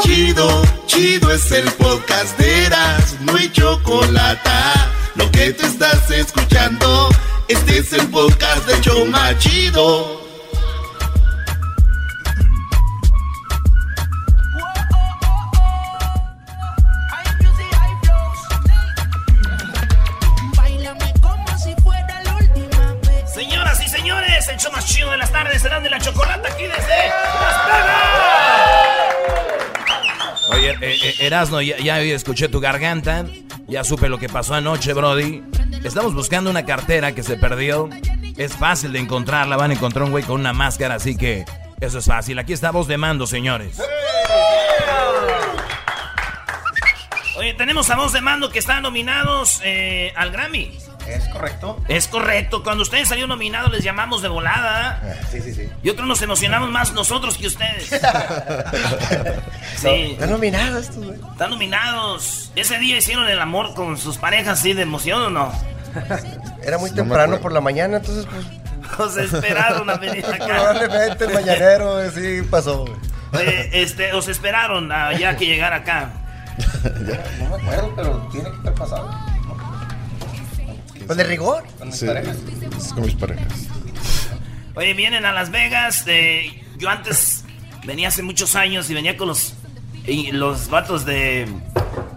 Chido, 0.00 0.62
chido 0.86 1.32
es 1.32 1.50
el 1.50 1.70
podcast 1.72 2.38
de 2.38 2.66
Eras, 2.66 3.16
no 3.20 3.34
hay 3.36 3.50
chocolate. 3.50 4.50
Lo 5.14 5.30
que 5.30 5.52
te 5.52 5.66
estás 5.66 6.10
escuchando, 6.10 7.08
este 7.48 7.78
es 7.78 7.92
el 7.92 8.08
podcast 8.08 8.66
de 8.66 8.80
Choma 8.80 9.36
Chido. 9.38 10.22
Señoras 23.32 23.82
y 23.82 23.88
señores, 23.88 24.48
el 24.48 24.56
show 24.58 24.72
más 24.72 24.86
chido 24.86 25.10
de 25.10 25.16
las 25.16 25.32
tardes 25.32 25.60
serán 25.60 25.82
de 25.82 25.90
la 25.90 25.98
chocolata 25.98 26.48
aquí 26.48 26.62
desde 26.62 27.08
Las 27.40 27.66
Vegas. 27.66 28.04
Oye, 30.50 30.70
eh, 30.80 30.98
eh, 31.02 31.14
Erasno, 31.20 31.60
ya, 31.62 31.78
ya 31.78 31.98
escuché 32.00 32.48
tu 32.48 32.60
garganta. 32.60 33.24
Ya 33.66 33.82
supe 33.82 34.08
lo 34.08 34.18
que 34.18 34.28
pasó 34.28 34.54
anoche, 34.54 34.92
Brody. 34.92 35.42
Estamos 35.82 36.14
buscando 36.14 36.50
una 36.50 36.66
cartera 36.66 37.14
que 37.14 37.22
se 37.22 37.36
perdió. 37.36 37.88
Es 38.36 38.54
fácil 38.54 38.92
de 38.92 38.98
encontrarla. 38.98 39.56
Van 39.56 39.70
a 39.70 39.74
encontrar 39.74 40.04
un 40.04 40.10
güey 40.10 40.24
con 40.24 40.40
una 40.40 40.52
máscara, 40.52 40.96
así 40.96 41.16
que 41.16 41.44
eso 41.80 41.98
es 41.98 42.04
fácil. 42.04 42.38
Aquí 42.38 42.52
está 42.52 42.70
voz 42.70 42.86
de 42.86 42.98
mando, 42.98 43.26
señores. 43.26 43.80
Oye, 47.36 47.54
tenemos 47.54 47.90
a 47.90 47.96
voz 47.96 48.12
de 48.12 48.20
mando 48.20 48.50
que 48.50 48.58
están 48.58 48.82
nominados 48.82 49.60
eh, 49.64 50.12
al 50.16 50.30
Grammy. 50.30 50.72
¿Es 51.08 51.28
correcto? 51.28 51.80
Es 51.88 52.08
correcto. 52.08 52.62
Cuando 52.62 52.82
ustedes 52.82 53.08
salieron 53.08 53.28
nominados 53.30 53.70
les 53.72 53.84
llamamos 53.84 54.22
de 54.22 54.28
volada. 54.28 55.00
Sí, 55.30 55.40
sí, 55.40 55.52
sí. 55.54 55.68
Y 55.82 55.90
otros 55.90 56.06
nos 56.08 56.20
emocionamos 56.22 56.70
más 56.70 56.92
nosotros 56.92 57.36
que 57.38 57.46
ustedes. 57.46 57.90
Sí. 59.76 60.12
Están 60.12 60.30
nominados 60.30 60.90
tú, 60.90 61.04
güey. 61.04 61.18
Están 61.32 61.50
nominados. 61.50 62.50
Ese 62.56 62.78
día 62.78 62.96
hicieron 62.96 63.28
el 63.28 63.38
amor 63.38 63.74
con 63.74 63.98
sus 63.98 64.16
parejas 64.16 64.60
así 64.60 64.72
de 64.72 64.82
emoción 64.82 65.20
o 65.22 65.30
no. 65.30 65.52
Era 66.62 66.78
muy 66.78 66.90
temprano 66.90 67.38
por 67.40 67.52
la 67.52 67.60
mañana, 67.60 67.98
entonces 67.98 68.26
pues 68.26 68.98
Os 68.98 69.16
esperaron 69.16 69.90
a 69.90 69.96
venir 69.96 70.24
acá. 70.24 70.46
probablemente 70.46 71.24
el 71.24 71.34
mañanero 71.34 72.02
eh, 72.02 72.10
sí 72.14 72.46
pasó. 72.48 72.84
Oye, 73.32 73.82
este, 73.82 74.12
os 74.14 74.26
esperaron 74.28 74.90
a 74.90 75.12
ya 75.18 75.36
que 75.36 75.46
llegara 75.46 75.76
acá. 75.76 76.10
No 77.40 77.48
me 77.48 77.62
acuerdo, 77.62 77.92
pero 77.96 78.28
tiene 78.30 78.50
que 78.50 78.56
haber 78.58 78.74
pasado. 78.74 79.10
Pues 81.06 81.16
de 81.18 81.24
rigor. 81.24 81.64
Con 81.78 81.88
mis 81.88 81.98
Sí, 81.98 82.06
parejas. 82.06 82.36
con 82.94 83.04
mis 83.04 83.14
parejas. 83.14 83.46
Oye, 84.74 84.94
vienen 84.94 85.24
a 85.24 85.32
Las 85.32 85.50
Vegas. 85.50 86.04
eh, 86.06 86.62
yo 86.78 86.88
antes 86.90 87.44
venía 87.84 88.08
hace 88.08 88.22
muchos 88.22 88.56
años 88.56 88.88
y 88.90 88.94
venía 88.94 89.16
con 89.16 89.28
los, 89.28 89.54
y 90.06 90.32
los 90.32 90.68
vatos 90.68 91.04
de, 91.04 91.46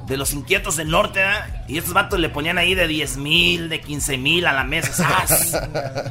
de 0.07 0.17
los 0.17 0.33
inquietos 0.33 0.77
del 0.77 0.89
norte. 0.89 1.19
¿verdad? 1.19 1.65
Y 1.67 1.77
estos 1.77 1.93
vatos 1.93 2.19
le 2.19 2.29
ponían 2.29 2.57
ahí 2.57 2.73
de 2.75 2.87
10 2.87 3.17
mil, 3.17 3.69
de 3.69 3.81
15 3.81 4.17
mil 4.17 4.45
a 4.47 4.53
la 4.53 4.63
mesa. 4.63 5.07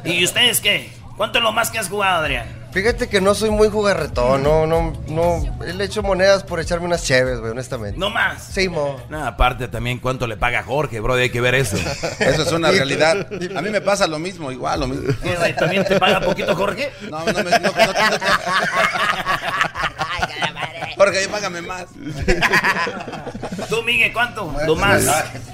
¿Y 0.05 0.23
ustedes 0.23 0.61
qué? 0.61 0.91
¿Cuánto 1.17 1.39
es 1.39 1.43
lo 1.43 1.51
más 1.51 1.71
que 1.71 1.79
has 1.79 1.89
jugado, 1.89 2.21
Adrián? 2.23 2.47
Fíjate 2.71 3.09
que 3.09 3.21
no 3.21 3.33
soy 3.33 3.49
muy 3.49 3.69
jugarretón, 3.69 4.43
no, 4.43 4.67
no, 4.67 4.93
no. 5.07 5.43
Le 5.65 5.83
echo 5.83 6.03
monedas 6.03 6.43
por 6.43 6.59
echarme 6.59 6.85
unas 6.85 7.03
cheves, 7.03 7.39
güey, 7.39 7.51
honestamente. 7.51 7.97
No 7.97 8.09
más. 8.11 8.43
Sí, 8.43 8.69
mo. 8.69 8.97
No, 9.09 9.25
aparte 9.25 9.67
también 9.67 9.97
cuánto 9.99 10.27
le 10.27 10.37
paga 10.37 10.61
Jorge, 10.63 10.99
Brody. 10.99 11.23
Hay 11.23 11.29
que 11.31 11.41
ver 11.41 11.55
eso. 11.55 11.77
Eso 12.19 12.43
es 12.43 12.51
una 12.51 12.69
realidad. 12.69 13.27
A 13.55 13.61
mí 13.61 13.69
me 13.69 13.81
pasa 13.81 14.05
lo 14.05 14.19
mismo, 14.19 14.51
igual, 14.51 14.81
lo 14.81 14.87
mismo. 14.89 15.11
¿Qué, 15.23 15.35
güey, 15.35 15.55
¿También 15.55 15.85
te 15.85 15.99
paga 15.99 16.19
poquito, 16.19 16.55
Jorge? 16.55 16.91
No, 17.09 17.19
no 17.25 17.43
me. 17.43 17.51
No, 17.51 17.59
no, 17.59 17.71
no, 17.71 17.93
no. 17.93 18.17
Jorge, 20.97 21.19
ahí 21.19 21.27
págame 21.27 21.61
más. 21.61 21.85
¿Tú, 23.69 23.83
Miguel, 23.83 24.11
cuánto? 24.13 24.51
Lo 24.65 24.75
más. 24.75 25.05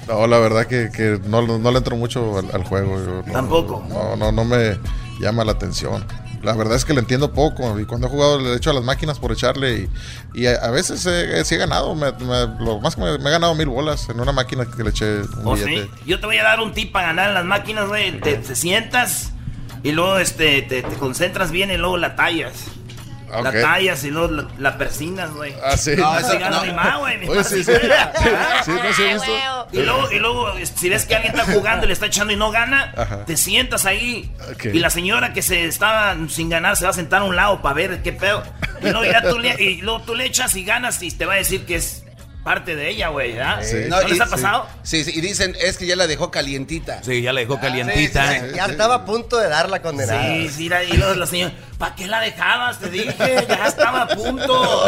No, 0.08 0.26
la 0.26 0.38
verdad 0.38 0.66
que, 0.66 0.90
que 0.90 1.20
no, 1.26 1.42
no 1.58 1.70
le 1.70 1.78
entro 1.78 1.96
mucho 1.96 2.38
al, 2.38 2.50
al 2.52 2.64
juego. 2.64 2.98
yo 2.98 3.22
no- 3.26 3.32
Tampoco. 3.32 3.84
No, 3.88 4.16
no, 4.16 4.32
no 4.32 4.44
me 4.44 4.78
llama 5.20 5.44
la 5.44 5.52
atención. 5.52 6.04
La 6.44 6.52
verdad 6.54 6.76
es 6.76 6.84
que 6.84 6.92
le 6.94 7.00
entiendo 7.00 7.32
poco 7.32 7.78
y 7.80 7.84
cuando 7.86 8.06
he 8.06 8.10
jugado 8.10 8.38
le 8.40 8.50
he 8.52 8.56
hecho 8.56 8.70
a 8.70 8.74
las 8.74 8.84
máquinas 8.84 9.18
por 9.18 9.32
echarle 9.32 9.88
y, 10.34 10.42
y 10.42 10.46
a, 10.46 10.52
a 10.56 10.70
veces 10.70 11.04
eh, 11.06 11.42
sí 11.44 11.54
he 11.54 11.58
ganado. 11.58 11.94
Me, 11.94 12.12
me- 12.12 12.64
lo 12.64 12.80
más 12.80 12.94
que 12.96 13.00
me, 13.02 13.16
me 13.18 13.28
he 13.28 13.32
ganado 13.32 13.54
mil 13.54 13.68
bolas 13.68 14.08
en 14.08 14.20
una 14.20 14.32
máquina 14.32 14.66
que 14.66 14.82
le 14.84 14.90
eché 14.90 15.20
un 15.22 15.28
¿Oh, 15.44 15.54
billete. 15.54 15.84
sí? 15.84 15.90
Yo 16.06 16.20
te 16.20 16.26
voy 16.26 16.36
a 16.38 16.44
dar 16.44 16.60
un 16.60 16.72
tip 16.72 16.92
para 16.92 17.08
ganar 17.08 17.28
en 17.28 17.34
las 17.34 17.44
máquinas, 17.44 17.88
güey. 17.88 18.20
Te, 18.20 18.36
te 18.36 18.54
sientas 18.54 19.32
y 19.82 19.92
luego 19.92 20.18
este, 20.18 20.62
te, 20.62 20.82
te 20.82 20.96
concentras 20.96 21.50
bien 21.50 21.70
y 21.70 21.76
luego 21.76 21.96
la 21.96 22.14
tallas. 22.16 22.52
La 23.42 23.52
tallas 23.52 24.04
y 24.04 24.10
luego 24.10 24.28
la, 24.32 24.48
la 24.58 24.78
persinas, 24.78 25.30
güey. 25.32 25.54
Ah, 25.64 25.76
sí. 25.76 25.92
No, 25.96 26.18
eso 26.18 26.38
gana 26.38 26.50
no. 26.58 26.64
mi 26.64 26.72
ma, 26.72 26.96
güey. 26.98 27.18
mi 27.18 27.28
Oye, 27.28 27.38
ma 27.38 27.44
sí, 27.44 27.64
sí 27.64 27.72
sí. 27.72 27.78
Sí, 28.64 28.70
no 28.70 28.92
sí 28.94 29.02
visto. 29.04 29.66
Y 29.72 29.78
luego, 29.82 30.12
y 30.12 30.18
luego, 30.18 30.52
este, 30.58 30.78
si 30.80 30.88
ves 30.88 31.04
que 31.06 31.14
alguien 31.16 31.34
está 31.38 31.52
jugando 31.52 31.84
y 31.84 31.88
le 31.88 31.92
está 31.94 32.06
echando 32.06 32.32
y 32.32 32.36
no 32.36 32.50
gana, 32.50 32.92
Ajá. 32.96 33.24
te 33.24 33.36
sientas 33.36 33.86
ahí. 33.86 34.32
Ok. 34.52 34.66
Y 34.66 34.78
la 34.78 34.90
señora 34.90 35.32
que 35.32 35.42
se 35.42 35.64
estaba 35.66 36.16
sin 36.28 36.48
ganar 36.48 36.76
se 36.76 36.84
va 36.84 36.90
a 36.90 36.94
sentar 36.94 37.22
a 37.22 37.24
un 37.24 37.36
lado 37.36 37.60
para 37.62 37.74
ver 37.74 38.02
qué 38.02 38.12
pedo. 38.12 38.42
Y 38.80 38.90
luego, 38.90 39.04
ya 39.04 39.22
tú 39.22 39.38
le, 39.38 39.54
y 39.62 39.80
luego 39.82 40.02
tú 40.02 40.14
le 40.14 40.26
echas 40.26 40.54
y 40.56 40.64
ganas 40.64 41.02
y 41.02 41.10
te 41.10 41.24
va 41.26 41.34
a 41.34 41.36
decir 41.36 41.64
que 41.66 41.76
es 41.76 42.02
parte 42.44 42.76
de 42.76 42.90
ella, 42.90 43.08
güey. 43.08 43.32
¿verdad? 43.32 43.62
Sí. 43.62 43.76
¿No, 43.88 44.00
les 44.02 44.18
y- 44.18 44.20
ha 44.20 44.26
pasado? 44.26 44.66
Sí, 44.82 45.02
sí, 45.02 45.12
y 45.14 45.20
dicen, 45.22 45.56
es 45.60 45.78
que 45.78 45.86
ya 45.86 45.96
la 45.96 46.06
dejó 46.06 46.30
calientita. 46.30 47.02
Sí, 47.02 47.22
ya 47.22 47.32
le 47.32 47.40
dejó 47.42 47.58
calientita. 47.58 48.30
sí, 48.32 48.38
sí, 48.50 48.54
Ya 48.56 48.66
estaba 48.66 48.96
a 48.96 49.04
punto 49.06 49.38
de 49.38 49.48
dar 49.48 49.70
la 49.70 49.80
condenada. 49.80 50.22
Sí, 50.26 50.48
sí, 50.50 50.68
la- 50.68 50.84
y 50.84 50.92
luego 50.96 51.14
la 51.14 51.26
señora, 51.26 51.54
¿para 51.78 51.94
qué 51.94 52.06
la 52.06 52.20
dejabas? 52.20 52.78
Te 52.78 52.88
dije, 52.90 53.46
ya 53.48 53.66
estaba 53.66 54.02
a 54.02 54.08
punto. 54.08 54.84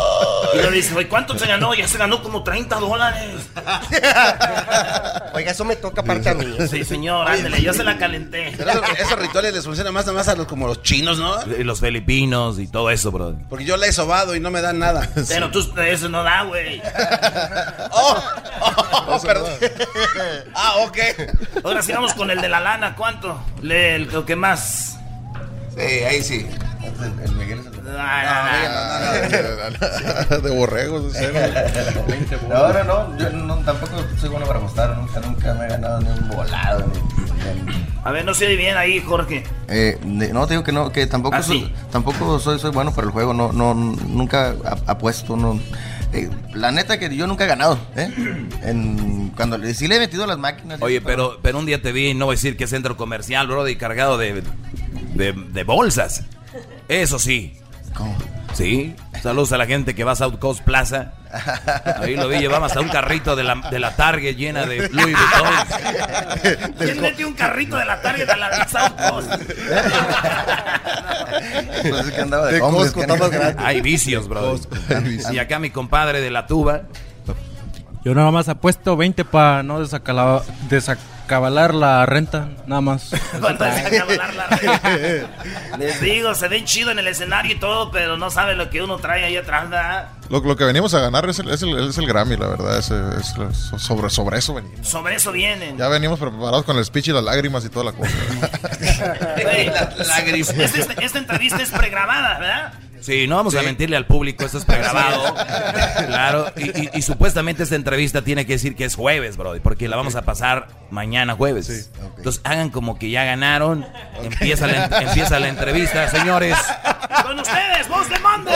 Y 0.55 0.59
le 0.59 0.71
dice, 0.71 0.95
"Oye, 0.95 1.09
¿cuánto 1.09 1.39
se 1.39 1.47
ganó? 1.47 1.75
Ya 1.75 1.89
se 1.89 1.99
ganó 1.99 2.23
como 2.23 2.43
30 2.43 2.77
dólares. 2.77 3.35
Oiga, 5.35 5.51
eso 5.51 5.65
me 5.65 5.77
toca 5.77 6.01
aparte 6.01 6.31
a 6.31 6.35
mí. 6.35 6.47
Sí, 6.71 6.85
señor, 6.85 7.29
ándale, 7.29 7.61
yo 7.63 7.73
se 7.73 7.85
la 7.85 7.99
calenté. 7.99 8.55
Pero 8.57 8.71
esos, 8.71 8.99
esos 8.99 9.19
rituales 9.19 9.55
les 9.55 9.65
funcionan 9.65 9.93
más 9.93 10.07
nada 10.07 10.17
más 10.19 10.29
a 10.29 10.35
los, 10.35 10.47
como 10.47 10.67
los 10.67 10.83
chinos, 10.83 11.19
¿no? 11.19 11.37
Y 11.59 11.65
Los 11.65 11.81
filipinos 11.81 12.59
y 12.59 12.67
todo 12.69 12.91
eso, 12.91 13.11
Brody. 13.11 13.43
Porque 13.49 13.65
yo 13.65 13.77
la 13.77 13.87
he 13.87 13.93
sobado 13.93 14.35
y 14.35 14.41
no 14.41 14.51
me 14.51 14.63
dan 14.63 14.79
nada. 14.79 15.09
Pero 15.29 15.51
tú, 15.51 15.61
eso 15.81 16.09
no 16.09 16.23
da, 16.23 16.43
güey. 16.43 16.81
Oh, 17.91 18.23
oh, 18.61 19.05
oh, 19.09 19.21
perdón. 19.23 19.53
Ah, 20.55 20.75
ok. 20.87 20.99
Ahora 21.65 21.83
sí 21.83 21.93
vamos 21.93 22.15
con 22.15 22.31
el 22.31 22.41
de 22.41 22.49
la 22.49 22.61
lana, 22.61 22.95
¿cuánto? 22.95 23.41
Le, 23.63 23.97
el, 23.97 24.05
lo 24.05 24.25
que 24.25 24.37
más. 24.37 24.99
Sí, 25.77 25.83
ahí 25.83 26.23
sí. 26.23 26.47
El, 27.25 27.33
Miguel 27.37 27.59
es 27.61 27.67
el... 27.67 27.73
Ah, 27.99 29.19
de 30.43 30.51
borregos, 30.51 31.13
de 31.13 31.19
cero. 31.19 31.39
No, 32.49 32.73
no, 32.73 32.85
no, 32.85 33.19
yo 33.19 33.31
no, 33.31 33.57
tampoco 33.59 33.93
soy 34.21 34.29
bueno 34.31 34.47
para 34.47 34.59
apostar, 34.59 34.97
nunca, 34.97 35.21
nunca 35.21 35.55
me 35.55 35.65
he 35.67 35.69
ganado 35.69 36.01
ni 36.01 36.09
un 36.09 36.29
volado. 36.29 36.85
Ni, 36.87 37.73
ni- 37.73 37.87
A 38.05 38.11
ver, 38.11 38.25
no 38.25 38.35
se 38.35 38.47
oye 38.47 38.57
bien 38.57 38.77
ahí, 38.77 39.01
Jorge. 39.01 39.45
Eh, 39.69 39.99
de- 40.05 40.33
no, 40.33 40.47
te 40.47 40.55
digo 40.55 40.65
que 40.65 40.73
no, 40.73 40.91
que 40.93 41.07
tampoco 41.07 41.37
Ah, 41.37 41.43
soy, 41.43 41.61
sí. 41.61 41.73
tampoco 41.91 42.39
soy, 42.39 42.59
soy 42.59 42.71
bueno 42.71 42.93
para 42.95 43.07
el 43.07 43.13
juego, 43.13 43.33
no, 43.35 43.53
no, 43.53 43.75
nunca 43.75 44.51
ap- 44.65 44.89
apuesto, 44.89 45.37
no. 45.37 45.59
Eh, 46.13 46.31
la 46.55 46.71
neta 46.71 46.99
que 46.99 47.15
yo 47.15 47.27
nunca 47.27 47.45
he 47.45 47.49
ganado, 47.49 47.79
¿eh? 47.97 48.09
En, 48.63 49.31
cuando 49.37 49.59
le- 49.59 49.75
sí 49.75 49.89
le 49.89 49.97
he 49.97 49.99
metido 50.01 50.25
a 50.25 50.27
las 50.29 50.39
máquinas. 50.39 50.81
Oye, 50.81 51.01
pero, 51.01 51.39
pero 51.43 51.59
un 51.59 51.67
día 51.67 51.83
te 51.83 51.93
vi, 51.93 52.15
no 52.15 52.27
voy 52.27 52.35
a 52.35 52.37
decir 52.37 52.57
que 52.57 52.65
es 52.65 52.71
centro 52.71 52.97
comercial, 52.97 53.47
Brody, 53.49 53.77
cargado 53.77 54.17
de, 54.19 54.43
de, 55.15 55.33
de 55.33 55.65
bolsas. 55.65 56.23
Eso 56.89 57.19
sí, 57.19 57.57
¿Cómo? 57.95 58.17
Sí, 58.53 58.95
saludos 59.23 59.53
a 59.53 59.59
la 59.59 59.67
gente 59.67 59.95
que 59.95 60.03
va 60.05 60.13
a 60.13 60.17
South 60.17 60.39
Coast 60.39 60.63
Plaza. 60.63 61.13
Ahí 62.01 62.17
lo 62.17 62.27
vi, 62.29 62.39
llevamos 62.39 62.71
hasta 62.71 62.81
un 62.81 62.89
carrito 62.89 63.37
de 63.37 63.45
la, 63.45 63.57
de 63.71 63.79
la 63.79 63.95
Target 63.95 64.35
llena 64.37 64.65
de 64.65 64.89
Louis 64.89 65.15
Vuitton. 65.15 66.73
¿Quién 66.79 67.01
metió 67.03 67.29
un 67.29 67.35
carrito 67.35 67.77
de 67.77 67.85
la 67.85 68.01
Target 68.01 68.31
a 68.31 68.37
la 68.37 68.69
South 68.69 68.97
Coast? 69.11 69.33
Pues 71.83 72.07
es 72.07 72.13
que 72.13 72.21
andaba 72.21 72.47
de, 72.47 72.55
De 72.55 72.61
homeless, 72.61 72.93
Costco, 72.93 73.01
que- 73.01 73.13
está 73.13 73.17
más 73.17 73.31
grande. 73.31 73.63
Hay 73.65 73.81
vicios, 73.81 74.29
bro. 74.29 74.59
Y 75.33 75.39
acá 75.39 75.59
mi 75.59 75.71
compadre 75.71 76.21
de 76.21 76.31
la 76.31 76.47
tuba. 76.47 76.83
Yo 78.05 78.15
nada 78.15 78.31
más 78.31 78.49
apuesto 78.49 78.97
20 78.97 79.25
para 79.25 79.63
no 79.63 79.81
desacala- 79.81 80.43
desacabalar 81.27 81.75
la 81.75 82.07
renta, 82.07 82.49
nada 82.67 82.81
más. 82.81 83.13
Acaba 83.33 83.51
la- 83.53 84.33
la- 84.33 85.77
Les 85.79 86.01
digo, 86.01 86.35
se 86.35 86.47
ven 86.49 86.65
chido 86.65 86.91
en 86.93 86.99
el 87.01 87.09
escenario 87.09 87.53
y 87.57 87.59
todo, 87.59 87.91
pero 87.91 88.17
no 88.17 88.31
saben 88.31 88.57
lo 88.59 88.71
que 88.71 88.81
uno 88.81 88.97
trae 88.99 89.25
ahí 89.25 89.37
atrás, 89.37 89.69
¿verdad? 89.69 90.09
Lo, 90.29 90.41
lo 90.41 90.57
que 90.57 90.65
venimos 90.65 90.95
a 90.95 91.01
ganar 91.01 91.29
es 91.29 91.39
el, 91.41 91.51
es 91.51 91.63
el, 91.63 91.89
es 91.89 91.99
el 91.99 92.07
Grammy, 92.07 92.37
la 92.37 92.47
verdad. 92.49 92.79
Es, 92.79 92.91
es- 92.91 93.35
sobre, 93.83 94.09
sobre 94.11 94.39
eso 94.39 94.55
venimos. 94.55 94.87
Sobre 94.89 95.17
eso 95.17 95.33
vienen. 95.33 95.77
Ya 95.77 95.89
venimos 95.89 96.19
preparados 96.19 96.65
con 96.65 96.79
el 96.79 96.85
speech 96.85 97.09
y 97.09 97.13
las 97.13 97.25
lágrimas 97.25 97.65
y 97.65 97.69
toda 97.71 97.87
la 97.87 97.93
cosa. 97.93 98.13
Güey, 99.43 99.67
lágrimas. 100.07 100.51
Esta, 100.51 100.79
esta- 100.79 101.03
esta 101.03 101.19
entrevista 101.19 101.63
es 101.63 101.71
pregrabada, 101.71 102.39
¿verdad? 102.39 102.73
Sí, 103.01 103.27
no 103.29 103.37
vamos 103.37 103.55
a 103.55 103.63
mentirle 103.63 103.97
al 103.97 104.07
público, 104.07 104.45
esto 104.45 104.59
es 104.59 104.65
pregrabado. 104.65 105.35
claro, 106.07 106.53
y, 106.57 106.71
y- 106.83 106.91
y 106.95 107.03
supuestamente 107.03 107.63
esta 107.63 107.75
entrevista 107.77 108.23
tiene 108.23 108.47
que 108.47 108.55
decir 108.55 108.75
que 108.77 108.85
es 108.85 108.95
jueves, 108.97 109.37
bro, 109.37 109.55
porque 109.63 109.89
la 109.89 109.97
vamos 109.97 110.15
a 110.17 110.23
pasar 110.23 110.69
mañana 110.91 111.35
jueves. 111.35 111.91
Entonces 112.17 112.41
hagan 112.45 112.71
como 112.71 112.99
que 112.99 113.11
ya 113.11 113.25
ganaron. 113.25 113.87
Empieza, 114.23 114.67
la, 114.67 114.87
empieza 115.01 115.39
la 115.39 115.49
entrevista, 115.49 116.09
señores. 116.09 116.57
Con 117.25 117.39
ustedes, 117.41 117.89
voz 117.89 118.09
de 118.09 118.19
mando. 118.21 118.51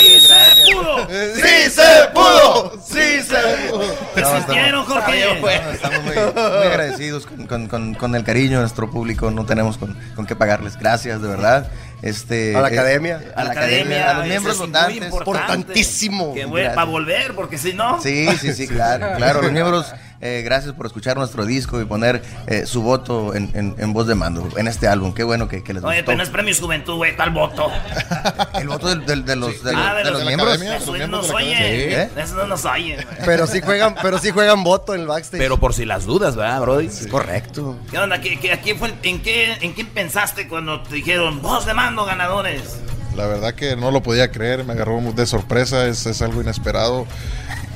¡Sí 0.00 0.20
se 0.20 0.72
pudo! 0.72 1.08
¡Sí 1.34 1.70
se 1.70 2.08
pudo! 2.12 2.72
¡Sí 2.84 3.22
se 3.22 3.68
pudo! 3.70 3.92
¿Te 4.14 4.24
sintieron, 4.24 4.84
Jorge? 4.84 5.40
No, 5.40 5.48
estamos 5.70 6.02
muy, 6.02 6.14
muy 6.14 6.66
agradecidos 6.66 7.26
con, 7.26 7.46
con- 7.46 7.68
con- 7.68 7.94
con 7.94 8.14
el 8.14 8.24
cariño 8.24 8.56
de 8.58 8.60
nuestro 8.62 8.90
público. 8.90 9.30
No 9.30 9.44
tenemos 9.46 9.78
con, 9.78 9.96
con 10.14 10.26
qué 10.26 10.36
pagarles. 10.36 10.76
Gracias, 10.78 11.20
de 11.22 11.28
verdad. 11.28 11.68
Este, 12.04 12.54
A 12.54 12.60
la 12.60 12.68
eh, 12.68 12.72
academia. 12.72 13.20
a 13.34 13.44
la 13.44 13.50
academia, 13.52 14.10
a 14.10 14.14
los 14.18 14.26
miembros 14.26 14.58
votantes. 14.58 14.96
importante. 15.04 15.30
Importantísimo. 15.40 16.34
Que 16.34 16.44
Gracias. 16.44 16.74
para 16.74 16.84
volver, 16.86 17.34
porque 17.34 17.56
si 17.56 17.72
no. 17.72 17.98
Sí, 18.02 18.28
sí, 18.38 18.52
sí, 18.52 18.68
claro, 18.68 19.08
claro. 19.16 19.40
Los 19.40 19.52
miembros, 19.52 19.94
eh, 20.20 20.42
gracias 20.44 20.72
por 20.74 20.86
escuchar 20.86 21.16
nuestro 21.16 21.44
disco 21.44 21.80
y 21.80 21.84
poner 21.84 22.22
eh, 22.46 22.66
su 22.66 22.82
voto 22.82 23.34
en, 23.34 23.50
en- 23.54 23.74
en 23.78 23.92
voz 23.92 24.06
de 24.06 24.14
mando 24.14 24.48
en 24.56 24.68
este 24.68 24.88
álbum. 24.88 25.12
Qué 25.14 25.22
bueno 25.24 25.48
que, 25.48 25.62
que 25.62 25.74
les 25.74 25.82
Oye, 25.84 25.96
gustó. 25.98 26.06
pero 26.06 26.16
no 26.18 26.22
es 26.22 26.30
premio 26.30 26.54
juventud, 26.58 26.94
güey, 26.96 27.16
tal 27.16 27.30
voto. 27.30 27.70
El 28.54 28.68
voto 28.68 28.88
del- 28.88 29.04
del- 29.06 29.24
de, 29.24 29.36
los, 29.36 29.62
de 29.62 29.72
los, 29.72 29.82
ah, 29.84 29.94
de 29.94 30.10
los 30.10 30.24
miembros. 30.24 30.52
academia. 30.52 30.76
Eso 30.76 30.78
los 30.78 30.86
no 30.86 30.98
miembros 30.98 31.28
nos 31.28 31.40
de. 31.40 32.02
Eso 32.22 32.34
no 32.36 32.46
nos 32.46 32.62
güey. 32.62 32.96
Pero 33.24 33.46
sí 33.46 33.60
juegan, 33.60 33.94
pero 34.02 34.18
sí 34.18 34.30
juegan 34.30 34.64
voto 34.64 34.94
en 34.94 35.02
el 35.02 35.06
backstage. 35.06 35.40
Pero 35.40 35.58
por 35.58 35.74
si 35.74 35.84
las 35.84 36.04
dudas, 36.04 36.36
¿verdad, 36.36 36.60
Brody? 36.60 36.88
Correcto. 37.10 37.76
¿Qué 37.90 37.98
onda? 37.98 38.20
¿Qué, 38.20 38.38
qué- 38.38 38.52
a 38.52 38.60
quién 38.60 38.78
fue, 38.78 38.94
¿En 39.02 39.20
qué 39.22 39.52
en 39.60 39.72
quién 39.72 39.86
pensaste 39.88 40.48
cuando 40.48 40.82
te 40.82 40.94
dijeron 40.96 41.42
voz 41.42 41.66
de 41.66 41.74
mando 41.74 42.04
ganadores? 42.04 42.78
La 43.16 43.26
verdad 43.26 43.54
que 43.54 43.76
no 43.76 43.90
lo 43.92 44.02
podía 44.02 44.30
creer, 44.32 44.64
me 44.64 44.72
agarró 44.72 45.00
de 45.00 45.26
sorpresa, 45.26 45.86
es, 45.86 46.04
es 46.06 46.20
algo 46.22 46.40
inesperado. 46.42 47.06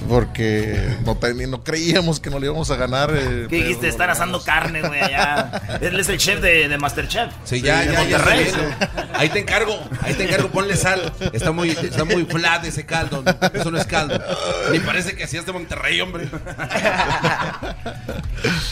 Porque 0.06 0.97
no, 1.05 1.17
creíamos 1.65 2.21
que 2.21 2.31
no 2.31 2.39
le 2.39 2.47
íbamos 2.47 2.71
a 2.71 2.77
ganar. 2.77 3.11
eh, 3.15 3.47
¿Qué 3.49 3.56
dijiste? 3.56 3.81
pero- 3.81 3.91
asando 4.12 4.43
carne, 4.43 4.83
güey, 4.83 5.00
allá. 5.00 5.50
Él 5.81 5.99
es 5.99 6.09
el 6.09 6.19
chef 6.19 6.41
de, 6.41 6.69
de 6.69 6.79
Masterchef. 6.79 7.31
Sí, 7.45 7.61
ya, 7.62 7.81
de 7.81 7.87
ya, 7.87 7.93
ya. 8.05 8.19
Monterrey. 8.19 8.45
bien. 8.45 8.98
Ahí 9.19 9.29
te 9.31 9.41
encargo, 9.41 9.79
ahí 10.03 10.15
te 10.15 10.25
encargo, 10.25 10.49
ponle 10.49 10.76
sal. 10.76 11.12
Está 11.32 11.50
muy, 11.53 11.70
está 11.70 12.05
muy 12.05 12.25
flat 12.25 12.65
ese 12.65 12.87
caldo. 12.87 13.23
Eso 13.53 13.70
no 13.70 13.79
es 13.79 13.87
caldo. 13.87 14.19
Ni 14.73 14.79
parece 14.81 15.15
que 15.17 15.25
hacías 15.25 15.44
de 15.44 15.53
Monterrey, 15.53 16.00
hombre. 16.00 16.29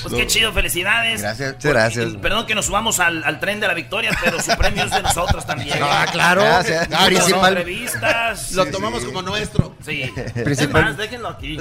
Pues 0.03 0.15
qué 0.15 0.27
chido, 0.27 0.53
felicidades. 0.53 1.21
Gracias. 1.21 1.57
Gracias. 1.61 2.13
Y 2.13 2.17
Perdón 2.19 2.47
que 2.47 2.55
nos 2.55 2.67
subamos 2.67 3.01
al, 3.01 3.25
al 3.25 3.41
tren 3.41 3.59
de 3.61 3.67
la 3.67 3.75
victoria, 3.75 4.11
pero 4.23 4.41
su 4.41 4.57
premio 4.57 4.85
es 4.85 4.91
de 4.93 5.03
nosotros 5.03 5.47
también. 5.47 5.77
Ah, 5.89 6.07
claro. 6.11 6.43
Gracias. 6.43 6.89
Ah, 6.93 7.07
principal. 7.07 7.57
Entrevistas. 7.57 8.53
Lo 8.53 8.67
tomamos 8.67 9.05
como 9.05 9.23
nuestro. 9.23 9.75
Sí. 9.85 10.13
Principal- 10.45 10.83
Es 10.83 10.89
más, 10.91 10.97
déjenlo 10.97 11.29
aquí. 11.29 11.59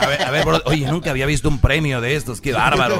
A 0.00 0.06
ver, 0.06 0.22
a 0.22 0.30
ver, 0.30 0.44
bro, 0.44 0.60
oye, 0.66 0.86
nunca 0.86 1.10
había 1.10 1.26
visto 1.26 1.48
un 1.48 1.58
premio 1.60 2.00
de 2.00 2.16
estos, 2.16 2.40
qué 2.40 2.52
bárbaro. 2.52 2.98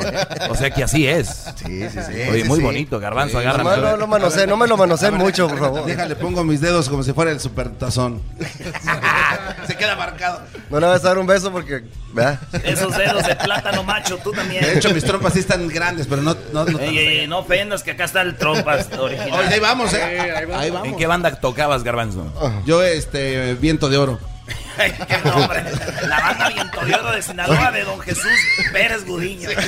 O 0.51 0.55
sea 0.55 0.71
que 0.71 0.83
así 0.85 1.07
es. 1.07 1.29
Sí, 1.57 1.83
sí, 1.89 1.99
sí. 2.07 2.13
Oye, 2.31 2.43
sí, 2.43 2.49
muy 2.49 2.59
sí. 2.59 2.65
bonito, 2.65 2.99
Garbanzo, 3.01 3.35
No, 3.35 3.41
agárrame. 3.41 3.77
no, 3.83 3.97
no, 3.97 4.07
manoseen, 4.07 4.49
no 4.49 4.57
me 4.65 4.69
lo 4.69 4.77
manoseen 4.77 5.15
mucho, 5.15 5.47
por 5.49 5.59
favor. 5.59 5.85
Déjale, 5.85 6.17
pongo 6.17 6.43
mis 6.43 6.61
dedos 6.61 6.89
como 6.89 7.03
si 7.03 7.13
fuera 7.13 7.31
el 7.31 7.41
supertazón. 7.41 8.23
Se 9.67 9.77
queda 9.77 9.95
marcado. 9.97 10.41
No 10.71 10.81
le 10.81 10.87
vas 10.87 11.05
a 11.05 11.09
dar 11.09 11.19
un 11.19 11.27
beso 11.27 11.53
porque. 11.53 11.85
¿verdad? 12.13 12.39
Esos 12.63 12.97
dedos 12.97 13.27
de 13.27 13.37
plátano 13.37 13.83
macho, 13.83 14.19
tú 14.19 14.33
también. 14.33 14.65
De 14.65 14.79
hecho, 14.79 14.91
mis 14.95 15.05
trompas 15.05 15.35
sí 15.35 15.41
están 15.41 15.69
grandes, 15.69 16.07
pero 16.07 16.23
no. 16.23 16.37
no, 16.53 16.65
no 16.65 16.79
Ey, 16.79 16.99
ey, 16.99 17.27
no 17.27 17.41
ofendas 17.41 17.83
que 17.83 17.91
acá 17.91 18.05
está 18.05 18.23
el 18.23 18.37
trompas 18.37 18.89
original. 18.99 19.41
Oye, 19.41 19.55
ahí 19.55 19.61
vamos, 19.61 19.93
¿eh? 19.93 20.47
Ahí 20.55 20.71
vamos. 20.71 20.89
¿En 20.89 20.97
qué 20.97 21.07
banda 21.07 21.35
tocabas, 21.35 21.83
Garbanzo? 21.83 22.33
Yo, 22.65 22.83
este, 22.83 23.55
viento 23.55 23.89
de 23.89 23.99
oro. 23.99 24.19
Qué 24.77 25.19
nombre. 25.25 25.65
La 26.09 26.21
banda 26.21 26.49
Viento 26.85 27.13
de 27.13 27.23
Sinaloa 27.23 27.71
de 27.71 27.85
Don 27.85 28.01
Jesús 28.01 28.31
Pérez 28.73 29.05
Gudiño. 29.07 29.49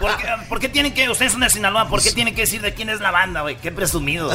¿Por 0.00 0.16
qué, 0.16 0.26
por 0.48 0.60
qué 0.60 0.68
tienen 0.68 0.94
que, 0.94 1.08
ustedes 1.08 1.32
son 1.32 1.40
de 1.40 1.50
Sinaloa, 1.50 1.88
por 1.88 2.02
qué 2.02 2.12
tienen 2.12 2.34
que 2.34 2.42
decir 2.42 2.60
de 2.60 2.74
quién 2.74 2.90
es 2.90 3.00
la 3.00 3.10
banda, 3.10 3.42
güey? 3.42 3.56
Qué 3.56 3.70
presumido. 3.72 4.30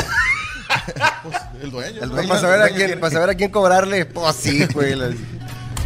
El 1.61 1.71
dueño. 1.71 2.01
El 2.03 2.09
¿no? 2.09 2.15
dueño. 2.15 2.29
Para 2.29 2.41
saber, 2.41 2.61
a 2.61 2.69
quién, 2.69 2.99
para 2.99 3.11
saber 3.11 3.29
a 3.29 3.35
quién 3.35 3.51
cobrarle, 3.51 4.05
pues 4.13 4.35
sí, 4.35 4.65
güey. 4.73 4.95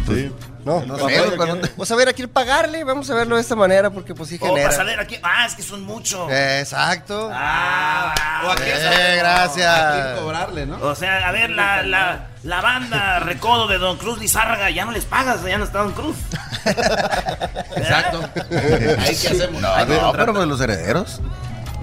Sí. 0.06 0.30
No, 0.64 0.80
No 0.86 0.94
vamos 0.94 1.12
sé, 1.12 1.18
a 1.18 1.22
ver- 1.22 1.36
cuando- 1.36 1.68
vamos 1.68 1.90
a 1.90 1.96
ver 1.96 2.08
a 2.08 2.12
quién 2.14 2.28
pagarle, 2.28 2.84
vamos 2.84 3.10
a 3.10 3.14
verlo 3.14 3.36
de 3.36 3.42
esta 3.42 3.54
manera 3.54 3.90
porque 3.90 4.14
pues 4.14 4.30
sí 4.30 4.38
O 4.40 4.46
genera. 4.46 4.64
para 4.68 4.76
saber 4.76 4.98
aquí. 5.00 5.16
Ah, 5.22 5.44
es 5.46 5.54
que 5.54 5.62
son 5.62 5.82
muchos. 5.82 6.30
Exacto. 6.32 7.28
Ah, 7.32 8.14
O 8.46 8.50
a 8.50 8.54
quién- 8.56 8.68
Eh, 8.68 8.72
a 8.86 8.90
quién 8.90 9.18
gracias. 9.18 10.18
cobrarle, 10.20 10.66
¿no? 10.66 10.76
O 10.80 10.94
sea, 10.94 11.28
a 11.28 11.32
ver, 11.32 11.50
la, 11.50 11.82
la, 11.82 12.28
la 12.42 12.60
banda 12.62 13.18
Recodo 13.20 13.68
de 13.68 13.78
Don 13.78 13.96
Cruz 13.98 14.18
Lizárraga, 14.18 14.70
ya 14.70 14.84
no 14.86 14.92
les 14.92 15.04
pagas, 15.04 15.42
ya 15.44 15.58
no 15.58 15.64
está 15.64 15.80
Don 15.80 15.92
Cruz. 15.92 16.16
Exacto. 17.76 18.20
Ahí 19.00 19.16
qué 19.16 19.28
hacemos. 19.28 19.60
No, 19.62 19.86
no, 19.86 20.12
pero 20.12 20.32
pues 20.34 20.46
los 20.46 20.60
herederos. 20.60 21.20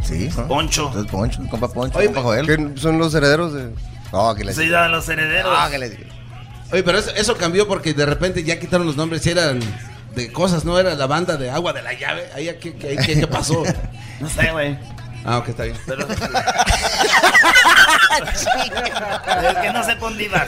Sí, 0.03 0.29
¿no? 0.35 0.47
Poncho. 0.47 0.87
Entonces, 0.87 1.11
Poncho, 1.11 1.41
compa 1.49 1.67
Poncho, 1.67 1.97
Oye, 1.99 2.07
compa 2.07 2.21
Joel. 2.23 2.47
Que 2.47 2.79
son 2.81 2.97
los 2.97 3.13
herederos 3.13 3.53
de. 3.53 3.71
No, 4.11 4.33
que 4.35 4.43
les 4.43 4.55
Sí, 4.55 4.73
a 4.73 4.87
los 4.87 5.07
herederos. 5.07 5.57
No, 5.57 5.69
que 5.69 5.77
les 5.77 5.91
Oye, 6.71 6.83
pero 6.83 6.97
eso, 6.99 7.11
eso 7.15 7.35
cambió 7.37 7.67
porque 7.67 7.93
de 7.93 8.05
repente 8.05 8.43
ya 8.43 8.59
quitaron 8.59 8.85
los 8.87 8.95
nombres 8.95 9.25
y 9.25 9.29
eran 9.31 9.59
de 10.15 10.31
cosas, 10.31 10.63
¿no? 10.65 10.77
Era 10.79 10.95
la 10.95 11.07
banda 11.07 11.37
de 11.37 11.49
agua 11.49 11.73
de 11.73 11.81
la 11.81 11.93
llave. 11.93 12.29
Ahí, 12.35 12.45
¿qué, 12.61 12.73
qué, 12.75 12.95
qué- 12.97 13.19
qué 13.19 13.27
pasó? 13.27 13.63
No 14.19 14.29
sé, 14.29 14.51
güey. 14.51 14.77
Ah, 15.25 15.39
ok, 15.39 15.49
está 15.49 15.63
bien. 15.63 15.75
Pero... 15.87 16.07
es 18.31 19.57
que 19.61 19.73
no 19.73 19.83
sé 19.83 19.95
por 19.95 20.09
dónde 20.09 20.25
ibas. 20.25 20.47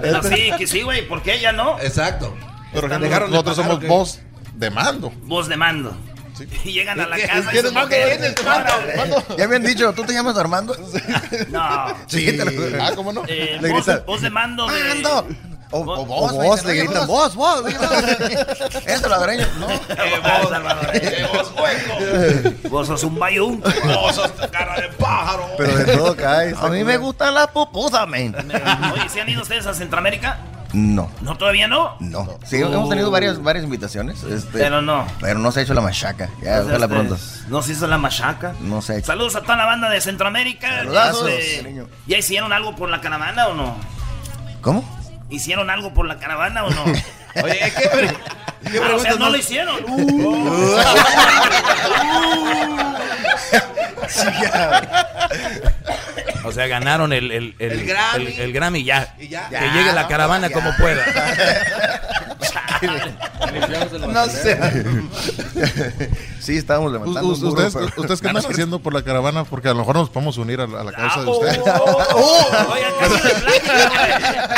Pero 0.00 0.22
sí, 0.24 0.50
que 0.58 0.66
sí, 0.66 0.82
güey. 0.82 1.06
¿Por 1.06 1.22
qué 1.22 1.38
ya 1.40 1.52
no? 1.52 1.78
Exacto. 1.80 2.36
Pero 2.72 2.86
Están- 2.88 3.00
nosotros, 3.00 3.02
dejaron 3.02 3.30
de 3.30 3.36
nosotros 3.36 3.56
pagar, 3.58 3.72
somos 3.72 3.88
voz 3.88 4.20
de 4.54 4.70
mando. 4.70 5.12
Voz 5.22 5.48
de 5.48 5.56
mando. 5.56 5.96
Sí. 6.38 6.48
Y 6.64 6.72
llegan 6.72 7.00
a 7.00 7.06
la 7.06 7.16
¿Qué- 7.16 7.26
casa 7.26 7.50
y 7.50 7.52
¿Tienes 7.52 7.72
su 7.72 7.78
mujer- 7.78 8.18
¿Tienes 8.18 8.44
mando? 8.44 9.36
Ya 9.36 9.48
me 9.48 9.56
han 9.56 9.62
dicho, 9.64 9.92
¿tú 9.92 10.04
te 10.04 10.12
llamas 10.12 10.36
Armando? 10.38 10.76
No. 11.50 11.86
Sí, 12.06 12.32
lo 12.36 12.82
Ah, 12.82 12.92
¿cómo 12.94 13.12
no? 13.12 13.22
Eh, 13.26 13.58
Le 13.60 13.70
voz, 13.70 13.86
grita, 13.86 14.02
voz 14.06 14.22
de 14.22 14.30
mando 14.30 14.66
de... 14.68 14.84
¡Mando! 14.84 15.26
O, 15.70 15.84
Vos- 15.84 15.98
o 15.98 16.04
vos, 16.06 16.32
vos, 16.32 16.64
le 16.64 16.70
"Oye, 16.72 16.80
gritan, 16.84 17.06
vos". 17.06 17.34
vos, 17.36 17.62
vos. 17.62 17.72
Es 18.86 19.00
salvadoreño, 19.02 19.46
¿no? 19.58 19.68
Eh, 19.70 19.80
vos, 20.22 20.48
salvadoreño. 20.48 21.28
¡Vos, 21.30 21.52
hueco! 21.60 22.68
Vos 22.70 22.86
sos 22.86 23.04
un 23.04 23.18
bayún. 23.18 23.60
¡Vos 23.84 24.14
sos 24.14 24.30
cara 24.50 24.80
de 24.80 24.88
pájaro! 24.88 25.46
Pero 25.58 25.76
de 25.76 25.84
todo 25.94 26.16
cae. 26.16 26.54
A 26.58 26.68
mí 26.68 26.82
me 26.84 26.96
gustan 26.96 27.34
las 27.34 27.48
pupusas, 27.48 28.08
men. 28.08 28.34
Oye, 28.94 29.08
¿se 29.10 29.20
han 29.20 29.28
ido 29.28 29.42
ustedes 29.42 29.66
a 29.66 29.74
Centroamérica? 29.74 30.38
No, 30.74 31.10
¿No 31.22 31.36
todavía 31.36 31.66
no? 31.66 31.96
no. 32.00 32.28
Sí, 32.44 32.56
hemos 32.56 32.88
tenido 32.90 33.10
varias, 33.10 33.42
varias 33.42 33.64
invitaciones. 33.64 34.22
Este, 34.24 34.50
Pero 34.58 34.82
no. 34.82 35.06
Pero 35.20 35.38
no 35.38 35.50
se 35.50 35.60
ha 35.60 35.62
hecho 35.62 35.72
la 35.74 35.80
machaca. 35.80 36.28
Ya, 36.42 36.60
ojalá 36.60 36.74
Este, 36.84 36.88
pronto. 36.88 37.16
No 37.48 37.62
se 37.62 37.72
hizo 37.72 37.86
la 37.86 37.96
machaca. 37.96 38.52
No 38.60 38.82
se 38.82 38.92
ha 38.92 38.96
hecho. 38.96 39.06
Saludos 39.06 39.34
a 39.36 39.40
toda 39.42 39.56
la 39.56 39.64
banda 39.64 39.88
de 39.88 40.00
Centroamérica. 40.00 40.78
Saludazos, 40.80 41.28
Este. 41.30 41.84
¿Ya 42.06 42.18
hicieron 42.18 42.52
algo 42.52 42.76
por 42.76 42.90
la 42.90 43.00
caravana 43.00 43.46
o 43.48 43.54
no? 43.54 43.76
¿Cómo? 44.60 44.84
¿Hicieron 45.30 45.70
algo 45.70 45.94
por 45.94 46.06
la 46.06 46.18
caravana 46.18 46.64
o 46.64 46.70
no? 46.70 46.84
Oye, 47.42 47.72
¿qué, 47.78 47.88
pre- 47.88 48.16
qué 48.70 48.78
Ah, 48.82 48.94
o 48.94 48.98
sea, 48.98 49.14
no 49.14 49.30
lo 49.30 49.36
hicieron. 49.36 49.76
O 56.44 56.52
sea, 56.52 56.66
ganaron 56.66 57.12
el, 57.12 57.30
el, 57.30 57.54
el, 57.58 57.72
El 57.72 57.86
Grammy. 57.86 58.26
el- 58.26 58.40
el 58.40 58.52
Grammy 58.52 58.84
ya. 58.84 59.14
Y 59.18 59.28
ya. 59.28 59.48
Que 59.50 59.68
llegue 59.70 59.92
la 59.92 60.08
caravana 60.08 60.48
como 60.48 60.74
pueda. 60.76 61.04
no 64.08 64.26
sé. 64.26 64.58
sí, 66.40 66.56
estábamos 66.56 66.92
levantando. 66.92 67.28
U- 67.28 67.36
burro, 67.36 67.48
¿Ustedes, 67.48 67.74
pero- 67.74 67.86
ustedes 68.02 68.20
qué 68.20 68.28
no, 68.32 68.38
están 68.38 68.52
haciendo 68.52 68.78
por 68.78 68.94
la 68.94 69.02
caravana? 69.02 69.44
Porque 69.44 69.68
a 69.68 69.72
lo 69.72 69.78
mejor 69.80 69.96
nos 69.96 70.10
podemos 70.10 70.36
unir 70.38 70.60
a 70.60 70.66
la, 70.66 70.80
a 70.80 70.84
la 70.84 70.92
causa 70.92 71.20
de 71.20 71.26
oh, 71.26 71.38
ustedes. 71.38 71.58
oh, 72.14 72.46
de 73.24 73.30
plática, 73.40 74.54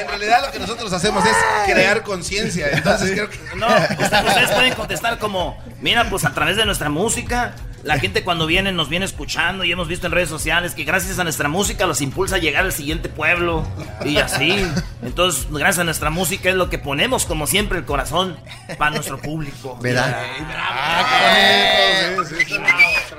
En 0.00 0.08
realidad 0.08 0.42
lo 0.46 0.52
que 0.52 0.58
nosotros 0.60 0.92
hacemos 0.92 1.24
es 1.26 1.36
crear 1.66 2.02
conciencia. 2.02 2.68
Entonces 2.70 3.10
creo 3.12 3.28
que. 3.28 3.38
No, 3.56 3.66
ustedes 3.66 4.50
pueden 4.52 4.74
contestar 4.74 5.18
como, 5.18 5.58
mira, 5.80 6.08
pues 6.08 6.24
a 6.24 6.32
través 6.32 6.56
de 6.56 6.64
nuestra 6.64 6.88
música, 6.88 7.52
la 7.82 7.98
gente 7.98 8.22
cuando 8.22 8.46
viene 8.46 8.72
nos 8.72 8.88
viene 8.88 9.06
escuchando 9.06 9.64
y 9.64 9.72
hemos 9.72 9.88
visto 9.88 10.06
en 10.06 10.12
redes 10.12 10.28
sociales 10.28 10.74
que 10.74 10.84
gracias 10.84 11.18
a 11.18 11.24
nuestra 11.24 11.48
música 11.48 11.86
los 11.86 12.00
impulsa 12.00 12.36
a 12.36 12.38
llegar 12.38 12.64
al 12.64 12.72
siguiente 12.72 13.08
pueblo 13.08 13.66
y 14.04 14.18
así. 14.18 14.66
Entonces, 15.02 15.46
gracias 15.50 15.78
a 15.78 15.84
nuestra 15.84 16.10
música 16.10 16.50
es 16.50 16.56
lo 16.56 16.68
que 16.68 16.78
ponemos 16.78 17.24
como 17.24 17.46
siempre 17.46 17.78
el 17.78 17.84
corazón 17.84 18.36
para 18.78 18.90
nuestro 18.92 19.18
público. 19.18 19.78
¿Verdad? 19.80 20.22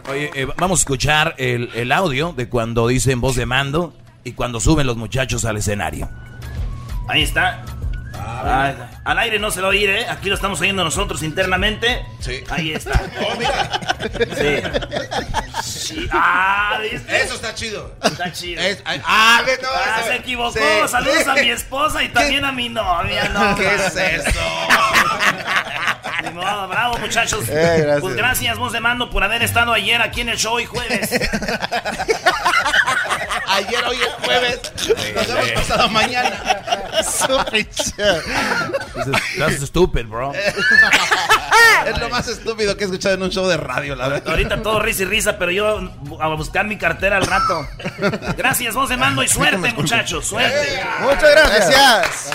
Oye, 0.10 0.32
eh, 0.36 0.48
vamos 0.58 0.80
a 0.80 0.82
escuchar 0.82 1.36
el, 1.38 1.70
el 1.74 1.92
audio 1.92 2.34
de 2.34 2.50
cuando 2.50 2.88
dicen 2.88 3.22
voz 3.22 3.36
de 3.36 3.46
mando 3.46 3.94
y 4.24 4.34
cuando 4.34 4.60
suben 4.60 4.86
los 4.86 4.98
muchachos 4.98 5.46
al 5.46 5.58
escenario. 5.58 6.10
Ahí 7.08 7.24
está. 7.24 7.64
Al 8.14 9.18
aire 9.20 9.40
no 9.40 9.52
se 9.52 9.62
va 9.62 9.68
a 9.68 9.70
oír, 9.72 9.90
¿eh? 9.90 10.06
Aquí 10.10 10.30
lo 10.30 10.36
estamos 10.36 10.60
oyendo 10.62 10.84
nosotros 10.84 11.24
internamente. 11.24 12.06
Sí. 12.20 12.44
Ahí 12.50 12.74
está. 12.74 13.00
Sí. 14.36 14.62
Sí. 15.64 16.08
Ah, 16.12 16.80
¿viste? 16.82 17.22
Eso 17.22 17.36
está 17.36 17.54
chido. 17.54 17.94
Está 18.04 18.32
chido. 18.32 18.60
Es- 18.62 18.82
ay, 18.84 19.00
ah, 19.06 19.42
no, 19.62 19.68
Ah, 19.74 20.02
se 20.08 20.16
equivocó. 20.16 20.54
sí. 20.54 20.60
Saludos 20.88 21.28
a 21.28 21.34
mi 21.36 21.50
esposa 21.52 22.02
y 22.04 22.10
también 22.10 22.44
a 22.46 22.52
mi 22.52 22.68
novia. 22.70 23.30
No, 23.30 23.56
¿Qué 23.56 23.76
es 23.76 23.96
eso? 23.96 24.40
Bravo, 26.34 26.98
muchachos. 27.00 27.48
Eh, 27.50 27.54
gracias. 27.82 28.02
Pues 28.02 28.16
gracias, 28.16 28.58
voz 28.58 28.72
de 28.74 28.80
mando, 28.80 29.10
por 29.10 29.24
haber 29.24 29.44
estado 29.44 29.74
ayer 29.74 30.02
aquí 30.02 30.22
en 30.22 30.30
el 30.30 30.38
show 30.38 30.60
y 30.60 30.66
jueves. 30.66 31.10
Ayer, 33.52 33.84
hoy 33.86 33.98
es 33.98 34.26
jueves. 34.26 34.60
Nos 35.16 35.30
hemos 35.30 35.52
pasado 35.52 35.90
mañana. 35.90 36.42
That's 39.38 39.62
stupid, 39.68 40.06
bro. 40.06 40.34
Es 41.86 41.98
lo 42.00 42.10
más 42.10 42.28
estúpido 42.28 42.78
que 42.78 42.84
he 42.84 42.88
escuchado 42.88 43.16
en 43.16 43.24
un 43.24 43.30
show 43.30 43.48
de 43.48 43.58
radio, 43.58 43.96
la 43.96 44.08
verdad. 44.08 44.30
Ahorita 44.30 44.62
todo 44.62 44.80
risa 44.80 45.04
y 45.04 45.06
risa, 45.06 45.38
pero 45.38 45.52
yo 45.52 45.80
a 46.20 46.28
buscar 46.30 46.66
mi 46.66 46.78
cartera 46.78 47.18
al 47.18 47.26
rato. 47.26 47.68
Gracias, 48.38 48.74
voz 48.74 48.90
de 48.90 48.98
mando 48.98 49.24
y 49.24 49.28
suerte, 49.28 49.74
muchachos. 49.74 50.28
Suerte. 50.28 50.84
Muchas 51.02 51.32
gracias. 51.32 52.32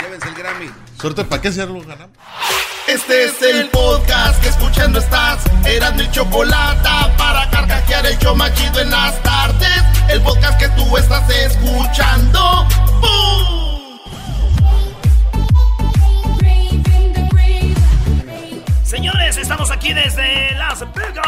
Llévense 0.00 0.28
el 0.28 0.34
Grammy. 0.34 0.70
Suerte, 1.00 1.24
¿para 1.24 1.40
qué 1.40 1.48
hacerlo 1.48 1.80
ganamos? 1.80 2.16
Este 2.92 3.24
es 3.24 3.42
el 3.42 3.68
podcast 3.70 4.42
que 4.42 4.48
escuchando 4.48 4.98
estás. 4.98 5.44
Eran 5.66 5.96
mi 5.96 6.10
chocolate 6.10 6.88
para 7.16 7.48
carcajear 7.50 8.06
el 8.06 8.18
show 8.18 8.34
machido 8.36 8.80
en 8.80 8.90
las 8.90 9.20
tardes. 9.22 9.82
El 10.10 10.20
podcast 10.22 10.58
que 10.58 10.68
tú 10.70 10.96
estás 10.96 11.28
escuchando. 11.30 12.66
¡Bum! 13.00 13.98
Señores, 18.84 19.36
estamos 19.38 19.70
aquí 19.70 19.92
desde 19.92 20.54
Las 20.56 20.80
Vegas. 20.94 21.26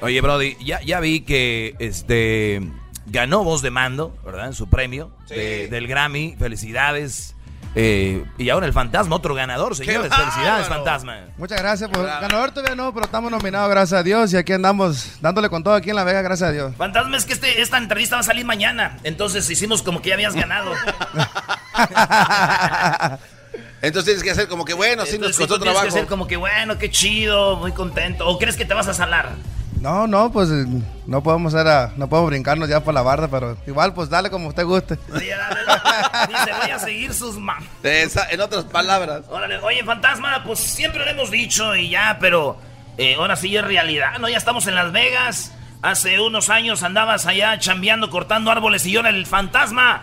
Oye, 0.00 0.20
Brody, 0.20 0.56
ya, 0.64 0.80
ya 0.82 1.00
vi 1.00 1.20
que 1.20 1.74
este 1.78 2.60
ganó 3.06 3.42
voz 3.44 3.62
de 3.62 3.70
mando, 3.70 4.16
¿verdad? 4.24 4.46
En 4.46 4.54
su 4.54 4.68
premio 4.68 5.10
de- 5.28 5.68
del 5.68 5.86
Grammy. 5.88 6.36
Felicidades. 6.38 7.34
Eh, 7.76 8.24
y 8.38 8.50
ahora 8.50 8.66
el 8.66 8.72
fantasma, 8.72 9.16
otro 9.16 9.34
ganador, 9.34 9.74
señores. 9.74 10.08
bárbaro! 10.08 10.30
Felicidades, 10.30 10.68
fantasma. 10.68 11.20
Muchas 11.36 11.60
gracias. 11.60 11.90
Pues, 11.92 12.06
ganador 12.06 12.52
todavía 12.52 12.76
no, 12.76 12.94
pero 12.94 13.06
estamos 13.06 13.30
nominados, 13.30 13.68
gracias 13.68 14.00
a 14.00 14.02
Dios. 14.02 14.32
Y 14.32 14.36
aquí 14.36 14.52
andamos 14.52 15.20
dándole 15.20 15.48
con 15.48 15.64
todo 15.64 15.74
aquí 15.74 15.90
en 15.90 15.96
La 15.96 16.04
Vega, 16.04 16.22
gracias 16.22 16.50
a 16.50 16.52
Dios. 16.52 16.74
Fantasma, 16.76 17.16
es 17.16 17.24
que 17.24 17.32
este, 17.32 17.60
esta 17.60 17.78
entrevista 17.78 18.16
va 18.16 18.20
a 18.20 18.24
salir 18.24 18.44
mañana. 18.44 18.98
Entonces 19.02 19.48
hicimos 19.50 19.82
como 19.82 20.00
que 20.02 20.10
ya 20.10 20.14
habías 20.14 20.34
ganado. 20.34 20.72
Entonces 23.82 24.04
tienes 24.04 24.22
que 24.22 24.30
hacer 24.30 24.48
como 24.48 24.64
que, 24.64 24.72
bueno, 24.72 25.04
sí 25.04 25.18
nos 25.18 25.36
costó 25.36 25.58
tú 25.58 25.64
tienes 25.64 25.74
que 25.74 25.80
trabajo. 25.80 25.98
ser 25.98 26.06
como 26.06 26.26
que 26.26 26.36
bueno, 26.36 26.78
qué 26.78 26.90
chido, 26.90 27.56
muy 27.56 27.72
contento. 27.72 28.26
¿O 28.26 28.38
crees 28.38 28.56
que 28.56 28.64
te 28.64 28.72
vas 28.72 28.88
a 28.88 28.94
salar? 28.94 29.32
No, 29.84 30.06
no, 30.06 30.32
pues 30.32 30.48
eh, 30.50 30.64
no 31.06 31.22
podemos 31.22 31.54
a- 31.54 31.92
no 31.98 32.08
podemos 32.08 32.30
brincarnos 32.30 32.70
ya 32.70 32.80
por 32.80 32.94
la 32.94 33.02
barda, 33.02 33.28
pero 33.28 33.58
igual 33.66 33.92
pues 33.92 34.08
dale 34.08 34.30
como 34.30 34.48
usted 34.48 34.64
guste. 34.64 34.98
Oye, 35.12 35.28
dale, 35.36 35.60
dale. 35.66 36.26
Dice, 36.28 36.50
voy 36.58 36.70
a 36.70 36.78
seguir 36.78 37.12
sus. 37.12 37.36
Esa- 37.82 38.30
en 38.30 38.40
otras 38.40 38.64
palabras. 38.64 39.24
Órale, 39.28 39.58
oye, 39.58 39.84
fantasma, 39.84 40.42
pues 40.42 40.58
siempre 40.58 41.04
lo 41.04 41.10
hemos 41.10 41.30
dicho 41.30 41.76
y 41.76 41.90
ya, 41.90 42.16
pero 42.18 42.56
eh, 42.96 43.16
ahora 43.16 43.36
sí 43.36 43.54
es 43.54 43.62
realidad, 43.62 44.18
¿no? 44.20 44.26
Ya 44.30 44.38
estamos 44.38 44.66
en 44.66 44.74
Las 44.74 44.90
Vegas. 44.90 45.52
Hace 45.82 46.18
unos 46.18 46.48
años 46.48 46.82
andabas 46.82 47.26
allá 47.26 47.58
chambeando, 47.58 48.08
cortando 48.08 48.50
árboles 48.50 48.86
y 48.86 48.96
ahora 48.96 49.10
el 49.10 49.26
fantasma 49.26 50.00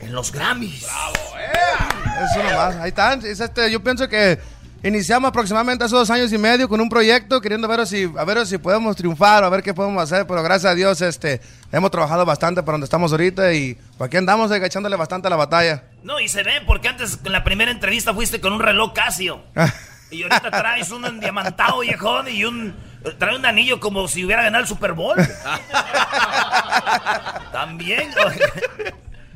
en 0.00 0.14
los 0.14 0.32
Grammys. 0.32 0.84
Es 0.84 2.36
uno 2.36 2.56
más. 2.56 2.76
Ahí 2.76 2.88
están. 2.88 3.22
Es 3.26 3.40
este, 3.40 3.70
yo 3.70 3.82
pienso 3.84 4.08
que 4.08 4.40
iniciamos 4.82 5.28
aproximadamente 5.28 5.84
hace 5.84 5.94
dos 5.94 6.10
años 6.10 6.32
y 6.32 6.38
medio 6.38 6.68
con 6.68 6.80
un 6.80 6.88
proyecto 6.88 7.40
queriendo 7.40 7.68
ver 7.68 7.86
si, 7.86 8.10
a 8.16 8.24
ver 8.24 8.46
si 8.46 8.58
podemos 8.58 8.96
triunfar, 8.96 9.44
a 9.44 9.48
ver 9.48 9.62
qué 9.62 9.74
podemos 9.74 10.02
hacer, 10.02 10.26
pero 10.26 10.42
gracias 10.42 10.72
a 10.72 10.74
Dios 10.74 11.00
este, 11.00 11.40
hemos 11.72 11.90
trabajado 11.90 12.24
bastante 12.24 12.62
para 12.62 12.74
donde 12.74 12.84
estamos 12.84 13.12
ahorita 13.12 13.52
y 13.52 13.76
aquí 13.98 14.16
andamos 14.16 14.50
eh, 14.50 14.64
echándole 14.64 14.96
bastante 14.96 15.26
a 15.26 15.30
la 15.30 15.36
batalla. 15.36 15.84
No, 16.02 16.20
y 16.20 16.28
se 16.28 16.42
ve 16.42 16.62
porque 16.66 16.88
antes 16.88 17.18
en 17.24 17.32
la 17.32 17.44
primera 17.44 17.70
entrevista 17.70 18.14
fuiste 18.14 18.40
con 18.40 18.52
un 18.52 18.60
reloj 18.60 18.92
Casio. 18.92 19.42
Y 20.10 20.22
ahorita 20.22 20.50
traes 20.50 20.90
un 20.90 21.04
endiamantado 21.04 21.80
viejón 21.80 22.28
y 22.28 22.44
un. 22.44 22.74
Trae 23.18 23.36
un 23.36 23.44
anillo 23.44 23.78
como 23.78 24.08
si 24.08 24.24
hubiera 24.24 24.42
ganado 24.42 24.62
el 24.62 24.68
Super 24.68 24.92
Bowl. 24.92 25.16
También. 27.52 28.10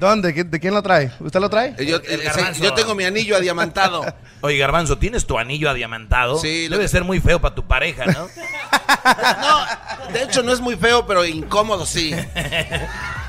¿Dónde? 0.03 0.35
¿Qui- 0.35 0.51
¿De 0.51 0.59
quién 0.59 0.75
lo 0.75 0.83
trae? 0.83 1.13
¿Usted 1.21 1.39
lo 1.39 1.49
trae? 1.49 1.77
Yo, 1.87 1.99
El 1.99 2.23
eh, 2.23 2.31
sí, 2.55 2.61
yo 2.61 2.75
tengo 2.75 2.93
mi 2.97 3.05
anillo 3.05 3.37
adiamantado. 3.37 4.05
Oye, 4.41 4.59
Garbanzo, 4.59 4.99
¿tienes 4.99 5.25
tu 5.27 5.39
anillo 5.39 5.71
adiamantado? 5.71 6.39
Sí, 6.41 6.67
Debe 6.67 6.83
que- 6.83 6.89
ser 6.89 7.05
muy 7.05 7.21
feo 7.21 7.41
para 7.41 7.55
tu 7.55 7.65
pareja, 7.65 8.07
¿no? 8.07 8.29
No, 9.41 10.13
de 10.13 10.23
hecho 10.25 10.43
no 10.43 10.53
es 10.53 10.61
muy 10.61 10.75
feo, 10.77 11.07
pero 11.07 11.25
incómodo 11.25 11.87
sí. 11.87 12.13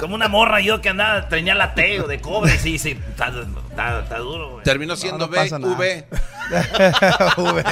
Como 0.00 0.14
una 0.14 0.28
morra 0.28 0.60
yo 0.60 0.80
que 0.80 0.88
andaba, 0.88 1.28
tenía 1.28 1.54
lateo 1.54 2.06
de 2.06 2.20
cobre. 2.20 2.58
Sí, 2.58 2.78
sí, 2.78 2.98
está, 3.10 3.28
está- 3.28 4.00
está 4.00 4.18
duro, 4.18 4.50
güey. 4.52 4.64
Terminó 4.64 4.96
siendo 4.96 5.26
no 5.26 5.76
B. 5.76 6.04
V. 7.36 7.64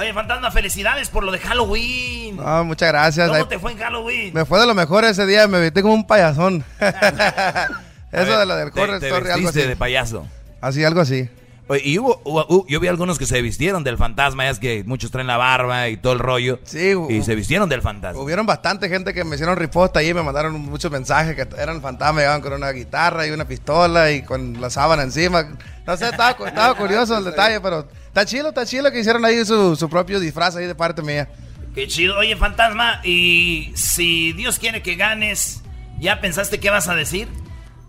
Oye, 0.00 0.12
fantasma, 0.12 0.50
felicidades 0.50 1.08
por 1.08 1.24
lo 1.24 1.32
de 1.32 1.38
Halloween. 1.38 2.36
No, 2.36 2.64
muchas 2.64 2.88
gracias. 2.90 3.28
¿Cómo 3.28 3.38
Ahí- 3.42 3.48
te 3.48 3.58
fue 3.58 3.72
en 3.72 3.78
Halloween? 3.78 4.34
Me 4.34 4.44
fue 4.44 4.60
de 4.60 4.66
lo 4.66 4.74
mejor 4.74 5.04
ese 5.04 5.24
día, 5.26 5.46
me 5.48 5.60
vestí 5.60 5.82
como 5.82 5.94
un 5.94 6.06
payasón. 6.06 6.64
Eso 6.80 8.26
ver, 8.26 8.38
de 8.38 8.46
lo 8.46 8.56
del 8.56 8.68
horror 8.68 8.98
te 8.98 9.06
story, 9.08 9.30
algo 9.30 9.48
así. 9.50 9.62
de 9.62 9.76
payaso. 9.76 10.26
Así, 10.60 10.84
algo 10.84 11.00
así. 11.00 11.28
Oye, 11.70 11.82
y 11.84 11.98
hubo, 12.00 12.20
hubo- 12.24 12.46
hubo- 12.48 12.66
yo 12.66 12.80
vi 12.80 12.88
algunos 12.88 13.16
que 13.16 13.26
se 13.26 13.40
vistieron 13.42 13.84
del 13.84 13.96
fantasma, 13.96 14.48
es 14.48 14.58
que 14.58 14.82
muchos 14.82 15.12
traen 15.12 15.28
la 15.28 15.36
barba 15.36 15.88
y 15.88 15.96
todo 15.96 16.12
el 16.14 16.18
rollo. 16.18 16.58
Sí, 16.64 16.94
Y 17.08 17.22
se 17.22 17.36
vistieron 17.36 17.68
del 17.68 17.80
fantasma. 17.80 18.20
Hubieron 18.20 18.44
bastante 18.44 18.88
gente 18.88 19.14
que 19.14 19.22
me 19.22 19.36
hicieron 19.36 19.56
riposta 19.56 20.00
ahí 20.00 20.08
y 20.08 20.14
me 20.14 20.24
mandaron 20.24 20.52
muchos 20.60 20.90
mensajes 20.90 21.36
que 21.36 21.46
eran 21.56 21.80
fantasmas, 21.80 22.22
llegaban 22.22 22.40
con 22.40 22.52
una 22.54 22.72
guitarra 22.72 23.24
y 23.24 23.30
una 23.30 23.44
pistola 23.46 24.10
y 24.10 24.22
con 24.22 24.60
la 24.60 24.68
sábana 24.68 25.04
encima. 25.04 25.44
No 25.86 25.96
sé, 25.96 26.06
estaba 26.06 26.74
curioso 26.76 27.16
el 27.16 27.24
detalle, 27.30 27.60
pero 27.60 27.86
está 28.08 28.24
chido, 28.26 28.48
está 28.48 28.66
chido 28.66 28.90
que 28.90 28.98
hicieron 28.98 29.24
ahí 29.24 29.44
su, 29.44 29.76
su 29.76 29.88
propio 29.88 30.18
disfraz 30.18 30.56
ahí 30.56 30.66
de 30.66 30.74
parte 30.74 31.02
mía. 31.02 31.28
Qué 31.72 31.86
chido. 31.86 32.18
Oye, 32.18 32.34
fantasma, 32.36 33.00
y 33.04 33.70
si 33.76 34.32
Dios 34.32 34.58
quiere 34.58 34.82
que 34.82 34.96
ganes, 34.96 35.62
¿ya 36.00 36.20
pensaste 36.20 36.58
qué 36.58 36.68
vas 36.68 36.88
a 36.88 36.96
decir? 36.96 37.28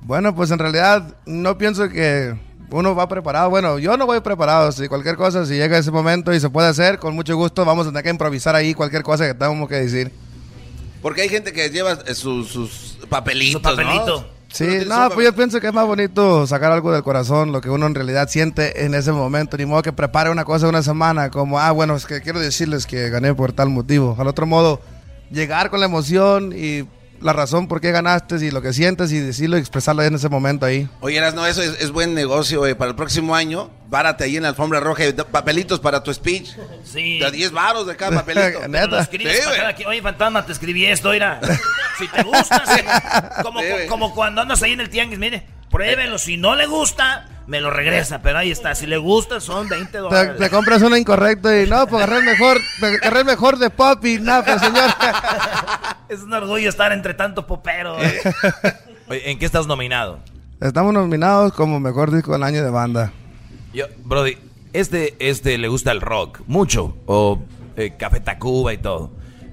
Bueno, 0.02 0.36
pues 0.36 0.52
en 0.52 0.60
realidad 0.60 1.16
no 1.26 1.58
pienso 1.58 1.90
que 1.90 2.36
uno 2.72 2.96
va 2.96 3.08
preparado. 3.08 3.50
Bueno, 3.50 3.80
yo 3.80 3.98
no 3.98 4.06
voy 4.06 4.20
preparado. 4.22 4.72
Si 4.72 4.88
cualquier 4.88 5.16
cosa, 5.16 5.46
si 5.46 5.56
llega 5.56 5.78
ese 5.78 5.92
momento 5.92 6.34
y 6.34 6.40
se 6.40 6.50
puede 6.50 6.68
hacer, 6.68 7.00
con 7.00 7.16
mucho 7.16 7.36
gusto 7.36 7.66
vamos 7.66 7.86
a 7.88 7.90
tener 7.90 8.04
que 8.04 8.10
improvisar 8.10 8.56
ahí 8.56 8.74
cualquier 8.74 9.04
cosa 9.04 9.28
que 9.28 9.34
tengamos 9.34 9.68
que 9.70 9.76
decir. 9.76 10.12
Porque 11.02 11.22
hay 11.22 11.30
gente 11.30 11.52
que 11.52 11.70
lleva 11.70 11.98
eh, 12.06 12.14
sus, 12.14 12.50
sus 12.50 12.98
papelitos, 13.10 13.54
Su 13.54 13.62
papelito. 13.62 14.22
¿no? 14.22 14.42
Sí, 14.54 14.66
no 14.86 15.10
pues 15.14 15.26
yo 15.26 15.34
pienso 15.34 15.62
que 15.62 15.68
es 15.68 15.74
más 15.74 15.86
bonito 15.86 16.46
sacar 16.46 16.74
algo 16.74 16.92
del 16.92 17.04
corazón, 17.04 17.54
lo 17.54 17.62
que 17.62 17.70
uno 17.70 17.86
en 17.86 17.96
realidad 17.96 18.28
siente 18.28 18.84
en 18.84 18.94
ese 18.94 19.12
momento. 19.12 19.58
Ni 19.58 19.66
modo 19.66 19.82
que 19.82 19.94
prepare 19.94 20.30
una 20.30 20.44
cosa 20.44 20.68
una 20.68 20.84
semana, 20.84 21.30
como, 21.30 21.60
ah, 21.60 21.72
bueno, 21.72 21.96
es 21.96 22.06
que 22.06 22.22
quiero 22.22 22.40
decirles 22.40 22.86
que 22.86 23.10
gané 23.10 23.34
por 23.34 23.54
tal 23.54 23.70
motivo. 23.70 24.16
Al 24.20 24.28
otro 24.28 24.46
modo, 24.46 24.82
llegar 25.32 25.70
con 25.70 25.80
la 25.80 25.86
emoción 25.86 26.54
y 26.56 26.86
la 27.22 27.34
razón 27.34 27.68
por 27.68 27.82
qué 27.82 27.92
ganaste 27.92 28.36
y 28.44 28.52
lo 28.52 28.62
que 28.62 28.74
sientes 28.74 29.12
y 29.12 29.20
decirlo 29.20 29.58
y 29.58 29.60
expresarlo 29.60 30.04
en 30.04 30.16
ese 30.16 30.30
momento 30.30 30.66
ahí. 30.66 30.90
Oye, 31.00 31.18
Eras, 31.18 31.34
no, 31.34 31.46
eso 31.46 31.62
es, 31.62 31.80
es 31.80 31.92
buen 31.92 32.14
negocio, 32.14 32.60
güey. 32.60 32.74
Para 32.74 32.90
el 32.90 32.96
próximo 32.96 33.36
año, 33.36 33.70
párate 33.90 34.24
ahí 34.24 34.38
en 34.38 34.44
la 34.44 34.50
alfombra 34.50 34.80
roja 34.80 35.06
y 35.06 35.14
papelitos 35.14 35.80
para 35.80 36.02
tu 36.02 36.14
speech. 36.14 36.50
Sí. 36.84 37.20
De 37.20 37.32
10 37.32 37.52
varos 37.52 37.88
de 37.88 37.96
cada 37.96 38.18
papelito. 38.18 38.68
Neta. 38.68 39.06
Sí. 39.06 39.18
Oye, 39.86 40.02
fantasma, 40.02 40.46
te 40.46 40.52
escribí 40.52 40.86
esto, 40.86 41.12
mira. 41.12 41.40
Si 41.98 42.08
te 42.08 42.24
gusta, 42.24 42.64
como, 43.44 43.62
como 43.88 44.16
cuando 44.16 44.42
andas 44.42 44.64
ahí 44.64 44.72
en 44.72 44.82
el 44.82 44.90
tianguis, 44.90 45.20
mire, 45.20 45.46
pruébelo. 45.72 46.18
Si 46.18 46.38
no 46.38 46.56
le 46.56 46.68
gusta, 46.68 47.26
me 47.48 47.60
lo 47.62 47.72
regresa. 47.72 48.22
Pero 48.22 48.38
ahí 48.40 48.52
está, 48.52 48.76
si 48.76 48.86
le 48.86 48.98
gusta, 48.98 49.40
son 49.40 49.68
20 49.70 49.92
Te, 49.92 49.98
dólares. 49.98 50.38
te 50.38 50.50
compras 50.50 50.82
uno 50.82 50.96
incorrecto 50.98 51.56
y 51.56 51.68
no, 51.68 51.88
pues 51.88 52.04
agarré 52.04 52.20
el 52.20 52.26
mejor, 52.26 52.58
agarré 53.02 53.20
el 53.20 53.26
mejor 53.26 53.58
de 53.58 53.70
Poppy, 53.70 54.20
no, 54.20 54.44
pues 54.44 54.62
señor. 54.62 54.90
Es 56.10 56.20
un 56.24 56.34
orgullo 56.34 56.68
estar 56.68 56.92
entre 56.92 57.14
tanto 57.14 57.48
popero. 57.48 57.96
Oye, 59.08 59.32
¿En 59.32 59.40
qué 59.40 59.46
estás 59.46 59.66
nominado? 59.66 60.20
Estamos 60.60 60.94
nominados 60.94 61.54
como 61.54 61.80
mejor 61.80 62.12
disco 62.12 62.34
del 62.34 62.44
año 62.44 62.64
de 62.64 62.70
banda. 62.70 63.14
Yo, 63.74 63.86
Brody, 64.04 64.38
este, 64.74 65.16
este 65.20 65.58
le 65.58 65.70
gusta 65.70 65.92
el 65.92 66.02
rock, 66.02 66.42
mucho, 66.48 66.98
o 67.06 67.40
eh, 67.78 67.94
Café 67.98 68.20
Tacuba 68.20 68.74
y 68.74 68.78
todo. 68.78 69.12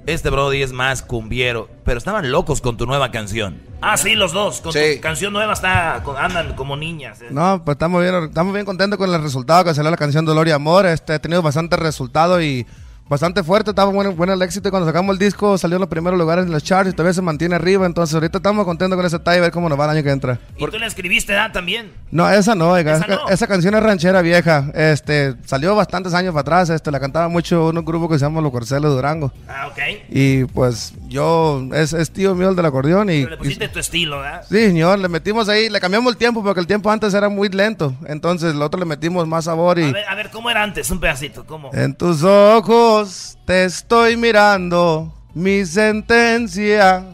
Este 0.09 0.31
Brody 0.31 0.63
es 0.63 0.73
más 0.73 1.03
cumbiero, 1.03 1.69
pero 1.85 1.99
estaban 1.99 2.31
locos 2.33 2.61
con 2.63 2.77
tu 2.79 2.87
nueva 2.87 3.11
canción. 3.11 3.61
Ah, 3.83 3.97
sí, 3.99 4.15
los 4.15 4.33
dos. 4.33 4.63
Con 4.63 4.73
Sí. 4.73 4.97
tu 4.97 5.01
canción 5.03 5.33
nueva 5.35 5.53
está, 5.53 6.01
con- 6.03 6.17
andan 6.17 6.55
como 6.55 6.77
niñas. 6.79 7.21
eh. 7.21 7.27
No, 7.31 7.63
pues 7.63 7.75
estamos 7.75 8.01
bien, 8.01 8.15
estamos 8.25 8.55
bien 8.55 8.65
contentos 8.65 8.99
con 8.99 9.13
el 9.13 9.23
resultado 9.23 9.65
que 9.65 9.75
salió 9.75 9.91
la 9.91 9.97
canción 9.99 10.25
Dolor 10.25 10.49
y 10.49 10.53
Amor. 10.53 10.87
Este 10.87 11.13
ha 11.13 11.19
tenido 11.19 11.43
bastante 11.43 11.77
resultado 11.77 12.41
y 12.41 12.67
bastante 13.09 13.43
fuerte. 13.43 13.71
Estaba 13.71 13.91
bueno, 13.91 14.13
bueno 14.13 14.33
el 14.33 14.43
éxito 14.43 14.69
y 14.69 14.71
cuando 14.71 14.87
sacamos 14.87 15.15
el 15.15 15.19
disco 15.19 15.57
salió 15.59 15.77
en 15.77 15.81
los 15.81 15.89
primeros 15.89 16.19
lugares 16.19 16.47
en 16.47 16.53
los 16.53 16.63
charts 16.63 16.91
y 16.91 16.93
todavía 16.93 17.15
se 17.15 17.23
mantiene 17.23 17.55
arriba. 17.55 17.87
Entonces 17.87 18.15
ahorita 18.15 18.39
estamos 18.39 18.65
contentos 18.65 18.97
con 18.97 19.07
ese 19.07 19.19
detalle 19.19 19.39
y 19.39 19.41
ver 19.41 19.51
cómo 19.51 19.69
nos 19.69 19.79
va 19.79 19.85
el 19.85 19.91
año 19.91 20.03
que 20.03 20.11
entra. 20.11 20.39
Y 20.57 20.67
tú 20.67 20.79
le 20.79 20.87
escribiste, 20.87 21.37
¿ah? 21.37 21.51
También. 21.53 21.93
No, 22.11 22.29
esa 22.31 22.55
no, 22.55 22.71
oiga, 22.71 22.97
¿Esa 22.97 23.05
esa, 23.05 23.15
no? 23.17 23.29
esa 23.29 23.47
canción 23.47 23.75
es 23.75 23.83
ranchera 23.83 24.23
vieja. 24.23 24.71
Este, 24.75 25.35
salió 25.45 25.75
bastantes 25.75 26.15
años 26.15 26.33
para 26.33 26.43
atrás. 26.43 26.71
Este, 26.71 26.91
la 26.91 27.01
cantaba 27.01 27.29
mucho 27.29 27.69
un 27.69 27.85
grupo 27.85 28.09
que 28.09 28.19
se 28.19 28.25
llama 28.25 28.41
Los 28.41 28.53
Corceles 28.53 28.91
Durango. 28.91 29.33
Ah, 29.49 29.69
ok. 29.69 29.79
Y 30.11 30.45
pues 30.45 30.95
yo, 31.09 31.67
es, 31.73 31.93
es 31.93 32.11
tío 32.11 32.35
mío 32.35 32.51
el 32.51 32.57
del 32.57 32.67
acordeón 32.67 33.11
y... 33.11 33.25
Pero 33.25 33.31
le 33.31 33.37
pusiste 33.37 33.69
tu 33.69 33.79
estilo, 33.79 34.21
¿verdad? 34.21 34.45
Sí, 34.49 34.57
señor, 34.67 34.99
le 34.99 35.09
metimos 35.09 35.49
ahí, 35.49 35.69
le 35.69 35.81
cambiamos 35.81 36.13
el 36.13 36.19
tiempo 36.19 36.43
porque 36.43 36.61
el 36.61 36.67
tiempo 36.67 36.91
antes 36.91 37.15
era 37.15 37.29
muy 37.29 37.49
lento. 37.49 37.95
Entonces, 38.07 38.55
el 38.55 38.63
otro 38.63 38.79
le 38.79 38.87
metimos 38.87 39.27
más 39.27 39.45
sabor 39.45 39.79
y... 39.79 39.85
A 39.85 39.93
ver, 39.93 40.09
a 40.09 40.15
ver, 40.15 40.31
¿cómo 40.31 40.51
era 40.51 40.63
antes? 40.63 40.91
Un 40.91 41.01
pedacito, 41.01 41.45
¿cómo? 41.47 41.71
En 41.73 41.95
tus 41.95 42.23
ojos 42.23 42.98
te 43.45 43.65
estoy 43.65 44.17
mirando, 44.17 45.13
mi 45.35 45.65
sentencia. 45.65 47.05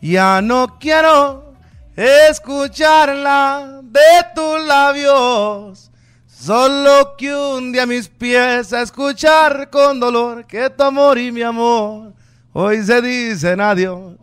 Ya 0.00 0.40
no 0.42 0.78
quiero 0.78 1.54
escucharla 1.96 3.80
de 3.82 4.00
tus 4.34 4.64
labios. 4.64 5.90
Solo 6.26 7.16
que 7.16 7.34
un 7.34 7.72
día 7.72 7.86
mis 7.86 8.08
pies 8.08 8.72
a 8.72 8.82
escuchar 8.82 9.70
con 9.70 9.98
dolor 9.98 10.46
que 10.46 10.68
tu 10.70 10.82
amor 10.82 11.18
y 11.18 11.32
mi 11.32 11.42
amor 11.42 12.12
hoy 12.52 12.82
se 12.82 13.02
dicen 13.02 13.60
adiós. 13.60 14.14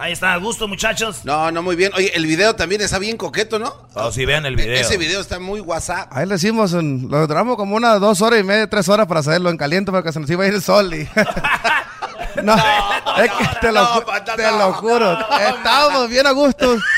Ahí 0.00 0.12
está, 0.12 0.32
a 0.32 0.38
gusto, 0.38 0.66
muchachos. 0.66 1.26
No, 1.26 1.50
no, 1.52 1.62
muy 1.62 1.76
bien. 1.76 1.92
Oye, 1.94 2.10
el 2.16 2.24
video 2.24 2.56
también 2.56 2.80
está 2.80 2.98
bien 2.98 3.18
coqueto, 3.18 3.58
¿no? 3.58 3.74
O 3.92 4.10
si 4.10 4.24
vean 4.24 4.46
el 4.46 4.56
video. 4.56 4.74
Ese 4.80 4.96
video 4.96 5.20
está 5.20 5.38
muy 5.38 5.60
WhatsApp. 5.60 6.08
Ahí 6.10 6.24
le 6.26 6.36
hicimos, 6.36 6.72
en- 6.72 7.06
lo 7.10 7.26
duramos 7.26 7.56
como 7.56 7.76
unas 7.76 8.00
dos 8.00 8.22
horas 8.22 8.40
y 8.40 8.42
media, 8.42 8.66
tres 8.66 8.88
horas 8.88 9.06
para 9.06 9.20
hacerlo 9.20 9.50
en 9.50 9.58
caliente 9.58 9.92
porque 9.92 10.10
se 10.10 10.18
nos 10.18 10.30
iba 10.30 10.44
a 10.44 10.46
ir 10.48 10.54
el 10.54 10.62
sol. 10.62 10.94
Y... 10.94 11.06
no, 12.42 12.54
es 12.56 13.30
que 13.30 13.48
te 13.60 13.70
lo, 13.70 14.02
Pata, 14.06 14.36
te 14.36 14.42
no, 14.50 14.56
lo 14.56 14.72
juro. 14.72 15.18
Estábamos 15.38 16.08
bien 16.08 16.26
a 16.26 16.30
gusto. 16.30 16.78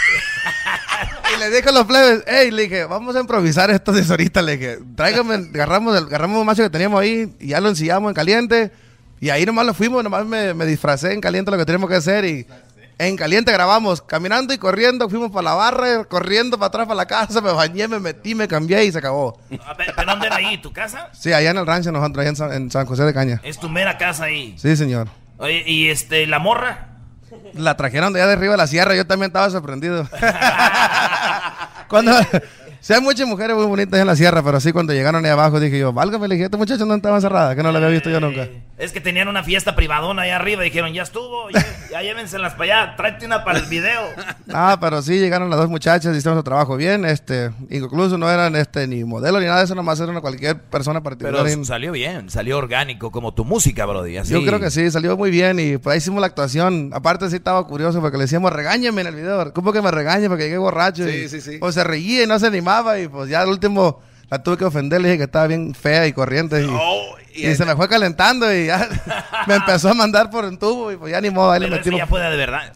Y 1.35 1.39
le 1.39 1.49
dije 1.49 1.71
a 1.71 1.73
los 1.73 1.87
plebes, 1.87 2.25
hey, 2.27 2.51
le 2.51 2.65
dije, 2.65 2.85
vamos 2.85 3.17
a 3.17 3.21
improvisar 3.21 3.71
esto 3.71 3.91
de 3.91 4.05
ahorita. 4.07 4.43
Le 4.43 4.59
dije, 4.59 4.79
tráigame, 4.95 5.37
agarramos, 5.55 5.97
el, 5.97 6.05
agarramos 6.05 6.39
un 6.39 6.45
macho 6.47 6.63
que 6.63 6.69
teníamos 6.69 7.01
ahí 7.01 7.35
y 7.41 7.49
ya 7.49 7.61
lo 7.61 7.71
ensillamos 7.71 8.11
en 8.11 8.15
caliente. 8.15 8.71
Y 9.19 9.31
ahí 9.31 9.47
nomás 9.47 9.65
lo 9.65 9.73
fuimos, 9.73 10.05
nomás 10.05 10.27
me, 10.27 10.53
me 10.53 10.67
disfracé 10.67 11.15
en 11.15 11.23
caliente 11.23 11.51
lo 11.51 11.57
que 11.57 11.65
teníamos 11.65 11.89
que 11.89 11.97
hacer 11.97 12.27
y 12.27 12.47
en 12.99 13.17
caliente 13.17 13.53
grabamos, 13.53 14.03
caminando 14.03 14.55
y 14.55 14.59
corriendo, 14.59 15.09
fuimos 15.09 15.31
para 15.31 15.43
la 15.43 15.55
barra, 15.55 16.05
corriendo 16.05 16.59
para 16.59 16.69
atrás 16.69 16.87
para 16.87 16.97
la 16.97 17.07
casa, 17.07 17.41
me 17.41 17.53
bañé, 17.53 17.89
me 17.89 17.99
metí, 17.99 18.35
me 18.35 18.47
cambié 18.47 18.85
y 18.85 18.93
se 18.93 18.99
acabó. 18.99 19.39
A 19.67 19.75
ver, 19.75 19.93
¿Pero 19.95 20.11
dónde 20.11 20.27
era 20.27 20.37
ahí? 20.37 20.59
¿Tu 20.59 20.73
casa? 20.73 21.09
Sí, 21.13 21.33
allá 21.33 21.51
en 21.51 21.59
el 21.59 21.67
rancho 21.67 21.91
nosotros, 21.91 22.19
allá 22.19 22.31
en 22.31 22.37
San, 22.37 22.53
en 22.53 22.71
San 22.71 22.87
José 22.87 23.05
de 23.05 23.15
Caña. 23.15 23.41
Es 23.43 23.59
tu 23.59 23.69
mera 23.69 23.99
casa 23.99 24.25
ahí. 24.25 24.55
Sí, 24.59 24.77
señor. 24.77 25.09
Oye, 25.39 25.65
y 25.67 25.89
este, 25.89 26.27
la 26.27 26.39
morra. 26.39 26.89
La 27.55 27.77
trajeron 27.77 28.13
de 28.13 28.21
allá 28.21 28.29
de 28.29 28.35
arriba 28.35 28.53
de 28.53 28.59
la 28.59 28.67
sierra, 28.67 28.95
yo 28.95 29.07
también 29.07 29.31
estaba 29.31 29.51
sorprendido. 29.51 30.07
cuando, 31.89 32.13
sí 32.83 32.93
hay 32.93 33.01
muchas 33.01 33.27
mujeres 33.27 33.57
muy 33.57 33.65
bonitas 33.65 33.99
en 33.99 34.07
la 34.07 34.17
sierra, 34.17 34.43
pero 34.43 34.61
sí 34.61 34.73
cuando 34.73 34.93
llegaron 34.93 35.25
ahí 35.25 35.31
abajo 35.31 35.59
dije 35.59 35.79
yo, 35.79 35.93
válgame, 35.93 36.29
le 36.29 36.35
dije, 36.35 36.45
este 36.45 36.59
muchacho 36.59 36.85
no 36.85 36.95
estaba 36.95 37.21
cerrada, 37.21 37.57
que 37.57 37.63
no 37.63 37.73
la 37.73 37.79
había 37.79 37.89
visto 37.89 38.11
yo 38.11 38.21
nunca. 38.21 38.49
Es 38.83 38.91
que 38.91 39.01
tenían 39.01 39.29
una 39.29 39.45
fiesta 39.45 39.77
privadona 39.77 40.23
allá 40.23 40.37
arriba. 40.37 40.65
Dijeron, 40.65 40.93
ya 40.93 41.05
estuvo, 41.05 41.49
ya, 41.51 41.65
ya 41.89 42.03
llévenselas 42.03 42.55
para 42.55 42.83
allá. 42.83 42.97
Tráete 42.97 43.27
una 43.27 43.45
para 43.45 43.61
el 43.61 43.67
video. 43.67 44.03
Ah, 44.55 44.77
pero 44.81 45.01
sí 45.01 45.19
llegaron 45.19 45.49
las 45.49 45.59
dos 45.59 45.71
muchachas, 45.71 46.15
hicieron 46.15 46.39
su 46.39 46.43
trabajo 46.43 46.77
bien, 46.77 47.07
este, 47.07 47.53
incluso 47.71 48.19
no 48.19 48.31
eran 48.31 48.55
este 48.55 48.87
ni 48.87 49.03
modelo 49.03 49.41
ni 49.41 49.47
nada 49.47 49.59
de 49.59 49.65
eso, 49.65 49.75
nomás 49.75 49.99
eran 49.99 50.21
cualquier 50.21 50.61
persona 50.61 51.03
particular. 51.03 51.43
Pero 51.45 51.65
salió 51.65 51.91
bien, 51.93 52.29
salió 52.29 52.59
orgánico, 52.59 53.11
como 53.11 53.33
tu 53.33 53.47
música, 53.47 53.87
Brody. 53.87 54.19
Así. 54.19 54.33
Yo 54.35 54.45
creo 54.45 54.61
que 54.61 54.71
sí, 54.71 54.91
salió 54.91 55.17
muy 55.17 55.31
bien 55.31 55.59
y 55.59 55.79
pues 55.79 55.95
ahí 55.95 55.99
hicimos 55.99 56.21
la 56.21 56.27
actuación. 56.27 56.91
Aparte 56.93 57.31
sí 57.31 57.37
estaba 57.37 57.67
curioso 57.67 58.01
porque 58.03 58.19
le 58.19 58.25
decíamos, 58.25 58.53
regáñeme 58.53 59.01
en 59.01 59.07
el 59.07 59.15
video. 59.15 59.55
¿Cómo 59.55 59.73
que 59.73 59.81
me 59.81 59.91
regañe? 59.91 60.29
Porque 60.29 60.45
llegué 60.45 60.59
borracho. 60.59 61.07
Sí, 61.07 61.11
y, 61.11 61.29
sí, 61.31 61.41
sí. 61.41 61.59
Pues 61.59 61.75
se 61.75 61.85
reía 61.85 62.25
y 62.25 62.27
no 62.27 62.39
se 62.39 62.49
animaba 62.49 62.72
y 62.99 63.09
pues 63.09 63.29
ya 63.31 63.41
al 63.43 63.49
último 63.49 64.01
la 64.31 64.43
tuve 64.43 64.57
que 64.57 64.65
ofender. 64.65 65.01
Le 65.01 65.09
dije 65.09 65.19
que 65.19 65.25
estaba 65.25 65.47
bien 65.47 65.75
fea 65.75 66.07
y 66.07 66.13
corriente 66.13 66.63
y, 66.63 66.67
Oh, 66.71 67.17
y- 67.35 67.47
y 67.49 67.55
se 67.55 67.65
me 67.65 67.77
fue 67.77 67.89
calentando 67.89 68.53
y 68.55 68.67
ya 68.67 68.89
me 69.47 69.55
empezó 69.57 69.91
a 69.91 69.95
mandar 69.95 70.31
por 70.31 70.45
un 70.45 70.59
tubo 70.59 70.91
y 70.93 70.97
pues 70.97 71.13
ya 71.13 71.21
ni 71.21 71.31
modo, 71.31 71.51
ahí 71.53 71.61
le 71.61 71.67
Pero 71.67 71.77
eso 71.77 71.81
metimos. 71.85 71.99
ya 72.01 72.07
fue 72.07 72.21
de 72.21 72.37
verdad. 72.37 72.73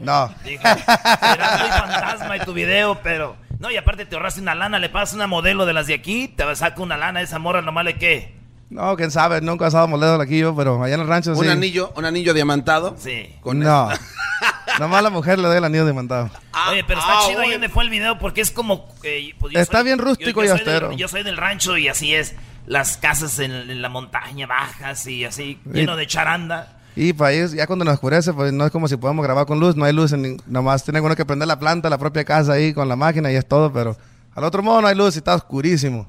No. 0.00 0.28
Dijo, 0.44 0.62
será 0.62 1.58
muy 1.60 1.70
fantasma 1.70 2.36
y 2.36 2.40
tu 2.40 2.52
video, 2.52 3.00
pero... 3.02 3.36
No, 3.58 3.70
y 3.70 3.76
aparte 3.78 4.04
te 4.04 4.14
ahorraste 4.16 4.40
una 4.42 4.54
lana, 4.54 4.78
le 4.78 4.90
pasas 4.90 5.14
una 5.14 5.26
modelo 5.26 5.64
de 5.64 5.72
las 5.72 5.86
de 5.86 5.94
aquí, 5.94 6.28
te 6.28 6.54
saca 6.56 6.82
una 6.82 6.96
lana, 6.98 7.22
esa 7.22 7.38
morra 7.38 7.62
nomás 7.62 7.84
le 7.86 7.96
que... 7.96 8.34
No, 8.68 8.96
quién 8.96 9.10
sabe, 9.10 9.40
nunca 9.40 9.64
he 9.66 9.68
estado 9.68 9.86
moledo 9.86 10.20
aquí 10.20 10.38
yo, 10.38 10.54
pero 10.56 10.82
allá 10.82 10.94
en 10.94 11.00
el 11.00 11.06
rancho 11.06 11.34
sí. 11.34 11.40
Un 11.40 11.48
anillo, 11.48 11.92
un 11.96 12.04
anillo 12.04 12.34
diamantado. 12.34 12.96
Sí. 12.98 13.34
Con 13.40 13.60
No. 13.60 13.88
Nomás 14.78 14.98
a 14.98 15.02
la 15.02 15.10
mujer 15.10 15.38
le 15.38 15.48
doy 15.48 15.56
el 15.56 15.64
anillo 15.64 15.86
demandado. 15.86 16.30
Oye, 16.70 16.84
pero 16.84 17.00
está 17.00 17.12
ah, 17.18 17.22
chido 17.26 17.40
ahí 17.40 17.52
donde 17.52 17.68
fue 17.68 17.84
el 17.84 17.90
video 17.90 18.18
porque 18.18 18.40
es 18.40 18.50
como... 18.50 18.88
eh, 19.04 19.32
pues 19.38 19.54
Está 19.54 19.82
bien 19.82 19.98
rústico 19.98 20.44
y 20.44 20.48
austero. 20.48 20.88
del- 20.88 20.98
yo 20.98 21.08
soy 21.08 21.22
del 21.22 21.36
rancho 21.36 21.78
y 21.78 21.88
así 21.88 22.14
es. 22.14 22.34
Las 22.66 22.96
casas 22.96 23.38
en, 23.38 23.52
en 23.52 23.80
la 23.80 23.88
montaña 23.88 24.46
bajas 24.46 25.06
y 25.06 25.24
así, 25.24 25.58
lleno 25.72 25.96
de 25.96 26.06
charanda. 26.06 26.76
Y 26.96 27.12
para 27.12 27.32
ellos, 27.32 27.52
ya 27.52 27.66
cuando 27.66 27.84
nos 27.84 27.94
oscurece, 27.94 28.32
pues 28.32 28.52
no 28.52 28.66
es 28.66 28.72
como 28.72 28.88
si 28.88 28.96
podemos 28.96 29.22
grabar 29.24 29.46
con 29.46 29.60
luz, 29.60 29.76
no 29.76 29.84
hay 29.84 29.92
luz, 29.92 30.12
en 30.12 30.38
nomás 30.46 30.82
tiene 30.82 31.00
uno 31.00 31.14
que 31.14 31.24
prender 31.24 31.46
la 31.46 31.58
planta, 31.58 31.88
la 31.88 31.98
propia 31.98 32.24
casa 32.24 32.54
ahí 32.54 32.74
con 32.74 32.88
la 32.88 32.96
máquina 32.96 33.30
y 33.30 33.36
es 33.36 33.46
todo, 33.46 33.72
pero 33.72 33.96
al 34.34 34.44
otro 34.44 34.62
modo 34.62 34.80
no 34.82 34.88
hay 34.88 34.96
luz 34.96 35.14
y 35.14 35.18
está 35.18 35.34
oscurísimo. 35.36 36.08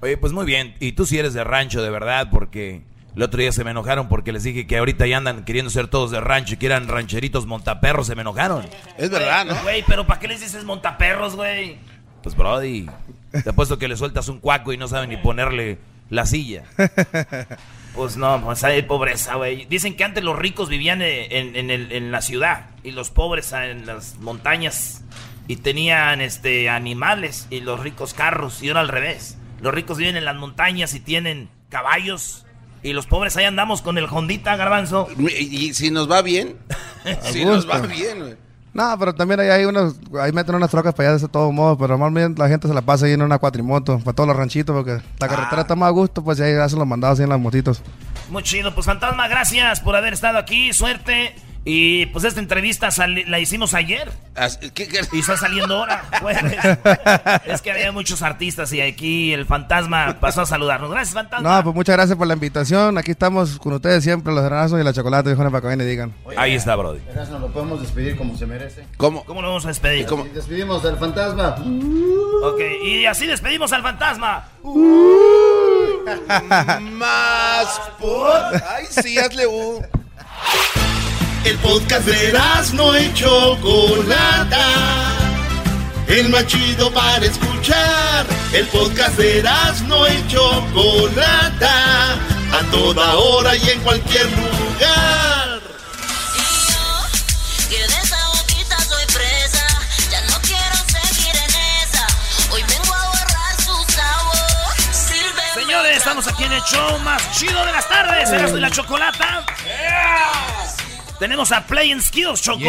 Oye, 0.00 0.16
pues 0.16 0.32
muy 0.32 0.46
bien. 0.46 0.74
Y 0.80 0.92
tú 0.92 1.06
sí 1.06 1.18
eres 1.18 1.34
de 1.34 1.44
rancho, 1.44 1.82
de 1.82 1.90
verdad, 1.90 2.28
porque 2.30 2.82
el 3.16 3.22
otro 3.22 3.40
día 3.40 3.50
se 3.52 3.64
me 3.64 3.72
enojaron 3.72 4.08
porque 4.08 4.32
les 4.32 4.44
dije 4.44 4.66
que 4.66 4.78
ahorita 4.78 5.06
ya 5.06 5.16
andan 5.16 5.44
queriendo 5.44 5.70
ser 5.70 5.88
todos 5.88 6.10
de 6.10 6.20
rancho 6.20 6.54
y 6.54 6.56
que 6.56 6.66
eran 6.66 6.88
rancheritos 6.88 7.46
montaperros, 7.46 8.06
se 8.06 8.14
me 8.14 8.22
enojaron. 8.22 8.64
Es 8.96 9.10
verdad, 9.10 9.44
¿no? 9.44 9.56
Güey, 9.62 9.84
pero 9.86 10.06
¿para 10.06 10.20
qué 10.20 10.28
les 10.28 10.40
dices 10.40 10.64
montaperros, 10.64 11.34
güey? 11.34 11.78
Pues, 12.22 12.36
Brody, 12.36 12.86
te 13.42 13.50
apuesto 13.50 13.78
que 13.78 13.88
le 13.88 13.96
sueltas 13.96 14.28
un 14.28 14.38
cuaco 14.38 14.72
y 14.72 14.76
no 14.76 14.86
saben 14.86 15.10
ni 15.10 15.16
ponerle 15.16 15.78
la 16.10 16.26
silla. 16.26 16.64
Pues 17.94 18.16
no, 18.16 18.40
pues 18.44 18.62
hay 18.62 18.82
pobreza, 18.82 19.34
güey. 19.34 19.64
Dicen 19.64 19.96
que 19.96 20.04
antes 20.04 20.22
los 20.22 20.38
ricos 20.38 20.68
vivían 20.68 21.02
eh, 21.02 21.38
en, 21.38 21.68
en 21.68 22.12
la 22.12 22.22
ciudad 22.22 22.66
y 22.84 22.92
los 22.92 23.10
pobres 23.10 23.50
en 23.52 23.86
las 23.86 24.18
montañas 24.18 25.02
y 25.48 25.56
tenían 25.56 26.20
este 26.20 26.68
animales 26.68 27.48
y 27.50 27.60
los 27.60 27.80
ricos 27.80 28.14
carros 28.14 28.62
y 28.62 28.68
ahora 28.68 28.82
al 28.82 28.88
revés. 28.88 29.37
Los 29.60 29.74
ricos 29.74 29.98
viven 29.98 30.16
en 30.16 30.24
las 30.24 30.36
montañas 30.36 30.94
y 30.94 31.00
tienen 31.00 31.48
caballos 31.68 32.46
y 32.82 32.92
los 32.92 33.06
pobres 33.06 33.36
ahí 33.36 33.44
andamos 33.44 33.82
con 33.82 33.98
el 33.98 34.04
Hondita 34.04 34.56
garbanzo. 34.56 35.08
Y, 35.18 35.66
y 35.66 35.74
si 35.74 35.90
nos 35.90 36.10
va 36.10 36.22
bien, 36.22 36.56
si 37.22 37.44
nos 37.44 37.68
va 37.68 37.80
bien, 37.80 38.18
güey. 38.20 38.48
No, 38.74 38.96
pero 38.96 39.14
también 39.14 39.40
ahí 39.40 39.48
hay 39.48 39.64
unos, 39.64 39.96
ahí 40.20 40.30
meten 40.30 40.54
unas 40.54 40.70
trocas 40.70 40.94
para 40.94 41.08
allá 41.08 41.18
de 41.18 41.26
todos 41.28 41.52
modos, 41.52 41.76
pero 41.80 41.98
normalmente 41.98 42.40
la 42.40 42.48
gente 42.48 42.68
se 42.68 42.74
la 42.74 42.82
pasa 42.82 43.06
ahí 43.06 43.12
en 43.12 43.22
una 43.22 43.38
cuatrimoto, 43.38 43.98
para 43.98 44.12
todos 44.12 44.28
los 44.28 44.36
ranchitos, 44.36 44.72
porque 44.72 45.02
la 45.18 45.28
carretera 45.28 45.62
está 45.62 45.74
más 45.74 45.88
a 45.88 45.90
gusto, 45.90 46.22
pues 46.22 46.40
ahí 46.40 46.52
hacen 46.52 46.78
los 46.78 46.86
mandados 46.86 47.18
ahí 47.18 47.24
en 47.24 47.30
las 47.30 47.40
motitos. 47.40 47.82
Muy 48.30 48.44
chido, 48.44 48.72
pues 48.74 48.86
Fantasma, 48.86 49.26
gracias 49.26 49.80
por 49.80 49.96
haber 49.96 50.12
estado 50.12 50.38
aquí, 50.38 50.72
suerte. 50.72 51.34
Y 51.70 52.06
pues 52.06 52.24
esta 52.24 52.40
entrevista 52.40 52.88
la 53.26 53.38
hicimos 53.40 53.74
ayer 53.74 54.10
As- 54.34 54.56
¿qué- 54.56 54.88
qué- 54.88 55.00
y 55.12 55.18
está 55.18 55.36
saliendo 55.36 55.76
ahora. 55.76 56.02
es 57.44 57.60
que 57.60 57.70
había 57.70 57.92
muchos 57.92 58.22
artistas 58.22 58.72
y 58.72 58.80
aquí 58.80 59.34
el 59.34 59.44
Fantasma 59.44 60.16
pasó 60.18 60.40
a 60.40 60.46
saludarnos. 60.46 60.90
Gracias, 60.90 61.12
Fantasma. 61.12 61.56
No, 61.58 61.62
pues 61.64 61.76
muchas 61.76 61.94
gracias 61.96 62.16
por 62.16 62.26
la 62.26 62.32
invitación, 62.32 62.96
aquí 62.96 63.10
estamos 63.10 63.58
con 63.58 63.74
ustedes 63.74 64.02
siempre, 64.02 64.32
los 64.32 64.42
granazos 64.42 64.80
y 64.80 64.84
la 64.84 64.94
chocolate, 64.94 65.28
dijo 65.28 65.50
para 65.50 65.76
que 65.76 65.82
y 65.82 65.86
digan. 65.86 66.14
Ahí 66.38 66.54
está, 66.54 66.74
Brody. 66.74 67.00
Erasmo, 67.10 67.38
lo 67.38 67.52
podemos 67.52 67.82
despedir 67.82 68.16
como 68.16 68.34
se 68.38 68.46
merece. 68.46 68.86
¿Cómo? 68.96 69.24
¿Cómo 69.24 69.42
lo 69.42 69.48
vamos 69.48 69.66
a 69.66 69.68
despedir? 69.68 70.06
¿Cómo? 70.06 70.24
Despedimos 70.24 70.82
del 70.82 70.96
fantasma. 70.96 71.56
Ok, 72.44 72.60
y 72.82 73.04
así 73.04 73.26
despedimos 73.26 73.72
al 73.74 73.82
Fantasma. 73.82 74.48
Más 76.80 77.80
por... 78.00 78.32
Ay, 78.66 78.86
sí, 78.90 79.18
hazle 79.18 79.46
un... 79.46 79.84
El 81.48 81.56
podcast 81.60 82.04
de 82.04 82.38
no 82.74 82.98
y 82.98 83.10
Chocolata. 83.14 84.66
El 86.06 86.28
más 86.28 86.46
chido 86.46 86.92
para 86.92 87.24
escuchar. 87.24 88.26
El 88.52 88.66
podcast 88.66 89.16
de 89.16 89.42
no 89.86 90.06
y 90.06 90.28
Chocolata. 90.28 92.12
A 92.52 92.70
toda 92.70 93.14
hora 93.14 93.56
y 93.56 93.70
en 93.70 93.80
cualquier 93.80 94.26
lugar. 94.26 95.60
Que 97.70 97.78
de 97.78 97.86
esa 97.86 98.28
boquita 98.28 98.78
soy 98.80 99.06
presa. 99.06 99.66
Ya 100.10 100.20
no 100.26 100.38
quiero 100.42 100.76
seguir 100.92 101.34
en 101.34 101.82
esa. 101.82 102.06
Hoy 102.50 102.62
vengo 102.68 102.94
a 102.94 103.06
borrar 103.06 103.56
su 103.56 103.92
sabor. 103.94 104.74
Sírveme 104.92 105.54
Señores, 105.54 105.96
estamos 105.96 106.28
aquí 106.28 106.44
en 106.44 106.52
el 106.52 106.62
show 106.64 106.98
más 106.98 107.22
chido 107.32 107.64
de 107.64 107.72
las 107.72 107.88
tardes. 107.88 108.28
Erasmo 108.28 108.58
y 108.58 108.60
la 108.60 108.70
chocolata. 108.70 109.46
Tenemos 111.18 111.50
a 111.52 111.66
Playing 111.66 112.00
Skills, 112.00 112.42
Choco. 112.42 112.64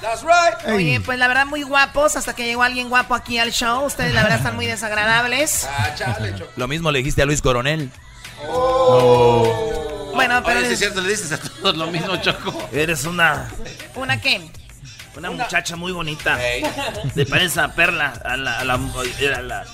That's 0.00 0.22
right. 0.22 0.74
Oye, 0.74 1.00
pues 1.00 1.18
la 1.18 1.28
verdad 1.28 1.46
muy 1.46 1.62
guapos 1.62 2.16
hasta 2.16 2.34
que 2.34 2.44
llegó 2.46 2.62
alguien 2.62 2.88
guapo 2.88 3.14
aquí 3.14 3.38
al 3.38 3.52
show. 3.52 3.84
Ustedes 3.84 4.14
la 4.14 4.22
verdad 4.22 4.38
están 4.38 4.56
muy 4.56 4.66
desagradables. 4.66 5.68
Ah, 5.70 5.94
chale, 5.94 6.34
Choco. 6.36 6.50
Lo 6.56 6.66
mismo 6.68 6.90
le 6.90 6.98
dijiste 6.98 7.22
a 7.22 7.26
Luis 7.26 7.42
Coronel. 7.42 7.90
Bueno, 10.14 10.42
pero 10.44 10.60
Oye, 10.60 10.72
es 10.72 10.78
cierto, 10.78 11.00
le 11.00 11.08
dices 11.10 11.32
a 11.32 11.38
todos 11.38 11.76
lo 11.76 11.86
mismo, 11.88 12.16
Choco. 12.16 12.68
Eres 12.72 13.04
una, 13.04 13.48
¿una 13.94 14.20
qué? 14.20 14.48
una 15.16 15.30
muchacha 15.30 15.76
muy 15.76 15.92
bonita. 15.92 16.36
De 16.36 17.26
parece 17.26 17.60
a 17.60 17.68
Perla. 17.68 18.14
A 18.24 18.36
la, 18.36 18.60
a 18.60 18.64
la, 18.64 18.74
a 18.74 19.42
la-. 19.42 19.64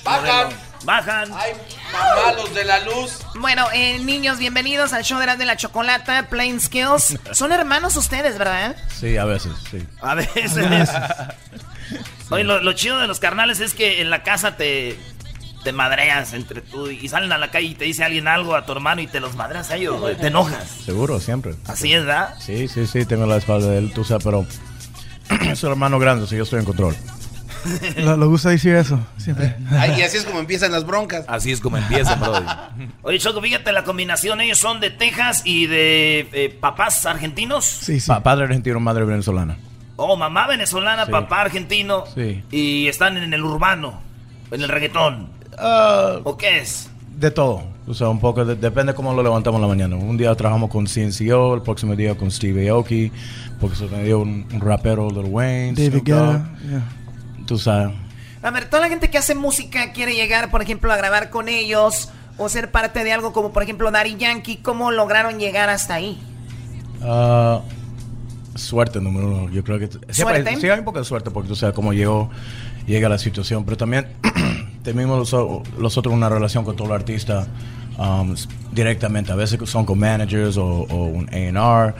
Bajan. 0.84 1.30
Ay, 1.34 1.52
mamá, 1.92 2.32
los 2.36 2.54
de 2.54 2.64
la 2.64 2.80
luz. 2.80 3.18
Bueno, 3.34 3.66
eh, 3.72 3.98
niños, 3.98 4.38
bienvenidos 4.38 4.92
al 4.92 5.04
show 5.04 5.18
de, 5.18 5.36
de 5.36 5.44
la 5.44 5.56
chocolata, 5.56 6.28
Plain 6.28 6.60
Skills. 6.60 7.18
Son 7.32 7.52
hermanos 7.52 7.96
ustedes, 7.96 8.38
¿verdad? 8.38 8.76
Sí, 8.98 9.16
a 9.16 9.24
veces, 9.24 9.52
sí. 9.70 9.86
A 10.00 10.14
veces. 10.14 10.52
Oye, 12.30 12.44
lo, 12.44 12.62
lo 12.62 12.72
chido 12.72 12.98
de 12.98 13.06
los 13.06 13.18
carnales 13.20 13.60
es 13.60 13.74
que 13.74 14.00
en 14.00 14.08
la 14.08 14.22
casa 14.22 14.56
te, 14.56 14.98
te 15.64 15.72
madreas 15.72 16.32
entre 16.32 16.60
tú 16.62 16.88
y 16.88 17.08
salen 17.08 17.32
a 17.32 17.38
la 17.38 17.50
calle 17.50 17.66
y 17.66 17.74
te 17.74 17.84
dice 17.84 18.04
alguien 18.04 18.28
algo 18.28 18.54
a 18.54 18.64
tu 18.64 18.72
hermano 18.72 19.00
y 19.02 19.06
te 19.06 19.20
los 19.20 19.34
madreas 19.34 19.70
a 19.70 19.76
ellos, 19.76 20.00
te 20.18 20.28
enojas. 20.28 20.66
Seguro, 20.84 21.20
siempre. 21.20 21.56
Así 21.66 21.92
es, 21.92 22.06
¿verdad? 22.06 22.34
Sí, 22.38 22.68
sí, 22.68 22.86
sí, 22.86 23.04
tengo 23.04 23.26
la 23.26 23.36
espalda 23.36 23.68
de 23.68 23.78
él, 23.78 23.92
tú 23.92 24.04
sabes, 24.04 24.24
pero 24.24 24.46
es 25.50 25.62
un 25.62 25.70
hermano 25.70 25.98
grande, 25.98 26.24
así 26.24 26.36
yo 26.36 26.44
estoy 26.44 26.60
en 26.60 26.64
control. 26.64 26.96
Lo, 27.98 28.16
lo 28.16 28.28
gusta 28.28 28.50
decir 28.50 28.74
eso, 28.74 28.98
siempre. 29.18 29.54
Ay, 29.70 29.94
y 29.98 30.02
así 30.02 30.16
es 30.16 30.24
como 30.24 30.40
empiezan 30.40 30.72
las 30.72 30.86
broncas. 30.86 31.24
Así 31.28 31.52
es 31.52 31.60
como 31.60 31.76
empieza, 31.76 32.14
Brody. 32.16 32.46
Oye, 33.02 33.18
Choco, 33.18 33.40
fíjate 33.40 33.72
la 33.72 33.84
combinación. 33.84 34.40
Ellos 34.40 34.58
son 34.58 34.80
de 34.80 34.90
Texas 34.90 35.42
y 35.44 35.66
de 35.66 36.28
eh, 36.32 36.56
papás 36.60 37.04
argentinos. 37.06 37.64
Sí, 37.64 38.00
sí. 38.00 38.06
Pa- 38.08 38.22
padre 38.22 38.44
argentino, 38.44 38.80
madre 38.80 39.04
venezolana. 39.04 39.56
Oh, 39.96 40.16
mamá 40.16 40.46
venezolana, 40.46 41.04
Sí. 41.06 41.12
papá 41.12 41.42
argentino. 41.42 42.04
Sí. 42.14 42.42
Y 42.50 42.88
están 42.88 43.16
en 43.18 43.32
el 43.34 43.44
urbano, 43.44 44.00
en 44.50 44.62
el 44.62 44.68
reggaetón. 44.68 45.28
Ah, 45.58 46.18
¿O 46.24 46.36
qué 46.36 46.58
es? 46.60 46.86
de 47.16 47.30
todo. 47.30 47.62
O 47.86 47.92
sea, 47.92 48.08
un 48.08 48.18
poco, 48.18 48.46
de- 48.46 48.54
depende 48.56 48.94
cómo 48.94 49.12
lo 49.12 49.22
levantamos 49.22 49.58
en 49.58 49.62
la 49.62 49.68
mañana. 49.68 49.96
Un 49.96 50.16
día 50.16 50.34
trabajamos 50.34 50.70
con 50.70 50.86
CNCO, 50.86 51.54
el 51.56 51.60
próximo 51.60 51.94
día 51.94 52.14
con 52.16 52.30
Steve 52.30 52.66
Aoki, 52.70 53.12
porque 53.60 53.76
se 53.76 53.84
me 53.88 54.02
dio 54.04 54.20
un, 54.20 54.46
un 54.50 54.60
rapero, 54.60 55.10
Lil 55.10 55.26
Wayne, 55.26 55.74
David. 55.74 56.02
Guetta. 56.02 56.48
yeah. 56.66 56.82
Tú 57.50 57.58
sabes. 57.58 57.92
A 58.44 58.52
ver, 58.52 58.70
toda 58.70 58.82
la 58.82 58.88
gente 58.88 59.10
que 59.10 59.18
hace 59.18 59.34
música 59.34 59.92
quiere 59.92 60.14
llegar, 60.14 60.52
por 60.52 60.62
ejemplo, 60.62 60.92
a 60.92 60.96
grabar 60.96 61.30
con 61.30 61.48
ellos 61.48 62.08
o 62.38 62.48
ser 62.48 62.70
parte 62.70 63.02
de 63.02 63.12
algo 63.12 63.32
como, 63.32 63.52
por 63.52 63.64
ejemplo, 63.64 63.90
Daddy 63.90 64.16
Yankee. 64.18 64.58
¿Cómo 64.58 64.92
lograron 64.92 65.40
llegar 65.40 65.68
hasta 65.68 65.94
ahí? 65.94 66.22
Ah, 67.02 67.60
suerte, 68.54 69.00
número 69.00 69.26
uno. 69.26 69.50
Yo 69.50 69.64
creo 69.64 69.80
que 69.80 69.88
¿Suerte? 70.12 70.58
sí 70.60 70.68
hay 70.68 70.78
un 70.78 70.84
poco 70.84 71.00
de 71.00 71.04
suerte 71.04 71.32
porque 71.32 71.48
tú 71.48 71.56
sabes 71.56 71.74
cómo 71.74 71.92
llegó, 71.92 72.30
llega 72.86 73.08
la 73.08 73.18
situación, 73.18 73.64
pero 73.64 73.76
también 73.76 74.06
tenemos 74.84 75.18
los, 75.18 75.98
otros 75.98 76.14
una 76.14 76.28
relación 76.28 76.64
con 76.64 76.76
todo 76.76 76.86
el 76.86 76.94
artista 76.94 77.48
um, 77.98 78.32
directamente. 78.70 79.32
A 79.32 79.34
veces 79.34 79.58
son 79.68 79.84
con 79.84 79.98
managers 79.98 80.56
o, 80.56 80.64
o 80.64 81.06
un 81.06 81.28
A&R, 81.30 81.94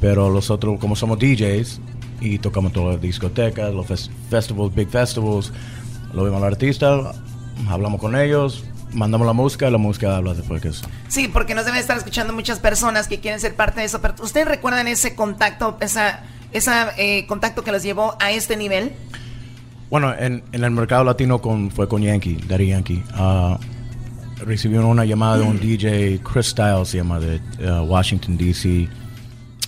pero 0.00 0.30
los 0.30 0.48
otros, 0.48 0.78
como 0.78 0.94
somos 0.94 1.18
DJs 1.18 1.80
y 2.22 2.38
tocamos 2.38 2.72
todas 2.72 2.94
las 2.94 3.02
discotecas, 3.02 3.72
los 3.74 3.86
fes- 3.86 4.10
festivals, 4.30 4.74
big 4.74 4.88
festivals, 4.88 5.52
lo 6.14 6.24
vemos 6.24 6.40
al 6.42 6.48
artista, 6.48 7.12
hablamos 7.68 8.00
con 8.00 8.14
ellos, 8.16 8.64
mandamos 8.92 9.26
la 9.26 9.32
música, 9.32 9.68
la 9.70 9.78
música 9.78 10.16
habla 10.16 10.34
después 10.34 10.62
que 10.62 10.68
eso. 10.68 10.86
Sí, 11.08 11.28
porque 11.28 11.54
nos 11.54 11.64
deben 11.64 11.80
estar 11.80 11.96
escuchando 11.96 12.32
muchas 12.32 12.58
personas 12.60 13.08
que 13.08 13.20
quieren 13.20 13.40
ser 13.40 13.54
parte 13.56 13.80
de 13.80 13.86
eso. 13.86 14.00
Pero 14.00 14.14
¿ustedes 14.22 14.46
recuerdan 14.46 14.86
ese 14.88 15.14
contacto, 15.14 15.76
esa, 15.80 16.20
esa 16.52 16.92
eh, 16.98 17.26
contacto 17.26 17.64
que 17.64 17.72
los 17.72 17.82
llevó 17.82 18.16
a 18.20 18.30
este 18.32 18.56
nivel? 18.56 18.92
Bueno, 19.90 20.14
en, 20.18 20.42
en 20.52 20.64
el 20.64 20.70
mercado 20.70 21.04
latino 21.04 21.40
con, 21.40 21.70
fue 21.70 21.86
con 21.88 22.02
Yankee, 22.02 22.38
Daddy 22.48 22.68
Yankee. 22.68 23.02
Ah, 23.14 23.58
recibieron 24.44 24.86
una 24.86 25.04
llamada 25.04 25.38
de 25.38 25.42
un 25.44 25.58
DJ, 25.60 26.20
Chris 26.22 26.46
Styles 26.46 26.88
se 26.88 26.96
llama, 26.98 27.20
de 27.20 27.40
uh, 27.66 27.82
Washington, 27.84 28.36
D.C. 28.36 28.88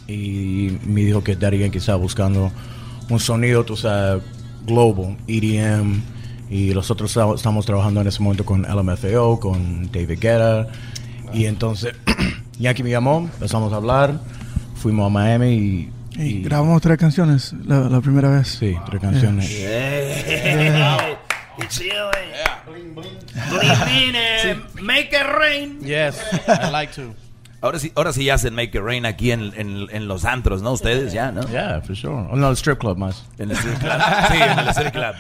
Y 0.07 0.79
me 0.85 1.03
dijo 1.03 1.25
que 1.25 1.37
Yankee 1.37 1.79
estaba 1.79 1.99
buscando 1.99 2.53
un 3.09 3.21
sonido, 3.21 3.65
tú 3.65 3.77
sabes, 3.77 4.23
global, 4.67 5.17
EDM. 5.27 6.03
Y 6.51 6.75
nosotros 6.75 7.17
estamos, 7.35 7.67
trabajando 7.67 8.01
en 8.01 8.07
ese 8.07 8.23
momento 8.23 8.45
con 8.45 8.63
LMFAO, 8.63 9.41
con 9.41 9.91
David 9.91 10.19
Guetta. 10.21 10.69
Y 11.33 11.47
entonces 11.47 11.95
Yankee 12.59 12.83
me 12.83 12.91
llamó, 12.91 13.19
empezamos 13.19 13.73
a 13.73 13.77
hablar, 13.77 14.21
fuimos 14.77 15.07
a 15.07 15.11
Miami 15.11 15.55
y... 15.55 15.91
Y 16.17 16.43
grabamos 16.43 16.81
tres 16.81 16.97
canciones 16.97 17.53
la, 17.67 17.89
la 17.89 18.01
primera 18.01 18.31
vez. 18.31 18.47
Sí, 18.47 18.77
tres 18.87 19.01
canciones. 19.01 19.51
Make 24.81 25.13
it 25.13 25.27
rain. 25.39 25.81
Yes, 25.83 26.23
I 26.47 26.71
like 26.71 26.93
to. 26.95 27.15
Ahora 27.65 27.79
sí, 27.79 27.93
ahora 27.95 28.13
sí 28.13 28.29
hacen 28.29 28.55
Make 28.55 28.77
It 28.77 28.85
Rain 28.85 29.07
aquí 29.07 29.33
en, 29.33 29.51
en, 29.57 29.87
en 29.91 30.07
los 30.07 30.27
antros, 30.27 30.61
¿no? 30.61 30.73
Ustedes 30.73 31.15
ya, 31.15 31.33
¿no? 31.33 31.49
Yeah, 31.49 31.81
for 31.81 31.97
sure. 31.97 32.29
Oh, 32.31 32.37
no, 32.37 32.51
el 32.51 32.57
strip 32.59 32.79
club 32.79 32.99
más. 32.99 33.25
En 33.39 33.51
el 33.51 33.57
strip 33.57 33.79
club. 33.79 33.93
Sí, 34.31 34.37
en 34.37 34.59
el 34.59 34.69
strip 34.69 34.93
club. 34.93 35.15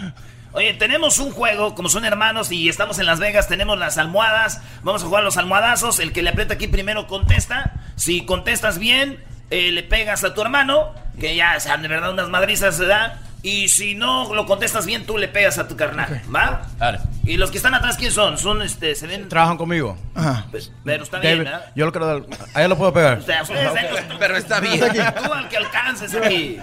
Oye, 0.52 0.74
tenemos 0.74 1.18
un 1.20 1.30
juego, 1.30 1.74
como 1.74 1.88
son 1.88 2.04
hermanos 2.04 2.52
y 2.52 2.68
estamos 2.68 2.98
en 2.98 3.06
Las 3.06 3.18
Vegas, 3.18 3.48
tenemos 3.48 3.78
las 3.78 3.96
almohadas. 3.96 4.60
Vamos 4.82 5.02
a 5.02 5.06
jugar 5.06 5.24
los 5.24 5.38
almohadazos. 5.38 6.00
El 6.00 6.12
que 6.12 6.22
le 6.22 6.28
aprieta 6.28 6.52
aquí 6.52 6.68
primero 6.68 7.06
contesta. 7.06 7.72
Si 7.96 8.26
contestas 8.26 8.78
bien, 8.78 9.24
eh, 9.48 9.72
le 9.72 9.82
pegas 9.82 10.22
a 10.22 10.34
tu 10.34 10.42
hermano, 10.42 10.92
que 11.18 11.34
ya 11.34 11.58
sean 11.60 11.80
de 11.80 11.88
verdad 11.88 12.10
unas 12.10 12.28
madrizas, 12.28 12.78
¿verdad? 12.78 13.20
Y 13.42 13.68
si 13.68 13.94
no 13.94 14.34
lo 14.34 14.44
contestas 14.44 14.84
bien, 14.84 15.06
tú 15.06 15.16
le 15.16 15.28
pegas 15.28 15.56
a 15.56 15.66
tu 15.66 15.76
carnal, 15.76 16.20
¿va? 16.34 16.66
Dale. 16.78 16.98
Y 17.26 17.36
los 17.38 17.50
que 17.50 17.56
están 17.56 17.74
atrás, 17.74 17.96
¿quién 17.96 18.12
son? 18.12 18.36
Son, 18.36 18.60
este, 18.60 18.94
se 18.94 19.06
ven... 19.06 19.28
Trabajan 19.28 19.56
conmigo. 19.56 19.96
Ajá. 20.14 20.46
Pues, 20.50 20.70
pero 20.84 21.04
está 21.04 21.16
David, 21.16 21.28
bien, 21.28 21.44
¿verdad? 21.44 21.72
yo 21.74 21.86
lo 21.86 21.92
quiero 21.92 22.06
dar. 22.06 22.22
A 22.52 22.62
él 22.62 22.68
lo 22.68 22.76
puedo 22.76 22.92
pegar. 22.92 23.18
O 23.18 23.22
sea, 23.22 23.42
ustedes, 23.42 23.72
eh, 23.82 24.04
Pero 24.18 24.36
está 24.36 24.60
bien. 24.60 24.80
Tú 24.80 25.32
al 25.32 25.48
que 25.48 25.56
alcances 25.56 26.14
aquí. 26.14 26.58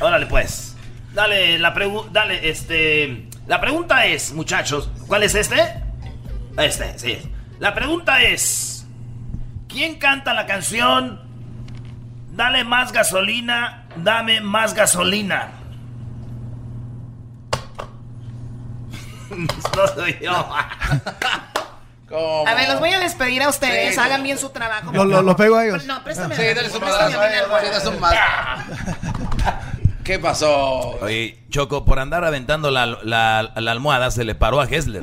Órale, 0.00 0.26
pues. 0.26 0.74
Dale, 1.12 1.58
la 1.58 1.74
pregunta. 1.74 2.10
Dale, 2.12 2.48
este. 2.48 3.28
La 3.46 3.60
pregunta 3.60 4.06
es, 4.06 4.32
muchachos. 4.32 4.90
¿Cuál 5.06 5.22
es 5.22 5.34
este? 5.34 5.56
Este, 6.56 6.98
sí. 6.98 7.18
La 7.58 7.74
pregunta 7.74 8.22
es. 8.22 8.86
¿Quién 9.68 9.96
canta 9.96 10.32
la 10.32 10.46
canción? 10.46 11.20
Dale 12.30 12.64
más 12.64 12.90
gasolina, 12.92 13.86
dame 13.96 14.40
más 14.40 14.72
gasolina. 14.74 15.50
no 19.76 19.86
soy 19.94 20.18
yo. 20.20 20.32
¿Cómo? 22.08 22.46
A 22.46 22.54
ver, 22.54 22.68
los 22.68 22.80
voy 22.80 22.90
a 22.90 22.98
despedir 22.98 23.42
a 23.42 23.48
ustedes. 23.48 23.94
Sí. 23.94 24.00
Hagan 24.00 24.22
bien 24.22 24.38
su 24.38 24.50
trabajo. 24.50 24.92
Lo, 24.92 25.04
lo, 25.04 25.22
lo 25.22 25.36
pego 25.36 25.56
a 25.56 25.64
ellos. 25.64 25.84
No, 25.86 26.04
préstame. 26.04 26.36
Sí, 26.36 26.42
dale 26.54 26.68
su 26.68 26.80
madrazo. 26.80 27.92
¿Qué 30.04 30.18
pasó? 30.18 30.98
Oye, 31.00 31.38
Choco, 31.48 31.86
por 31.86 31.98
andar 31.98 32.26
aventando 32.26 32.70
la, 32.70 32.84
la, 33.02 33.52
la 33.56 33.72
almohada 33.72 34.10
se 34.10 34.22
le 34.24 34.34
paró 34.34 34.60
a 34.60 34.66
Hessler. 34.66 35.02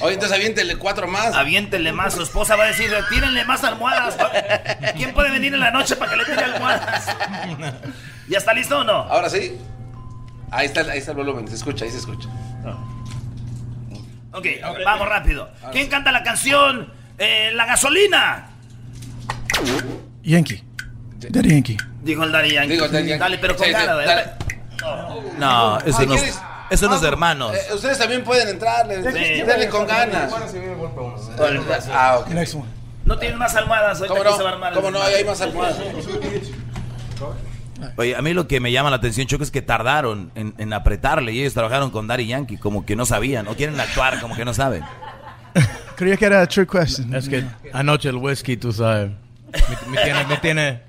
Oye, 0.00 0.14
entonces 0.14 0.32
aviéntele 0.32 0.76
cuatro 0.76 1.06
más. 1.06 1.36
Aviéntenle 1.36 1.92
más, 1.92 2.14
su 2.14 2.22
esposa 2.22 2.56
va 2.56 2.64
a 2.64 2.66
decir, 2.66 2.92
tírenle 3.10 3.44
más 3.44 3.62
almohadas. 3.62 4.16
¿Quién 4.96 5.14
puede 5.14 5.30
venir 5.30 5.54
en 5.54 5.60
la 5.60 5.70
noche 5.70 5.94
para 5.94 6.10
que 6.10 6.16
le 6.16 6.24
tire 6.24 6.42
almohadas? 6.42 7.16
¿Ya 8.28 8.38
está 8.38 8.52
listo 8.54 8.80
o 8.80 8.84
no? 8.84 8.92
Ahora 8.92 9.30
sí. 9.30 9.56
Ahí 10.50 10.66
está, 10.66 10.80
ahí 10.80 10.98
está 10.98 11.12
el 11.12 11.16
volumen, 11.16 11.46
se 11.46 11.54
escucha, 11.54 11.84
ahí 11.84 11.92
se 11.92 11.98
escucha. 11.98 12.28
Ok, 14.34 14.46
vamos 14.84 15.08
rápido. 15.08 15.48
¿Quién 15.72 15.88
canta 15.88 16.10
la 16.12 16.22
canción 16.22 16.92
eh, 17.18 17.50
La 17.54 17.66
gasolina? 17.66 18.48
Yankee. 20.22 20.62
Daddy 21.30 21.50
Yankee. 21.50 21.76
Dijo 22.02 22.24
el 22.24 22.32
Daddy 22.32 22.52
Yankee. 22.52 22.72
Digo, 22.72 22.88
Daddy 22.88 23.06
Yankee. 23.08 23.18
Dale, 23.20 23.38
pero 23.38 23.56
con 23.56 23.64
Sí, 23.66 23.72
sí, 23.72 23.78
ganas, 23.78 23.96
dale. 23.96 24.06
dale. 24.06 24.24
No, 25.38 25.78
eso 25.80 25.98
Ay, 26.00 26.06
no, 26.06 26.14
es- 26.14 26.40
eso 26.70 26.88
no 26.88 26.94
es 26.96 27.00
de 27.00 27.06
Vamos. 27.10 27.12
hermanos. 27.12 27.54
Eh, 27.54 27.74
ustedes 27.74 27.98
también 27.98 28.24
pueden 28.24 28.48
entrarle. 28.48 28.96
Sí. 29.12 29.42
Dale 29.42 29.68
con 29.68 29.86
ganas. 29.86 30.32
Ah, 31.92 32.18
ok. 32.20 32.28
Next 32.28 32.54
one. 32.54 32.64
No 33.04 33.18
tienen 33.18 33.38
más 33.38 33.54
almohadas, 33.54 33.98
ahorita 34.00 34.14
¿Cómo 34.18 34.30
no? 34.30 34.36
se 34.36 34.42
va 34.42 34.48
a 34.50 34.52
armar 34.54 34.72
¿Cómo 34.72 34.90
no? 34.90 35.02
Ahí 35.02 35.14
hay 35.14 35.24
más 35.24 35.40
almohadas. 35.42 35.76
Oye, 37.96 38.16
a 38.16 38.22
mí 38.22 38.32
lo 38.32 38.46
que 38.48 38.60
me 38.60 38.72
llama 38.72 38.90
la 38.90 38.96
atención, 38.96 39.26
Choco, 39.26 39.44
es 39.44 39.50
que 39.50 39.62
tardaron 39.62 40.30
en, 40.34 40.54
en 40.58 40.72
apretarle 40.72 41.32
y 41.32 41.40
ellos 41.40 41.54
trabajaron 41.54 41.90
con 41.90 42.06
Daddy 42.06 42.26
Yankee, 42.26 42.56
como 42.56 42.84
que 42.84 42.96
no 42.96 43.06
sabían, 43.06 43.48
o 43.48 43.54
quieren 43.54 43.78
actuar 43.80 44.20
como 44.20 44.36
que 44.36 44.44
no 44.44 44.54
saben. 44.54 44.82
Creía 45.96 46.16
que 46.16 46.24
era 46.26 46.46
trick 46.46 46.70
question. 46.70 47.14
Es 47.14 47.28
que 47.28 47.44
anoche 47.72 48.08
el 48.08 48.16
whisky, 48.16 48.56
tú 48.56 48.72
sabes, 48.72 49.10
me, 49.10 49.90
me 49.90 50.02
tiene, 50.02 50.24
me 50.26 50.36
tiene... 50.38 50.80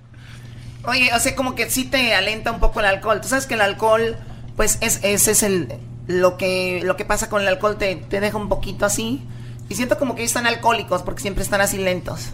Oye, 0.85 1.11
o 1.13 1.19
sea, 1.19 1.35
como 1.35 1.55
que 1.55 1.69
sí 1.69 1.85
te 1.85 2.13
alenta 2.13 2.51
un 2.51 2.59
poco 2.59 2.79
el 2.79 2.85
alcohol. 2.85 3.19
Tú 3.21 3.27
sabes 3.27 3.47
que 3.47 3.55
el 3.55 3.61
alcohol, 3.61 4.17
pues 4.55 4.77
es, 4.81 4.99
ese 5.03 5.31
es 5.31 5.43
el 5.43 5.73
lo 6.07 6.37
que 6.37 6.81
lo 6.83 6.95
que 6.95 7.05
pasa 7.05 7.29
con 7.29 7.41
el 7.41 7.47
alcohol 7.47 7.77
te, 7.77 7.95
te 7.95 8.19
deja 8.19 8.37
un 8.37 8.49
poquito 8.49 8.85
así. 8.85 9.23
Y 9.69 9.75
siento 9.75 9.97
como 9.97 10.13
que 10.15 10.21
ellos 10.21 10.29
están 10.31 10.45
alcohólicos 10.47 11.01
porque 11.03 11.21
siempre 11.21 11.43
están 11.43 11.59
así 11.61 11.77
lentos. 11.77 12.29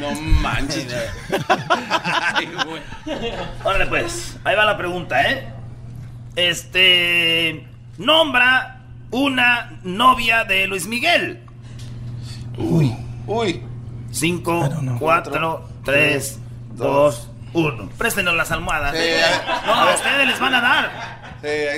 No 0.00 0.20
manches. 0.40 0.86
Órale, 3.64 3.86
pues, 3.86 4.36
ahí 4.44 4.56
va 4.56 4.64
la 4.64 4.76
pregunta, 4.76 5.22
¿eh? 5.30 5.48
Este. 6.36 7.66
Nombra 7.98 8.80
una 9.10 9.78
novia 9.82 10.44
de 10.44 10.66
Luis 10.66 10.86
Miguel. 10.86 11.42
Uy, 12.56 12.94
uy. 13.26 13.62
Cinco, 14.10 14.68
cuatro, 14.98 15.68
tres, 15.84 16.38
dos, 16.74 17.28
uno. 17.52 17.88
Préstenos 17.96 18.34
las 18.34 18.50
almohadas. 18.50 18.94
¿eh? 18.96 19.20
No, 19.66 19.72
a 19.74 19.94
ustedes 19.94 20.26
les 20.26 20.40
van 20.40 20.54
a 20.54 20.60
dar. 20.60 21.20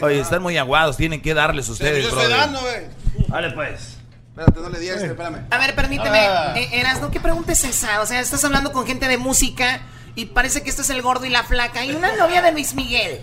Oye, 0.02 0.20
están 0.20 0.42
muy 0.42 0.56
aguados, 0.56 0.96
tienen 0.96 1.20
que 1.20 1.34
darles 1.34 1.68
ustedes, 1.68 2.04
Yo 2.04 2.08
estoy 2.08 2.24
brother. 2.26 2.38
dando, 2.38 2.60
güey. 2.60 3.01
Vale, 3.32 3.50
pues. 3.50 3.98
Espérate, 4.30 4.60
no 4.60 4.68
le 4.70 4.78
digas, 4.78 5.02
espérame. 5.02 5.46
A 5.50 5.58
ver, 5.58 5.74
permíteme. 5.74 6.18
Ah. 6.20 6.54
Eh, 6.56 6.68
Erasno, 6.80 7.10
¿qué 7.10 7.20
pregunta 7.20 7.52
es 7.52 7.64
esa? 7.64 8.00
O 8.00 8.06
sea, 8.06 8.20
estás 8.20 8.44
hablando 8.44 8.72
con 8.72 8.86
gente 8.86 9.08
de 9.08 9.18
música 9.18 9.80
y 10.14 10.26
parece 10.26 10.62
que 10.62 10.70
este 10.70 10.82
es 10.82 10.90
el 10.90 11.02
gordo 11.02 11.26
y 11.26 11.30
la 11.30 11.42
flaca. 11.42 11.84
Y 11.84 11.92
una 11.92 12.14
novia 12.16 12.40
de 12.42 12.52
Luis 12.52 12.74
Miguel. 12.74 13.20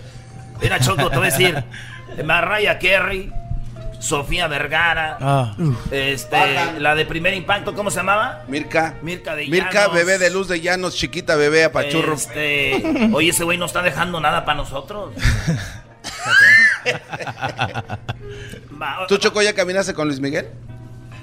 Mira, 0.62 0.80
Choco, 0.80 1.10
te 1.10 1.17
voy 1.17 1.28
a 1.28 1.32
decir. 1.32 1.63
Mariah 2.26 2.78
Carey, 2.80 3.32
Sofía 4.00 4.48
Vergara, 4.48 5.17
Ah. 5.22 5.56
este, 5.91 6.80
la 6.80 6.95
de 6.95 7.06
primer 7.06 7.34
impacto, 7.34 7.74
¿cómo 7.74 7.89
se 7.91 7.98
llamaba? 7.98 8.43
Mirka. 8.48 8.95
Mirka 9.02 9.36
de 9.36 9.48
Mirka, 9.48 9.72
Llanos. 9.72 9.93
bebé 9.93 10.17
de 10.19 10.30
luz 10.30 10.48
de 10.48 10.62
llanos, 10.62 10.95
chiquita 10.95 11.36
bebé 11.36 11.63
apachurro. 11.65 12.13
Este, 12.15 12.82
oye, 13.13 13.30
ese 13.30 13.43
güey 13.43 13.58
no 13.58 13.65
está 13.65 13.82
dejando 13.82 14.19
nada 14.19 14.45
para 14.45 14.58
nosotros. 14.58 15.13
¿Tú, 19.08 19.17
Choco, 19.17 19.41
ya 19.41 19.54
caminaste 19.54 19.93
con 19.93 20.08
Luis 20.08 20.19
Miguel? 20.19 20.47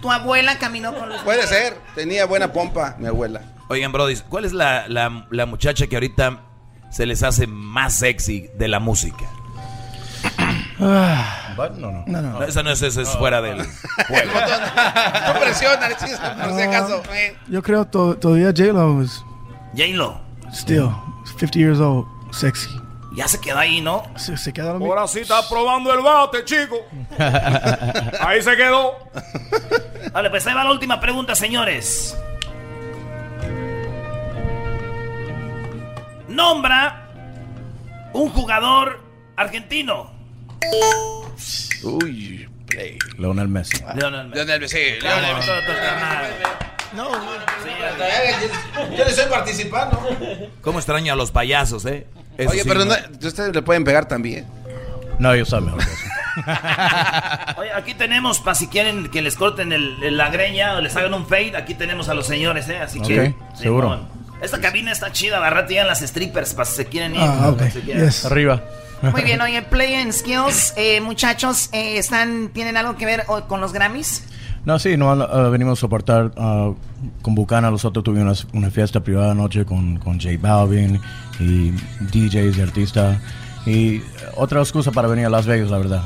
Tu 0.02 0.10
abuela 0.10 0.58
caminó 0.58 0.94
con 0.94 1.08
Luis 1.08 1.20
Puede 1.22 1.42
Miguel. 1.42 1.48
ser. 1.58 1.76
Tenía 1.94 2.26
buena 2.26 2.52
pompa, 2.52 2.96
mi 2.98 3.06
abuela. 3.06 3.40
Oigan, 3.68 3.92
Brody, 3.92 4.16
¿cuál 4.28 4.44
es 4.44 4.52
la, 4.52 4.86
la, 4.88 5.26
la 5.30 5.46
muchacha 5.46 5.86
que 5.86 5.96
ahorita 5.96 6.40
se 6.90 7.06
les 7.06 7.22
hace 7.22 7.46
más 7.46 7.94
sexy 7.98 8.48
de 8.56 8.68
la 8.68 8.78
música? 8.80 9.24
But 11.56 11.72
no, 11.78 11.90
no. 11.90 12.04
No, 12.06 12.20
no. 12.22 12.30
No, 12.38 12.42
esa 12.44 12.62
no 12.62 12.70
es, 12.70 12.82
esa 12.82 13.00
es 13.00 13.08
fuera 13.10 13.40
del 13.40 13.56
juego. 14.08 14.32
No 15.26 15.40
presiona, 15.40 15.86
Alexis, 15.86 16.18
por 16.18 16.54
si 16.54 16.62
acaso. 16.62 17.02
eh. 17.14 17.36
Yo 17.48 17.62
creo 17.62 17.86
to- 17.86 18.16
todavía 18.16 18.48
J-Lo 18.54 19.02
is 19.02 19.24
J-Lo. 19.74 20.20
still 20.52 20.90
50 21.24 21.58
years 21.58 21.78
old, 21.80 22.06
sexy. 22.30 22.68
Ya 23.16 23.26
se 23.26 23.40
quedó 23.40 23.58
ahí, 23.58 23.80
¿no? 23.80 24.02
Se, 24.16 24.36
se 24.36 24.52
queda 24.52 24.74
lo 24.74 24.78
mismo. 24.78 25.08
sí 25.08 25.20
está 25.20 25.48
probando 25.48 25.90
el 25.92 26.02
bate, 26.02 26.44
chico. 26.44 26.76
Ahí 28.20 28.42
se 28.42 28.54
quedó. 28.56 28.92
Vale, 30.12 30.28
pues 30.28 30.46
ahí 30.46 30.54
va 30.54 30.62
la 30.64 30.70
última 30.70 31.00
pregunta, 31.00 31.34
señores. 31.34 32.14
Nombra 36.28 37.08
un 38.12 38.28
jugador 38.30 39.00
argentino. 39.36 40.10
Uy, 41.82 42.46
play. 42.66 42.98
Lionel 43.16 43.48
Messi. 43.48 43.78
Leonel 43.94 44.28
Messi. 44.28 44.44
Lionel 44.44 44.60
Messi, 44.60 45.00
Lionel 45.00 45.36
Messi. 45.36 45.50
No, 46.92 47.10
yo 48.96 49.04
le 49.04 49.10
estoy 49.10 49.26
participando. 49.30 49.98
¿Cómo 50.60 50.78
extraño 50.78 51.14
a 51.14 51.16
los 51.16 51.30
payasos, 51.30 51.84
eh? 51.86 52.06
Eso 52.38 52.50
Oye, 52.50 52.62
sí, 52.62 52.68
pero 52.68 52.84
¿no? 52.84 52.94
no- 52.94 53.28
ustedes 53.28 53.54
le 53.54 53.62
pueden 53.62 53.84
pegar 53.84 54.06
también. 54.06 54.44
No, 55.18 55.34
yo 55.34 55.44
sabe 55.46 55.66
mejor 55.66 55.84
que 55.84 55.90
eso. 55.92 56.02
Oye, 57.56 57.72
aquí 57.72 57.94
tenemos, 57.94 58.40
para 58.40 58.54
si 58.54 58.66
quieren 58.68 59.08
que 59.10 59.22
les 59.22 59.36
corten 59.36 59.72
el- 59.72 60.02
el- 60.02 60.16
la 60.16 60.28
greña 60.30 60.74
o 60.76 60.80
les 60.80 60.94
hagan 60.96 61.14
un 61.14 61.26
fade, 61.26 61.56
aquí 61.56 61.74
tenemos 61.74 62.08
a 62.08 62.14
los 62.14 62.26
señores, 62.26 62.68
¿eh? 62.68 62.78
Así 62.78 63.00
que. 63.00 63.28
Ok, 63.28 63.56
seguro. 63.56 63.88
Simón. 63.94 64.08
Esta 64.42 64.60
cabina 64.60 64.92
está 64.92 65.12
chida, 65.12 65.38
agarrate 65.38 65.74
ya 65.74 65.84
las 65.84 66.00
strippers 66.00 66.52
para 66.52 66.66
si 66.66 66.76
se 66.76 66.84
quieren 66.86 67.14
ir. 67.14 67.20
Ah, 67.22 67.48
ok. 67.48 67.62
Si 67.72 67.80
quieren. 67.80 68.04
Yes. 68.04 68.26
Arriba. 68.26 68.62
Muy 69.02 69.22
bien, 69.22 69.40
oye, 69.40 69.62
Play 69.62 69.94
and 69.94 70.12
Skills, 70.12 70.72
eh, 70.76 71.00
muchachos, 71.00 71.68
eh, 71.72 71.98
están, 71.98 72.48
¿tienen 72.48 72.76
algo 72.76 72.96
que 72.96 73.04
ver 73.06 73.24
oh, 73.28 73.42
con 73.42 73.60
los 73.60 73.72
Grammys? 73.72 74.24
No, 74.64 74.78
sí, 74.78 74.96
no, 74.96 75.12
uh, 75.12 75.50
venimos 75.50 75.78
a 75.78 75.80
soportar 75.80 76.32
uh, 76.36 76.74
con 77.22 77.34
Bucana. 77.34 77.70
Nosotros 77.70 78.04
tuvimos 78.04 78.44
una, 78.44 78.58
una 78.58 78.70
fiesta 78.70 79.00
privada 79.00 79.32
anoche 79.32 79.64
con, 79.64 79.98
con 79.98 80.20
J 80.20 80.36
Balvin 80.40 81.00
y 81.40 81.70
DJs 82.00 82.58
y 82.58 82.60
artistas. 82.60 83.18
Y 83.66 84.02
otra 84.36 84.60
excusa 84.60 84.92
para 84.92 85.08
venir 85.08 85.26
a 85.26 85.30
Las 85.30 85.46
Vegas, 85.46 85.70
la 85.70 85.78
verdad. 85.78 86.02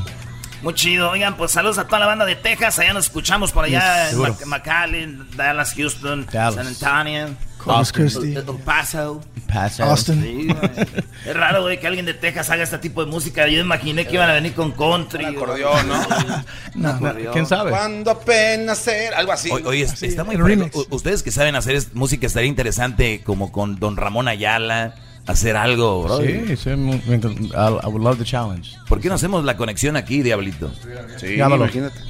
Muy 0.63 0.75
chido. 0.75 1.11
Oigan, 1.11 1.37
pues 1.37 1.53
saludos 1.53 1.79
a 1.79 1.87
toda 1.87 2.01
la 2.01 2.07
banda 2.07 2.25
de 2.27 2.37
Texas. 2.37 2.79
Allá 2.79 2.93
nos 2.93 3.07
escuchamos 3.07 3.53
por 3.53 3.65
allá 3.65 4.11
Yes, 4.11 4.43
en 4.43 4.49
McAllen, 4.49 5.27
Dallas, 5.37 5.75
Houston, 5.75 6.27
Dallas. 6.31 6.55
San 6.55 6.67
Antonio, 6.67 7.37
Corpus 7.65 7.93
Christi. 7.93 8.35
Paso. 8.65 9.21
Paso. 9.47 9.85
Austin. 9.85 10.23
Sí, 10.23 10.49
es 11.27 11.37
raro, 11.37 11.63
güey, 11.63 11.79
que 11.79 11.87
alguien 11.87 12.07
de 12.07 12.15
Texas 12.15 12.49
haga 12.51 12.63
este 12.63 12.79
tipo 12.79 13.05
de 13.05 13.11
música. 13.11 13.47
Yo 13.49 13.61
imaginé 13.61 14.07
que 14.07 14.15
iban 14.15 14.31
a 14.31 14.33
venir 14.33 14.55
con 14.55 14.73
country. 14.73 15.25
Un 15.25 15.37
acordeón, 15.37 15.89
¿no? 15.89 16.01
No, 16.75 17.01
no, 17.01 17.33
¿Quién 17.33 17.47
sabe? 17.47 17.71
Cuando 17.71 18.13
apenas 18.13 18.79
ser, 18.79 19.13
algo 19.15 19.33
así. 19.33 19.51
Oye, 19.51 19.65
oye, 19.67 19.83
está 19.83 20.25
muy 20.25 20.37
fregón. 20.37 20.51
remix. 20.51 20.77
Ustedes 20.91 21.23
que 21.23 21.31
saben 21.33 21.57
hacer 21.57 21.83
música 21.95 22.27
estaría 22.27 22.49
interesante 22.49 23.23
como 23.25 23.51
con 23.51 23.79
Don 23.81 23.97
Ramón 23.97 24.29
Ayala, 24.29 24.95
hacer 25.27 25.57
algo, 25.57 26.05
bro. 26.05 26.19
Sí, 26.19 26.57
sí, 26.57 26.71
I 26.71 27.87
would 27.87 28.03
love 28.03 28.19
the 28.19 28.25
challenge. 28.25 28.77
¿Por 28.89 29.01
qué 29.01 29.09
no 29.09 29.17
hacemos 29.17 29.45
la 29.45 29.57
conexión 29.57 29.97
aquí, 29.97 30.23
Diablito? 30.23 30.73
Sí, 31.19 31.37
Llámalo. 31.37 31.65
imagínate. 31.65 32.01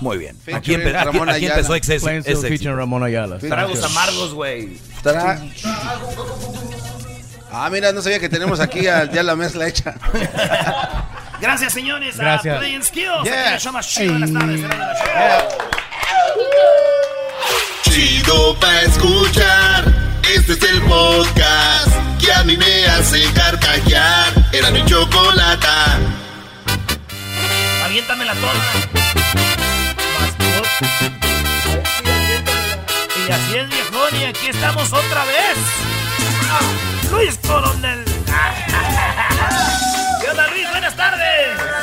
Muy 0.00 0.18
bien. 0.18 0.36
Aquí, 0.54 0.74
empe- 0.74 0.94
aquí- 0.94 1.04
Ramón 1.06 1.28
aquí 1.28 1.46
empezó 1.46 1.74
Exceso. 1.74 2.06
Plainfield 2.06 2.38
ese 2.38 2.48
featuring 2.48 2.76
Ramón 2.76 3.02
Ayala. 3.02 3.38
Tragos 3.38 3.82
amargos, 3.82 4.34
güey. 4.34 4.78
Tra- 5.02 5.40
Ah, 7.50 7.68
mira, 7.70 7.92
no 7.92 8.02
sabía 8.02 8.18
que 8.20 8.28
tenemos 8.28 8.60
aquí 8.60 8.86
a- 8.86 9.10
ya 9.10 9.22
la 9.22 9.34
mezcla 9.34 9.66
hecha. 9.66 9.94
Gracias, 11.40 11.72
señores. 11.72 12.16
Gracias. 12.18 12.58
A 12.60 12.82
Skills. 12.82 13.20
Aquí 13.20 13.28
en 13.28 13.52
el 13.54 13.58
show 13.60 13.72
más 13.72 13.86
chido 17.82 18.54
pa' 18.60 18.82
escuchar. 18.82 19.84
Este 20.34 20.52
es 20.52 20.62
el 20.62 20.82
podcast 20.82 21.88
que 22.20 22.32
a 22.32 22.44
mí 22.44 22.56
me 22.56 22.86
hace 22.86 23.22
carcajear. 23.32 24.32
Era 24.52 24.70
mi 24.70 24.84
chocolata. 24.84 25.98
Aviéntamela 27.84 28.34
toda. 28.34 28.97
Y 30.80 30.84
así 33.30 33.56
es, 33.56 33.68
viejón, 33.68 34.16
y 34.20 34.24
aquí 34.24 34.48
estamos 34.48 34.92
otra 34.92 35.24
vez. 35.24 35.56
Luis 37.10 37.38
Coronel. 37.46 38.04
¿Qué 40.20 40.30
onda, 40.30 40.46
Luis? 40.48 40.68
Buenas 40.70 40.94
tardes. 40.94 41.77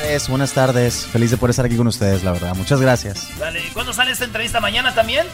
Buenas 0.00 0.08
tardes, 0.08 0.28
buenas 0.28 0.52
tardes. 0.54 1.06
Feliz 1.06 1.30
de 1.30 1.36
poder 1.36 1.50
estar 1.50 1.66
aquí 1.66 1.76
con 1.76 1.86
ustedes, 1.86 2.24
la 2.24 2.32
verdad. 2.32 2.54
Muchas 2.54 2.80
gracias. 2.80 3.28
Dale, 3.38 3.60
¿y 3.60 3.68
¿cuándo 3.68 3.92
sale 3.92 4.12
esta 4.12 4.24
entrevista? 4.24 4.58
¿Mañana 4.58 4.94
también? 4.94 5.26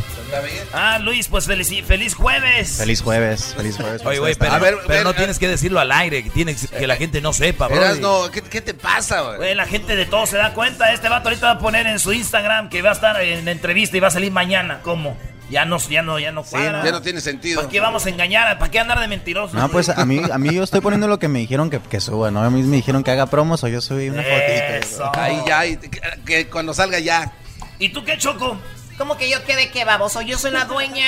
Ah, 0.72 0.98
Luis, 0.98 1.29
pues 1.29 1.46
feliz, 1.46 1.70
feliz 1.87 2.14
jueves. 2.14 2.76
Feliz 2.76 3.00
jueves, 3.00 3.55
feliz 3.57 3.76
jueves. 3.76 4.05
Oye, 4.05 4.18
güey, 4.18 4.35
pero, 4.35 4.52
A 4.52 4.59
ver, 4.59 4.74
pero 4.83 4.88
ver, 4.88 5.05
no 5.05 5.11
eh. 5.11 5.14
tienes 5.14 5.38
que 5.38 5.46
decirlo 5.46 5.79
al 5.79 5.92
aire, 5.92 6.24
que, 6.24 6.31
tienes, 6.31 6.66
que 6.66 6.87
la 6.87 6.96
gente 6.96 7.20
no 7.20 7.33
sepa, 7.33 7.68
bro. 7.68 7.79
Verás, 7.79 8.00
no, 8.00 8.29
¿qué, 8.31 8.42
qué 8.42 8.61
te 8.61 8.74
pasa? 8.74 9.37
Güey, 9.37 9.55
la 9.55 9.66
gente 9.66 9.94
de 9.94 10.05
todo 10.05 10.26
se 10.26 10.37
da 10.37 10.52
cuenta. 10.52 10.92
Este 10.92 11.09
vato 11.09 11.29
ahorita 11.29 11.46
va 11.46 11.52
a 11.52 11.59
poner 11.59 11.87
en 11.87 12.00
su 12.00 12.12
Instagram 12.12 12.68
que 12.68 12.83
va 12.83 12.90
a 12.90 12.94
estar 12.94 13.20
en 13.22 13.46
entrevista 13.46 13.96
y 13.96 14.00
va 14.00 14.09
a 14.09 14.12
salir 14.12 14.33
mañana. 14.33 14.81
¿Cómo? 14.83 15.16
Ya 15.48 15.64
no, 15.64 15.78
ya 15.78 16.02
no, 16.02 16.18
ya 16.18 16.32
no 16.32 16.42
cuadra. 16.42 16.85
Ya 16.85 16.90
no 16.90 17.02
tiene 17.02 17.20
sentido. 17.20 17.61
¿Para 17.61 17.70
qué 17.70 17.78
vamos 17.78 18.04
a 18.06 18.09
engañar? 18.09 18.59
¿Para 18.59 18.70
qué 18.70 18.80
andar 18.80 18.98
de 18.98 19.06
mentirosos? 19.06 19.54
No, 19.54 19.68
pues 19.68 19.88
a 19.88 20.04
mí, 20.04 20.20
a 20.32 20.38
mí 20.38 20.52
yo 20.52 20.64
estoy 20.64 20.80
poniendo 20.80 21.06
lo 21.06 21.18
que 21.20 21.28
me 21.28 21.38
dijeron 21.38 21.70
que, 21.70 21.78
que 21.80 22.00
suba, 22.00 22.30
¿no? 22.32 22.42
A 22.42 22.50
mí 22.50 22.62
me 22.62 22.76
dijeron 22.76 23.04
que 23.04 23.12
haga 23.12 23.26
promos 23.26 23.62
o 23.62 23.68
yo 23.68 23.80
subí 23.80 24.09
una 24.09 24.22
fotito. 24.22 24.87
Eso. 24.87 25.11
Ahí 25.16 25.40
ya, 25.46 25.64
y 25.66 25.76
que, 25.76 26.00
que 26.26 26.46
cuando 26.48 26.74
salga 26.74 26.98
ya. 26.98 27.32
¿Y 27.78 27.90
tú 27.90 28.02
qué, 28.04 28.18
Choco? 28.18 28.59
¿Cómo 28.98 29.16
que 29.16 29.30
yo 29.30 29.44
quede 29.44 29.70
qué, 29.70 29.85
baboso? 29.85 30.20
Yo 30.22 30.37
soy 30.37 30.50
la 30.50 30.64
dueña 30.64 31.06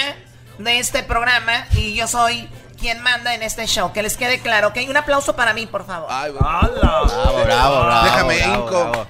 de 0.59 0.79
este 0.79 1.03
programa 1.03 1.67
y 1.73 1.95
yo 1.95 2.07
soy 2.07 2.49
quien 2.79 3.03
manda 3.03 3.35
en 3.35 3.43
este 3.43 3.67
show. 3.67 3.93
Que 3.93 4.03
les 4.05 4.17
quede 4.17 4.39
claro, 4.39 4.69
¿ok? 4.69 4.77
Un 4.89 4.97
aplauso 4.97 5.35
para 5.35 5.53
mí, 5.53 5.67
por 5.67 5.85
favor. 5.85 6.07
Ay. 6.13 6.31
Bravo, 6.31 6.75
bravo, 6.81 7.45
bravo. 7.45 8.05
Déjame 8.05 8.37
bravo, 8.37 8.55
inco. 8.67 8.91
bravo. 8.91 9.07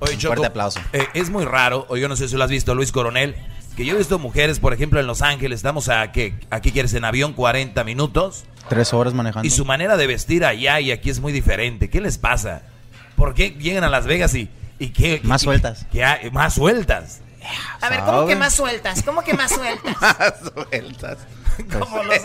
Oye, 0.00 0.18
Choco, 0.18 0.34
Fuerte 0.34 0.46
aplauso. 0.48 0.80
eh, 0.92 1.06
es 1.14 1.30
muy 1.30 1.44
raro, 1.44 1.86
o 1.88 1.96
yo 1.96 2.08
no 2.08 2.16
sé 2.16 2.26
si 2.28 2.36
lo 2.36 2.42
has 2.42 2.50
visto, 2.50 2.74
Luis 2.74 2.90
Coronel, 2.90 3.36
Que 3.76 3.84
yo 3.86 3.94
he 3.94 3.98
visto 3.98 4.18
mujeres, 4.18 4.58
por 4.60 4.74
ejemplo, 4.74 5.00
en 5.00 5.06
Los 5.06 5.22
Ángeles, 5.22 5.56
estamos 5.60 5.88
a, 5.88 6.12
¿qué? 6.12 6.34
Aquí 6.50 6.72
quieres 6.72 6.92
en 6.94 7.04
avión 7.04 7.32
40 7.32 7.82
minutos. 7.84 8.44
Tres 8.68 8.92
horas 8.92 9.14
manejando. 9.14 9.46
Y 9.46 9.50
su 9.50 9.64
manera 9.64 9.96
de 9.96 10.06
vestir 10.06 10.44
allá 10.44 10.78
y 10.80 10.92
aquí 10.92 11.08
es 11.10 11.20
muy 11.20 11.32
diferente. 11.32 11.88
¿Qué 11.88 12.00
les 12.00 12.18
pasa? 12.18 12.62
¿Por 13.16 13.34
qué 13.34 13.50
llegan 13.50 13.82
a 13.84 13.88
Las 13.88 14.06
Vegas 14.06 14.34
y, 14.34 14.50
y 14.78 14.90
qué? 14.90 15.20
Más 15.24 15.40
qué- 15.40 15.44
sueltas. 15.46 15.86
más 16.32 16.54
sueltas. 16.54 17.20
A 17.80 17.88
ver, 17.88 18.00
¿cómo 18.00 18.26
que 18.26 18.36
más 18.36 18.54
sueltas? 18.54 19.02
¿Cómo 19.02 19.22
que 19.22 19.34
más 19.34 19.50
sueltas? 19.52 19.94
Sueltas. 20.54 21.18
¿Cómo 21.78 22.02
los- 22.04 22.16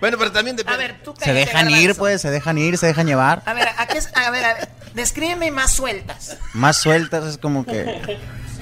Bueno, 0.00 0.16
pero 0.18 0.32
también 0.32 0.56
A 0.66 0.76
ver, 0.76 1.00
tú 1.04 1.14
Se 1.22 1.32
dejan 1.32 1.70
ir, 1.70 1.94
pues, 1.96 2.20
se 2.22 2.30
dejan 2.30 2.56
ir, 2.58 2.76
se 2.78 2.86
dejan 2.86 3.06
llevar. 3.06 3.42
A 3.46 3.52
ver, 3.52 3.68
¿a 3.76 3.86
qué 3.86 3.98
es- 3.98 4.10
a 4.16 4.30
ver, 4.30 4.44
a 4.44 4.54
ver, 4.54 4.68
descríbeme 4.94 5.50
más 5.50 5.72
sueltas. 5.72 6.38
Más 6.54 6.76
sueltas 6.78 7.24
es 7.24 7.38
como 7.38 7.64
que... 7.66 8.18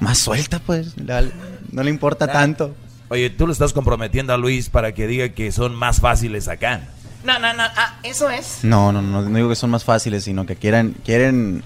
Más 0.00 0.18
suelta, 0.18 0.58
pues. 0.60 0.94
la- 0.96 1.24
no 1.72 1.82
le 1.82 1.90
importa 1.90 2.26
tanto. 2.26 2.74
Oye, 3.08 3.28
tú 3.30 3.46
lo 3.46 3.52
estás 3.52 3.72
comprometiendo 3.72 4.32
a 4.32 4.36
Luis 4.36 4.68
para 4.70 4.92
que 4.92 5.06
diga 5.06 5.28
que 5.30 5.52
son 5.52 5.74
más 5.74 6.00
fáciles 6.00 6.48
acá. 6.48 6.80
No, 7.24 7.38
no, 7.38 7.52
no, 7.52 7.62
ah, 7.64 7.98
eso 8.02 8.30
es. 8.30 8.60
No, 8.62 8.92
no, 8.92 9.02
no, 9.02 9.22
no 9.22 9.36
digo 9.36 9.48
que 9.48 9.56
son 9.56 9.70
más 9.70 9.84
fáciles, 9.84 10.24
sino 10.24 10.46
que 10.46 10.56
quieren, 10.56 10.96
quieren... 11.04 11.62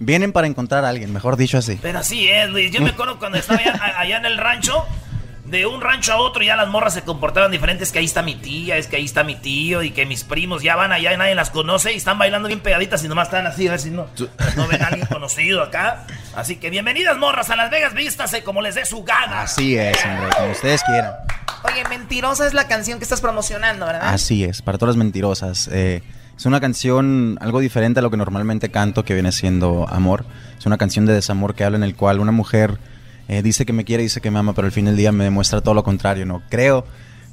Vienen 0.00 0.32
para 0.32 0.46
encontrar 0.48 0.84
a 0.84 0.88
alguien, 0.88 1.12
mejor 1.12 1.36
dicho 1.36 1.56
así. 1.58 1.78
Pero 1.80 2.00
así 2.00 2.28
es, 2.28 2.50
Luis. 2.50 2.72
Yo 2.72 2.80
me 2.80 2.90
acuerdo 2.90 3.18
cuando 3.18 3.38
estaba 3.38 3.60
allá, 3.60 3.80
allá 3.98 4.16
en 4.18 4.26
el 4.26 4.36
rancho, 4.36 4.84
de 5.44 5.66
un 5.66 5.80
rancho 5.80 6.12
a 6.12 6.16
otro 6.16 6.42
ya 6.42 6.56
las 6.56 6.68
morras 6.68 6.94
se 6.94 7.02
comportaban 7.02 7.50
diferentes, 7.50 7.92
que 7.92 7.98
ahí 7.98 8.04
está 8.04 8.22
mi 8.22 8.34
tía, 8.34 8.76
es 8.76 8.86
que 8.86 8.96
ahí 8.96 9.04
está 9.04 9.24
mi 9.24 9.36
tío, 9.36 9.82
y 9.82 9.90
que 9.90 10.06
mis 10.06 10.24
primos 10.24 10.62
ya 10.62 10.76
van 10.76 10.92
allá 10.92 11.12
y 11.12 11.16
nadie 11.16 11.34
las 11.34 11.50
conoce 11.50 11.92
y 11.92 11.96
están 11.96 12.18
bailando 12.18 12.48
bien 12.48 12.60
pegaditas 12.60 13.04
y 13.04 13.08
nomás 13.08 13.28
están 13.28 13.46
así, 13.46 13.68
a 13.68 13.72
ver 13.72 13.80
si 13.80 13.90
no, 13.90 14.06
no 14.56 14.68
ven 14.68 14.82
a 14.82 14.86
alguien 14.88 15.06
conocido 15.06 15.62
acá. 15.62 16.06
Así 16.34 16.56
que 16.56 16.70
bienvenidas 16.70 17.18
morras 17.18 17.50
a 17.50 17.56
Las 17.56 17.70
Vegas, 17.70 17.94
vístase 17.94 18.42
como 18.42 18.62
les 18.62 18.74
dé 18.74 18.86
su 18.86 19.04
gana. 19.04 19.42
Así 19.42 19.76
es, 19.76 20.02
hombre, 20.04 20.30
como 20.36 20.50
ustedes 20.50 20.82
quieran. 20.82 21.12
Oye, 21.64 21.82
Mentirosa 21.88 22.46
es 22.46 22.54
la 22.54 22.66
canción 22.66 22.98
que 22.98 23.04
estás 23.04 23.20
promocionando, 23.20 23.86
¿verdad? 23.86 24.02
Así 24.02 24.44
es, 24.44 24.62
para 24.62 24.78
todas 24.78 24.96
las 24.96 24.98
mentirosas. 24.98 25.68
Eh, 25.72 26.02
es 26.36 26.46
una 26.46 26.60
canción 26.60 27.38
algo 27.40 27.60
diferente 27.60 28.00
a 28.00 28.02
lo 28.02 28.10
que 28.10 28.16
normalmente 28.16 28.70
canto, 28.70 29.04
que 29.04 29.14
viene 29.14 29.32
siendo 29.32 29.86
Amor. 29.88 30.24
Es 30.58 30.66
una 30.66 30.78
canción 30.78 31.06
de 31.06 31.12
desamor 31.12 31.54
que 31.54 31.64
habla 31.64 31.78
en 31.78 31.84
el 31.84 31.94
cual 31.94 32.20
una 32.20 32.32
mujer 32.32 32.78
eh, 33.28 33.42
dice 33.42 33.64
que 33.66 33.72
me 33.72 33.84
quiere, 33.84 34.02
dice 34.02 34.20
que 34.20 34.30
me 34.30 34.38
ama, 34.38 34.54
pero 34.54 34.66
al 34.66 34.72
fin 34.72 34.84
del 34.86 34.96
día 34.96 35.12
me 35.12 35.24
demuestra 35.24 35.60
todo 35.60 35.74
lo 35.74 35.82
contrario. 35.84 36.26
No 36.26 36.42
creo 36.50 36.86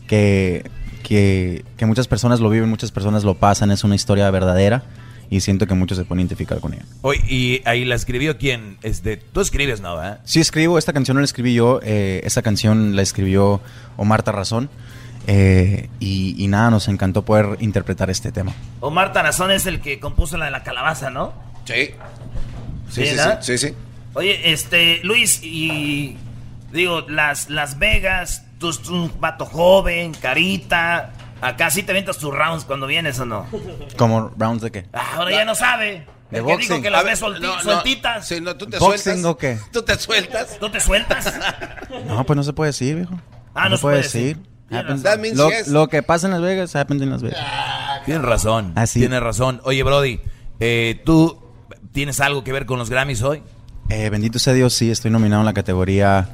que, 0.08 0.70
que, 1.04 1.64
que 1.78 1.86
muchas 1.86 2.08
personas 2.08 2.40
lo 2.40 2.50
viven, 2.50 2.70
muchas 2.70 2.92
personas 2.92 3.24
lo 3.24 3.36
pasan. 3.36 3.72
Es 3.72 3.84
una 3.84 3.96
historia 3.96 4.30
verdadera 4.32 4.84
y 5.30 5.40
siento 5.42 5.66
que 5.68 5.74
muchos 5.74 5.98
se 5.98 6.04
pueden 6.06 6.22
identificar 6.22 6.60
con 6.60 6.74
ella. 6.74 6.84
Oye, 7.02 7.22
y 7.30 7.62
ahí 7.66 7.86
la 7.86 7.96
escribió 7.96 8.38
quién? 8.38 8.78
Este, 8.84 9.16
tú 9.18 9.40
escribes, 9.42 9.80
¿no? 9.82 9.96
¿verdad? 9.96 10.20
Sí, 10.26 10.40
escribo, 10.42 10.78
esta 10.78 10.92
canción 10.94 11.16
no 11.16 11.22
la 11.22 11.26
escribí 11.26 11.54
yo, 11.54 11.80
eh, 11.84 12.22
esta 12.26 12.42
canción 12.42 12.96
la 12.96 13.02
escribió 13.02 13.62
Omar 13.98 14.24
Tarrazón. 14.24 14.70
eh, 15.28 15.88
y, 16.00 16.36
y 16.44 16.48
nada, 16.48 16.70
nos 16.72 16.88
encantó 16.88 17.24
poder 17.24 17.58
interpretar 17.62 18.10
este 18.10 18.32
tema. 18.32 18.54
Omar 18.80 19.14
Tarazón 19.14 19.52
es 19.52 19.66
el 19.68 19.80
que 19.80 20.00
compuso 20.00 20.36
la 20.38 20.46
de 20.46 20.52
la 20.52 20.64
calabaza, 20.64 21.10
¿no? 21.12 21.32
Sí. 21.66 21.92
Sí, 22.90 23.06
sí, 23.06 23.18
sí, 23.42 23.58
sí. 23.58 23.74
Oye, 24.14 24.52
este, 24.52 25.00
Luis, 25.04 25.42
y 25.44 26.18
digo, 26.72 27.02
Las, 27.08 27.50
las 27.50 27.80
Vegas, 27.80 28.46
tú 28.60 28.72
tú 28.74 28.94
un 28.96 29.20
vato 29.20 29.46
joven, 29.46 30.14
carita. 30.14 31.14
Acá 31.42 31.72
sí 31.72 31.82
te 31.82 31.92
ventas 31.94 32.18
tus 32.18 32.34
rounds 32.34 32.66
cuando 32.66 32.86
vienes 32.88 33.20
o 33.20 33.26
no. 33.26 33.48
¿Como 33.98 34.32
rounds 34.38 34.62
de 34.64 34.72
qué? 34.72 34.86
Ah, 34.94 35.14
ahora 35.16 35.32
ya 35.32 35.46
no 35.46 35.56
sabe. 35.56 36.06
De 36.30 36.38
El 36.40 36.46
que 36.46 36.52
dijo 36.58 36.60
boxing. 36.74 36.82
que 36.84 36.90
las 36.90 37.04
ves 37.04 37.22
no, 37.22 37.30
no. 37.40 37.62
sueltitas. 37.62 38.28
Sí, 38.28 38.40
no, 38.40 38.56
tú 38.56 38.68
te 38.68 38.78
¿Boxing 38.78 39.22
sueltas. 39.22 39.26
o 39.26 39.38
qué? 39.38 39.58
Tú 39.74 39.82
te 39.82 39.98
sueltas. 39.98 40.58
¿Tú 40.60 40.70
te 40.70 40.80
sueltas? 40.80 41.34
No, 42.08 42.24
pues 42.26 42.38
no 42.38 42.44
se 42.44 42.54
puede 42.54 42.70
decir, 42.70 42.96
viejo. 42.96 43.20
Ah, 43.54 43.68
no 43.68 43.72
se 43.76 43.78
se 43.78 43.82
puede 43.82 43.98
decir. 43.98 44.38
Happens- 44.70 45.04
That 45.04 45.20
means 45.20 45.38
lo, 45.38 45.50
yes. 45.50 45.68
lo 45.68 45.90
que 45.90 46.02
pasa 46.04 46.28
en 46.28 46.32
Las 46.34 46.42
Vegas, 46.42 46.74
happens 46.76 47.02
en 47.02 47.10
Las 47.10 47.22
Vegas. 47.22 47.46
Tienes 48.06 48.24
razón. 48.24 48.72
Así. 48.78 49.00
Tienes 49.02 49.20
razón. 49.22 49.60
Oye, 49.66 49.84
Brody, 49.84 50.22
eh, 50.62 51.02
¿tú 51.06 51.44
tienes 51.92 52.22
algo 52.22 52.46
que 52.46 52.54
ver 52.54 52.66
con 52.66 52.80
los 52.80 52.90
Grammys 52.90 53.22
hoy? 53.24 53.44
Eh, 53.90 54.10
bendito 54.10 54.40
sea 54.40 54.54
Dios, 54.54 54.74
sí, 54.74 54.90
estoy 54.90 55.12
nominado 55.12 55.42
en 55.42 55.46
la 55.46 55.54
categoría 55.54 56.30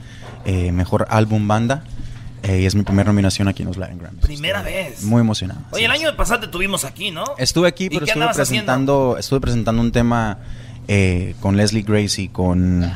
eh, 0.46 0.72
Mejor 0.72 1.08
Álbum 1.10 1.48
Banda. 1.48 1.84
eh, 2.44 2.62
y 2.62 2.66
es 2.66 2.76
mi 2.76 2.84
primera 2.84 3.08
nominación 3.10 3.48
aquí 3.48 3.64
en 3.64 3.70
los 3.70 3.78
Latin 3.78 3.98
Grammys. 3.98 4.22
Primera 4.22 4.62
vez. 4.62 5.02
Muy 5.04 5.22
emocionado. 5.22 5.62
Oye, 5.72 5.86
el 5.86 5.92
año 5.92 6.16
pasado 6.16 6.42
te 6.42 6.48
tuvimos 6.48 6.86
aquí, 6.86 7.10
¿no? 7.12 7.24
Estuve 7.38 7.68
aquí, 7.68 7.86
¿Y 7.86 7.90
pero 7.90 8.06
estuve 8.06 8.24
haciendo? 8.26 8.36
presentando, 8.36 9.16
estuve 9.20 9.40
presentando 9.42 9.82
un 9.82 9.92
tema 9.92 10.38
eh, 10.88 11.36
con 11.42 11.58
Leslie 11.58 11.82
Grace 11.84 12.22
y 12.22 12.28
con. 12.30 12.90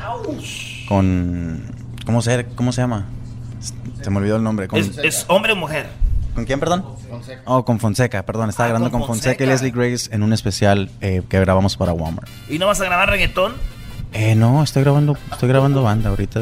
con. 0.88 1.64
¿Cómo 2.06 2.22
se, 2.22 2.46
cómo 2.56 2.72
se 2.72 2.82
llama? 2.82 3.06
Se 4.02 4.10
me 4.10 4.18
olvidó 4.18 4.36
el 4.38 4.44
nombre. 4.44 4.68
Con, 4.68 4.80
¿Es, 4.80 4.98
es 5.00 5.26
hombre 5.28 5.54
o 5.54 5.56
mujer? 5.56 5.88
¿Con 6.36 6.46
quién, 6.46 6.60
perdón? 6.60 6.86
Oh, 7.46 7.66
con 7.66 7.80
Fonseca, 7.80 8.24
perdón. 8.26 8.50
Estaba 8.50 8.66
Ah, 8.68 8.70
grabando 8.70 8.90
con 8.92 9.02
con 9.02 9.08
Fonseca 9.08 9.44
y 9.44 9.48
Fonseca. 9.48 9.66
Leslie 9.66 9.90
Grace 9.90 10.10
en 10.16 10.24
un 10.24 10.32
especial 10.34 10.90
eh, 11.02 11.22
que 11.28 11.40
grabamos 11.40 11.76
para 11.78 11.92
Walmart. 11.94 12.30
¿Y 12.50 12.58
no 12.58 12.68
vas 12.68 12.80
a 12.80 12.86
grabar 12.86 13.10
reggaetón? 13.10 13.54
Eh, 14.13 14.36
no, 14.36 14.62
estoy 14.63 14.84
grabando, 14.84 15.17
estoy 15.32 15.47
grabando 15.50 15.84
banda 15.84 16.10
ahorita. 16.10 16.41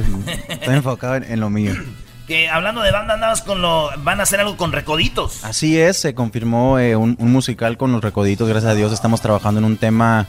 Estoy 0.49 0.75
enfocado 0.75 1.15
en, 1.15 1.23
en 1.25 1.39
lo 1.39 1.49
mío. 1.49 1.73
Que 2.29 2.47
hablando 2.47 2.82
de 2.84 2.91
banda 2.91 3.15
andabas 3.15 3.41
con 3.41 3.60
lo... 3.60 3.89
Van 4.03 4.19
a 4.19 4.23
hacer 4.23 4.39
algo 4.39 4.55
con 4.55 4.71
Recoditos. 4.71 5.43
Así 5.43 5.79
es, 5.79 5.97
se 5.99 6.13
confirmó 6.13 6.77
eh, 6.77 6.95
un, 6.95 7.15
un 7.19 7.32
musical 7.32 7.75
con 7.75 7.91
los 7.91 8.03
recoditos, 8.03 8.47
gracias 8.47 8.71
a 8.71 8.75
Dios 8.75 8.93
estamos 8.93 9.19
trabajando 9.19 9.58
en 9.58 9.65
un 9.65 9.77
tema, 9.77 10.27